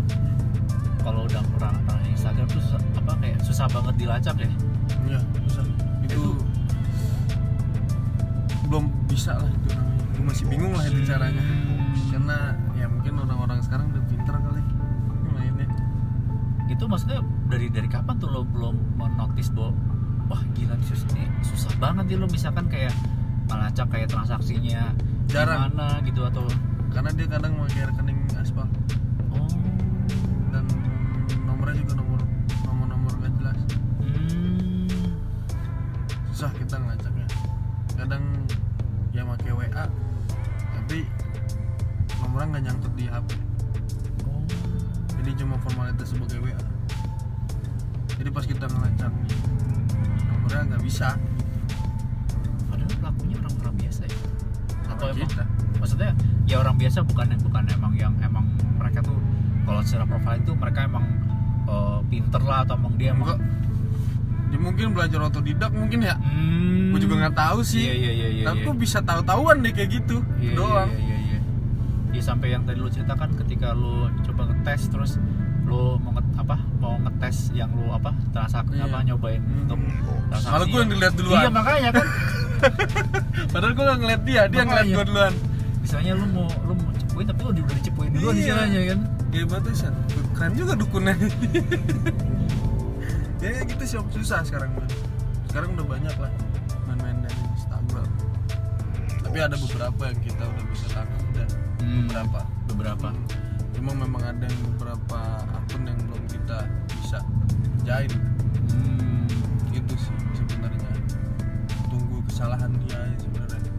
kalau 0.99 1.23
udah 1.23 1.39
orang 1.59 1.75
orang 1.85 2.03
Instagram 2.09 2.47
tuh 2.49 2.59
susah, 2.63 2.81
apa 2.97 3.13
kayak 3.21 3.37
susah 3.43 3.65
banget 3.69 3.95
dilacak 3.99 4.35
ya. 4.39 4.49
Iya, 5.03 5.19
bisa. 5.43 5.61
Itu 6.01 6.21
belum 8.67 8.85
bisa 9.05 9.35
lah 9.37 9.49
itu 9.51 9.67
namanya. 9.75 10.03
Gue 10.15 10.23
masih 10.25 10.45
bingung 10.49 10.73
lah 10.73 10.85
itu 10.87 10.99
Hmm. 11.03 11.09
caranya. 11.11 11.43
Karena 12.09 12.37
ya 12.73 12.85
mungkin 12.87 13.13
orang-orang 13.19 13.59
sekarang 13.61 13.85
udah 13.91 14.03
pinter 14.07 14.35
kali 14.35 14.61
mainnya. 15.35 15.67
Itu 16.71 16.83
maksudnya 16.87 17.19
dari 17.47 17.67
dari 17.69 17.87
kapan 17.91 18.15
tuh 18.19 18.29
lo 18.31 18.41
belum 18.47 18.99
menotis 18.99 19.51
bahwa 19.51 19.75
wah 20.31 20.41
gila 20.55 20.73
nih 20.79 20.87
susah, 20.87 21.07
ini 21.13 21.25
susah 21.43 21.73
banget 21.77 22.05
nih 22.13 22.17
lo 22.19 22.27
misalkan 22.31 22.65
kayak 22.71 22.95
melacak 23.51 23.87
kayak 23.91 24.07
transaksinya 24.09 24.95
Jarang. 25.27 25.71
gimana 25.71 25.99
gitu 26.07 26.21
atau 26.23 26.45
Karena 26.93 27.09
dia 27.17 27.25
kadang 27.25 27.57
pakai 27.57 27.89
rekening 27.89 28.19
aspal 28.37 28.69
sih 67.63 67.81
iya 67.81 67.93
iya 67.95 68.11
iya 68.13 68.27
iya 68.31 68.43
tapi 68.45 68.59
iya. 68.59 68.65
gue 68.65 68.73
bisa 68.77 68.97
tahu-tahuan 68.99 69.55
deh 69.59 69.71
kayak 69.71 69.89
gitu 69.93 70.15
Iya, 70.37 70.51
doang 70.53 70.89
iya 70.91 70.99
iya 70.99 71.17
iya 71.19 71.37
ya 72.13 72.21
sampai 72.21 72.47
yang 72.49 72.61
tadi 72.61 72.77
lu 72.77 72.87
ceritakan 72.87 73.29
ketika 73.37 73.71
lu 73.71 74.05
coba 74.21 74.41
ngetes 74.47 74.81
terus 74.87 75.11
lu 75.63 75.95
mau 75.97 76.11
nge- 76.13 76.35
apa 76.37 76.55
mau 76.77 76.93
ngetes 76.99 77.49
yang 77.51 77.71
lu 77.71 77.89
apa 77.89 78.11
transaksi 78.29 78.75
Iya. 78.75 78.85
apa 78.85 78.97
nyobain 79.01 79.39
Hmm. 79.39 79.61
untuk 79.65 79.77
transaksi 80.29 80.51
Malah 80.51 80.65
gua 80.67 80.77
yang 80.77 80.89
dilihat 80.91 81.13
duluan. 81.15 81.37
iya 81.37 81.47
makanya 81.49 81.89
kan 81.91 82.05
padahal 83.51 83.71
gue 83.71 83.83
nggak 83.83 83.97
ngeliat 83.99 84.21
dia 84.23 84.41
dia 84.45 84.61
ngeliat 84.61 84.83
Makanya. 84.83 84.93
gue 84.93 85.05
duluan 85.05 85.33
misalnya 85.79 86.11
lu 86.13 86.25
mau 86.29 86.47
lu 86.63 86.73
mau 86.73 86.89
cepuin 86.93 87.25
tapi 87.25 87.39
lu 87.41 87.49
udah 87.51 87.63
dicepuin 87.73 88.09
duluan 88.11 88.33
Iya. 88.33 88.41
istilahnya 88.43 88.81
kan 88.87 88.99
Iya 89.33 89.45
batasan. 89.49 89.93
Keren 90.31 90.51
juga 90.53 90.73
dukunnya. 90.75 91.13
ya 93.41 93.49
ya 93.49 93.61
gitu 93.65 93.83
sih 93.83 93.97
susah 94.13 94.39
sekarang. 94.43 94.69
Sekarang 95.45 95.73
udah 95.73 95.85
banyak 95.87 96.15
lah. 96.15 96.31
Tapi 99.33 99.49
ada 99.49 99.57
beberapa 99.57 100.13
yang 100.13 100.19
kita 100.21 100.43
udah 100.45 100.65
bisa 100.69 100.85
tangkap 100.93 101.21
udah 101.33 101.47
Hmm. 101.81 102.05
beberapa. 102.05 102.39
beberapa 102.69 103.07
Cuma 103.73 103.91
memang 103.97 104.21
ada 104.21 104.45
yang 104.45 104.61
beberapa 104.77 105.19
akun 105.57 105.89
yang 105.89 105.97
belum 106.05 106.21
kita 106.29 106.57
bisa 106.85 107.17
jain. 107.81 108.13
Hmm. 108.69 109.25
Gitu 109.73 109.93
sih 109.97 110.13
sebenarnya. 110.37 110.85
Tunggu 111.89 112.21
kesalahan 112.29 112.77
dia 112.85 112.93
ya 112.93 113.17
sebenarnya. 113.17 113.71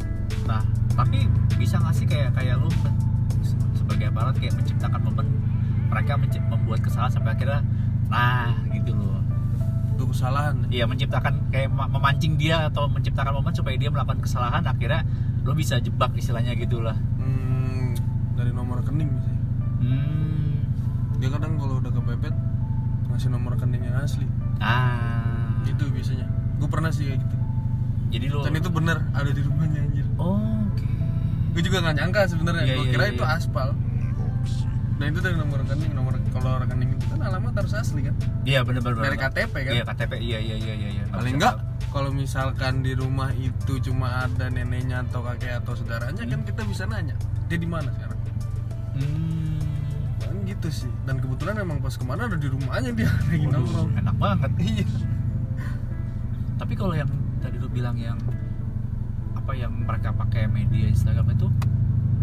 Nah, 0.42 0.66
tapi 0.98 1.30
bisa 1.54 1.78
nggak 1.78 1.94
sih 2.02 2.06
kayak 2.10 2.34
kayak 2.34 2.58
lu 2.58 2.66
sebagai 3.78 4.10
aparat 4.10 4.34
kayak 4.42 4.58
menciptakan 4.58 5.06
momen 5.06 5.38
mereka 5.86 6.18
membuat 6.50 6.82
kesalahan 6.82 7.14
sampai 7.14 7.30
akhirnya 7.30 7.62
nah 8.10 8.58
gitu 8.74 8.90
loh. 8.90 9.22
Itu 9.94 10.02
kesalahan. 10.10 10.66
Iya 10.74 10.90
menciptakan 10.90 11.54
kayak 11.54 11.70
ma- 11.70 11.86
memancing 11.86 12.34
dia 12.34 12.66
atau 12.66 12.90
menciptakan 12.90 13.38
momen 13.38 13.54
supaya 13.54 13.78
dia 13.78 13.86
melakukan 13.86 14.18
kesalahan 14.18 14.66
akhirnya 14.66 15.06
lo 15.44 15.52
bisa 15.52 15.76
jebak 15.76 16.16
istilahnya 16.16 16.56
gitulah. 16.56 16.96
Hmm, 17.20 17.92
dari 18.32 18.50
nomor 18.50 18.80
rekening 18.80 19.12
sih. 19.20 19.36
Hmm. 19.84 20.64
Dia 21.20 21.28
kadang 21.28 21.60
kalau 21.60 21.84
udah 21.84 21.92
kepepet 21.92 22.34
ngasih 23.12 23.28
nomor 23.28 23.54
rekening 23.54 23.84
yang 23.84 24.00
asli. 24.00 24.24
Ah. 24.64 25.60
Gitu 25.68 25.84
biasanya. 25.92 26.26
Gue 26.56 26.68
pernah 26.72 26.88
sih 26.88 27.12
kayak 27.12 27.20
gitu. 27.20 27.36
Jadi 28.14 28.26
lo 28.32 28.40
Dan 28.40 28.56
itu 28.56 28.70
bener 28.72 29.04
ada 29.12 29.30
di 29.30 29.42
rumahnya 29.44 29.80
anjir. 29.84 30.06
Oh, 30.16 30.40
Oke. 30.72 30.88
Gue 31.52 31.62
juga 31.62 31.84
nggak 31.84 31.96
nyangka 32.00 32.20
sebenarnya. 32.32 32.64
Iya, 32.64 32.74
gue 32.80 32.86
iya, 32.88 32.92
kira 32.96 33.04
iya, 33.04 33.12
itu 33.12 33.24
iya. 33.24 33.36
aspal. 33.36 33.68
Nah 34.94 35.06
itu 35.10 35.18
dari 35.18 35.36
nomor 35.36 35.58
rekening, 35.66 35.92
nomor 35.92 36.14
kalau 36.30 36.56
rekening 36.62 36.94
itu 36.94 37.04
kan 37.10 37.20
alamat 37.20 37.52
harus 37.60 37.74
asli 37.76 38.00
kan. 38.06 38.14
Iya 38.48 38.64
benar 38.64 38.80
benar. 38.80 39.12
Dari 39.12 39.18
KTP 39.20 39.54
kan. 39.60 39.72
Iya 39.76 39.84
KTP 39.84 40.12
iya 40.24 40.38
iya 40.40 40.56
iya 40.56 40.74
iya. 40.78 40.88
iya. 41.02 41.04
Paling 41.10 41.36
enggak 41.36 41.54
kalau 41.94 42.10
misalkan 42.10 42.82
di 42.82 42.90
rumah 42.98 43.30
itu 43.38 43.78
cuma 43.78 44.26
ada 44.26 44.50
neneknya 44.50 45.06
atau 45.06 45.22
kakek 45.22 45.62
atau 45.62 45.78
saudaranya 45.78 46.26
kan 46.26 46.42
kita 46.42 46.66
bisa 46.66 46.90
nanya 46.90 47.14
dia 47.46 47.54
di 47.54 47.68
mana 47.70 47.86
sekarang. 47.94 48.18
Hmm. 48.98 49.62
Kan 50.18 50.36
gitu 50.42 50.68
sih. 50.74 50.90
Dan 51.06 51.22
kebetulan 51.22 51.62
emang 51.62 51.78
pas 51.78 51.94
ke 51.94 52.02
mana 52.02 52.26
ada 52.26 52.34
di 52.34 52.50
rumahnya 52.50 52.90
dia 52.90 53.06
lagi 53.06 53.46
nongkrong. 53.46 53.94
enak 53.94 54.16
banget. 54.18 54.50
Iya. 54.66 54.86
Tapi 56.58 56.72
kalau 56.74 56.94
yang 56.98 57.10
tadi 57.38 57.62
lu 57.62 57.70
bilang 57.70 57.94
yang 57.94 58.18
apa 59.34 59.52
yang 59.54 59.70
mereka 59.70 60.10
pakai 60.10 60.50
media 60.50 60.90
Instagram 60.90 61.30
itu 61.30 61.46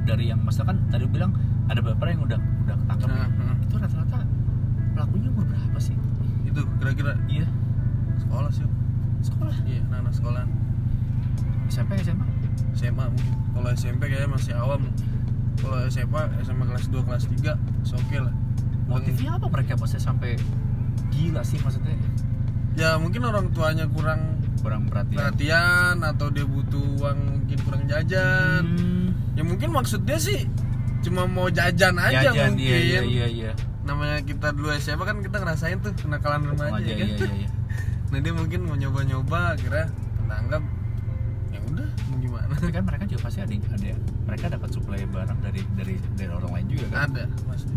dari 0.04 0.32
yang 0.34 0.44
misalkan 0.44 0.84
tadi 0.92 1.08
lu 1.08 1.12
bilang 1.16 1.32
ada 1.72 1.80
beberapa 1.80 2.12
yang 2.12 2.24
udah 2.28 2.40
udah 2.68 2.76
ketangkep 2.76 3.08
Nah, 3.08 3.16
ya. 3.16 3.28
hmm. 3.32 3.56
itu 3.64 3.76
rata-rata 3.80 4.20
pelakunya 4.92 5.28
umur 5.32 5.46
berapa 5.48 5.80
sih? 5.80 5.96
Itu 6.44 6.60
kira-kira 6.76 7.16
Iya 7.32 7.48
sekolah 8.20 8.52
sih. 8.52 8.68
Sekolah. 9.24 9.56
Iya, 9.64 9.82
anak 9.90 10.14
sekolah. 10.14 10.44
SMP 11.68 11.92
SMA 12.04 12.26
SMA 12.76 13.06
mungkin. 13.08 13.34
Kalau 13.52 13.70
SMP 13.72 14.02
kayaknya 14.08 14.30
masih 14.30 14.54
awam. 14.56 14.82
Kalau 15.60 15.78
SMA 15.88 16.22
SMA 16.42 16.64
kelas 16.66 16.86
2 16.90 17.08
kelas 17.08 17.24
3 17.28 17.56
oke 17.92 18.18
lah. 18.20 18.34
Motifnya 18.88 19.40
apa 19.40 19.48
mereka 19.48 19.80
maksudnya 19.80 20.04
sampai 20.04 20.36
gila 21.10 21.42
sih 21.42 21.60
maksudnya. 21.62 21.96
Ya 22.76 22.96
mungkin 22.96 23.24
orang 23.24 23.52
tuanya 23.52 23.88
kurang 23.88 24.40
kurang 24.60 24.88
perhatian. 24.88 25.18
perhatian 25.18 25.96
atau 26.04 26.28
dia 26.30 26.46
butuh 26.46 26.84
uang 27.00 27.18
mungkin 27.40 27.58
kurang 27.68 27.84
jajan. 27.88 28.64
Hmm. 28.64 29.08
ya 29.32 29.44
mungkin 29.48 29.72
maksudnya 29.72 30.20
sih 30.20 30.44
cuma 31.02 31.24
mau 31.26 31.48
jajan 31.50 31.96
aja 31.98 32.30
Jajan, 32.30 32.54
mungkin. 32.54 32.62
iya 32.62 32.78
iya 32.78 33.02
iya. 33.02 33.26
Iya 33.28 33.52
namanya 33.82 34.22
kita 34.22 34.54
dulu 34.54 34.70
SMA 34.78 35.02
kan 35.02 35.18
kita 35.20 35.42
ngerasain 35.42 35.82
tuh 35.82 35.90
kenakalan 35.98 36.46
remaja 36.54 36.78
Remaja, 36.78 36.86
ya 36.86 36.94
kan? 36.94 37.08
iya 37.10 37.16
iya 37.18 37.30
iya 37.34 37.50
nah 38.12 38.20
dia 38.20 38.34
mungkin 38.34 38.60
mau 38.62 38.76
nyoba-nyoba 38.76 39.56
kira 39.56 39.88
tanggap 40.26 40.64
ya 41.50 41.60
udah 41.66 41.90
mau 42.06 42.18
gimana? 42.18 42.52
Tapi 42.54 42.70
kan 42.70 42.84
mereka 42.84 43.04
juga 43.06 43.22
pasti 43.24 43.40
ada 43.40 43.52
ada 43.52 43.92
mereka 44.22 44.46
dapat 44.50 44.70
suplai 44.70 45.04
barang 45.06 45.40
dari 45.42 45.62
dari 45.74 45.96
dari 46.14 46.30
orang 46.30 46.52
lain 46.54 46.66
juga 46.70 46.86
kan? 46.90 47.00
Ada. 47.10 47.24
Pasti. 47.46 47.74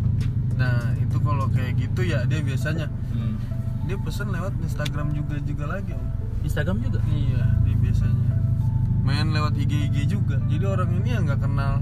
Nah 0.55 0.75
itu 0.97 1.17
kalau 1.19 1.47
kayak 1.49 1.73
gitu 1.77 2.01
ya 2.05 2.23
dia 2.25 2.41
biasanya. 2.41 2.87
Hmm. 3.11 3.39
dia 3.85 3.95
pesen 3.97 4.29
lewat 4.29 4.57
Instagram 4.61 5.13
juga 5.13 5.37
juga 5.41 5.65
lagi 5.69 5.93
om. 5.93 6.03
Instagram 6.41 6.81
juga? 6.81 6.99
Iya 7.07 7.45
dia 7.61 7.77
biasanya. 7.77 8.27
Main 9.01 9.29
lewat 9.31 9.55
IG 9.55 9.73
IG 9.87 9.97
juga. 10.09 10.41
Jadi 10.43 10.65
orang 10.65 10.91
ini 10.95 11.09
yang 11.11 11.23
nggak 11.25 11.41
kenal 11.41 11.79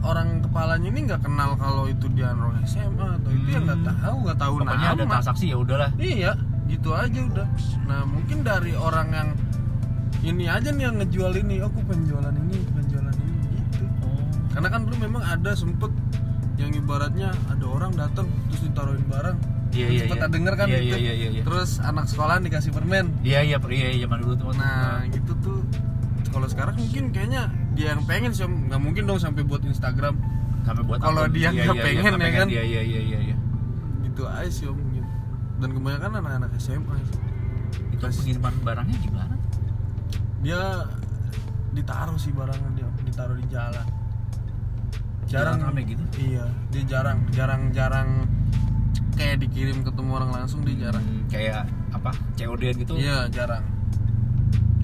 orang 0.00 0.40
kepalanya 0.40 0.86
ini 0.86 1.00
nggak 1.04 1.20
kenal 1.20 1.50
kalau 1.54 1.84
itu 1.84 2.06
dia 2.10 2.30
orang 2.30 2.62
SMA 2.64 3.06
atau 3.12 3.28
itu 3.28 3.48
yang 3.50 3.64
nggak 3.64 3.80
Hmm. 3.82 3.90
tahu 3.98 4.16
nggak 4.24 4.38
tahu 4.38 4.54
pokoknya 4.60 4.88
ada 4.88 4.98
nama. 4.98 5.12
transaksi 5.12 5.44
ya 5.46 5.56
udahlah. 5.56 5.90
Iya 5.96 6.32
gitu 6.66 6.90
aja 6.92 7.20
udah. 7.32 7.48
Nah 7.86 8.02
mungkin 8.06 8.42
dari 8.42 8.74
orang 8.74 9.08
yang 9.14 9.28
ini 10.26 10.50
aja 10.50 10.74
nih 10.74 10.90
yang 10.90 10.96
ngejual 10.98 11.32
ini 11.38 11.62
aku 11.62 11.78
penjualan 11.86 12.34
ini 12.34 12.58
penjualan 12.74 13.14
ini 13.14 13.38
gitu. 13.58 13.84
Karena 14.50 14.68
kan 14.72 14.80
dulu 14.86 14.96
memang 14.98 15.22
ada 15.22 15.54
sempet 15.54 15.92
yang 16.56 16.72
ibaratnya 16.72 17.30
ada 17.52 17.64
orang 17.68 17.92
datang 17.94 18.26
terus 18.50 18.66
ditaruhin 18.66 19.06
barang. 19.06 19.36
Iya 19.76 19.86
iya 19.92 20.02
iya. 20.08 20.26
denger 20.26 20.54
kan? 20.56 20.66
Iya, 20.72 20.78
gitu 20.80 20.96
iya 20.96 21.12
iya 21.12 21.28
iya. 21.36 21.42
Terus 21.44 21.78
anak 21.84 22.08
sekolah 22.08 22.40
dikasih 22.40 22.72
permen. 22.72 23.12
Iya 23.20 23.44
iya 23.44 23.56
iya 23.60 23.88
iya 23.92 24.08
zaman 24.08 24.18
dulu 24.24 24.34
tuh. 24.34 24.50
Nah 24.56 25.04
gitu 25.12 25.32
tuh. 25.44 25.60
Kalau 26.32 26.48
sekarang 26.50 26.74
mungkin 26.80 27.12
kayaknya 27.12 27.48
dia 27.76 27.92
yang 27.96 28.02
pengen 28.08 28.32
sih 28.32 28.44
nggak 28.44 28.80
mungkin 28.80 29.04
dong 29.04 29.20
sampai 29.20 29.44
buat 29.44 29.62
Instagram. 29.62 30.16
Sampai 30.64 30.82
buat 30.82 30.98
Kalau 30.98 31.28
dia 31.30 31.54
Iya, 31.54 31.70
nggak 31.70 31.76
iya, 31.78 31.84
pengen, 31.86 32.02
iya, 32.02 32.10
ya 32.10 32.16
nggak 32.18 32.32
kan? 32.34 32.48
iya 32.50 32.62
iya 32.64 32.82
iya 32.82 33.00
iya 33.00 33.18
iya. 33.30 33.36
Gitu 34.02 34.22
aja 34.26 34.50
sih 34.50 34.66
om. 34.66 34.95
Dan 35.56 35.70
kebanyakan 35.72 36.10
anak-anak 36.20 36.50
SMA 36.60 36.96
itu 37.92 38.02
Pas- 38.02 38.12
pengiriman 38.12 38.54
barangnya 38.60 38.96
gimana 39.00 39.34
dia 40.44 40.62
ditaruh 41.72 42.16
sih 42.16 42.32
barangnya 42.32 42.70
dia 42.76 42.88
ditaruh 43.04 43.36
di 43.36 43.46
jalan. 43.52 43.86
Jalan 45.26 45.58
rame 45.58 45.82
gitu? 45.82 46.04
iya 46.22 46.46
dia 46.70 46.82
jarang 46.86 47.18
jarang 47.34 47.74
jarang 47.74 48.08
kayak 49.18 49.42
dikirim 49.42 49.82
ketemu 49.82 50.10
orang 50.22 50.30
langsung 50.30 50.62
dia 50.62 50.88
jarang. 50.88 51.02
Hmm, 51.02 51.26
kayak 51.28 51.66
apa? 51.90 52.14
COD 52.38 52.62
gitu? 52.78 52.94
Iya 52.94 53.26
jarang. 53.32 53.64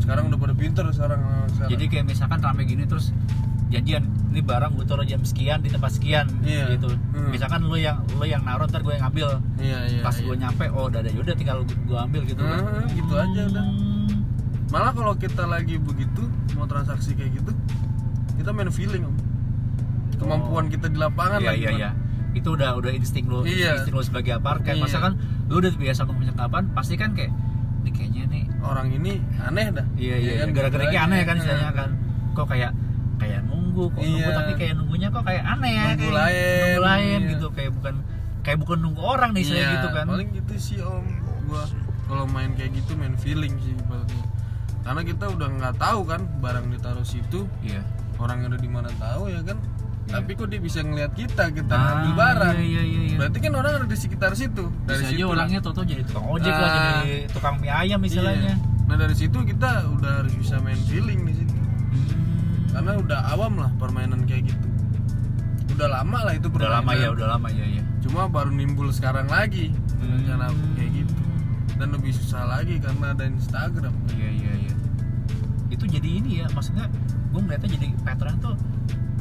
Sekarang 0.03 0.35
udah 0.35 0.39
pada 0.41 0.55
pinter 0.59 0.83
sekarang, 0.91 1.23
sekarang. 1.55 1.71
jadi 1.71 1.85
kayak 1.87 2.05
misalkan 2.11 2.41
rame 2.43 2.67
gini 2.67 2.85
terus 2.91 3.15
janjian 3.73 4.03
ini 4.29 4.41
barang 4.41 4.73
gue 4.75 4.85
taruh 4.85 5.03
jam 5.03 5.21
sekian 5.23 5.59
di 5.59 5.69
tempat 5.69 5.91
sekian 5.91 6.27
Iya. 6.41 6.73
gitu 6.73 6.89
Hmm. 7.11 7.29
misalkan 7.29 7.61
lu 7.63 7.77
yang 7.77 8.01
lu 8.13 8.25
yang 8.25 8.41
naruh 8.43 8.65
ntar 8.65 8.81
gue 8.81 8.93
yang 8.93 9.07
ambil 9.07 9.29
iya 9.59 9.79
iya 9.87 10.01
pas 10.01 10.13
iya. 10.13 10.25
gue 10.25 10.37
nyampe 10.39 10.65
oh 10.69 10.87
udah 10.87 11.01
ada 11.01 11.11
yaudah 11.11 11.35
tinggal 11.35 11.59
gue 11.63 11.99
ambil 11.99 12.23
gitu 12.23 12.41
kan 12.41 12.61
Hmm, 12.61 12.87
gitu 12.91 13.15
aja 13.15 13.43
udah 13.47 13.65
Hmm. 13.65 14.09
malah 14.69 14.93
kalau 14.93 15.13
kita 15.15 15.45
lagi 15.45 15.77
begitu 15.79 16.23
mau 16.53 16.65
transaksi 16.65 17.13
kayak 17.13 17.33
gitu 17.35 17.53
kita 18.35 18.51
main 18.51 18.69
feeling 18.69 19.03
om 19.03 19.17
kemampuan 20.15 20.67
kita 20.67 20.87
di 20.87 20.97
lapangan 20.97 21.39
iya 21.39 21.47
lah 21.47 21.55
iya 21.55 21.67
gimana. 21.67 21.79
iya 21.79 21.91
itu 22.33 22.49
udah 22.51 22.71
udah 22.75 22.91
insting 22.91 23.27
lu 23.27 23.45
Iya. 23.45 23.77
insting 23.77 23.93
lu 23.93 24.01
sebagai 24.01 24.33
apa 24.35 24.57
kayak 24.59 24.79
Iya. 24.79 24.83
masa 24.83 24.99
kan 24.99 25.13
lu 25.47 25.59
udah 25.59 25.71
biasa 25.71 26.01
ngomong 26.03 26.33
kapan 26.33 26.65
pasti 26.73 26.95
kan 26.95 27.13
kayak 27.13 27.33
ini 27.83 27.91
kayaknya 27.91 28.23
nih 28.27 28.45
orang 28.61 28.89
ini 28.91 29.13
aneh 29.39 29.67
dah 29.71 29.87
iya 29.95 30.15
Ya 30.15 30.17
iya 30.17 30.33
kan, 30.41 30.49
gara-gara 30.55 30.81
gitu 30.81 30.89
kayak 30.89 30.97
aja. 30.97 31.11
aneh 31.11 31.21
kan 31.23 31.35
istilahnya 31.37 31.69
Hmm. 31.69 31.77
kan 31.77 31.91
kok 32.33 32.47
kayak 32.49 32.71
kayak 33.19 33.41
nunggu 33.73 33.89
kok 33.89 34.03
nunggu 34.05 34.21
Iya. 34.21 34.37
tapi 34.37 34.53
kayak 34.55 34.75
nunggunya 34.77 35.09
kok 35.09 35.25
kayak 35.25 35.45
aneh 35.49 35.73
ya 35.73 35.85
Nunggu 35.87 35.97
kayak 36.03 36.13
lain, 36.13 36.61
nunggu 36.61 36.83
lain 36.85 37.19
iya. 37.19 37.31
gitu 37.31 37.47
kayak 37.51 37.71
bukan 37.73 37.95
kayak 38.43 38.59
bukan 38.59 38.79
nunggu 38.79 39.01
orang 39.03 39.31
nih 39.33 39.43
Iya, 39.43 39.67
gitu 39.73 39.89
kan 39.91 40.05
paling 40.07 40.31
gitu 40.31 40.55
sih 40.55 40.79
om 40.79 41.05
gua 41.43 41.63
kalau 42.05 42.25
main 42.27 42.51
kayak 42.53 42.71
gitu 42.75 42.93
main 42.95 43.17
feeling 43.17 43.55
sih 43.59 43.73
ibaratnya 43.73 44.25
karena 44.83 45.01
kita 45.03 45.25
udah 45.27 45.49
nggak 45.49 45.75
tahu 45.79 46.01
kan 46.05 46.21
barang 46.39 46.67
ditaruh 46.69 47.03
situ 47.03 47.49
iya 47.63 47.81
orang 48.19 48.43
yang 48.43 48.53
ada 48.53 48.59
di 48.59 48.69
mana 48.69 48.91
tahu 48.95 49.27
ya 49.27 49.41
kan 49.43 49.57
Iya. 50.03 50.19
tapi 50.19 50.35
kok 50.35 50.51
dia 50.51 50.59
bisa 50.59 50.83
ngeliat 50.83 51.15
kita 51.15 51.45
kita 51.49 51.71
Ah, 51.71 52.03
ngambil 52.03 52.13
barang 52.19 52.55
iya 52.59 52.67
iya 52.67 52.83
iya, 52.83 53.01
iya. 53.07 53.17
berarti 53.17 53.39
kan 53.39 53.53
orang 53.55 53.73
ada 53.73 53.87
di 53.87 53.95
sekitar 53.97 54.35
situ 54.35 54.67
Bisa 54.83 54.99
aja 54.99 55.09
situ 55.09 55.25
orangnya 55.25 55.61
toto 55.63 55.81
jadi 55.81 56.03
tukang 56.03 56.27
ojek 56.29 56.51
lah 56.51 56.69
Ah. 56.69 57.01
jadi 57.01 57.31
tukang 57.31 57.55
mie 57.57 57.71
ayam 57.71 58.03
istilahnya 58.03 58.59
Iya. 58.59 58.85
nah 58.85 58.97
dari 58.99 59.15
situ 59.15 59.39
kita 59.41 59.71
udah 59.89 60.13
harus 60.21 60.35
bisa 60.35 60.59
main 60.59 60.77
feeling 60.83 61.23
Hmm. 61.23 61.31
Karena 62.73 62.93
udah 62.97 63.21
awam 63.31 63.53
lah 63.57 63.71
permainan 63.77 64.25
kayak 64.25 64.49
gitu. 64.49 64.67
Udah 65.73 65.89
lama 65.89 66.19
lah 66.25 66.33
itu 66.33 66.49
udah 66.49 66.69
lama 66.71 66.91
permainan. 66.91 67.05
ya 67.05 67.09
udah 67.13 67.27
lama 67.29 67.49
ya 67.49 67.67
ya. 67.71 67.83
Cuma 68.01 68.27
baru 68.27 68.51
nimbul 68.51 68.89
sekarang 68.91 69.29
lagi 69.29 69.71
Hmm. 70.03 70.27
cara 70.27 70.51
kayak 70.75 70.91
gitu. 70.99 71.15
Dan 71.79 71.89
lebih 71.93 72.13
susah 72.13 72.43
lagi 72.45 72.77
karena 72.79 73.15
ada 73.15 73.25
Instagram. 73.25 73.95
Iya 74.13 74.29
iya 74.31 74.53
iya. 74.67 74.75
Itu 75.69 75.85
jadi 75.87 76.09
ini 76.19 76.43
ya 76.43 76.47
maksudnya 76.51 76.89
gue 77.33 77.41
ngeliatnya 77.41 77.71
jadi 77.73 77.87
pattern 78.03 78.37
tuh 78.41 78.57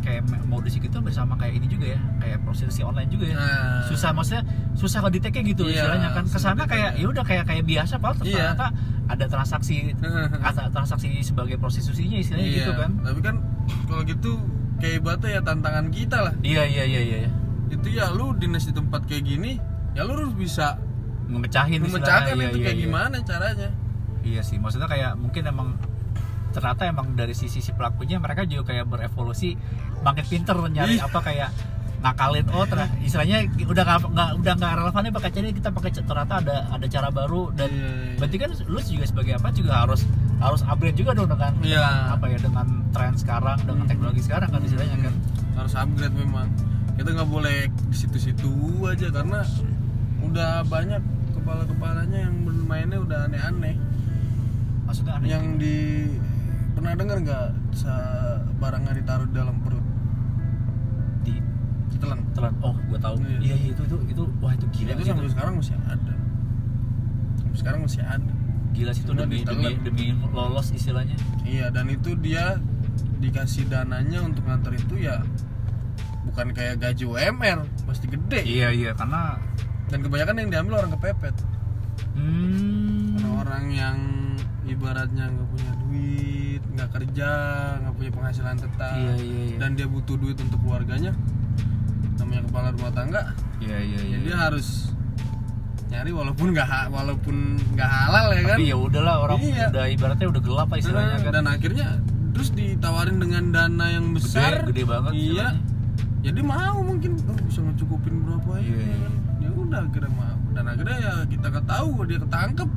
kayak 0.01 0.21
modus 0.43 0.75
gitu 0.75 0.97
bersama 0.97 1.33
kayak 1.33 1.53
ini 1.55 1.67
juga 1.67 1.85
ya 1.89 1.99
kayak 2.17 2.37
prostitusi 2.41 2.81
online 2.81 3.07
juga 3.07 3.25
ya 3.25 3.35
Nah. 3.35 3.85
susah 3.85 4.09
maksudnya 4.11 4.43
susah 4.73 4.99
kalau 4.99 5.09
diteknya 5.09 5.43
gitu 5.47 5.63
Iya, 5.63 5.73
istilahnya 5.79 6.09
kan 6.11 6.23
ke 6.25 6.37
sana 6.37 6.63
kayak 6.65 6.91
ya. 6.95 7.05
udah 7.05 7.23
kayak 7.23 7.43
kayak 7.45 7.63
biasa 7.63 7.93
padahal 7.95 8.21
Iya. 8.21 8.35
ternyata 8.53 8.67
ada 9.07 9.25
transaksi 9.27 9.75
ada 10.49 10.61
transaksi 10.67 11.07
sebagai 11.21 11.55
prostitusinya 11.55 12.17
istilahnya 12.17 12.45
Iya, 12.45 12.57
gitu 12.59 12.71
kan 12.75 12.91
tapi 12.99 13.19
kan 13.19 13.35
kalau 13.85 14.01
gitu 14.03 14.31
kayak 14.77 14.95
ibaratnya 14.99 15.29
ya 15.31 15.41
tantangan 15.41 15.85
kita 15.89 16.17
lah 16.19 16.33
iya 16.41 16.63
iya 16.65 16.83
iya 16.83 17.01
iya 17.01 17.17
iya. 17.19 17.31
itu 17.69 17.87
ya 17.87 18.09
lu 18.09 18.33
dinas 18.33 18.63
di 18.63 18.73
tempat 18.73 19.05
kayak 19.05 19.23
gini 19.23 19.61
ya 19.91 20.01
lu 20.01 20.13
harus 20.13 20.33
bisa 20.33 20.75
memecahin 21.25 21.79
memecahkan 21.79 22.27
istilahnya. 22.29 22.49
itu 22.49 22.57
Iya, 22.57 22.63
kayak 22.63 22.73
iya, 22.73 22.77
iya. 22.77 22.89
gimana 22.89 23.15
caranya 23.21 23.69
Iya 24.21 24.41
sih, 24.41 24.55
maksudnya 24.55 24.85
kayak 24.85 25.17
mungkin 25.17 25.41
emang 25.43 25.81
ternyata 26.51 26.85
emang 26.85 27.15
dari 27.15 27.31
sisi 27.31 27.59
si 27.59 27.71
pelakunya 27.71 28.19
mereka 28.19 28.43
juga 28.43 28.75
kayak 28.75 28.85
berevolusi 28.85 29.55
makin 30.01 30.25
pinter 30.27 30.55
nyari 30.67 30.99
apa 30.99 31.19
kayak 31.19 31.49
ngakalin 32.01 32.49
oh 32.49 32.65
ternyata 32.65 32.97
istilahnya 32.99 33.45
udah 33.61 33.83
nggak 33.85 34.29
udah 34.41 34.53
nggak 34.57 34.71
relevan 34.73 35.05
ya 35.05 35.11
pakai 35.13 35.29
cara 35.29 35.47
kita 35.53 35.69
pakai 35.69 35.89
ternyata 35.93 36.33
ada 36.41 36.55
ada 36.73 36.85
cara 36.89 37.07
baru. 37.13 37.53
Dan 37.53 37.69
Iya, 37.69 37.85
iya. 37.85 38.17
berarti 38.17 38.37
kan 38.41 38.49
lu 38.65 38.79
juga 38.81 39.05
sebagai 39.05 39.33
apa 39.37 39.47
juga 39.53 39.73
harus 39.85 40.01
harus 40.41 40.61
upgrade 40.65 40.97
juga 40.97 41.13
dong 41.13 41.29
dengan 41.29 41.53
Iya. 41.61 42.17
apa 42.17 42.25
ya 42.25 42.41
dengan 42.41 42.65
tren 42.89 43.13
sekarang 43.13 43.57
dengan 43.61 43.85
Hmm. 43.85 43.91
teknologi 43.93 44.21
sekarang 44.25 44.49
kan 44.49 44.61
istilahnya 44.65 44.97
kan. 44.97 45.13
Harus 45.61 45.73
upgrade 45.77 46.15
memang. 46.17 46.49
Kita 46.97 47.09
nggak 47.13 47.29
boleh 47.29 47.57
di 47.69 47.95
situ-situ 47.95 48.49
aja 48.81 49.07
karena 49.13 49.45
udah 50.25 50.65
banyak 50.65 51.01
kepala-kepalanya 51.37 52.17
yang 52.25 52.35
bermainnya 52.41 52.97
udah 52.97 53.29
aneh-aneh. 53.29 53.77
Maksudnya 54.89 55.21
aneh 55.21 55.29
yang 55.29 55.45
di 55.61 56.09
pernah 56.81 56.97
dengar 56.97 57.17
nggak 57.21 57.45
barangnya 58.57 58.93
ditaruh 58.97 59.29
di 59.29 59.35
dalam 59.37 59.55
perut? 59.61 59.85
Di 61.21 61.33
ditelan 61.93 62.19
telan. 62.33 62.57
Oh 62.65 62.73
gua 62.89 62.97
tahu. 62.97 63.21
Iya. 63.21 63.37
iya 63.37 63.55
iya 63.61 63.69
itu 63.77 63.85
itu 63.85 63.97
itu 64.09 64.23
wah 64.41 64.57
itu 64.57 64.65
gila 64.73 64.97
itu 64.97 65.01
sih 65.05 65.09
sampai 65.13 65.29
itu. 65.29 65.33
sekarang 65.37 65.53
masih 65.61 65.75
ada. 65.85 66.13
Sampai 67.37 67.57
sekarang 67.61 67.79
masih 67.85 68.01
ada. 68.01 68.33
Gila 68.73 68.91
sih 68.97 69.03
itu 69.05 69.13
demi 69.13 69.37
demi 69.45 69.69
demi 69.85 70.05
lolos 70.33 70.73
istilahnya. 70.73 71.13
Iya 71.45 71.69
dan 71.69 71.85
itu 71.93 72.17
dia 72.17 72.57
dikasih 73.21 73.69
dananya 73.69 74.25
untuk 74.25 74.41
nganter 74.49 74.73
itu 74.81 75.05
ya 75.05 75.21
bukan 76.25 76.49
kayak 76.57 76.81
gaji 76.81 77.05
UMR 77.05 77.61
pasti 77.85 78.09
gede. 78.09 78.41
Iya 78.41 78.73
iya 78.73 78.91
karena 78.97 79.37
dan 79.93 80.01
kebanyakan 80.01 80.35
yang 80.41 80.49
diambil 80.49 80.73
orang 80.81 80.97
kepepet. 80.97 81.37
Hmm. 82.11 83.15
orang-orang 83.21 83.65
yang 83.71 83.97
ibaratnya 84.67 85.31
nggak 85.31 85.47
punya 85.47 85.71
duit 85.91 86.61
nggak 86.69 86.89
kerja 86.89 87.29
nggak 87.77 87.93
punya 87.93 88.11
penghasilan 88.11 88.55
tetap 88.57 88.95
Iya 88.95 89.13
iya 89.17 89.39
iya. 89.45 89.57
dan 89.59 89.69
dia 89.75 89.85
butuh 89.85 90.15
duit 90.15 90.37
untuk 90.37 90.59
keluarganya 90.59 91.11
namanya 92.15 92.41
kepala 92.45 92.67
rumah 92.71 92.91
tangga 92.91 93.21
iya 93.59 93.77
iya 93.77 93.99
iya. 94.01 94.13
ya 94.13 94.23
dia 94.23 94.35
harus 94.39 94.67
nyari 95.85 96.09
walaupun 96.09 96.47
nggak 96.49 96.67
walaupun 96.87 97.35
nggak 97.69 97.89
halal 97.89 98.31
ya 98.31 98.41
kan 98.45 98.55
Tapi 98.55 98.65
ya 98.65 98.77
udahlah 98.77 99.15
orang 99.21 99.37
Iya. 99.37 99.67
udah 99.67 99.85
ibaratnya 99.89 100.27
udah 100.29 100.41
gelap 100.41 100.67
lah 100.67 100.77
istilahnya 100.79 101.11
Nah, 101.11 101.19
kan. 101.21 101.31
dan 101.33 101.45
akhirnya 101.45 101.87
terus 102.31 102.49
ditawarin 102.49 103.17
dengan 103.17 103.43
dana 103.51 103.85
yang 103.91 104.05
besar 104.11 104.63
gede 104.63 104.83
banget 104.83 105.11
iya 105.11 105.51
istilahnya. 105.51 105.59
ya 106.21 106.29
dia 106.31 106.45
mau 106.45 106.77
mungkin 106.79 107.11
oh, 107.21 107.35
bisa 107.41 107.59
ngecukupin 107.61 108.13
berapa 108.23 108.51
ya 108.55 108.63
Iya, 108.63 108.79
iya. 108.87 109.09
ya 109.41 109.49
udah 109.51 109.79
akhirnya 109.83 110.11
mau 110.11 110.39
dan 110.51 110.65
akhirnya 110.65 110.97
ya 110.97 111.13
kita 111.27 111.47
ketahu 111.51 111.89
dia 112.05 112.19
ketangkep 112.19 112.69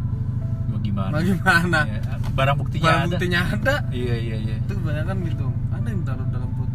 Mau 0.65 0.79
gimana? 0.81 1.13
bagaimana 1.13 1.81
Iya, 1.87 2.01
Barang 2.35 2.57
buktinya 2.59 2.85
barang 2.91 3.03
ada. 3.07 3.11
buktinya 3.15 3.41
ada. 3.47 3.75
Iya 3.95 4.15
iya 4.19 4.37
iya. 4.43 4.57
itu 4.59 4.73
kebanyakan 4.75 5.17
gitu. 5.27 5.47
Ada 5.71 5.87
yang 5.89 6.03
taruh 6.03 6.27
dalam 6.31 6.51
perut 6.55 6.73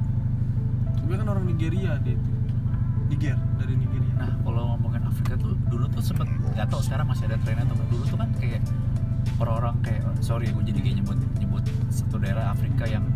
tapi 1.10 1.18
kan 1.26 1.28
orang 1.34 1.46
Nigeria 1.50 1.98
dia 2.06 2.14
itu. 2.14 2.30
Niger 3.10 3.38
dari 3.58 3.74
Nigeria. 3.74 4.14
Nah 4.22 4.32
kalau 4.46 4.62
ngomongin 4.78 5.02
Afrika 5.10 5.34
tuh 5.42 5.58
dulu 5.66 5.90
tuh 5.90 6.06
sempet 6.06 6.30
nggak 6.30 6.70
tahu 6.70 6.86
sekarang 6.86 7.10
masih 7.10 7.26
ada 7.26 7.42
trennya 7.42 7.66
atau 7.66 7.82
dulu 7.90 8.04
tuh 8.06 8.18
kan 8.22 8.30
kayak 8.38 8.62
orang-orang 9.42 9.74
kayak 9.82 10.06
sorry 10.22 10.54
gue 10.54 10.64
jadi 10.70 10.80
kayak 10.86 10.96
nyebut 11.02 11.18
nyebut 11.42 11.64
satu 11.90 12.22
daerah 12.22 12.54
Afrika 12.54 12.86
yang 12.86 13.10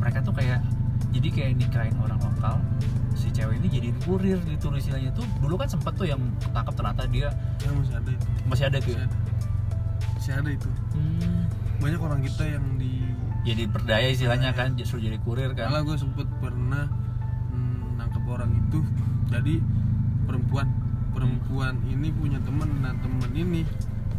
mereka 0.00 0.24
tuh 0.24 0.32
kayak 0.32 0.64
jadi 1.12 1.28
kayak 1.36 1.52
nikahin 1.60 1.92
orang 2.00 2.16
lokal 2.16 2.56
si 3.12 3.28
cewek 3.28 3.60
ini 3.60 3.68
jadi 3.68 3.88
kurir 4.08 4.40
gitu 4.48 4.72
istilahnya 4.72 5.12
tuh. 5.12 5.28
Dulu 5.44 5.60
kan 5.60 5.68
sempet 5.68 5.92
tuh 6.00 6.08
yang 6.08 6.24
ketangkap 6.40 6.74
ternyata 6.80 7.04
dia 7.12 7.28
ya 7.60 7.68
masih 7.76 7.94
ada 8.00 8.08
itu. 8.08 8.26
Masih 8.48 8.64
ada 8.64 8.78
tuh 8.80 8.88
masih 8.88 8.96
ya 8.96 9.04
ada. 9.04 9.16
Masih 10.16 10.32
ada 10.32 10.48
itu. 10.48 10.70
Hmm, 10.96 11.40
banyak 11.84 12.00
orang 12.00 12.24
kita 12.24 12.48
yang 12.48 12.64
di 12.80 13.04
jadi 13.44 13.68
berdaya 13.68 14.08
istilahnya 14.08 14.56
kan 14.56 14.72
justru 14.72 15.04
jadi 15.04 15.20
kurir 15.20 15.52
kan. 15.52 15.68
Malah 15.68 15.84
gue 15.84 16.00
sempet 16.00 16.24
pernah 16.40 16.88
hmm, 17.52 18.00
nangkep 18.00 18.24
orang 18.24 18.50
itu. 18.56 18.80
Jadi 19.28 19.60
perempuan. 20.24 20.72
Perempuan 21.12 21.78
ini 21.86 22.08
punya 22.10 22.40
temen 22.40 22.80
nah 22.80 22.96
temen 22.98 23.30
ini 23.36 23.62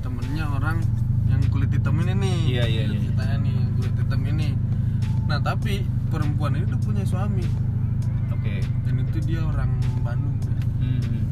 temennya 0.06 0.46
orang 0.48 0.78
yang 1.26 1.42
kulit 1.50 1.74
hitam 1.74 1.98
ini 2.06 2.14
nih. 2.14 2.38
Iya, 2.54 2.64
iya, 2.70 2.84
iya. 2.86 2.98
ceritanya 3.02 3.36
nih 3.42 3.54
yang 3.58 3.72
kulit 3.82 3.94
hitam 3.98 4.22
ini. 4.30 4.48
Nah 5.26 5.40
tapi 5.42 5.82
perempuan 6.14 6.54
ini 6.54 6.70
udah 6.70 6.82
punya 6.86 7.02
suami. 7.02 7.44
Oke. 8.30 8.62
Dan 8.86 9.10
itu 9.10 9.18
dia 9.26 9.42
orang 9.42 9.74
Bandung. 10.06 10.38
Hmm, 10.78 11.26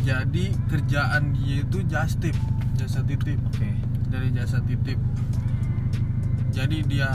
jadi 0.00 0.44
kerjaan 0.72 1.36
dia 1.36 1.60
itu 1.60 1.78
just 1.84 2.24
tip 2.24 2.36
jasa 2.80 3.04
titip. 3.04 3.36
Oke. 3.52 3.68
Dari 4.08 4.32
jasa 4.32 4.64
titip 4.64 4.96
jadi 6.56 6.78
dia 6.88 7.10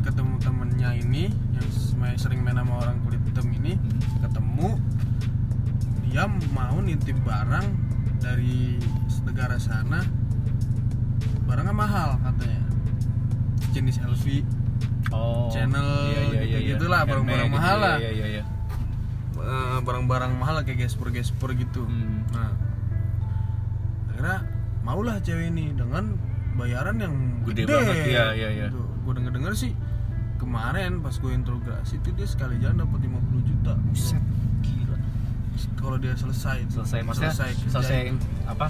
ketemu 0.00 0.40
temennya 0.40 0.90
ini 0.96 1.28
yang 1.28 1.68
sering 2.16 2.40
main 2.40 2.56
sama 2.56 2.80
orang 2.80 2.96
kulit 3.04 3.20
hitam 3.28 3.52
ini 3.52 3.76
Hmm. 3.76 4.24
ketemu. 4.24 4.68
Dia 6.08 6.24
mau 6.54 6.80
nitip 6.80 7.18
barang 7.20 7.66
dari 8.18 8.80
negara 9.26 9.60
sana. 9.60 10.00
Barangnya 11.44 11.76
mahal 11.76 12.16
katanya. 12.24 12.62
Jenis 13.74 14.00
LV 14.00 14.24
oh. 15.10 15.50
Channel 15.50 15.84
gitu-gitulah, 16.40 17.02
Handmade 17.04 17.10
barang-barang 17.10 17.48
gitu, 17.50 17.58
mahal 17.58 17.76
lah. 17.76 17.96
iya 18.00 18.10
iya 18.14 18.26
iya. 18.40 18.44
Eh, 19.34 19.78
barang-barang 19.82 20.32
mahal 20.40 20.64
kayak 20.64 20.88
gesper 20.88 21.12
gesper 21.12 21.52
gitu. 21.52 21.84
Hmm. 21.84 22.24
nah 22.32 22.54
akhirnya 24.08 24.38
maulah 24.86 25.18
cewek 25.20 25.50
ini 25.50 25.74
dengan 25.74 26.14
bayaran 26.54 26.96
yang 26.96 27.14
Gede 27.44 27.66
gede, 27.66 27.74
banget, 27.74 27.96
iya, 28.08 28.26
iya, 28.32 28.48
iya. 28.50 28.68
gue 28.72 29.12
denger 29.12 29.32
denger 29.34 29.52
sih 29.52 29.72
kemarin 30.38 31.00
pas 31.00 31.14
gue 31.14 31.32
interogasi 31.32 31.98
itu 31.98 32.08
dia 32.12 32.26
sekali 32.26 32.56
jalan 32.58 32.84
dapat 32.84 33.00
50 33.00 33.48
juta. 33.48 33.72
Buset, 33.86 34.22
gila. 34.60 34.96
Kalau 35.78 35.96
dia 35.96 36.14
selesai 36.14 36.58
selesai 36.68 37.00
maksudnya 37.02 37.32
selesai, 37.32 37.52
selesai, 37.70 38.00
apa? 38.44 38.66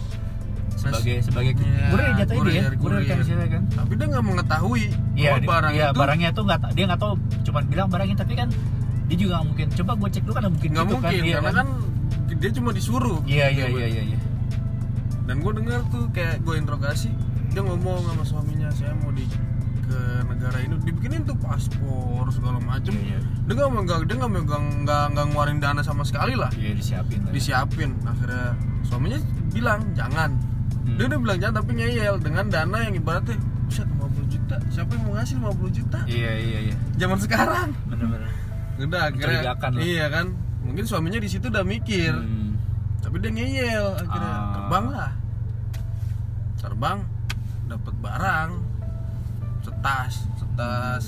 Sebagai 0.74 1.22
sebagai 1.22 1.52
Iya, 1.54 1.86
kurir 1.92 2.10
jatuhnya 2.18 2.44
dia 2.50 2.62
kurir, 2.66 2.74
kurir 2.78 3.00
kan 3.00 3.06
kurir. 3.06 3.22
istilahnya 3.22 3.48
kan. 3.48 3.62
Tapi 3.70 3.92
dia 3.94 4.06
nggak 4.10 4.24
mengetahui 4.26 4.84
iya 5.14 5.30
bahwa 5.38 5.46
barang 5.46 5.72
iya, 5.72 5.86
itu 5.86 5.98
barangnya 5.98 6.28
tuh 6.34 6.42
nggak 6.44 6.60
dia 6.74 6.84
nggak 6.90 7.00
tahu 7.00 7.12
cuman 7.46 7.62
bilang 7.70 7.88
barangnya 7.88 8.16
tapi 8.18 8.32
kan 8.34 8.48
dia 9.06 9.16
juga 9.16 9.32
nggak 9.38 9.46
mungkin. 9.48 9.66
Coba 9.72 9.92
gue 9.94 10.08
cek 10.10 10.22
dulu 10.26 10.34
kan 10.34 10.42
mungkin 10.50 10.68
nggak 10.74 10.84
gitu 10.84 10.94
mungkin 10.98 11.10
kan, 11.20 11.26
iya 11.26 11.36
karena 11.40 11.62
kan? 11.62 11.68
dia 12.34 12.50
cuma 12.54 12.70
disuruh. 12.74 13.18
Iya 13.24 13.46
iya 13.54 13.66
iya 13.70 13.86
iya 13.86 14.02
iya. 14.14 14.18
Dan 15.24 15.36
gue 15.40 15.52
dengar 15.56 15.80
tuh 15.88 16.04
kayak 16.12 16.42
gue 16.42 16.54
interogasi 16.58 17.10
dia 17.54 17.62
ngomong 17.62 18.02
sama 18.02 18.24
suaminya 18.26 18.68
saya 18.74 18.90
mau 18.98 19.14
di 19.14 19.22
ke 19.84 20.00
negara 20.26 20.58
ini. 20.58 20.74
Dibikinin 20.82 21.22
tuh 21.22 21.36
paspor 21.38 22.26
segala 22.32 22.58
macem. 22.58 22.96
Iya, 22.96 23.20
dia 23.20 23.52
nggak 23.54 23.70
megang 23.70 24.02
dia 24.08 24.16
nggak 24.18 24.32
megang 24.32 24.64
nggak 24.82 25.02
nggak 25.14 25.24
ngeluarin 25.30 25.58
dana 25.62 25.80
sama 25.80 26.02
sekali 26.02 26.34
lah. 26.34 26.50
Iya 26.56 26.72
disiapin 26.74 27.20
lah. 27.22 27.30
Ya. 27.30 27.34
disiapin. 27.36 27.90
Akhirnya 28.02 28.58
suaminya 28.82 29.18
bilang 29.54 29.80
jangan. 29.94 30.30
Hmm. 30.84 30.96
dia 31.00 31.04
udah 31.08 31.18
bilang 31.20 31.38
jangan 31.40 31.54
tapi 31.64 31.70
ngeyel 31.80 32.14
dengan 32.20 32.44
dana 32.50 32.76
yang 32.84 32.94
ibaratnya 32.98 33.36
bisa 33.70 33.86
50 33.88 34.34
juta. 34.34 34.56
Siapa 34.68 34.90
yang 34.92 35.02
mau 35.06 35.12
ngasih 35.16 35.34
50 35.40 35.78
juta? 35.80 35.98
Iya 36.04 36.32
iya 36.36 36.58
iya. 36.72 36.76
Zaman 36.98 37.18
sekarang. 37.22 37.68
Bener-bener. 37.88 38.28
Udah 38.82 39.00
akhirnya 39.08 39.40
iya 39.80 40.06
kan? 40.10 40.34
Mungkin 40.66 40.84
suaminya 40.84 41.20
di 41.22 41.28
situ 41.30 41.46
udah 41.48 41.62
mikir. 41.62 42.12
Hmm. 42.12 42.42
tapi 43.04 43.20
dia 43.20 43.30
ngeyel 43.36 43.86
akhirnya 44.00 44.32
Ah. 44.32 44.52
terbang 44.56 44.84
lah. 44.90 45.12
Terbang 46.56 46.98
dapat 47.74 47.94
barang 47.96 48.50
setas 49.60 50.12
setas. 50.36 51.04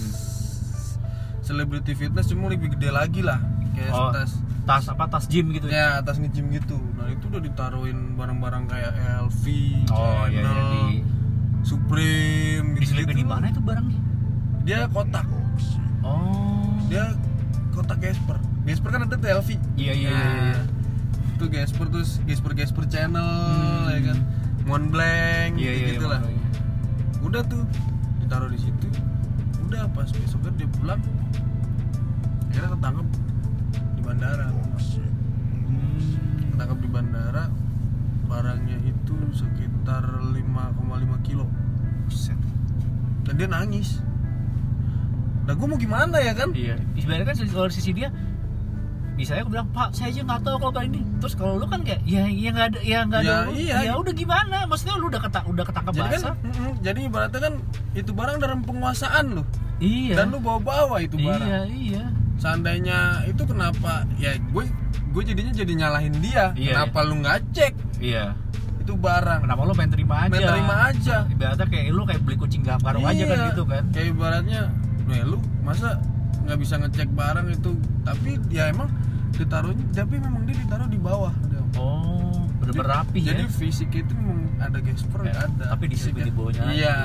Celebrity 1.40 1.94
fitness 1.94 2.26
cuma 2.26 2.48
lebih 2.48 2.74
gede 2.74 2.90
lagi 2.90 3.22
lah 3.22 3.38
kayak 3.72 3.93
Oh, 3.93 4.10
setas. 4.10 4.30
tas 4.64 4.84
apa 4.88 5.06
tas 5.06 5.24
gym 5.24 5.52
gitu 5.52 5.68
ya? 5.68 6.01
Atas 6.01 6.18
nge-gym 6.18 6.51
gitu. 6.51 6.74
Nah 6.93 7.06
itu 7.06 7.24
udah 7.24 7.38
ditaruhin 7.38 8.14
barang-barang 8.14 8.66
kayak 8.66 8.93
LV 9.22 9.44
oh 9.88 10.26
iya 10.26 10.43
iya 10.43 10.43
Chanel, 10.43 10.66
di 10.66 10.82
Supreme 11.62 12.66
diselipin 12.74 13.14
gitu 13.14 13.20
di 13.20 13.24
mana 13.24 13.47
itu 13.47 13.60
barangnya? 13.60 14.01
Dia 14.62 14.86
kotak. 14.88 15.26
Oh. 16.02 16.74
Dia 16.86 17.14
kotak 17.70 17.98
Gasper. 18.01 18.38
Gasper 18.64 18.90
kan 18.90 19.01
ada 19.05 19.14
tuh 19.14 19.30
LV 19.32 19.48
iya 19.76 19.93
iya 19.93 20.10
iya, 20.10 20.10
iya. 20.10 20.55
Nah, 20.56 20.59
itu 21.32 21.44
Gasper 21.47 21.86
terus 21.86 22.18
Gasper 22.22 22.52
Gasper 22.52 22.84
channel 22.86 23.22
Hmm. 23.22 23.86
ya 23.88 24.01
kan? 24.05 24.18
Montblanc 24.66 25.52
iya 25.55 25.72
iya 25.72 25.86
gitu 25.94 26.06
lah. 26.06 26.18
Iya. 26.20 26.43
Udah 27.27 27.43
tuh 27.51 27.62
ditaruh 28.23 28.51
di 28.51 28.59
situ. 28.62 28.86
Udah 29.66 29.90
pas 29.90 30.07
besoknya 30.07 30.55
dia 30.55 30.69
pulang 30.78 31.03
akhirnya 32.47 32.70
ketangkep 32.78 33.07
di 33.98 34.03
bandara. 34.07 34.47
Hmm. 34.48 35.98
ketangkep 36.55 36.78
di 36.81 36.89
bandara 36.89 37.44
barangnya 38.27 38.78
itu 38.86 39.16
sekitar 39.35 40.05
5,5 40.32 41.27
kilo. 41.27 41.47
Buset. 42.07 42.39
dan 43.27 43.35
dia 43.35 43.51
nangis. 43.51 43.98
Nah 45.47 45.55
gue 45.55 45.66
mau 45.66 45.78
gimana 45.78 46.23
ya 46.23 46.35
kan? 46.35 46.55
Iya, 46.55 46.78
sebenarnya 46.94 47.27
kan 47.27 47.36
dari 47.39 47.74
sisi 47.74 47.90
dia 47.90 48.09
misalnya 49.16 49.43
aku 49.43 49.51
bilang 49.51 49.68
pak 49.70 49.88
saya 49.90 50.09
aja 50.09 50.20
nggak 50.22 50.40
tahu 50.43 50.56
kalau 50.59 50.72
kayak 50.72 50.88
ini. 50.88 51.01
Terus 51.16 51.34
kalau 51.34 51.55
lu 51.56 51.66
kan 51.66 51.80
kayak 51.80 52.01
ya 52.05 52.24
ya 52.24 52.48
nggak 52.51 52.66
ada 52.68 52.78
ya 52.80 52.98
nggak 53.02 53.20
ada 53.20 53.26
Ya, 53.26 53.36
lu. 53.43 53.51
iya. 53.52 53.76
ya 53.82 53.93
udah 53.97 54.12
gimana? 54.12 54.56
Maksudnya 54.64 54.94
lu 54.94 55.06
udah 55.06 55.20
ketang 55.20 55.44
udah 55.47 55.64
ketangkap 55.64 55.93
jadi 55.93 56.05
kan 56.06 56.20
basah. 56.20 56.34
mm, 56.38 56.72
jadi 56.80 57.01
ibaratnya 57.02 57.40
kan 57.43 57.55
itu 57.93 58.10
barang 58.10 58.36
dalam 58.36 58.59
penguasaan 58.60 59.24
lo 59.32 59.43
iya. 59.78 60.14
Dan 60.14 60.26
lu 60.30 60.38
bawa-bawa 60.38 60.97
itu 61.01 61.16
barang. 61.16 61.43
Iya 61.43 61.60
iya. 61.66 62.05
Seandainya 62.36 62.98
itu 63.24 63.43
kenapa 63.43 64.05
ya 64.14 64.36
gue 64.36 64.64
gue 65.10 65.22
jadinya 65.24 65.51
jadi 65.51 65.72
nyalahin 65.74 66.14
dia. 66.20 66.52
Iya, 66.52 66.72
kenapa 66.76 66.98
lu 67.02 67.14
nggak 67.20 67.38
cek? 67.51 67.72
Iya. 67.98 68.36
Itu 68.78 68.93
barang. 68.94 69.43
Kenapa 69.43 69.60
lu 69.62 69.72
pengen 69.72 69.93
terima 69.93 70.14
aja? 70.22 70.30
Pengen 70.30 70.48
terima 70.52 70.76
aja. 70.86 71.16
ibaratnya 71.26 71.66
kayak 71.66 71.84
lu 71.88 72.02
kayak 72.05 72.20
beli 72.20 72.36
kucing 72.36 72.60
dalam 72.60 72.80
karung 72.80 73.02
aja 73.02 73.24
kan 73.24 73.34
Iya. 73.34 73.47
gitu 73.51 73.62
kan. 73.64 73.82
Kayak 73.90 74.06
ibaratnya 74.12 74.60
ya 75.06 75.22
lu 75.24 75.36
masa 75.60 75.97
nggak 76.44 76.59
bisa 76.60 76.74
ngecek 76.76 77.09
barang 77.10 77.47
itu? 77.48 77.72
Tapi 78.05 78.30
ya 78.48 78.68
emang 78.68 78.93
ditaruhnya 79.32 79.85
tapi 79.93 80.16
memang 80.16 80.43
dia 80.44 80.57
ditaruh 80.57 80.86
di 80.86 80.97
bawah 80.97 81.35
oh 81.77 82.47
bener-bener 82.59 82.89
rapi 82.89 83.20
jadi 83.20 83.44
ya 83.44 83.51
fisik 83.51 83.90
itu 83.93 84.12
memang 84.12 84.48
ada 84.59 84.78
gasper 84.81 85.20
Ya, 85.23 85.35
ada 85.43 85.65
tapi 85.73 85.85
diselipin 85.86 86.23
Fisiknya. 86.23 86.24
di 86.24 86.32
bawahnya 86.32 86.65
iya 86.70 86.97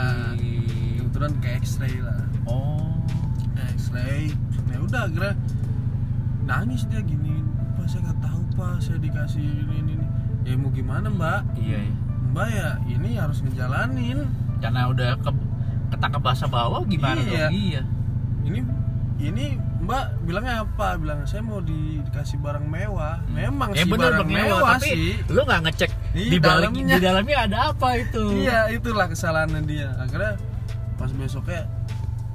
kebetulan 0.98 1.34
ke 1.38 1.48
X-ray 1.60 1.96
lah. 2.00 2.20
Oh. 2.46 2.96
X-ray. 3.76 4.32
Ya 4.72 4.80
udah 4.80 5.02
akhirnya 5.06 5.34
nangis 6.42 6.88
dia 6.88 7.02
gini 7.02 7.44
pak 7.76 7.86
saya 7.86 8.08
nggak 8.08 8.20
tahu 8.22 8.42
pak 8.56 8.74
saya 8.80 8.98
dikasih 8.98 9.44
ini 9.44 9.76
ini 9.78 9.92
ini." 9.94 10.06
ya 10.42 10.56
mau 10.56 10.72
gimana 10.72 11.08
mbak? 11.08 11.42
Iya 11.54 11.80
iya. 11.84 11.96
Mbak 12.32 12.48
ya 12.48 12.70
ini 12.88 13.10
harus 13.16 13.44
ngejalanin. 13.44 14.20
Karena 14.58 14.88
udah 14.88 15.20
ke 15.20 15.30
ketangkap 15.92 16.22
bahasa 16.24 16.46
bawah 16.48 16.82
gimana 16.86 17.20
Iya. 17.20 17.28
dong 17.28 17.52
iya. 17.54 17.82
Ini 18.42 18.60
ini 19.22 19.46
mbak 19.82 20.04
bilangnya 20.22 20.62
apa? 20.62 20.94
Bilang 20.96 21.26
saya 21.26 21.42
mau 21.42 21.58
di- 21.58 21.98
dikasih 22.02 22.38
barang 22.38 22.64
mewah. 22.64 23.18
Memang 23.28 23.70
ya 23.72 23.82
sih 23.82 23.90
bener 23.90 24.14
barang 24.14 24.22
Bang, 24.24 24.38
mewah, 24.38 24.72
tapi 24.76 24.88
sih. 24.88 25.14
lu 25.28 25.42
nggak 25.42 25.62
ngecek 25.64 25.92
Iya, 26.12 26.30
di 26.30 26.38
balik 26.38 26.70
dalamnya. 26.70 26.86
di 26.92 27.02
dalamnya. 27.02 27.38
ada 27.42 27.58
apa 27.70 27.88
itu? 27.98 28.24
Iya 28.38 28.60
itulah 28.72 29.08
kesalahannya 29.08 29.62
dia. 29.64 29.90
Akhirnya 29.98 30.38
pas 30.96 31.10
besoknya 31.12 31.66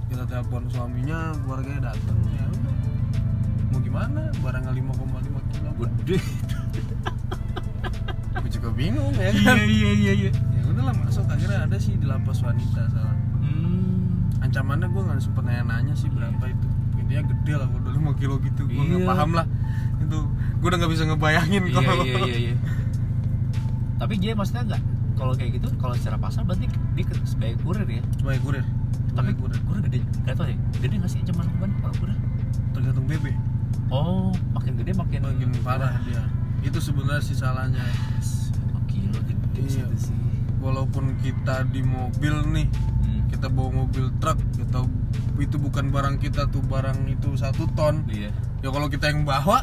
kita 0.07 0.25
telepon 0.25 0.63
suaminya 0.69 1.19
keluarganya 1.41 1.81
datang. 1.89 2.19
Ya 2.29 2.45
udah. 2.45 2.75
Mau 3.69 3.81
gimana? 3.81 4.21
Barangnya 4.39 4.73
5,5 4.73 5.07
kilo. 5.49 5.71
Gede. 6.03 6.19
Gue 8.37 8.51
juga 8.53 8.69
bingung 8.71 9.13
ya 9.13 9.29
iya 9.29 9.43
kan? 9.45 9.57
iya 9.59 9.91
iya 9.93 10.13
iya. 10.15 10.31
Ya 10.31 10.63
udahlah 10.67 10.95
masuk. 10.95 11.25
Akhirnya 11.27 11.59
ada 11.63 11.77
sih 11.77 11.95
di 11.95 12.05
lapas 12.05 12.39
wanita 12.41 12.83
salah. 12.87 13.15
Hmm. 13.39 14.29
ancamannya 14.39 14.87
gue 14.87 15.03
nggak 15.03 15.19
sempet 15.19 15.43
nanya-nanya 15.43 15.95
sih 15.95 16.07
berapa 16.07 16.45
itu 16.45 16.69
intinya 17.07 17.23
gede 17.25 17.53
lah 17.55 17.67
udah 17.71 17.93
5 17.95 18.21
kilo 18.21 18.35
gitu 18.39 18.63
gue 18.67 18.83
nggak 18.83 19.01
Iya. 19.01 19.09
paham 19.09 19.31
lah. 19.33 19.47
Itu 19.97 20.19
gue 20.29 20.67
udah 20.67 20.79
nggak 20.79 20.93
bisa 20.93 21.03
ngebayangin 21.07 21.63
iya 21.65 21.79
kalau 21.81 22.05
iya 22.05 22.19
iya 22.21 22.39
iya. 22.51 22.55
Tapi 23.97 24.15
dia 24.19 24.33
maksudnya 24.35 24.63
nggak 24.67 24.83
kalau 25.17 25.33
kayak 25.33 25.51
gitu 25.57 25.69
kalau 25.79 25.95
secara 25.95 26.19
pasar 26.19 26.43
berarti 26.43 26.67
dia 26.93 27.05
sebagai 27.25 27.57
kurir 27.63 27.87
ya? 27.87 28.03
Sebagai 28.19 28.41
kurir. 28.43 28.65
Tapi 29.17 29.31
kurir. 29.33 29.59
kurir 29.65 29.81
gede 29.83 29.99
gak 30.23 30.35
tau 30.35 30.45
ya 30.45 30.57
gede 30.77 30.95
nggak 30.99 31.09
sih 31.09 31.21
cuman 31.25 31.45
bukan 31.57 31.71
kalau 31.81 31.95
kurir? 31.97 32.17
Tergantung 32.73 33.07
BB 33.07 33.27
oh 33.87 34.35
makin 34.51 34.75
gede 34.77 34.93
makin 34.93 35.21
makin 35.23 35.49
parah 35.63 35.95
dia. 36.03 36.27
Itu 36.61 36.83
sebenarnya 36.83 37.23
sih 37.23 37.33
salahnya. 37.33 37.87
Oh 38.75 38.83
kilo 38.85 39.17
gede 39.23 39.63
Iya. 39.63 39.87
sih. 39.97 40.19
Walaupun 40.59 41.15
kita 41.23 41.63
di 41.71 41.81
mobil 41.81 42.35
nih. 42.51 42.67
Kita 43.27 43.47
bawa 43.47 43.85
mobil 43.85 44.09
truk 44.17 44.39
kita 44.53 44.81
itu 45.37 45.57
bukan 45.57 45.91
barang 45.91 46.17
kita 46.17 46.49
tuh 46.49 46.63
barang 46.63 47.05
itu 47.07 47.35
satu 47.35 47.69
ton. 47.73 48.07
Iya. 48.09 48.33
Ya 48.61 48.69
kalau 48.71 48.87
kita 48.87 49.11
yang 49.11 49.23
bawa 49.23 49.63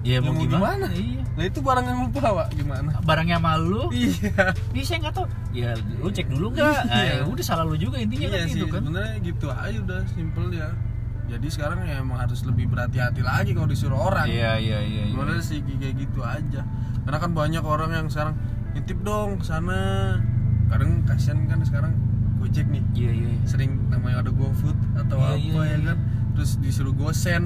iya 0.00 0.22
Ya 0.22 0.24
mau 0.24 0.30
mau 0.30 0.40
gimana, 0.40 0.86
gimana? 0.86 0.86
iya. 0.94 1.22
Nah 1.34 1.44
itu 1.44 1.58
barang 1.58 1.84
yang 1.84 1.98
lu 2.00 2.08
bawa 2.12 2.44
gimana? 2.50 2.90
Barangnya 3.02 3.38
malu 3.38 3.90
iya. 3.90 4.54
Ini 4.70 4.82
saya 4.82 4.98
nggak 5.02 5.14
tahu. 5.14 5.26
Ya 5.50 5.74
lu 5.74 6.08
cek 6.08 6.28
dulu 6.28 6.54
nggak? 6.54 6.78
Nah, 6.86 7.02
Iya. 7.02 7.14
ya 7.18 7.24
udah 7.26 7.44
salah 7.44 7.64
lu 7.66 7.74
juga 7.74 7.98
intinya 7.98 8.28
iya 8.28 8.38
kan 8.38 8.46
sih 8.46 8.54
gitu 8.56 8.66
kan. 8.70 8.80
sebenarnya 8.80 9.14
gitu 9.20 9.46
aja 9.50 9.78
udah 9.82 10.00
simple 10.06 10.48
ya. 10.54 10.68
Jadi 11.28 11.46
sekarang 11.52 11.84
ya 11.84 12.00
emang 12.00 12.24
harus 12.24 12.40
lebih 12.40 12.72
berhati-hati 12.72 13.20
lagi 13.20 13.52
kalau 13.52 13.68
disuruh 13.68 14.00
orang. 14.00 14.24
Iya 14.24 14.56
iya 14.56 14.78
iya 14.80 15.02
iya. 15.04 15.12
Sebenarnya 15.12 15.44
sih 15.44 15.58
kayak 15.60 15.94
gitu 15.98 16.20
aja. 16.24 16.62
Karena 17.04 17.18
kan 17.18 17.30
banyak 17.34 17.64
orang 17.66 17.90
yang 17.92 18.06
sekarang 18.08 18.38
nitip 18.72 19.02
dong 19.02 19.36
ke 19.36 19.44
sana. 19.44 20.16
Kadang 20.70 21.04
kasihan 21.04 21.42
kan 21.44 21.60
sekarang 21.64 21.92
gojek 22.38 22.66
nih. 22.66 22.82
Iya 22.92 23.10
iya. 23.12 23.28
Iya. 23.28 23.40
sering 23.44 23.70
namanya 23.86 24.16
ada 24.20 24.30
GoFood 24.30 24.78
atau 24.96 25.16
Iya, 25.16 25.28
apa 25.28 25.36
iya, 25.36 25.52
ya 25.64 25.66
iya. 25.68 25.78
kan? 25.84 25.98
Terus 26.32 26.50
disuruh 26.58 26.92
gosen. 26.92 27.42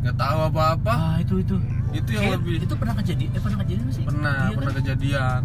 Nggak 0.00 0.16
tahu 0.16 0.38
apa-apa. 0.48 0.94
Ah 0.94 1.16
itu 1.18 1.34
itu. 1.38 1.54
Itu 1.92 2.10
yang 2.10 2.22
Kayak 2.24 2.36
lebih 2.38 2.54
itu 2.60 2.74
pernah 2.74 2.94
kejadian 2.96 3.30
eh 3.30 3.40
pernah 3.40 3.58
kejadian 3.60 3.86
sih? 3.88 4.02
Pernah 4.02 4.36
Iya 4.42 4.56
pernah 4.56 4.72
kan? 4.72 4.80
kejadian. 4.80 5.40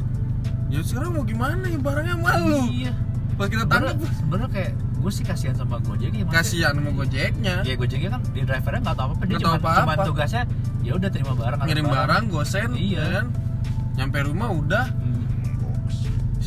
Ya 0.68 0.80
sekarang 0.82 1.10
mau 1.12 1.24
gimana? 1.24 1.66
Ya 1.66 1.78
barangnya 1.78 2.16
malu. 2.18 2.62
Iya. 2.68 2.94
Pas 3.34 3.48
kita 3.48 3.64
tangkap. 3.64 3.96
sebenarnya 4.02 4.50
kayak 4.50 4.72
gue 4.98 5.12
sih 5.14 5.22
kasihan 5.22 5.54
sama 5.54 5.78
Gojek 5.78 6.10
ya 6.10 6.26
kasihan 6.28 6.74
sama 6.74 6.90
gojeknya. 6.92 7.62
Ya 7.62 7.74
Gojeknya 7.76 8.10
kan 8.10 8.22
di 8.28 8.42
drivernya 8.42 8.82
nggak 8.82 8.98
tahu 8.98 9.08
apa-apa 9.08 9.24
dia 9.24 9.38
cuma 9.38 9.46
tahu 9.46 9.62
apa-apa. 9.62 9.82
cuma 9.94 9.94
tugasnya 10.04 10.44
ya 10.82 10.92
udah 10.94 11.10
terima 11.10 11.34
barang 11.38 11.60
ngirim 11.62 11.86
barang 11.86 12.24
gosen 12.28 12.70
Iya. 12.74 12.98
ya 12.98 13.08
kan? 13.14 13.26
Nyampe 13.94 14.18
rumah 14.26 14.50
udah. 14.52 14.86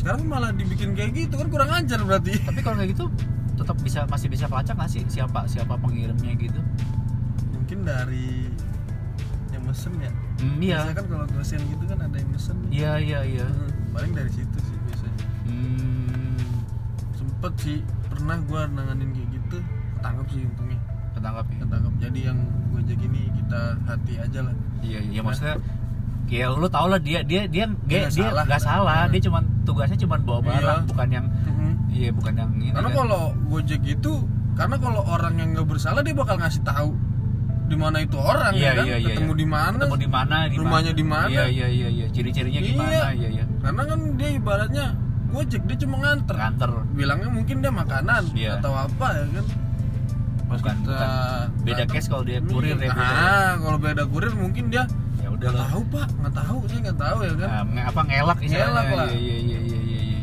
Sekarang 0.01 0.25
malah 0.25 0.49
dibikin 0.49 0.97
kayak 0.97 1.13
gitu 1.13 1.37
kan 1.37 1.47
kurang 1.53 1.69
ajar 1.69 2.01
berarti. 2.01 2.33
Tapi 2.41 2.59
kalau 2.65 2.81
kayak 2.81 2.97
gitu 2.97 3.05
tetap 3.53 3.77
bisa 3.85 4.09
masih 4.09 4.33
bisa 4.33 4.49
pelacak 4.49 4.73
nggak 4.73 4.89
sih? 4.89 5.05
Siapa 5.05 5.45
siapa 5.45 5.77
pengirimnya 5.77 6.33
gitu? 6.41 6.57
Mungkin 7.53 7.85
dari 7.85 8.49
yang 9.53 9.61
mesen 9.61 9.93
ya? 10.01 10.09
Hmm, 10.41 10.57
iya. 10.57 10.81
Biasanya 10.81 10.95
kan 10.97 11.05
kalau 11.05 11.25
gosen 11.29 11.61
gitu 11.69 11.83
kan 11.85 11.99
ada 12.01 12.17
yang 12.17 12.29
mesen 12.33 12.57
iya 12.73 12.91
iya 12.97 13.19
iya. 13.21 13.45
Hmm, 13.45 13.93
paling 13.93 14.11
dari 14.17 14.31
situ 14.33 14.57
sih 14.57 14.77
biasanya. 14.89 15.21
Hmm, 15.45 16.41
sempet 17.13 17.53
sih 17.61 17.77
pernah 18.09 18.41
gua 18.49 18.65
nanganin 18.73 19.13
kayak 19.13 19.29
gitu 19.37 19.57
ketangkep 20.01 20.27
sih 20.33 20.41
untungnya. 20.49 20.79
Ketangkap 21.13 21.45
ya? 21.45 21.57
Ketangkep. 21.61 21.93
Jadi 22.01 22.19
yang 22.25 22.39
gojek 22.73 22.99
ini 23.05 23.21
kita 23.37 23.61
hati 23.85 24.13
aja 24.17 24.39
lah. 24.49 24.55
Iya 24.81 24.99
iya 25.13 25.21
maksudnya 25.21 25.61
ya 26.31 26.47
lu 26.47 26.63
tau 26.65 26.87
lah 26.87 26.95
dia 26.97 27.19
dia 27.21 27.43
dia 27.43 27.67
dia 27.83 28.07
Dia 28.07 28.31
nggak 28.31 28.47
dia 28.47 28.57
salah. 28.57 29.03
Hmm. 29.03 29.11
dia 29.11 29.21
cuman 29.21 29.43
tugasnya 29.61 29.97
cuman 29.99 30.19
bawa 30.21 30.39
Iya. 30.39 30.47
barang 30.49 30.81
bukan 30.87 31.07
yang 31.11 31.25
Mhm. 31.27 31.71
iya 31.91 32.09
bukan 32.09 32.33
yang 32.33 32.49
ini 32.55 32.67
karena 32.71 32.87
kan. 32.87 32.97
kalau 32.97 33.21
gojek 33.45 33.81
itu 33.83 34.13
karena 34.53 34.75
kalau 34.77 35.01
orang 35.05 35.33
yang 35.35 35.49
nggak 35.51 35.67
bersalah 35.67 35.99
dia 35.99 36.13
bakal 36.13 36.35
ngasih 36.35 36.63
tahu 36.63 36.95
di 37.67 37.75
mana 37.75 37.97
itu 37.99 38.15
orang 38.15 38.51
Iya, 38.51 38.63
ya 38.63 38.71
kan 38.73 38.85
iya, 38.85 38.95
iya, 38.97 39.07
ketemu 39.09 39.27
iya. 39.29 39.37
di 39.37 39.47
mana 39.47 39.75
ketemu 39.77 39.95
di 39.97 40.09
mana 40.09 40.35
Rumahnya 40.49 40.91
di 40.93 41.05
mana? 41.05 41.27
iya 41.29 41.43
iya 41.47 41.67
iya 41.69 41.87
iya 41.89 42.05
ciri-cirinya 42.09 42.59
gimana 42.61 42.91
Iya. 42.91 43.07
iya 43.13 43.29
iya 43.33 43.45
karena 43.59 43.81
kan 43.85 43.99
dia 44.15 44.29
ibaratnya 44.33 44.85
gojek 45.27 45.61
dia 45.63 45.77
cuma 45.77 45.95
nganter 45.99 46.35
nganter 46.37 46.71
bilangnya 46.91 47.29
mungkin 47.29 47.55
dia 47.59 47.71
makanan 47.71 48.23
Iya. 48.33 48.49
atau 48.57 48.71
apa 48.73 49.07
ya 49.13 49.25
kan 49.33 49.45
pas 50.47 50.59
Bukan, 50.59 50.75
kita 50.77 50.91
bukan. 50.91 51.47
Beda 51.63 51.83
case 51.87 52.07
kalau 52.07 52.23
dia 52.23 52.39
kurir 52.41 52.75
ya, 52.75 52.91
beda. 52.91 52.99
ah 52.99 53.51
kalau 53.57 53.77
beda 53.77 54.03
kurir 54.05 54.31
mungkin 54.33 54.67
dia 54.67 54.83
ya 54.83 54.83
nggak 55.41 55.55
tahu 55.57 55.81
pak. 55.89 56.07
Nggak 56.21 56.33
tahu. 56.37 56.57
Saya 56.69 56.79
nggak 56.85 56.99
tahu 57.01 57.17
ya 57.25 57.33
kan? 57.33 57.49
Nah, 57.73 57.83
apa 57.89 58.01
ngelak 58.05 58.37
Ngelak 58.45 58.87
lah. 58.93 59.09
iya 59.09 59.37
iya 59.41 59.59
iya 59.59 59.59
iya 59.59 59.79
iya 59.81 60.01
iya. 60.05 60.19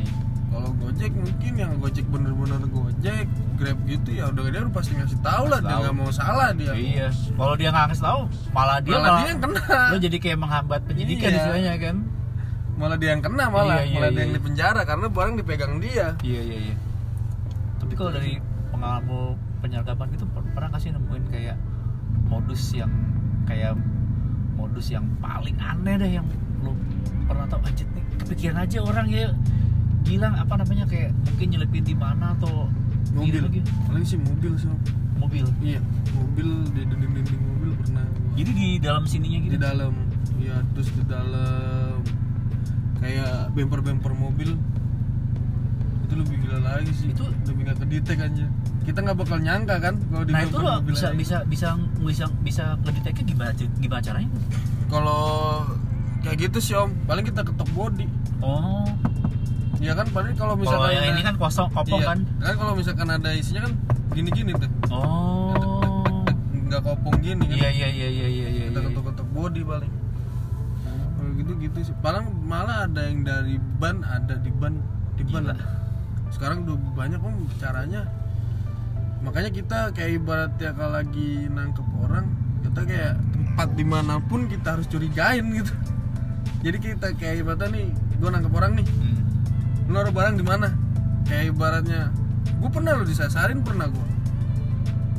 kalau 0.48 0.70
gojek 0.74 1.12
mungkin 1.14 1.52
yang 1.54 1.72
gojek 1.78 2.06
bener-bener 2.10 2.62
gojek 2.66 3.26
grab 3.58 3.78
gitu 3.86 4.10
ya 4.10 4.30
udah 4.30 4.42
dia 4.50 4.60
udah 4.62 4.74
pasti 4.74 4.92
ngasih 4.94 5.18
tahu 5.22 5.44
lah 5.50 5.58
dia 5.62 5.76
nggak 5.78 5.94
mau 5.94 6.10
salah 6.10 6.50
dia. 6.54 6.72
Iya. 6.74 7.08
Kalau 7.34 7.54
dia 7.54 7.68
nggak 7.70 7.84
ngasih 7.90 8.04
tahu 8.06 8.20
malah 8.50 8.78
dia 8.78 8.92
malah 8.94 9.02
malah, 9.06 9.18
dia 9.18 9.28
yang 9.30 9.40
kena. 9.42 9.62
Lo 9.92 9.96
jadi 9.98 10.16
kayak 10.18 10.38
menghambat 10.38 10.80
penyidikan 10.86 11.28
Iya. 11.30 11.38
istilahnya 11.42 11.72
kan? 11.78 11.96
Malah 12.78 12.96
dia 12.96 13.10
yang 13.10 13.22
kena 13.22 13.44
malah. 13.50 13.82
Iya, 13.82 13.84
iya, 13.90 13.94
malah 13.98 14.10
dia 14.10 14.14
iya, 14.14 14.22
yang 14.22 14.30
iya. 14.30 14.38
di 14.38 14.42
penjara 14.46 14.80
karena 14.86 15.06
barang 15.10 15.34
dipegang 15.38 15.74
dia. 15.82 16.06
Iya 16.22 16.40
iya 16.46 16.58
iya. 16.70 16.76
Tapi 17.78 17.92
kalau 17.94 18.10
dari 18.14 18.32
pengalaman 18.70 19.34
penyergapan 19.58 20.08
itu 20.14 20.24
per- 20.30 20.50
pernah 20.54 20.70
kasih 20.70 20.94
nemuin 20.94 21.24
kayak 21.34 21.56
modus 22.30 22.62
yang 22.70 22.90
kayak 23.46 23.74
modus 24.58 24.90
yang 24.90 25.06
paling 25.22 25.54
aneh 25.62 25.94
deh 25.94 26.10
yang 26.18 26.26
lo 26.66 26.74
pernah 27.30 27.46
tahu 27.46 27.62
anjir 27.62 27.86
nih 27.94 28.04
kepikiran 28.26 28.58
aja 28.66 28.78
orang 28.82 29.06
ya. 29.06 29.30
Bilang 30.02 30.34
apa 30.34 30.58
namanya 30.58 30.88
kayak 30.88 31.14
mungkin 31.30 31.46
nyelipin 31.52 31.84
di 31.84 31.94
mana 31.94 32.34
atau 32.34 32.66
mobil. 33.14 33.44
lagi 33.44 33.60
paling 33.86 34.04
sih 34.04 34.18
mobil 34.18 34.52
sih. 34.58 34.66
Mobil? 35.18 35.44
Iya 35.62 35.80
mobil 36.14 36.48
di 36.74 36.82
dinding-dinding 36.86 37.42
mobil 37.42 37.70
pernah 37.78 38.06
jadi 38.38 38.50
di 38.54 38.68
dalam 38.78 39.02
sininya 39.02 39.38
gitu? 39.42 39.52
Di 39.58 39.60
dalam. 39.60 39.94
Ya 40.38 40.62
terus 40.74 40.88
di 40.94 41.02
dalam. 41.10 41.98
Kayak 43.02 43.50
bemper-bemper 43.54 44.14
mobil 44.14 44.54
itu 46.08 46.14
lebih 46.16 46.36
gila 46.40 46.58
lagi 46.64 46.92
sih. 46.96 47.12
Itu- 47.12 47.28
lebih 47.44 47.62
nggak 47.68 47.78
kedetek 47.84 48.18
aja 48.24 48.46
kita 48.88 49.04
nggak 49.04 49.18
bakal 49.20 49.36
nyangka 49.36 49.76
kan 49.84 49.94
kalau 50.00 50.24
di 50.24 50.32
nah 50.32 50.42
itu 50.48 50.58
lo 50.64 50.74
bisa 50.80 51.12
bisa 51.12 51.36
bisa 51.44 51.76
bisa 52.00 52.24
bisa 52.40 52.64
ngedeteknya 52.80 53.24
gimana 53.28 53.52
gimana 53.52 54.00
caranya? 54.00 54.30
Kalau 54.88 55.24
kayak 56.24 56.36
gitu 56.48 56.58
sih 56.64 56.72
om. 56.72 56.96
Paling 57.04 57.24
kita 57.28 57.44
ketok 57.44 57.68
body. 57.76 58.08
Oh. 58.40 58.88
Ya 59.84 59.92
kan? 59.92 60.08
Paling 60.08 60.32
kalau 60.40 60.56
kalau 60.56 60.64
misalkan 60.64 60.90
yang 60.96 61.06
ini 61.12 61.20
kan 61.20 61.34
kosong 61.36 61.68
kopong 61.68 62.00
iya, 62.00 62.08
kan? 62.08 62.18
Kan 62.40 62.54
kalau 62.56 62.72
misalkan 62.72 63.08
ada 63.12 63.30
isinya 63.36 63.68
kan 63.68 63.72
gini-gini 64.16 64.56
tuh. 64.56 64.70
Oh. 64.88 66.24
Nggak 66.56 66.80
kopong 66.80 67.20
gini 67.20 67.44
kan. 67.44 67.60
Iya 67.60 67.68
iya 67.68 67.88
iya 67.92 68.08
iya 68.08 68.28
iya 68.32 68.48
iya 68.48 68.64
kita 68.72 68.80
iya. 68.80 68.88
ketok-ketok 68.88 69.28
body 69.36 69.60
paling. 69.68 69.92
Kalau 71.12 71.30
gitu 71.36 71.52
gitu 71.60 71.78
sih. 71.92 71.94
Paling 72.00 72.24
malah 72.40 72.88
ada 72.88 73.04
yang 73.04 73.20
dari 73.20 73.60
ban 73.76 74.00
ada 74.00 74.40
di 74.40 74.48
ban 74.48 74.80
di 75.20 75.28
ban 75.28 75.44
Gila. 75.44 75.56
Sekarang 76.38 76.62
udah 76.62 76.78
banyak 76.94 77.18
om 77.18 77.50
caranya. 77.58 78.06
Makanya 79.26 79.50
kita 79.50 79.90
kayak 79.90 80.22
ibarat 80.22 80.54
ya 80.62 80.70
kalau 80.70 80.94
lagi 80.94 81.50
nangkep 81.50 81.82
orang 81.98 82.30
kita 82.62 82.80
kayak 82.86 83.14
tempat 83.34 83.68
di 83.74 83.82
mana 83.82 84.22
pun 84.22 84.46
kita 84.46 84.78
harus 84.78 84.86
curigain 84.86 85.42
gitu. 85.50 85.74
Jadi 86.62 86.78
kita 86.78 87.10
kayak 87.18 87.42
ibaratnya 87.42 87.74
nih 87.74 87.86
gue 87.90 88.30
nangkep 88.30 88.52
orang 88.54 88.72
nih. 88.78 88.86
Hmm. 88.86 89.18
naruh 89.90 90.14
barang 90.14 90.38
di 90.38 90.46
mana? 90.46 90.70
Kayak 91.26 91.58
ibaratnya 91.58 92.14
gue 92.54 92.70
pernah 92.70 92.94
lo 92.94 93.02
disasarin 93.02 93.58
pernah 93.66 93.90
gue 93.90 94.06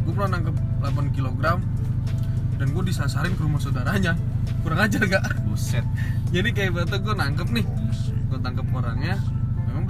gue 0.08 0.14
pernah 0.16 0.40
nangkep 0.40 0.56
8 0.82 1.16
kg 1.16 1.38
dan 2.64 2.68
gue 2.72 2.84
disasarin 2.88 3.36
ke 3.36 3.44
rumah 3.44 3.60
saudaranya. 3.60 4.16
Kurang 4.64 4.88
ajar 4.88 5.04
gak 5.04 5.44
buset. 5.44 5.84
Jadi 6.32 6.56
kayak 6.56 6.72
ibaratnya 6.72 7.00
gue 7.04 7.16
nangkep 7.28 7.48
nih. 7.52 7.66
Gue 8.32 8.40
tangkep 8.40 8.68
orangnya 8.72 9.20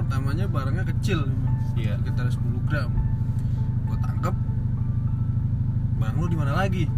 pertamanya 0.09 0.49
barangnya 0.49 0.83
kecil 0.89 1.21
memang, 1.21 1.53
Iya. 1.77 1.93
sekitar 2.01 2.25
10 2.33 2.65
gram. 2.65 2.89
Gue 3.85 3.97
tangkep 4.01 4.35
barang 6.01 6.17
lu 6.17 6.25
di 6.25 6.33
mana 6.33 6.57
lagi? 6.57 6.89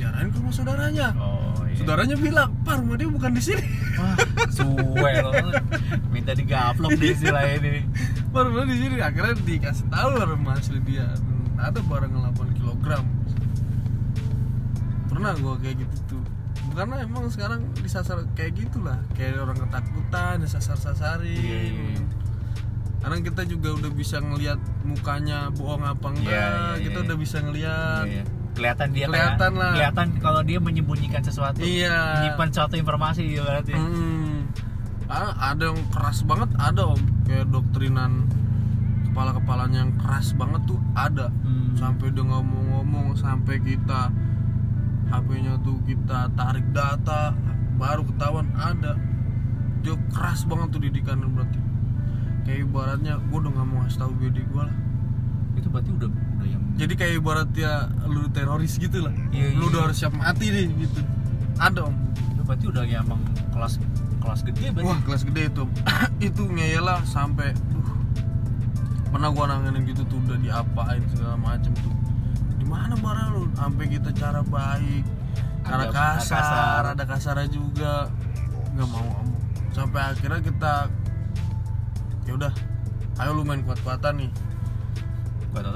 Diarahin 0.00 0.32
ke 0.32 0.40
rumah 0.40 0.54
saudaranya. 0.56 1.12
Oh 1.20 1.52
iya. 1.68 1.76
Saudaranya 1.76 2.16
bilang 2.16 2.48
pak 2.64 2.80
rumah 2.80 2.96
dia 2.96 3.12
bukan 3.12 3.36
di 3.36 3.42
sini. 3.44 3.60
Wah 4.00 4.16
suwe 4.48 5.12
lo 5.20 5.36
minta 6.08 6.32
digaplok 6.32 6.96
di 6.96 7.12
istilah 7.12 7.44
ini. 7.60 7.84
Baru 8.32 8.56
di 8.64 8.76
sini. 8.80 8.96
Akhirnya 9.04 9.36
dikasih 9.44 9.84
tahu 9.92 10.08
rumah 10.16 10.56
asli 10.56 10.80
dia 10.88 11.12
ada 11.60 11.76
barang 11.84 12.08
8 12.08 12.56
kg 12.56 13.04
pernah 15.12 15.34
gua 15.44 15.60
kayak 15.60 15.82
gitu 15.82 15.96
tuh 16.16 16.24
karena 16.78 17.02
emang 17.02 17.26
sekarang 17.26 17.60
disasar 17.74 18.22
kayak 18.32 18.54
gitulah 18.56 19.02
kayak 19.12 19.34
orang 19.36 19.58
ketakutan 19.58 20.34
disasar-sasarin 20.40 21.34
Iya, 21.34 21.58
iya, 21.64 21.84
iya. 21.90 22.02
karena 22.98 23.16
kita 23.20 23.42
juga 23.44 23.68
udah 23.74 23.90
bisa 23.92 24.16
ngelihat 24.18 24.56
mukanya 24.82 25.50
bohong 25.52 25.82
apa 25.82 26.06
enggak 26.08 26.30
Iya, 26.30 26.46
iya, 26.72 26.78
kita 26.80 26.98
iya. 27.00 27.04
udah 27.04 27.16
bisa 27.16 27.36
ngelihat 27.40 28.04
Iya, 28.04 28.14
iya. 28.14 28.24
kelihatan 28.54 28.88
dia 28.90 29.06
Kelihatan 29.06 29.38
kayak, 29.50 29.60
lah. 29.60 29.72
kelihatan 29.72 30.06
kalau 30.18 30.40
dia 30.42 30.58
menyembunyikan 30.58 31.22
sesuatu 31.22 31.58
Iya. 31.60 31.98
menyimpan 32.16 32.48
suatu 32.48 32.74
informasi 32.74 33.22
ya 33.28 33.42
berarti 33.42 33.72
Hmm. 33.74 34.46
Ah, 35.08 35.32
ada 35.50 35.72
yang 35.72 35.80
keras 35.88 36.20
banget 36.22 36.52
ada 36.54 36.82
om 36.86 37.00
kayak 37.24 37.48
doktrinan 37.48 38.28
kepala 39.04 39.32
kepalanya 39.32 39.78
yang 39.80 39.94
keras 39.96 40.30
banget 40.32 40.62
tuh 40.64 40.78
ada 40.92 41.26
Hmm. 41.42 41.72
sampai 41.74 42.06
dia 42.08 42.22
ngomong-ngomong 42.22 43.14
sampai 43.14 43.56
kita 43.58 44.12
HP-nya 45.08 45.60
tuh 45.64 45.80
kita 45.88 46.28
tarik 46.36 46.66
data 46.72 47.32
baru 47.80 48.04
ketahuan 48.04 48.48
ada. 48.56 48.96
Dia 49.80 49.94
keras 50.12 50.44
banget 50.44 50.68
tuh 50.74 50.80
didikan 50.82 51.22
berarti. 51.32 51.60
Kayak 52.44 52.58
ibaratnya 52.68 53.14
gue 53.20 53.38
udah 53.38 53.52
nggak 53.52 53.66
mau 53.68 53.78
ngasih 53.84 53.98
tahu 54.00 54.12
bedi 54.16 54.42
gue 54.44 54.62
lah. 54.62 54.76
Itu 55.56 55.68
berarti 55.72 55.90
udah 55.90 56.08
udah 56.08 56.46
yang 56.46 56.62
jadi 56.78 56.94
kayak 56.94 57.14
ibaratnya 57.18 57.70
lu 58.06 58.30
teroris 58.30 58.78
gitu 58.78 59.02
lah. 59.02 59.14
Iya, 59.34 59.58
lu 59.58 59.66
iya. 59.66 59.70
udah 59.74 59.80
harus 59.90 59.96
siap 59.98 60.14
mati 60.14 60.46
nih 60.52 60.66
gitu. 60.86 61.00
Ada 61.58 61.90
om. 61.90 61.96
Itu 62.36 62.42
berarti 62.46 62.64
udah 62.70 62.82
yang 62.86 63.04
emang 63.08 63.20
kelas 63.50 63.82
kelas 64.22 64.40
gede 64.46 64.66
berarti? 64.70 64.86
Wah 64.86 64.98
kelas 65.02 65.22
gede 65.26 65.42
itu 65.50 65.64
Itu 66.28 66.42
ngeyel 66.46 66.84
lah 66.84 67.00
sampai 67.02 67.56
uh, 67.56 67.94
pernah 69.10 69.32
gua 69.32 69.50
nanganin 69.50 69.88
gitu 69.88 70.04
tuh 70.06 70.20
udah 70.22 70.38
diapain 70.38 71.02
segala 71.10 71.34
macem 71.34 71.72
tuh 71.82 71.94
di 72.68 72.76
mana 72.76 72.94
barang 73.00 73.28
lu? 73.32 73.42
Sampai 73.56 73.84
kita 73.88 74.12
cara 74.12 74.44
baik 74.44 75.04
cara 75.64 75.84
Ada- 75.88 75.92
kasar, 75.96 76.36
kasar. 76.36 76.82
ada 76.92 77.04
kasarnya 77.08 77.48
juga. 77.48 77.94
Nggak 78.76 78.88
mau 78.92 79.00
ngomong 79.08 79.40
sampai 79.72 80.00
akhirnya 80.12 80.40
kita 80.44 80.72
ya 82.28 82.32
udah 82.36 82.52
ayo 83.24 83.30
lu 83.32 83.42
main 83.48 83.64
kuat-kuatan 83.64 84.20
nih. 84.20 84.30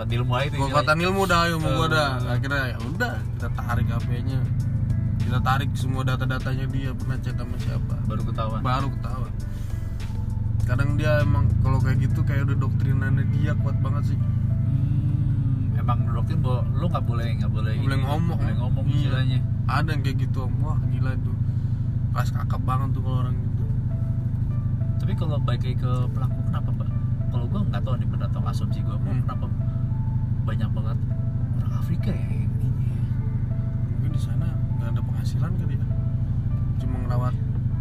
Di 0.05 0.15
ilmu 0.21 0.37
itu 0.45 0.61
kuat-kuatan 0.61 0.97
ilmu 1.01 1.23
dah 1.25 1.49
ilmu 1.49 1.69
gua 1.81 1.89
dah. 1.89 2.11
Akhirnya 2.29 2.77
ya 2.77 2.79
udah 2.85 3.15
kita 3.41 3.49
tarik 3.57 3.87
HP-nya. 3.89 4.41
Kita 5.17 5.39
tarik 5.41 5.71
semua 5.73 6.05
data-datanya 6.05 6.69
dia 6.69 6.93
pernah 6.93 7.17
chat 7.25 7.41
sama 7.41 7.57
siapa. 7.57 7.95
Baru 8.05 8.23
ketahuan. 8.29 8.61
Baru 8.61 8.89
ketahuan. 8.93 9.33
Kadang 10.69 11.01
dia 11.01 11.25
emang 11.25 11.49
kalau 11.65 11.81
kayak 11.81 12.05
gitu 12.05 12.21
kayak 12.21 12.53
udah 12.53 12.69
doktrinannya 12.69 13.25
dia 13.33 13.57
kuat 13.65 13.81
banget 13.81 14.13
sih 14.13 14.19
emang 15.83 15.99
doktrin 16.07 16.39
bahwa 16.39 16.61
lu 16.73 16.87
nggak 16.87 17.05
boleh 17.05 17.27
nggak 17.35 17.51
boleh 17.51 17.73
boleh 17.77 17.97
ini, 17.97 18.05
ngomong. 18.05 18.39
boleh 18.39 18.57
ngomong 18.57 18.85
Iya. 18.85 18.95
istilahnya. 18.97 19.39
Ada 19.65 19.89
yang 19.91 20.01
kayak 20.01 20.17
gitu 20.21 20.39
om 20.43 20.55
wah 20.61 20.79
gila 20.85 21.13
tuh 21.19 21.37
kelas 22.11 22.31
kakap 22.31 22.63
banget 22.63 22.89
tuh 22.93 23.03
kalau 23.03 23.19
orang 23.21 23.35
gitu. 23.37 23.65
Tapi 24.97 25.13
kalau 25.15 25.37
lagi 25.41 25.71
ke 25.73 25.93
pelaku 26.09 26.39
kenapa 26.45 26.71
pak 26.73 26.89
kalau 27.29 27.45
gua 27.47 27.61
nggak 27.65 27.83
tahu 27.83 27.95
nih 27.97 28.07
benar 28.07 28.27
atau 28.29 28.41
asumsi 28.45 28.79
gua 28.81 28.97
gua 28.97 29.11
Hmm. 29.11 29.23
kenapa 29.23 29.47
banyak 30.43 30.71
banget 30.71 30.99
orang 31.59 31.75
Afrika 31.77 32.11
ya 32.11 32.25
mungkin 33.89 34.11
di 34.11 34.21
sana 34.21 34.47
nggak 34.77 34.89
ada 34.89 35.01
penghasilan 35.01 35.51
kali 35.53 35.75
ya. 35.75 35.87
Cuma 36.79 36.97
ngerawat 37.01 37.35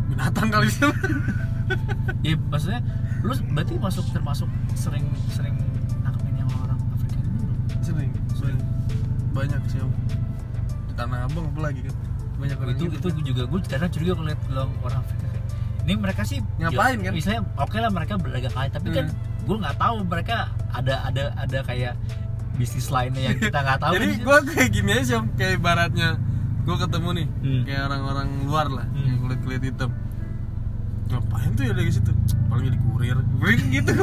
binatang 0.08 0.50
kali. 0.50 0.68
Sih 0.68 0.84
ya 2.26 2.36
maksudnya 2.44 2.82
lu 3.22 3.34
berarti 3.50 3.74
masuk 3.78 4.06
termasuk 4.10 4.50
sering 4.74 5.06
sering 5.28 5.56
sering 8.42 8.60
banyak 9.32 9.62
sih 9.68 9.80
om 9.80 9.92
di 10.84 10.94
tanah 10.94 11.24
abang 11.24 11.46
apalagi 11.48 11.82
kan 11.84 11.96
banyak 12.36 12.58
orang 12.58 12.74
itu 12.74 12.86
gitu. 12.90 13.08
itu 13.08 13.22
juga 13.28 13.42
gue 13.46 13.60
kadang 13.64 13.90
curiga 13.90 14.12
kalau 14.12 14.28
lihat 14.28 14.42
lo 14.50 14.64
orang 14.82 15.00
Afrika 15.00 15.26
ini 15.82 15.94
mereka 15.96 16.22
sih 16.22 16.38
Ngapain, 16.58 16.94
ya, 16.96 17.04
kan? 17.04 17.14
misalnya 17.16 17.42
oke 17.56 17.74
lah 17.76 17.90
mereka 17.90 18.14
berdagang 18.16 18.52
kali 18.52 18.70
tapi 18.70 18.88
kan 18.92 19.06
Hmm. 19.08 19.18
gue 19.42 19.58
nggak 19.58 19.76
tahu 19.76 19.96
mereka 20.04 20.36
ada 20.70 20.96
ada 21.04 21.24
ada 21.36 21.60
kayak 21.64 21.94
bisnis 22.54 22.88
lainnya 22.88 23.22
yang 23.24 23.38
kita 23.40 23.58
nggak 23.58 23.80
tahu 23.80 23.94
jadi 23.96 24.06
kan. 24.08 24.22
gue 24.22 24.38
kayak 24.52 24.70
gini 24.72 24.92
aja 24.96 25.16
kayak 25.32 25.54
ibaratnya 25.56 26.10
gue 26.62 26.76
ketemu 26.78 27.10
nih 27.16 27.28
Hmm. 27.40 27.62
kayak 27.64 27.82
orang-orang 27.88 28.28
luar 28.44 28.68
lah 28.70 28.86
Hmm. 28.88 29.02
yang 29.04 29.18
kulit 29.20 29.40
kulit 29.42 29.62
hitam 29.64 29.90
ngapain 31.08 31.50
tuh 31.52 31.64
ya 31.64 31.74
dari 31.74 31.92
situ 31.92 32.12
paling 32.52 32.66
jadi 32.68 32.80
kurir. 32.84 33.18
Kurir 33.34 33.60
gitu. 33.72 33.94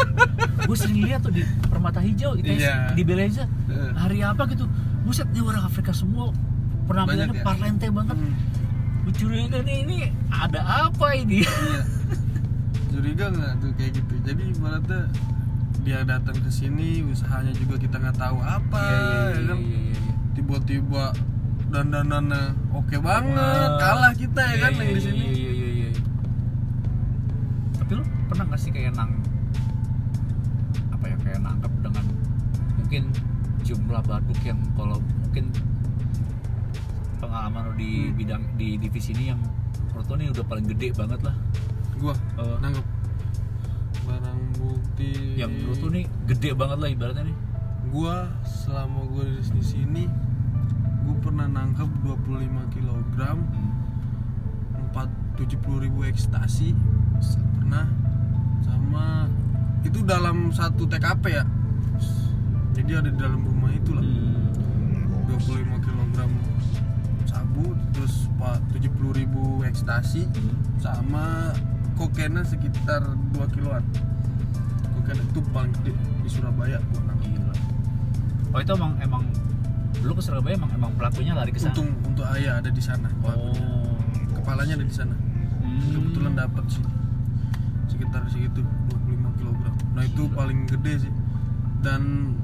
Gue 0.68 0.76
sering 0.76 1.00
lihat 1.00 1.20
tuh 1.20 1.32
di 1.32 1.40
permata 1.64 1.98
hijau 1.98 2.36
ITS 2.36 2.60
Iya. 2.60 2.92
di 2.92 3.02
Beleza 3.02 3.48
Heeh. 3.66 3.90
hari 3.96 4.20
apa 4.20 4.44
gitu. 4.46 4.68
Buset 5.02 5.24
nih 5.30 5.40
orang 5.40 5.64
Afrika 5.64 5.90
semua 5.90 6.34
penampilannya 6.84 7.32
Banyak 7.32 7.40
ya? 7.40 7.44
parlente 7.44 7.86
banget. 7.88 8.16
Hmm. 8.16 8.34
curiga 9.08 9.62
nih 9.62 9.76
ini 9.80 9.96
ada 10.28 10.60
apa 10.86 11.14
ini? 11.14 11.40
Iya. 11.40 11.80
Curiga 12.90 13.28
nggak 13.28 13.52
tuh 13.58 13.70
kayak 13.74 13.92
gitu? 13.94 14.14
Jadi 14.20 14.42
ibaratnya 14.50 15.02
dia 15.80 16.02
datang 16.02 16.34
ke 16.34 16.50
sini 16.50 17.06
usahanya 17.06 17.54
juga 17.54 17.78
kita 17.78 17.96
nggak 17.96 18.16
tahu 18.16 18.38
apa 18.40 18.82
ya 19.30 19.46
kan? 19.46 19.60
tiba-tiba 20.34 21.14
dandanannya 21.66 22.42
oke 22.72 22.96
banget 22.98 23.70
kalah 23.78 24.10
kita 24.12 24.42
ya 24.42 24.56
kan 24.58 24.72
yang 24.74 24.90
di 24.90 25.00
sini 25.00 25.22
Iya, 25.22 25.30
iya, 25.30 25.68
iya, 25.68 25.68
iya. 25.86 26.02
Tapi 27.78 27.92
lu 27.94 28.04
pernah 28.36 28.52
gak 28.52 28.60
sih 28.60 28.68
kayak 28.68 28.92
nang 28.92 29.16
apa 30.92 31.08
ya 31.08 31.16
kayak 31.24 31.40
nangkep 31.40 31.72
dengan 31.80 32.04
mungkin 32.76 33.02
jumlah 33.64 34.02
baduk 34.04 34.36
yang 34.44 34.60
kalau 34.76 35.00
mungkin 35.24 35.48
pengalaman 37.16 37.72
lu 37.72 37.80
di 37.80 37.90
Hmm. 37.96 38.12
bidang 38.12 38.42
di 38.60 38.76
divisi 38.76 39.16
ini 39.16 39.32
yang 39.32 39.40
menurut 39.88 40.20
nih 40.20 40.28
udah 40.36 40.44
paling 40.44 40.68
gede 40.68 40.92
banget 40.92 41.20
lah? 41.24 41.32
Gua? 41.96 42.12
Eh, 42.36 42.56
nangkep. 42.60 42.84
Barang 44.04 44.40
bukti. 44.60 45.40
yang 45.40 45.48
menurut 45.48 45.96
nih 45.96 46.04
gede 46.28 46.50
banget 46.52 46.76
lah 46.76 46.88
ibaratnya 46.92 47.24
nih. 47.32 47.36
Gua 47.88 48.28
selama 48.44 49.00
gua 49.08 49.24
di 49.32 49.64
sini 49.64 50.04
gua 51.08 51.16
pernah 51.24 51.48
nangkep 51.48 51.88
25 52.04 52.68
kg 52.68 53.16
Hmm. 53.32 53.72
470 54.92 55.88
ribu 55.88 56.04
ekstasi. 56.04 56.76
Pernah 57.56 57.88
sama 58.96 59.28
itu 59.84 60.00
dalam 60.02 60.48
satu 60.50 60.88
TKP 60.88 61.24
ya 61.28 61.44
jadi 62.72 63.04
ada 63.04 63.08
di 63.12 63.18
dalam 63.20 63.44
rumah 63.44 63.68
itu 63.70 63.92
lah 63.92 64.04
Hmm. 65.26 65.36
25 65.36 65.84
kg 65.84 66.16
sabu 67.26 67.64
terus 67.92 68.30
pak 68.36 68.56
70 68.72 69.12
ribu 69.12 69.60
ekstasi 69.62 70.24
Hmm. 70.24 70.56
sama 70.80 71.52
kokainnya 71.92 72.40
sekitar 72.42 73.04
2 73.36 73.52
kiloan 73.52 73.84
kokain 74.96 75.20
itu 75.20 75.40
paling 75.52 75.72
gede 75.76 75.92
di 76.24 76.28
Surabaya 76.30 76.80
gua 76.88 77.12
Gila. 77.18 77.54
Oh 78.54 78.60
itu 78.62 78.72
emang 78.72 78.92
emang 78.98 79.22
lu 80.00 80.12
ke 80.14 80.22
Surabaya 80.22 80.56
emang 80.56 80.72
emang 80.72 80.92
pelakunya 80.96 81.32
lari 81.34 81.52
ke 81.52 81.60
sana. 81.60 81.74
untung 81.74 81.90
untuk 82.06 82.24
ayah 82.32 82.60
ada 82.60 82.70
di 82.70 82.80
sana. 82.80 83.08
Oh. 83.20 83.52
kepalanya 84.32 84.72
ada 84.74 84.86
di 84.86 84.94
sana 84.94 85.12
Hmm. 85.60 85.84
kebetulan 85.92 86.32
dapat 86.34 86.64
sih 86.70 86.84
sekitar 87.96 88.22
segitu 88.28 88.60
25 89.08 89.40
kg 89.40 89.62
nah 89.96 90.04
itu 90.04 90.28
paling 90.36 90.68
gede 90.68 91.08
sih. 91.08 91.12
Dan 91.80 92.34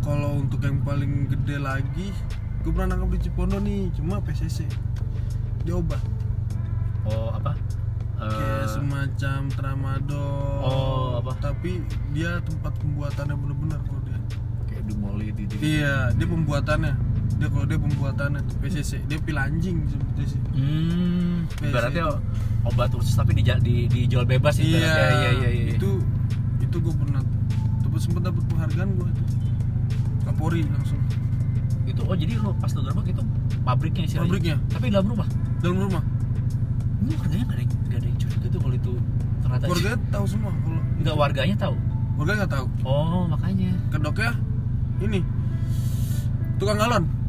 kalau 0.00 0.40
untuk 0.40 0.64
yang 0.64 0.80
paling 0.80 1.28
gede 1.28 1.60
lagi 1.60 2.08
gue 2.62 2.70
pernah 2.72 2.96
nangkap 2.96 3.18
di 3.18 3.20
Cipondo 3.28 3.58
nih 3.60 3.92
cuma 3.92 4.24
PCC 4.24 4.64
dia 5.62 5.76
obat. 5.76 6.00
Oh 7.04 7.36
apa? 7.36 7.52
kayak 8.22 8.62
Eh, 8.62 8.66
semacam 8.70 9.40
tramadol. 9.50 10.62
Oh, 10.62 11.18
apa? 11.18 11.34
tapi 11.42 11.82
dia 12.14 12.38
tempat 12.46 12.70
pembuatannya 12.78 13.34
bener-bener 13.34 13.78
kok 13.82 14.00
dia. 14.06 14.18
Kayak 14.70 14.82
dumoli 14.88 15.26
di 15.34 15.44
iya 15.60 16.14
dia 16.14 16.26
pembuatannya 16.26 16.94
dia 17.38 17.48
kalau 17.50 17.66
dia 17.66 17.78
pembuatannya 17.78 18.40
PCC 18.62 19.02
dia 19.08 19.18
pil 19.18 19.38
anjing 19.38 19.82
seperti 19.88 20.36
sih. 20.36 20.40
Hmm, 20.54 21.48
ibaratnya 21.58 22.20
obat 22.62 22.94
khusus 22.94 23.14
tapi 23.18 23.34
di, 23.34 23.42
di, 23.42 23.74
dijual 23.90 24.28
bebas 24.28 24.58
iya, 24.62 24.78
ibaratnya. 24.78 25.18
iya, 25.18 25.30
iya, 25.30 25.50
iya. 25.50 25.72
itu 25.74 25.90
itu 26.62 26.76
gue 26.78 26.94
pernah 26.94 27.20
tuh 27.82 28.00
sempet 28.00 28.22
dapet 28.24 28.42
penghargaan 28.48 28.88
gue 28.96 29.08
itu 29.10 29.24
Kapolri 30.22 30.62
langsung. 30.70 31.00
Itu 31.82 32.06
oh 32.06 32.14
jadi 32.14 32.38
lu 32.38 32.54
pas 32.56 32.70
lu 32.72 32.80
gerbek 32.86 33.06
itu 33.10 33.22
pabriknya 33.66 34.06
sih 34.06 34.18
Pabriknya. 34.22 34.56
tapi 34.70 34.86
dalam 34.88 35.06
rumah? 35.10 35.28
Dalam 35.58 35.78
rumah. 35.82 36.02
Ini 37.02 37.12
warganya 37.18 37.44
nggak 37.44 37.58
ada 37.58 37.62
yang 37.62 37.72
nggak 37.74 37.98
ada 37.98 38.06
yang 38.06 38.18
curiga 38.22 38.46
tuh 38.46 38.60
kalau 38.62 38.74
itu 38.78 38.92
ternyata. 39.42 39.64
Keluarga 39.66 39.92
tahu 40.14 40.24
semua 40.30 40.52
kalau 40.62 40.80
nggak 41.02 41.16
warganya 41.18 41.56
tahu? 41.58 41.76
Keluarga 42.14 42.32
nggak 42.38 42.52
tahu. 42.54 42.66
Oh 42.86 43.22
makanya. 43.26 43.72
Kedoknya 43.90 44.32
ini. 45.02 45.20
Tukang 46.62 46.78
galon 46.78 47.21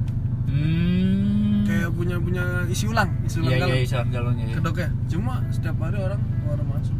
hmm. 0.53 1.65
Kayak 1.65 1.89
punya 1.91 2.15
punya 2.17 2.43
isi 2.67 2.85
ulang 2.85 3.09
isi 3.25 3.37
ulang 3.39 3.51
iya 3.51 3.59
galon 3.59 3.73
iya. 3.73 3.83
Isaran 3.83 4.07
galonnya 4.09 4.45
ya. 4.45 4.55
kedoknya 4.59 4.87
cuma 5.09 5.33
setiap 5.49 5.75
hari 5.79 5.97
orang 5.97 6.21
keluar 6.21 6.59
masuk. 6.69 6.97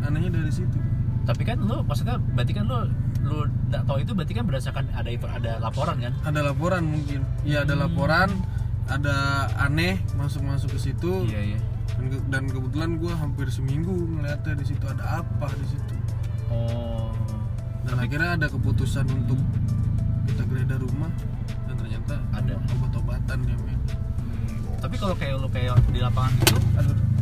Anehnya 0.00 0.30
dari 0.32 0.52
situ. 0.52 0.78
Tapi 1.22 1.42
kan 1.44 1.56
lu 1.60 1.80
maksudnya 1.84 2.16
berarti 2.34 2.52
kan 2.52 2.64
lu 2.66 2.78
lu 3.20 3.36
nggak 3.68 3.82
tahu 3.84 3.98
itu 4.00 4.12
berarti 4.12 4.32
kan 4.32 4.44
berdasarkan 4.44 4.84
ada 4.92 5.08
ada 5.08 5.52
laporan 5.58 5.96
kan? 5.98 6.12
Ada 6.24 6.40
laporan 6.42 6.82
mungkin. 6.84 7.20
Iya 7.42 7.62
ada 7.64 7.74
Hmm. 7.74 7.82
laporan 7.86 8.28
ada 8.90 9.16
aneh 9.60 10.02
masuk 10.16 10.42
masuk 10.42 10.74
ke 10.74 10.90
situ. 10.90 11.28
Iya 11.28 11.54
iya. 11.54 11.60
Dan, 11.94 12.06
ke- 12.08 12.24
dan 12.26 12.42
kebetulan 12.48 12.90
gue 12.96 13.12
hampir 13.12 13.46
seminggu 13.48 13.92
ngeliatnya 13.92 14.56
di 14.56 14.64
situ 14.66 14.84
ada 14.88 15.22
apa 15.22 15.46
di 15.54 15.66
situ. 15.68 15.94
Oh. 16.50 17.12
Dan 17.86 17.96
akhirnya 17.96 18.34
ada 18.34 18.46
keputusan 18.48 19.06
untuk 19.06 19.38
kita 20.26 20.42
geledah 20.44 20.78
rumah 20.80 21.12
ternyata 22.12 22.36
Ada. 22.36 22.54
obat-obatan 22.72 23.38
ya 23.42 23.56
men 23.58 23.78
Hmm, 24.20 24.76
tapi 24.80 24.96
kalau 24.96 25.14
kayak 25.14 25.34
lu 25.36 25.48
kayak 25.48 25.74
di 25.86 25.98
lapangan 25.98 26.32
gitu 26.38 26.56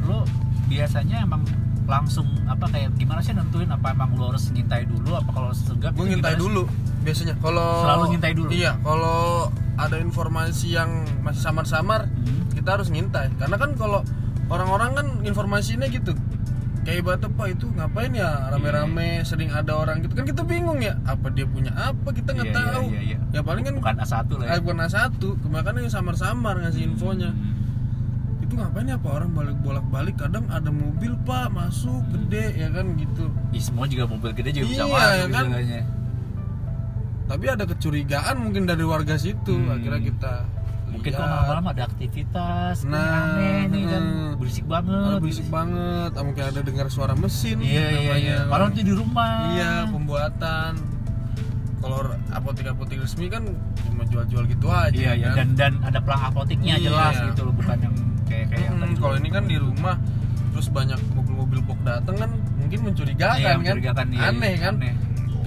lu 0.02 0.19
biasanya 0.66 1.23
emang 1.23 1.43
langsung 1.85 2.28
apa 2.44 2.69
kayak 2.69 2.93
gimana 2.94 3.19
sih 3.19 3.32
nentuin 3.32 3.66
apa 3.66 3.90
emang 3.90 4.12
lu 4.12 4.24
harus 4.27 4.48
ngintai 4.48 4.85
dulu 4.85 5.15
apa 5.15 5.31
kalau 5.31 5.51
segap 5.51 5.90
gue 5.90 6.05
ngintai 6.06 6.35
sih? 6.35 6.40
dulu 6.40 6.62
biasanya 7.01 7.35
kalau 7.39 7.69
Selalu 7.81 8.05
ngintai 8.10 8.32
dulu? 8.35 8.48
iya 8.51 8.73
kalau 8.78 9.48
ada 9.74 9.97
informasi 9.97 10.74
yang 10.74 10.90
masih 11.19 11.40
samar-samar 11.40 12.09
Hmm. 12.09 12.44
kita 12.51 12.77
harus 12.77 12.89
ngintai 12.89 13.32
karena 13.35 13.56
kan 13.56 13.73
kalau 13.74 14.05
orang-orang 14.47 14.90
kan 14.93 15.06
informasinya 15.23 15.86
gitu 15.86 16.12
kayak 16.82 17.02
pak 17.09 17.46
itu? 17.50 17.66
Ngapain 17.70 18.12
ya? 18.12 18.50
Rame-rame 18.50 19.22
sering 19.22 19.50
ada 19.50 19.72
orang 19.74 20.02
gitu. 20.02 20.12
Kan 20.14 20.24
kita 20.24 20.42
bingung 20.42 20.78
ya 20.78 20.98
apa 21.02 21.28
dia 21.28 21.44
punya 21.44 21.70
apa? 21.72 22.09
Kita 22.10 22.32
nggak 22.32 22.48
Iya, 22.48 22.55
iya, 22.55 22.68
tahu. 22.72 22.86
iya, 22.88 23.00
iya. 23.02 23.18
ya 23.30 23.40
paling 23.40 23.62
kan 23.62 23.74
bukan 23.76 23.94
A1 23.98 24.28
lah 24.34 24.44
ya. 24.44 24.50
Eh, 24.55 24.60
bukan 24.60 24.78
A1 24.80 25.12
kebanyakan 25.18 25.72
yang 25.80 25.92
samar-samar 25.92 26.55
ngasih 26.60 26.82
infonya. 26.84 27.30
Hmm. 27.32 27.56
itu 28.38 28.56
ngapain 28.56 28.88
ya 28.88 28.96
pak 28.96 29.12
orang 29.12 29.36
balik 29.36 29.60
bolak 29.60 29.84
balik 29.92 30.16
kadang 30.16 30.48
ada 30.48 30.72
mobil 30.72 31.12
pak 31.20 31.52
masuk 31.52 32.00
gede 32.09 32.56
ya 32.56 32.72
kan 32.72 32.96
gitu. 32.96 33.28
Ih, 33.52 33.60
semua 33.60 33.84
juga 33.84 34.09
mobil 34.09 34.32
gede 34.32 34.56
juga 34.56 34.66
bisa 34.72 34.82
Iya, 34.82 34.88
masuk 34.88 35.12
ya 35.12 35.26
kan? 35.28 35.46
tapi 37.28 37.44
ada 37.44 37.64
kecurigaan 37.68 38.36
mungkin 38.40 38.64
dari 38.64 38.80
warga 38.82 39.20
situ. 39.20 39.52
Hmm. 39.52 39.76
akhirnya 39.76 40.00
kita 40.00 40.32
Mungkin 40.90 41.10
kok 41.10 41.16
lihat. 41.16 41.28
malam-malam 41.28 41.65
ada 41.69 41.82
aktivitas 41.85 42.77
Nah, 42.82 42.98
aneh 43.31 43.60
nih 43.66 43.85
kan 43.85 44.05
berisik 44.35 44.65
banget. 44.65 45.19
berisik 45.19 45.48
banget 45.48 46.10
Ah, 46.10 46.23
mungkin 46.23 46.44
ada 46.44 46.60
dengar 46.60 46.86
suara 46.89 47.15
mesin 47.15 47.56
Iya 47.59 47.86
iya 47.94 48.15
iya. 48.16 48.36
Padahal 48.44 48.70
itu 48.70 48.82
di 48.82 48.94
rumah. 48.94 49.52
iya 49.52 49.85
pembuatan 49.85 50.73
kalau 51.78 51.98
apotek-apotek 52.28 52.98
resmi 52.98 53.27
kan 53.27 53.47
cuma 53.81 54.02
jual-jual 54.05 54.44
gitu 54.44 54.66
aja 54.69 54.90
Iya 54.90 55.12
iya 55.15 55.28
kan? 55.31 55.36
dan 55.36 55.48
dan 55.55 55.73
ada 55.85 55.98
pelang 55.98 56.23
apoteknya 56.27 56.74
Iya. 56.74 56.85
jelas 56.85 57.15
gitu 57.24 57.40
loh 57.43 57.55
bukan 57.55 57.77
yang 57.78 57.94
kayak 58.24 58.47
kayak 58.48 58.62
yang 58.65 58.74
Hmm, 58.74 58.82
tadi 58.82 58.94
kalau 58.98 59.15
ini 59.16 59.28
kan 59.28 59.44
di 59.44 59.56
rumah 59.56 59.97
terus 60.51 60.69
banyak 60.69 60.98
mobil-mobil 61.12 61.60
box 61.62 61.78
datang 61.81 62.16
kan 62.19 62.31
mungkin 62.56 62.78
mencurigakan 62.82 63.36
Iya, 63.36 63.47
kan 63.48 63.59
mencurigakan, 63.60 64.06
iya, 64.10 64.23
aneh 64.27 64.51
iya, 64.51 64.59
kan 64.60 64.74
aneh. 64.77 64.93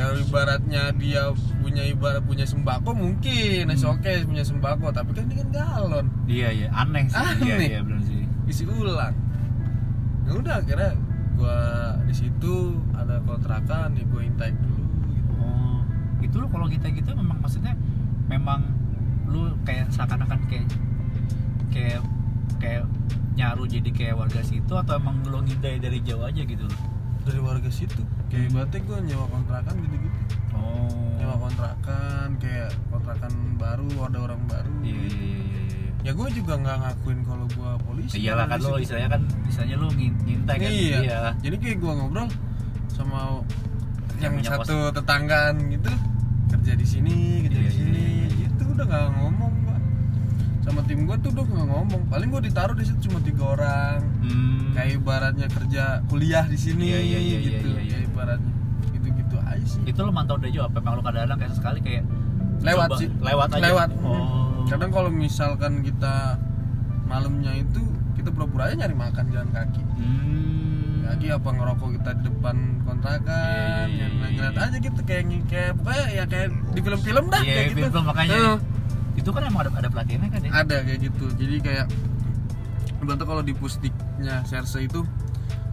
Kalau 0.02 0.18
ibaratnya 0.18 0.84
dia 0.95 1.23
punya 1.57 1.84
ibarat 1.86 2.23
punya 2.23 2.44
sembako 2.44 2.90
mungkin 2.91 3.69
Hmm. 3.69 3.91
oke 3.91 4.11
punya 4.26 4.44
sembako 4.44 4.88
tapi 4.90 5.11
kan 5.14 5.26
ini 5.30 5.36
kan 5.40 5.49
galon 5.52 6.06
Iya 6.26 6.49
iya 6.49 6.68
aneh 6.72 7.06
sih. 7.06 7.18
Iya 7.18 7.56
Aneh. 7.56 7.68
iya 7.69 7.80
benar 7.82 8.02
sih. 8.02 8.23
isi 8.48 8.64
ulang 8.65 9.15
ya 10.22 10.32
udah 10.36 10.56
akhirnya 10.60 10.91
gua 11.36 11.57
di 12.03 12.14
situ 12.14 12.56
ada 12.94 13.18
kontrakan 13.23 13.95
ya 13.95 14.03
gua 14.07 14.22
intake 14.22 14.57
dulu 14.60 14.84
gitu. 15.11 15.32
Oh, 15.40 15.80
itu 16.19 16.36
lo 16.38 16.48
kalau 16.48 16.68
kita 16.68 16.88
gitu 16.90 17.10
memang 17.14 17.38
maksudnya 17.40 17.73
memang 18.28 18.61
lu 19.26 19.56
kayak 19.64 19.88
seakan-akan 19.90 20.40
kayak 20.48 20.68
kayak 21.72 22.02
kayak 22.60 22.84
nyaru 23.34 23.64
jadi 23.65 23.90
kayak 23.90 24.15
warga 24.19 24.44
situ 24.44 24.73
atau 24.76 24.99
emang 24.99 25.23
lo 25.26 25.40
ngindai 25.40 25.80
dari 25.80 26.03
jauh 26.03 26.22
aja 26.22 26.44
gitu 26.44 26.68
loh? 26.68 26.80
Dari 27.22 27.39
warga 27.39 27.69
situ 27.69 28.02
kayak 28.27 28.49
ibaratnya 28.49 28.80
gua 28.81 28.98
nyewa 28.99 29.26
kontrakan 29.27 29.76
gitu-gitu 29.80 30.19
Oh. 30.52 31.15
nyewa 31.15 31.35
kontrakan 31.39 32.27
kayak 32.38 32.69
kontrakan 32.88 33.31
baru 33.56 33.88
ada 34.03 34.18
orang 34.22 34.41
baru 34.45 34.72
Iya 34.81 34.93
iya 34.93 35.07
iya 35.07 35.31
iya. 35.31 35.61
iya. 35.64 35.89
ya 36.02 36.11
gue 36.11 36.27
juga 36.31 36.53
nggak 36.56 36.77
ngakuin 36.77 37.19
kalau 37.23 37.45
gue 37.48 37.72
polisi 37.84 38.15
Iyalah 38.19 38.45
kan 38.48 38.60
lo 38.60 38.76
istilahnya 38.76 39.10
kan 39.10 39.22
istilahnya 39.45 39.76
lo 39.76 39.88
ngin- 39.91 40.18
ngintai 40.19 40.57
kan. 40.57 40.69
iya. 40.69 41.19
jadi 41.39 41.56
kayak 41.57 41.77
gue 41.77 41.91
ngobrol 41.93 42.27
sama 42.88 43.19
yang 44.18 44.34
satu 44.39 44.91
tetanggaan 44.91 45.56
gitu 45.68 45.91
kerja 46.52 46.73
di 46.76 46.85
sini 46.85 47.15
kerja 47.45 47.57
Iya, 47.60 47.64
di 47.64 47.73
sini 47.73 48.02
iya, 48.02 48.27
iya. 48.30 48.48
itu 48.49 48.64
udah 48.68 48.85
nggak 48.85 49.06
ngomong 49.15 49.53
tim 51.02 51.10
gue 51.10 51.18
tuh 51.19 51.32
nggak 51.34 51.68
ngomong. 51.68 52.02
Paling 52.07 52.28
gue 52.30 52.41
ditaruh 52.45 52.76
di 52.78 52.86
situ 52.86 53.10
cuma 53.10 53.18
tiga 53.19 53.44
orang. 53.49 53.98
Hmm. 54.22 54.69
kayak 54.72 54.91
ibaratnya 54.95 55.48
kerja 55.49 55.84
kuliah 56.07 56.45
di 56.45 56.56
sini 56.56 56.86
Iya, 56.88 56.99
iya, 57.02 57.19
iya, 57.19 57.38
gitu. 57.41 57.68
iya, 57.68 57.82
iya. 57.82 57.82
kayak 57.91 58.02
ibaratnya. 58.07 58.53
Gitu 58.94 59.07
gitu 59.11 59.36
aja 59.41 59.65
sih. 59.65 59.82
Itu 59.84 59.99
lo 59.99 60.11
mantau 60.11 60.38
udah 60.38 60.48
jauh 60.48 60.64
apa? 60.64 60.78
Emang 60.78 60.94
lo 60.94 61.02
kadang-kadang 61.02 61.40
kayak 61.40 61.53
sekali 61.53 61.80
kayak 61.82 62.03
lewat 62.61 62.88
coba- 62.88 62.99
sih. 63.02 63.10
lewat 63.19 63.48
aja? 63.49 63.64
Lewat. 63.64 63.90
Oh. 63.99 64.64
Kadang 64.64 64.90
kalau 64.94 65.10
misalkan 65.10 65.73
kita 65.82 66.38
malamnya 67.03 67.52
itu 67.57 67.82
kita 68.14 68.30
pura-pura 68.30 68.69
aja 68.69 68.78
nyari 68.78 68.95
makan 68.95 69.26
jalan 69.28 69.49
kaki. 69.49 69.82
Hmm. 69.98 70.30
lagi 71.02 71.28
apa 71.28 71.44
ngerokok 71.44 71.90
kita 71.91 72.11
di 72.14 72.23
depan 72.23 72.56
kontrakan 72.82 73.28
Iya, 73.84 73.91
iya, 73.91 73.99
yang 73.99 74.14
iya, 74.15 74.30
ngeliat 74.32 74.56
iya. 74.56 74.64
aja 74.64 74.78
gitu 74.80 74.99
kayak 75.03 75.23
kayak 75.44 75.72
pokoknya 75.76 76.06
ya 76.07 76.23
kayak 76.23 76.48
di 76.72 76.80
film-film 76.80 77.26
dah 77.28 77.41
Iya, 77.41 77.52
kayak 77.52 77.68
gitu. 77.68 77.80
film 77.84 78.03
makanya. 78.06 78.32
Heeh. 78.34 78.56
Itu 79.22 79.30
kan 79.30 79.45
emang 79.45 79.69
ada 79.69 79.72
ada 79.77 79.89
pelatihannya 79.93 80.30
kan 80.34 80.41
ya? 80.41 80.52
Ada 80.65 80.77
kayak 80.81 80.99
gitu. 81.06 81.26
Jadi 81.38 81.56
kayak 81.61 81.88
Bantu 83.02 83.26
kalau 83.26 83.41
di 83.41 83.53
pusdiknya 83.57 84.45
serse 84.45 84.77
itu 84.77 85.02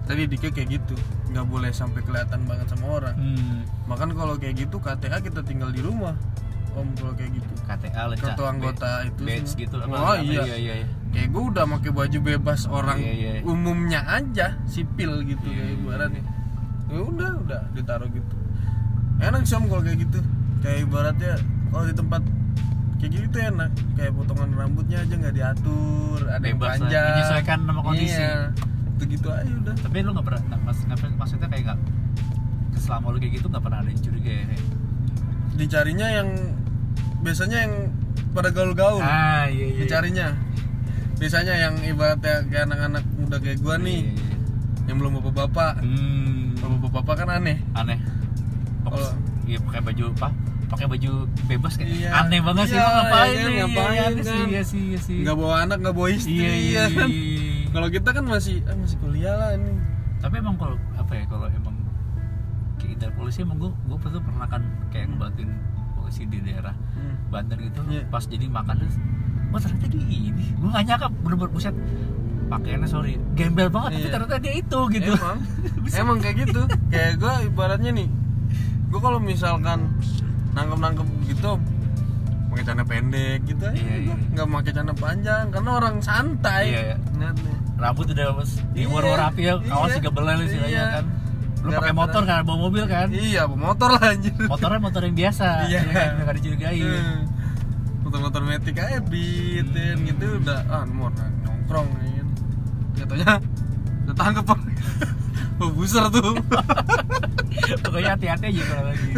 tadi 0.09 0.25
dikit 0.25 0.53
kayak 0.53 0.81
gitu. 0.81 0.97
Nggak 1.29 1.45
boleh 1.49 1.71
sampai 1.73 2.01
kelihatan 2.01 2.45
banget 2.49 2.73
sama 2.73 3.01
orang. 3.01 3.17
Hmm. 3.17 3.61
makan 3.89 4.13
kalau 4.13 4.37
kayak 4.37 4.69
gitu 4.69 4.77
KTA 4.81 5.21
kita 5.25 5.41
tinggal 5.45 5.73
di 5.73 5.81
rumah 5.81 6.13
om 6.77 6.89
kalau 6.97 7.13
kayak 7.17 7.37
gitu. 7.37 7.53
KTA 7.65 8.03
leca 8.13 8.33
kartu 8.33 8.45
anggota 8.45 8.91
itu 9.05 9.23
badge 9.25 9.53
gitu 9.57 9.77
apa 9.81 9.93
oh 9.93 10.15
apa, 10.15 10.25
iya. 10.25 10.43
iya 10.45 10.57
iya, 10.57 10.75
iya. 10.85 10.89
kayak 11.11 11.29
gue 11.33 11.43
udah 11.53 11.65
pakai 11.65 11.91
baju 11.93 12.19
bebas 12.23 12.61
orang 12.69 12.99
Iya, 13.01 13.13
iya. 13.13 13.31
umumnya 13.45 14.01
aja 14.07 14.57
sipil 14.69 15.25
gitu 15.25 15.49
Iya, 15.49 15.57
kayak 15.57 15.69
iya. 15.73 15.81
ibaratnya 15.81 16.23
ya 16.89 17.01
udah 17.05 17.31
udah 17.45 17.61
ditaruh 17.77 18.09
gitu. 18.09 18.35
Enak 19.21 19.43
sih 19.45 19.57
om 19.61 19.69
kalau 19.69 19.83
kayak 19.85 19.99
gitu. 20.09 20.19
Kayak 20.65 20.79
ibaratnya 20.89 21.35
kalau 21.69 21.85
di 21.85 21.95
tempat 21.97 22.23
kayak 22.99 23.11
gitu 23.15 23.37
enak. 23.39 23.71
Kayak 23.95 24.13
potongan 24.13 24.51
rambutnya 24.53 24.99
aja 24.99 25.15
nggak 25.15 25.35
diatur 25.35 26.19
ada 26.25 26.39
yang 26.41 26.59
Bebas 26.59 26.69
lah, 26.69 26.75
panjang. 26.81 27.07
menyesuaikan 27.09 27.59
sama 27.63 27.81
kondisi. 27.81 28.13
iya 28.13 28.33
itu 28.91 29.05
gitu 29.09 29.29
aja 29.31 29.53
udah. 29.57 29.75
Tapi 29.79 29.97
lu 30.01 30.11
nggak 30.11 30.27
pernah 30.27 30.43
nggak- 30.45 30.63
mas, 30.65 30.79
nggak- 30.83 31.17
maksudnya 31.17 31.47
kayak 31.47 31.63
nggak 31.65 31.79
selama 32.79 33.07
lu 33.09 33.19
kayak 33.19 33.33
gitu 33.35 33.47
nggak 33.47 33.63
pernah 33.63 33.79
ada 33.79 33.89
yang 33.89 34.01
curiga 34.01 34.31
ya 34.33 34.45
kayak? 34.45 34.65
Dicarinya 35.55 36.09
yang 36.13 36.29
biasanya 37.19 37.59
yang 37.61 37.75
pada 38.31 38.49
gaul-gaul. 38.49 39.01
Ah 39.01 39.47
iya 39.47 39.67
iya 39.69 39.79
dicarinya. 39.81 40.27
Biasanya 41.17 41.55
yang 41.57 41.75
ibaratnya 41.81 42.47
kayak 42.47 42.65
anak-anak 42.65 43.05
muda 43.15 43.37
kayak 43.39 43.59
gua 43.59 43.75
nih 43.77 44.01
Iya, 44.01 44.11
iya, 44.13 44.23
iya. 44.25 44.37
yang 44.87 44.97
belum 44.99 45.13
bapak-bapak. 45.19 45.73
Hmm. 45.83 46.55
bapak-bapak 46.55 47.15
kan 47.17 47.29
aneh. 47.33 47.59
Aneh. 47.73 47.99
Kalau- 48.83 49.15
iya 49.45 49.59
pakai 49.59 49.81
baju 49.83 50.05
apa 50.13 50.29
pakai 50.69 50.87
baju 50.87 51.11
bebas 51.45 51.73
kayak 51.75 51.91
Iya. 51.91 52.09
aneh 52.15 52.41
banget 52.41 52.65
sih 52.67 52.77
Iya, 52.77 52.85
ngapain 52.87 53.29
iya 53.31 53.43
nih 53.43 53.57
ngapain 53.59 53.89
iya, 53.89 54.05
iya, 54.05 54.05
kan? 54.05 54.13
sih 54.23 54.41
iya 54.47 54.63
sih 54.63 54.83
iya 54.87 54.99
sih 55.01 55.17
nggak 55.21 55.35
bawa 55.35 55.55
anak 55.63 55.77
nggak 55.81 55.95
bawa 55.95 56.09
istri 56.11 56.33
iya 56.35 56.53
iya, 56.53 56.83
ya 56.85 56.85
kan? 56.95 57.09
iya. 57.09 57.67
kalau 57.69 57.89
kita 57.89 58.09
kan 58.11 58.25
masih 58.25 58.57
ah, 58.65 58.77
masih 58.77 58.97
kuliah 58.99 59.35
lah 59.35 59.51
ini 59.53 59.73
tapi 60.19 60.35
emang 60.37 60.57
kalau 60.57 60.77
apa 60.95 61.13
ya 61.13 61.25
kalau 61.25 61.47
emang 61.49 61.75
kayak 62.77 62.91
intel 62.93 63.11
polisi 63.13 63.39
emang 63.41 63.59
gue 63.59 63.71
gue 63.71 63.97
tuh 63.99 64.21
pernah 64.21 64.47
kan 64.47 64.63
kayak 64.89 65.07
ngebantuin 65.09 65.51
polisi 65.95 66.23
di 66.25 66.39
daerah 66.39 66.75
Banten 67.29 67.59
gitu 67.61 67.81
Iya. 67.87 68.03
pas 68.09 68.25
jadi 68.25 68.47
makan 68.47 68.75
terus 68.79 68.97
oh 69.49 69.59
ternyata 69.59 69.87
dia 69.89 70.05
ini 70.05 70.45
gue 70.53 70.69
gak 70.69 70.85
nyangka 70.85 71.07
bener-bener 71.19 71.51
buset 71.51 71.75
pakaiannya 72.47 72.89
sorry 72.89 73.17
gembel 73.33 73.69
banget 73.69 73.91
tapi 73.95 74.03
Iya. 74.03 74.13
ternyata 74.15 74.37
dia 74.39 74.55
itu 74.55 74.81
gitu 74.91 75.13
emang 75.15 75.39
emang 76.01 76.17
kayak 76.19 76.37
gitu 76.43 76.61
kayak 76.89 77.13
gue 77.17 77.33
ibaratnya 77.47 77.91
nih 77.95 78.09
gue 78.89 79.01
kalau 79.01 79.17
misalkan 79.19 79.93
nangkep 80.59 80.79
nangkep 80.83 81.07
gitu 81.31 81.53
pakai 82.49 82.63
celana 82.65 82.85
pendek 82.85 83.39
gitu 83.45 83.63
aja 83.63 83.77
Iya, 83.77 83.97
iya. 84.03 84.15
nggak 84.35 84.47
pakai 84.49 84.73
celana 84.73 84.95
panjang 84.97 85.45
karena 85.53 85.71
orang 85.71 85.97
santai. 86.01 86.65
Iya, 86.73 86.81
iya. 86.91 86.97
Rambut 87.79 88.07
udah 88.11 88.27
di 88.75 88.83
Iya, 88.83 88.87
war 88.91 89.05
rapi 89.07 89.43
ya 89.47 89.55
kaos 89.63 89.93
iya. 89.93 89.97
juga 90.03 90.11
belel 90.11 90.39
istilahnya 90.43 90.73
Iya. 90.75 90.85
kan. 90.99 91.05
Lu 91.59 91.71
pakai 91.75 91.95
motor 91.95 92.23
kan 92.25 92.41
bawa 92.43 92.59
mobil 92.59 92.85
kan? 92.89 93.07
Iya 93.13 93.43
bawa 93.47 93.61
motor 93.71 93.89
lah 93.95 94.03
anjir. 94.11 94.35
Motornya 94.35 94.81
motor 94.81 95.01
yang 95.07 95.15
biasa 95.15 95.47
Iya. 95.71 95.79
ya 95.79 95.93
kan? 95.93 96.11
Nggak 96.19 96.35
dicurigai 96.41 96.81
Hmm. 96.83 97.21
motor-motor 98.03 98.41
metik 98.41 98.77
aja 98.81 98.99
beatin 99.05 99.97
gitu 100.09 100.27
udah. 100.41 100.61
Ah 100.67 100.83
mau 100.89 101.13
nongkrong 101.13 101.89
kan 101.93 102.27
katanya 102.97 103.31
udah 104.09 104.17
tangkep 104.17 104.45
pak. 104.45 104.61
Oh, 105.59 105.75
buser 105.75 106.07
tuh. 106.15 106.39
Pokoknya 107.83 108.15
hati-hati 108.15 108.47
aja 108.47 108.63
kalau 108.63 108.85
lagi 108.95 109.11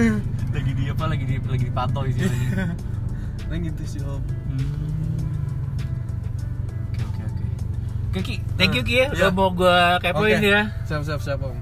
lagi 0.50 0.72
di 0.74 0.84
apa 0.90 1.04
lagi 1.06 1.24
di 1.24 1.34
lagi 1.38 1.64
di 1.70 1.74
pato 1.74 2.00
sih 2.10 2.26
nah 3.50 3.56
gitu 3.58 3.82
sih 3.86 4.00
om 4.02 4.18
hmm. 4.18 5.30
oke 6.98 7.22
oke 7.22 7.44
oke 8.10 8.20
Kiki, 8.20 8.36
thank 8.58 8.74
you 8.74 8.82
nah. 8.82 8.90
kiki 8.90 8.96
ya. 8.98 9.06
ya 9.14 9.30
udah 9.30 9.32
mau 9.34 9.50
gue 9.54 9.78
kepoin 10.02 10.42
okay. 10.42 10.50
ya 10.50 10.60
siap 10.86 11.02
siap 11.06 11.20
siap 11.22 11.40
om 11.42 11.56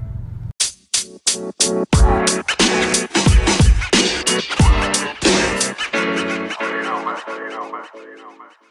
You 6.59 6.85
know, 6.85 7.05
man. 7.05 7.17
You 7.29 7.49
know, 7.53 7.65
man. 7.69 7.85
You 7.93 8.17
know, 8.17 8.33
man. 8.33 8.68